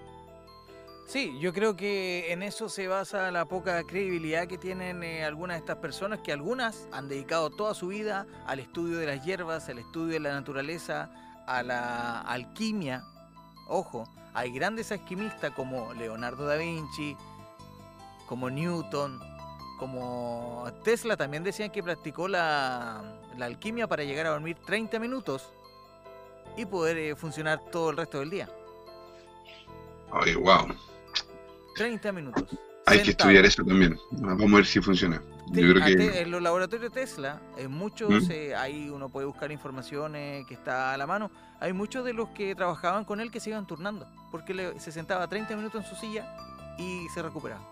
Sí, 1.08 1.38
yo 1.42 1.52
creo 1.52 1.76
que 1.76 2.32
en 2.32 2.42
eso 2.42 2.70
se 2.70 2.88
basa 2.88 3.32
la 3.32 3.44
poca 3.44 3.84
credibilidad 3.84 4.48
que 4.48 4.58
tienen 4.58 5.04
eh, 5.04 5.26
algunas 5.26 5.56
de 5.56 5.60
estas 5.60 5.78
personas, 5.78 6.20
que 6.20 6.32
algunas 6.32 6.88
han 6.94 7.10
dedicado 7.10 7.50
toda 7.50 7.74
su 7.74 7.88
vida 7.88 8.26
al 8.48 8.60
estudio 8.60 8.98
de 8.98 9.08
las 9.08 9.26
hierbas, 9.26 9.68
al 9.68 9.80
estudio 9.80 10.14
de 10.14 10.20
la 10.22 10.34
naturaleza, 10.34 11.12
a 11.48 11.64
la 11.64 12.22
alquimia. 12.22 13.04
Ojo, 13.68 14.08
hay 14.34 14.54
grandes 14.54 14.94
alquimistas 14.94 15.52
como 15.52 15.94
Leonardo 15.96 16.46
da 16.46 16.56
Vinci, 16.56 17.18
como 18.26 18.50
Newton, 18.50 19.20
como 19.82 20.64
Tesla 20.84 21.18
también 21.18 21.44
decían 21.44 21.72
que 21.72 21.82
practicó 21.82 22.28
la, 22.28 23.02
la 23.36 23.46
alquimia 23.48 23.88
para 23.88 24.04
llegar 24.04 24.28
a 24.28 24.30
dormir 24.30 24.56
30 24.64 25.00
minutos 25.00 25.52
y 26.56 26.68
poder 26.68 26.98
eh, 26.98 27.16
funcionar 27.16 27.60
todo 27.72 27.90
el 27.90 27.98
resto 27.98 28.20
del 28.20 28.30
día. 28.30 28.48
Ay, 30.12 30.36
wow. 30.36 30.68
30 31.76 32.12
minutos. 32.12 32.44
Hay 32.86 33.02
que 33.02 33.10
estudiar 33.10 33.44
eso 33.44 33.64
también. 33.64 33.98
Vamos 34.12 34.54
a 34.54 34.56
ver 34.58 34.66
si 34.68 34.80
funciona. 34.82 35.20
Yo 35.48 35.74
creo 35.74 35.84
que 35.84 36.22
en 36.22 36.30
los 36.30 36.44
laboratorios 36.44 36.92
Tesla, 36.94 37.42
en 37.58 37.72
muchos, 37.72 38.28
¿Mm? 38.28 38.32
eh, 38.32 38.56
ahí 38.56 38.88
uno 38.92 39.10
puede 39.10 39.26
buscar 39.26 39.52
información 39.52 40.16
eh, 40.16 40.46
que 40.48 40.54
está 40.54 40.94
a 40.94 40.98
la 40.98 41.08
mano. 41.08 41.32
Hay 41.60 41.74
muchos 41.74 42.06
de 42.06 42.14
los 42.14 42.30
que 42.30 42.54
trabajaban 42.54 43.04
con 43.04 43.20
él 43.20 43.32
que 43.32 43.40
se 43.40 43.50
iban 43.50 43.66
turnando, 43.66 44.08
porque 44.30 44.54
le- 44.54 44.80
se 44.80 44.92
sentaba 44.92 45.28
30 45.28 45.56
minutos 45.56 45.84
en 45.84 45.90
su 45.90 45.96
silla 45.96 46.38
y 46.78 47.08
se 47.16 47.24
recuperaba. 47.24 47.68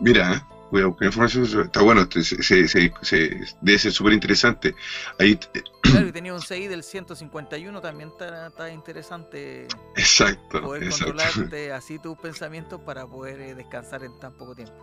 Mira, 0.00 0.46
voy 0.70 0.82
a 0.82 0.86
buscar 0.86 1.06
información. 1.06 1.44
Está 1.64 1.82
bueno, 1.82 2.06
se, 2.10 2.22
se- 2.42 2.68
se- 2.68 3.40
debe 3.60 3.78
ser 3.78 3.92
súper 3.92 4.12
interesante. 4.12 4.74
Ahí, 5.18 5.38
Claro, 5.82 6.08
y 6.08 6.12
tenía 6.12 6.32
un 6.34 6.40
CI 6.40 6.68
del 6.68 6.82
151, 6.82 7.80
también 7.80 8.10
está, 8.10 8.46
está 8.48 8.70
interesante 8.70 9.66
exacto, 9.96 10.60
poder 10.62 10.84
exacto. 10.84 11.14
controlarte 11.14 11.72
así 11.72 11.98
tus 11.98 12.16
pensamientos 12.18 12.80
para 12.82 13.06
poder 13.06 13.40
eh, 13.40 13.54
descansar 13.54 14.04
en 14.04 14.18
tan 14.20 14.32
poco 14.32 14.54
tiempo. 14.54 14.74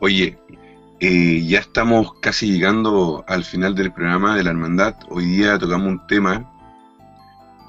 Oye, 0.00 0.38
eh, 1.00 1.44
ya 1.46 1.58
estamos 1.60 2.14
casi 2.20 2.50
llegando 2.52 3.24
al 3.28 3.44
final 3.44 3.74
del 3.74 3.92
programa 3.92 4.36
de 4.36 4.44
la 4.44 4.50
hermandad. 4.50 4.96
Hoy 5.10 5.26
día 5.26 5.58
tocamos 5.58 5.88
un 5.88 6.06
tema, 6.06 6.50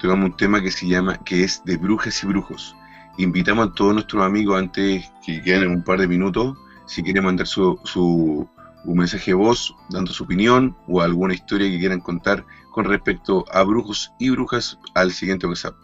tocamos 0.00 0.30
un 0.30 0.36
tema 0.36 0.62
que 0.62 0.70
se 0.70 0.86
llama, 0.86 1.18
que 1.24 1.44
es 1.44 1.62
de 1.64 1.76
brujas 1.76 2.22
y 2.22 2.26
brujos. 2.26 2.74
Invitamos 3.18 3.68
a 3.68 3.72
todos 3.72 3.94
nuestros 3.94 4.22
amigos 4.22 4.58
antes 4.58 5.10
que 5.24 5.40
queden 5.42 5.70
un 5.70 5.82
par 5.82 5.98
de 5.98 6.06
minutos, 6.06 6.54
si 6.86 7.02
quieren 7.02 7.24
mandar 7.24 7.46
su, 7.46 7.80
su 7.84 8.46
un 8.84 8.98
mensaje 8.98 9.30
de 9.30 9.34
voz 9.34 9.74
dando 9.88 10.12
su 10.12 10.24
opinión 10.24 10.76
o 10.86 11.00
alguna 11.00 11.32
historia 11.34 11.70
que 11.70 11.78
quieran 11.78 12.00
contar 12.00 12.44
con 12.72 12.84
respecto 12.84 13.46
a 13.50 13.62
brujos 13.62 14.12
y 14.18 14.28
brujas 14.30 14.78
al 14.94 15.12
siguiente 15.12 15.46
WhatsApp. 15.46 15.74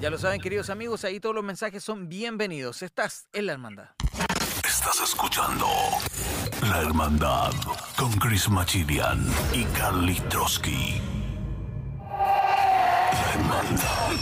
Ya 0.00 0.10
lo 0.10 0.18
saben, 0.18 0.40
queridos 0.40 0.70
amigos, 0.70 1.04
ahí 1.04 1.20
todos 1.20 1.34
los 1.34 1.44
mensajes 1.44 1.84
son 1.84 2.08
bienvenidos. 2.08 2.82
Estás 2.82 3.28
en 3.32 3.46
la 3.46 3.52
hermandad. 3.52 3.90
Estás 4.66 5.00
escuchando 5.02 5.66
la 6.68 6.80
Hermandad 6.80 7.52
con 7.96 8.12
Chris 8.12 8.48
Machilian 8.48 9.26
y 9.52 9.64
Carly 9.64 10.14
Trotsky. 10.30 10.98
La 12.08 13.32
Hermandad. 13.34 14.12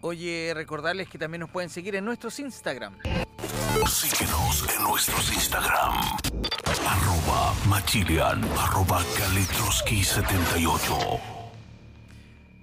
Oye, 0.00 0.52
recordarles 0.54 1.08
que 1.08 1.18
también 1.18 1.40
nos 1.40 1.50
pueden 1.50 1.70
seguir 1.70 1.96
en 1.96 2.04
nuestros 2.04 2.38
Instagram. 2.38 2.96
Síguenos 3.88 4.64
en 4.76 4.82
nuestros 4.84 5.32
Instagram. 5.32 5.94
Arroba 6.86 7.52
Machilian, 7.68 8.44
arroba 8.56 9.00
Kaletroski78. 9.00 11.35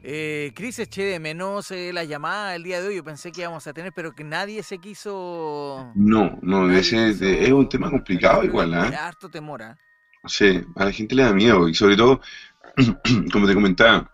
Eh, 0.06 0.52
Cris, 0.54 0.80
eché 0.80 1.04
de 1.04 1.20
menos 1.20 1.72
eh, 1.72 1.94
la 1.94 2.04
llamada 2.04 2.56
el 2.56 2.64
día 2.64 2.82
de 2.82 2.90
hoy. 2.90 2.96
Yo 2.98 3.06
pensé 3.06 3.32
que 3.32 3.42
íbamos 3.42 3.66
a 3.68 3.74
tener, 3.74 3.94
pero 3.94 4.14
que 4.14 4.26
nadie 4.26 4.62
se 4.62 4.78
quiso. 4.78 5.92
No, 5.96 6.38
no, 6.42 6.70
ese, 6.70 7.12
es 7.12 7.52
un 7.54 7.70
tema 7.70 7.90
complicado 7.90 8.44
igual, 8.44 8.72
Me 8.72 8.78
¿ah? 8.78 8.92
da 8.92 9.08
harto 9.08 9.30
temor, 9.30 9.64
¿ah? 9.64 9.78
Sí, 10.26 10.62
a 10.76 10.86
la 10.86 10.92
gente 10.92 11.16
le 11.16 11.24
da 11.24 11.34
miedo 11.34 11.70
y 11.70 11.74
sobre 11.74 11.96
todo, 11.96 12.20
como 13.32 13.48
te 13.48 13.54
comentaba, 13.54 14.12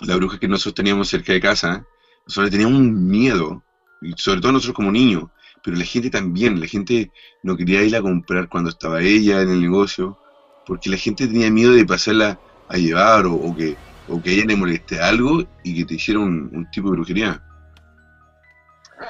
la 0.00 0.16
bruja 0.16 0.38
que 0.38 0.48
nosotros 0.48 0.74
teníamos 0.74 1.08
cerca 1.08 1.34
de 1.34 1.40
casa, 1.40 1.84
nosotros 2.26 2.50
teníamos 2.50 2.78
un 2.78 3.06
miedo, 3.06 3.62
y 4.00 4.12
sobre 4.16 4.40
todo 4.40 4.52
nosotros 4.52 4.76
como 4.76 4.92
niños, 4.92 5.24
pero 5.62 5.76
la 5.76 5.84
gente 5.84 6.08
también, 6.08 6.58
la 6.60 6.66
gente 6.66 7.10
no 7.42 7.56
quería 7.56 7.82
ir 7.82 7.96
a 7.96 8.02
comprar 8.02 8.48
cuando 8.48 8.70
estaba 8.70 9.02
ella 9.02 9.42
en 9.42 9.50
el 9.50 9.60
negocio, 9.60 10.18
porque 10.66 10.88
la 10.88 10.96
gente 10.96 11.26
tenía 11.26 11.50
miedo 11.50 11.72
de 11.72 11.84
pasarla 11.84 12.38
a 12.68 12.76
llevar 12.76 13.26
o, 13.26 13.34
o 13.34 13.56
que, 13.56 13.76
o 14.08 14.20
que 14.20 14.30
a 14.30 14.32
ella 14.32 14.44
le 14.46 14.56
moleste 14.56 15.00
algo 15.00 15.44
y 15.62 15.76
que 15.76 15.84
te 15.84 15.94
hiciera 15.94 16.20
un, 16.20 16.50
un 16.52 16.70
tipo 16.70 16.90
de 16.90 16.96
brujería. 16.96 17.42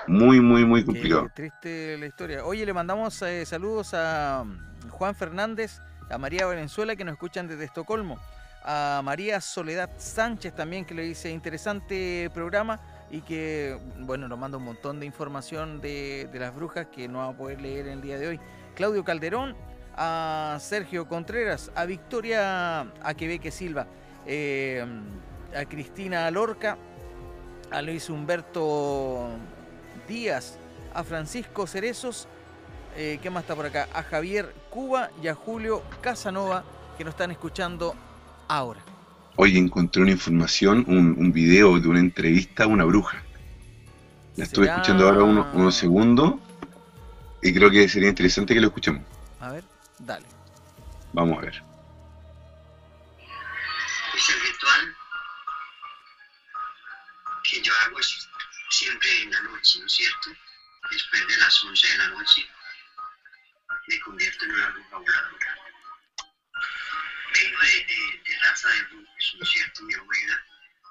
Muy, 0.07 0.41
muy, 0.41 0.65
muy 0.65 0.85
complicado. 0.85 1.29
Qué 1.29 1.49
triste 1.49 1.99
la 1.99 2.07
historia. 2.07 2.45
Oye, 2.45 2.65
le 2.67 2.73
mandamos 2.73 3.21
eh, 3.23 3.45
saludos 3.47 3.95
a 3.95 4.45
mm, 4.45 4.89
Juan 4.91 5.15
Fernández, 5.15 5.81
a 6.11 6.19
María 6.19 6.47
Valenzuela 6.47 6.97
que 6.97 7.05
nos 7.05 7.13
escuchan 7.13 7.49
desde 7.49 7.65
Estocolmo, 7.65 8.19
a 8.65 9.01
María 9.05 9.41
Soledad 9.41 9.91
Sánchez 9.99 10.55
también 10.55 10.85
que 10.85 10.95
le 10.95 11.03
dice 11.03 11.31
interesante 11.31 12.31
programa 12.35 12.81
y 13.11 13.23
que, 13.23 13.79
bueno, 14.01 14.29
nos 14.29 14.39
manda 14.39 14.59
un 14.59 14.65
montón 14.65 15.01
de 15.01 15.07
información 15.07 15.81
de, 15.81 16.29
de 16.31 16.39
las 16.39 16.55
brujas 16.55 16.87
que 16.87 17.09
no 17.09 17.19
va 17.19 17.29
a 17.29 17.37
poder 17.37 17.61
leer 17.61 17.89
el 17.89 18.03
día 18.03 18.19
de 18.19 18.29
hoy. 18.29 18.41
Claudio 18.75 19.05
Calderón, 19.05 19.57
a 19.97 20.59
Sergio 20.61 21.09
Contreras, 21.09 21.73
a 21.75 21.85
Victoria 21.87 22.83
Aquebeque 23.03 23.51
Silva, 23.51 23.87
eh, 24.27 24.85
a 25.57 25.65
Cristina 25.65 26.31
Lorca, 26.31 26.77
a 27.71 27.83
Luis 27.83 28.09
Humberto 28.11 29.29
Díaz, 30.07 30.59
a 30.95 31.05
Francisco 31.05 31.67
Cerezos, 31.67 32.29
eh, 32.97 33.19
¿qué 33.23 33.31
más 33.31 33.43
está 33.45 33.55
por 33.55 33.67
acá? 33.67 33.89
A 33.93 34.03
Javier 34.03 34.55
Cuba 34.71 35.11
y 35.23 35.29
a 35.29 35.35
Julio 35.35 35.83
Casanova, 36.01 36.65
que 36.97 37.05
nos 37.05 37.13
están 37.13 37.31
escuchando 37.31 37.95
ahora. 38.49 38.81
Oye, 39.37 39.59
encontré 39.59 40.03
una 40.03 40.11
información, 40.11 40.85
un, 40.89 41.15
un 41.19 41.33
video 41.33 41.79
de 41.79 41.89
una 41.89 42.01
entrevista 42.01 42.65
a 42.65 42.67
una 42.67 42.85
bruja. 42.85 43.23
La 44.37 44.45
estuve 44.45 44.67
¿Será? 44.67 44.77
escuchando 44.77 45.07
ahora 45.07 45.23
unos, 45.23 45.55
unos 45.55 45.75
segundos 45.77 46.35
y 47.43 47.53
creo 47.53 47.71
que 47.71 47.89
sería 47.89 48.09
interesante 48.09 48.55
que 48.55 48.61
lo 48.61 48.69
escuchemos. 48.69 49.03
A 49.41 49.53
ver, 49.53 49.65
dale. 49.99 50.27
Vamos 51.13 51.39
a 51.39 51.43
ver. 51.43 51.68
Es 54.19 54.29
el 54.31 54.41
ritual 54.43 54.97
que 57.45 57.63
yo 57.63 57.73
hago 57.83 57.99
es 58.01 58.29
siempre 58.71 59.23
en 59.23 59.31
la 59.31 59.41
noche, 59.43 59.79
¿no 59.81 59.87
es 59.87 59.93
cierto? 59.95 60.31
Después 60.91 61.27
de 61.29 61.37
las 61.39 61.65
11 61.65 61.87
de 61.89 61.97
la 61.99 62.09
noche 62.09 62.51
me 63.87 64.01
convierto 64.01 64.45
en 64.45 64.53
una 64.53 64.69
bruja 64.71 64.97
voladora. 64.99 65.59
Vengo 67.35 67.61
de, 67.61 67.85
de- 67.85 68.23
de 68.25 68.39
raza 68.41 68.69
de 68.69 68.83
brujos, 68.85 69.35
¿no 69.39 69.43
es 69.45 69.51
cierto? 69.51 69.83
Mi 69.85 69.95
abuela, 69.95 70.45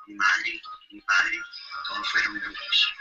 mi 0.07 0.13
madre, 0.15 0.61
mi 0.91 1.01
padre, 1.01 1.39
todos 1.87 2.11
fueron 2.11 2.39
brujos. 2.39 2.93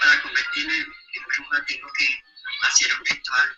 Para 0.00 0.22
convertirme 0.22 0.74
en 0.78 1.24
bruja 1.26 1.64
tengo 1.66 1.88
que 1.98 2.22
hacer 2.62 2.92
un 2.98 3.04
ritual. 3.06 3.56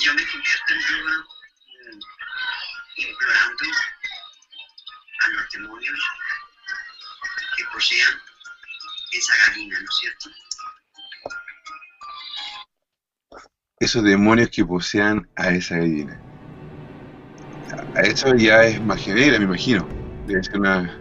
Yo 0.00 0.14
me 0.14 0.26
convierto 0.30 0.72
en 0.72 0.82
bruja 0.82 1.14
mm, 1.92 2.00
implorando 2.96 3.64
a 5.20 5.28
los 5.28 5.50
demonios 5.52 6.00
que 7.56 7.64
posean 7.72 8.12
esa 9.12 9.34
gallina, 9.46 9.76
¿no 9.80 9.84
es 9.84 9.96
cierto? 9.96 10.30
Esos 13.80 14.04
demonios 14.04 14.48
que 14.50 14.64
posean 14.64 15.28
a 15.36 15.50
esa 15.50 15.76
gallina. 15.76 16.20
A 17.94 18.00
eso 18.02 18.34
ya 18.36 18.64
es 18.64 18.80
magia 18.80 19.14
negra, 19.14 19.38
me 19.38 19.44
imagino. 19.44 19.86
Debe 20.26 20.42
ser 20.42 20.60
una. 20.60 20.98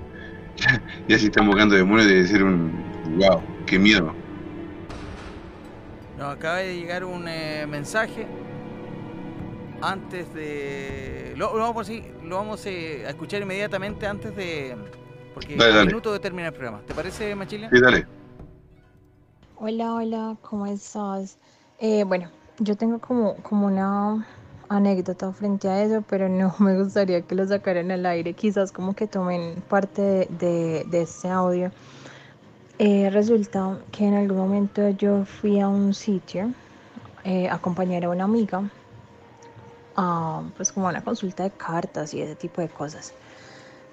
Ya, 1.08 1.18
si 1.18 1.26
están 1.26 1.48
buscando 1.48 1.76
demonios, 1.76 2.08
debe 2.08 2.28
ser 2.28 2.44
un. 2.44 2.72
¡Wow! 3.18 3.42
¡Qué 3.66 3.80
miedo! 3.80 4.14
Nos 6.18 6.36
acaba 6.36 6.58
de 6.58 6.76
llegar 6.76 7.04
un 7.04 7.28
eh, 7.28 7.66
mensaje 7.68 8.28
antes 9.82 10.34
de... 10.34 11.34
Lo, 11.38 11.54
lo 11.56 11.60
vamos, 11.64 11.90
a, 11.90 11.94
lo 12.24 12.36
vamos 12.36 12.66
eh, 12.66 13.04
a 13.06 13.10
escuchar 13.10 13.42
inmediatamente 13.42 14.06
antes 14.08 14.36
de... 14.36 14.76
Porque 15.34 15.56
Dale, 15.56 15.74
dale. 15.74 15.88
minuto 15.88 16.12
de 16.12 16.20
terminar 16.20 16.52
el 16.52 16.58
programa. 16.60 16.82
¿Te 16.86 16.94
parece, 16.94 17.34
Machilia? 17.36 17.70
Sí, 17.70 17.80
dale. 17.80 18.06
Hola, 19.56 19.94
hola, 19.94 20.36
¿cómo 20.42 20.66
estás? 20.66 21.38
Eh, 21.80 22.04
bueno, 22.04 22.30
yo 22.60 22.76
tengo 22.76 23.00
como, 23.00 23.36
como 23.38 23.68
una 23.68 24.28
anécdota 24.70 25.32
frente 25.32 25.68
a 25.70 25.84
eso, 25.84 26.04
pero 26.10 26.28
no 26.30 26.54
me 26.60 26.78
gustaría 26.82 27.22
que 27.22 27.36
lo 27.36 27.48
sacaran 27.48 27.92
al 27.92 28.06
aire, 28.06 28.34
quizás 28.34 28.72
como 28.72 28.94
que 28.96 29.08
tomen 29.08 29.56
parte 29.70 30.02
de, 30.02 30.28
de- 30.40 30.86
de 30.90 31.02
este 31.04 31.30
audio. 31.30 31.72
Eh, 32.80 33.10
resulta 33.12 33.78
que 33.92 34.06
en 34.08 34.16
algún 34.16 34.38
momento 34.38 34.90
yo 34.90 35.24
fui 35.26 35.60
a 35.60 35.68
un 35.68 35.94
sitio 35.94 36.52
eh, 37.24 37.48
a 37.48 37.56
acompañar 37.56 38.04
a 38.06 38.10
una 38.10 38.24
amiga, 38.24 38.64
a, 39.96 40.44
pues 40.56 40.72
como 40.72 40.88
una 40.88 41.04
consulta 41.04 41.44
de 41.44 41.52
cartas 41.52 42.14
y 42.14 42.22
ese 42.22 42.36
tipo 42.36 42.62
de 42.62 42.70
cosas. 42.70 43.14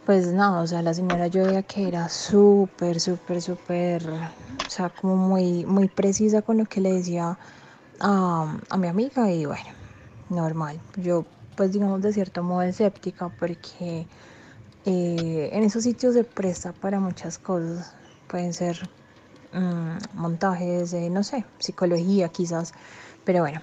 Pues 0.05 0.33
nada, 0.33 0.62
o 0.62 0.66
sea, 0.66 0.83
la 0.83 0.95
señora 0.95 1.27
yo 1.27 1.45
veía 1.45 1.62
que 1.62 1.87
era 1.89 2.09
súper, 2.09 2.99
súper, 3.01 3.43
súper, 3.43 4.09
o 4.09 4.70
sea, 4.70 4.89
como 4.91 5.16
muy, 5.16 5.66
muy 5.66 5.89
precisa 5.89 6.43
con 6.43 6.59
lo 6.59 6.65
que 6.65 6.81
le 6.81 6.93
decía 6.95 7.39
a, 8.01 8.59
a 8.70 8.77
mi 8.79 8.89
amiga 8.89 9.31
y 9.31 9.45
bueno, 9.47 9.70
normal. 10.31 10.81
Yo, 10.97 11.27
pues 11.57 11.73
digamos, 11.73 12.01
de 12.03 12.12
cierto 12.12 12.43
modo 12.43 12.62
escéptica 12.62 13.29
porque 13.29 14.07
eh, 14.85 15.51
en 15.53 15.65
esos 15.65 15.83
sitios 15.85 16.15
se 16.15 16.25
presta 16.25 16.73
para 16.73 17.01
muchas 17.01 17.39
cosas. 17.39 17.95
Pueden 18.27 18.53
ser 18.55 18.89
mm, 19.53 19.99
montajes, 20.15 20.91
de, 20.93 21.11
no 21.11 21.23
sé, 21.25 21.45
psicología 21.59 22.29
quizás, 22.31 22.73
pero 23.25 23.41
bueno, 23.41 23.62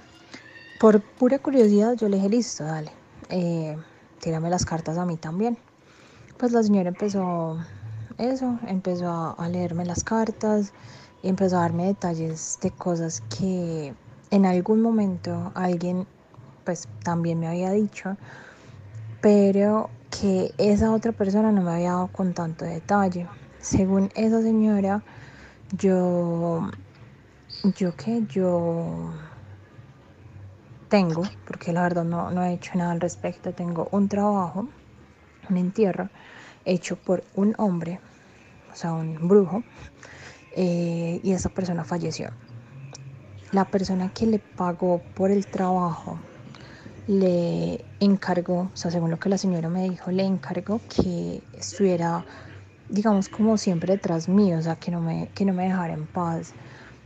por 0.80 1.02
pura 1.02 1.40
curiosidad 1.40 1.96
yo 1.96 2.10
le 2.10 2.18
dije, 2.18 2.30
listo, 2.30 2.64
dale, 2.64 2.92
eh, 3.30 3.78
tírame 4.20 4.50
las 4.50 4.66
cartas 4.66 4.98
a 4.98 5.06
mí 5.06 5.18
también. 5.18 5.58
Pues 6.38 6.52
la 6.52 6.64
señora 6.64 6.90
empezó 6.90 7.58
eso, 8.18 8.60
empezó 8.68 9.36
a, 9.38 9.50
leerme 9.50 9.86
las 9.86 10.04
cartas 10.04 10.74
y 11.24 11.30
empezó 11.30 11.58
a 11.58 11.62
darme 11.62 11.86
detalles 11.86 12.60
de 12.62 12.72
cosas 12.72 13.22
que 13.38 13.94
en 14.32 14.46
algún 14.46 14.82
momento 14.82 15.52
alguien 15.56 16.08
pues 16.64 16.88
también 17.04 17.40
me 17.40 17.48
había 17.48 17.72
dicho, 17.72 18.18
pero 19.22 19.90
que 20.10 20.54
esa 20.58 20.92
otra 20.92 21.12
persona 21.12 21.52
no 21.52 21.62
me 21.62 21.72
había 21.72 21.92
dado 21.92 22.08
con 22.08 22.34
tanto 22.34 22.66
detalle. 22.66 23.28
Según 23.60 24.12
esa 24.16 24.42
señora, 24.42 25.04
yo, 25.78 26.70
yo 27.78 27.96
qué, 27.96 28.24
yo 28.28 29.14
tengo, 30.90 31.24
porque 31.48 31.74
la 31.74 31.84
verdad 31.84 32.04
no, 32.04 32.32
no 32.32 32.44
he 32.44 32.54
hecho 32.54 32.72
nada 32.76 32.92
al 32.92 33.02
respecto, 33.02 33.54
tengo 33.54 33.88
un 33.92 34.08
trabajo, 34.08 34.68
un 35.50 35.58
entierro 35.58 36.10
hecho 36.66 36.96
por 36.96 37.24
un 37.36 37.54
hombre, 37.58 38.00
o 38.72 38.76
sea, 38.76 38.94
un 38.94 39.28
brujo, 39.28 39.64
eh, 40.56 41.20
y 41.24 41.32
esa 41.32 41.50
persona 41.50 41.84
falleció. 41.84 42.30
La 43.52 43.66
persona 43.66 44.10
que 44.10 44.26
le 44.26 44.40
pagó 44.40 45.02
por 45.14 45.32
el 45.32 45.46
trabajo 45.48 46.18
le 47.08 47.86
encargó, 48.00 48.72
o 48.74 48.76
sea, 48.76 48.90
según 48.92 49.12
lo 49.12 49.20
que 49.20 49.30
la 49.30 49.38
señora 49.38 49.70
me 49.70 49.90
dijo, 49.90 50.12
le 50.12 50.24
encargó 50.24 50.82
que 50.88 51.44
estuviera, 51.54 52.26
digamos, 52.90 53.30
como 53.30 53.58
siempre 53.58 53.94
detrás 53.94 54.28
mío, 54.28 54.58
o 54.58 54.62
sea, 54.62 54.76
que 54.76 54.92
no 54.92 55.02
me, 55.02 55.30
que 55.36 55.46
no 55.46 55.54
me 55.54 55.66
dejara 55.66 55.94
en 55.94 56.08
paz. 56.08 56.54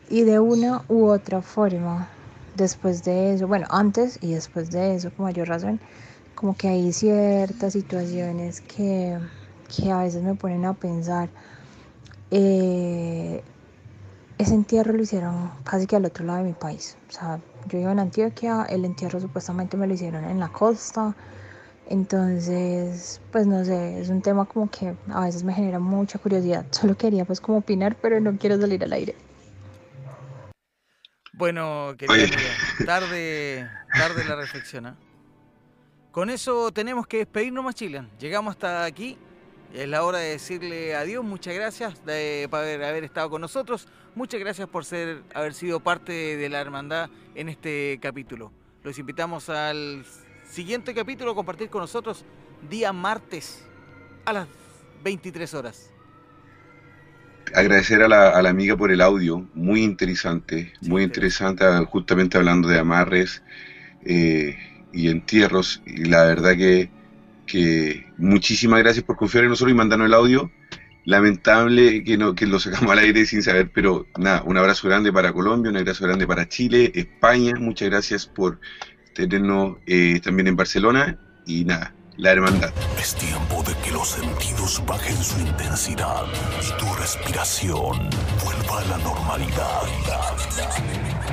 Y 0.08 0.24
de 0.24 0.40
una 0.40 0.86
u 0.88 1.08
otra 1.08 1.42
forma, 1.42 2.10
después 2.60 3.04
de 3.04 3.34
eso, 3.34 3.48
bueno, 3.48 3.68
antes 3.70 4.18
y 4.22 4.34
después 4.34 4.72
de 4.72 4.96
eso, 4.96 5.12
por 5.12 5.26
mayor 5.26 5.48
razón, 5.50 5.82
como 6.36 6.56
que 6.56 6.70
hay 6.70 6.94
ciertas 6.94 7.74
situaciones 7.74 8.62
que, 8.62 9.20
que 9.68 9.92
a 9.92 10.00
veces 10.00 10.24
me 10.24 10.36
ponen 10.36 10.66
a 10.66 10.76
pensar. 10.76 11.32
eh, 12.32 13.44
ese 14.38 14.54
entierro 14.56 14.94
lo 14.94 15.04
hicieron 15.04 15.54
casi 15.64 15.86
que 15.88 15.96
al 15.98 16.06
otro 16.06 16.26
lado 16.26 16.40
de 16.40 16.46
mi 16.46 16.54
país. 16.54 16.98
O 17.10 17.12
sea, 17.12 17.42
yo 17.66 17.78
vivo 17.80 17.92
en 17.92 18.00
Antioquia, 18.00 18.66
el 18.70 18.86
entierro 18.86 19.20
supuestamente 19.20 19.78
me 19.78 19.88
lo 19.88 19.94
hicieron 19.94 20.26
en 20.26 20.40
la 20.40 20.50
costa. 20.50 21.18
Entonces, 21.86 23.22
pues 23.32 23.48
no 23.48 23.66
sé, 23.66 24.00
es 24.02 24.10
un 24.10 24.22
tema 24.22 24.46
como 24.48 24.70
que 24.70 24.98
a 25.10 25.22
veces 25.26 25.44
me 25.44 25.54
genera 25.54 25.80
mucha 25.80 26.20
curiosidad. 26.20 26.68
Solo 26.72 26.96
quería 26.98 27.26
pues 27.26 27.42
como 27.42 27.60
opinar, 27.60 27.98
pero 28.02 28.22
no 28.22 28.38
quiero 28.38 28.60
salir 28.60 28.84
al 28.84 28.94
aire. 28.94 29.18
Bueno, 31.40 31.96
querida 31.98 32.36
tarde, 32.86 33.66
tarde 33.94 34.26
la 34.26 34.36
reflexión. 34.36 34.88
¿ah? 34.88 34.98
Con 36.12 36.30
eso 36.30 36.70
tenemos 36.74 37.08
que 37.08 37.20
despedirnos, 37.20 37.64
más 37.64 37.76
Chilean. 37.76 38.10
Llegamos 38.20 38.56
hasta 38.56 38.84
aquí. 38.84 39.18
Es 39.74 39.88
la 39.88 40.04
hora 40.04 40.18
de 40.18 40.32
decirle 40.32 40.96
adiós. 40.96 41.24
Muchas 41.24 41.56
gracias 41.56 42.06
de, 42.06 42.46
por 42.52 42.60
haber, 42.60 42.84
haber 42.84 43.06
estado 43.06 43.30
con 43.30 43.40
nosotros. 43.40 43.88
Muchas 44.16 44.42
gracias 44.42 44.68
por 44.68 44.84
ser, 44.84 45.24
haber 45.34 45.54
sido 45.54 45.80
parte 45.80 46.12
de 46.12 46.50
la 46.50 46.60
hermandad 46.60 47.10
en 47.36 47.48
este 47.48 48.00
capítulo. 48.02 48.52
Los 48.84 49.00
invitamos 49.00 49.48
al 49.48 50.06
siguiente 50.46 50.94
capítulo 50.94 51.32
a 51.32 51.36
compartir 51.36 51.70
con 51.70 51.80
nosotros 51.80 52.26
día 52.70 52.92
martes 52.92 53.66
a 54.26 54.34
las 54.34 54.48
23 55.06 55.54
horas. 55.54 55.90
Agradecer 57.56 58.02
a 58.04 58.08
la, 58.08 58.30
a 58.30 58.42
la 58.42 58.50
amiga 58.50 58.78
por 58.78 58.92
el 58.92 59.02
audio, 59.02 59.48
muy 59.54 59.84
interesante, 59.84 60.74
muy 60.82 61.04
interesante, 61.04 61.66
justamente 61.86 62.38
hablando 62.38 62.68
de 62.68 62.80
amarres 62.80 63.44
eh, 64.04 64.58
y 64.94 65.10
entierros. 65.10 65.82
Y 65.86 66.06
la 66.06 66.24
verdad 66.24 66.56
que, 66.56 66.90
que 67.46 68.06
muchísimas 68.18 68.80
gracias 68.80 69.04
por 69.04 69.18
confiar 69.18 69.44
en 69.44 69.52
nosotros 69.52 69.74
y 69.74 69.78
mandarnos 69.78 70.08
el 70.08 70.14
audio. 70.14 70.52
Lamentable 71.06 72.04
que, 72.04 72.18
no, 72.18 72.36
que 72.36 72.46
lo 72.46 72.60
sacamos 72.60 72.92
al 72.92 73.00
aire 73.00 73.26
sin 73.26 73.42
saber, 73.42 73.72
pero 73.74 74.06
nada, 74.18 74.44
un 74.44 74.58
abrazo 74.58 74.88
grande 74.88 75.12
para 75.12 75.34
Colombia, 75.34 75.72
un 75.72 75.78
abrazo 75.78 76.06
grande 76.06 76.28
para 76.28 76.48
Chile, 76.48 76.92
España. 76.94 77.54
Muchas 77.58 77.90
gracias 77.90 78.26
por 78.26 78.60
tenernos 79.14 79.78
eh, 79.86 80.20
también 80.24 80.48
en 80.48 80.56
Barcelona 80.56 81.18
y 81.46 81.66
nada, 81.66 81.94
la 82.20 82.32
hermandad. 82.32 82.74
Es 83.00 83.16
tiempo 83.16 83.64
de 83.64 83.74
que 83.82 83.92
los 83.92 84.10
sentidos 84.10 84.84
bajen 84.86 85.16
su 85.24 85.40
intensidad 85.40 86.26
y 86.62 86.78
tu 86.78 86.94
respiración 86.96 88.10
vuelva 88.44 88.82
a 88.82 88.86
la 88.86 88.98
normalidad. 88.98 89.84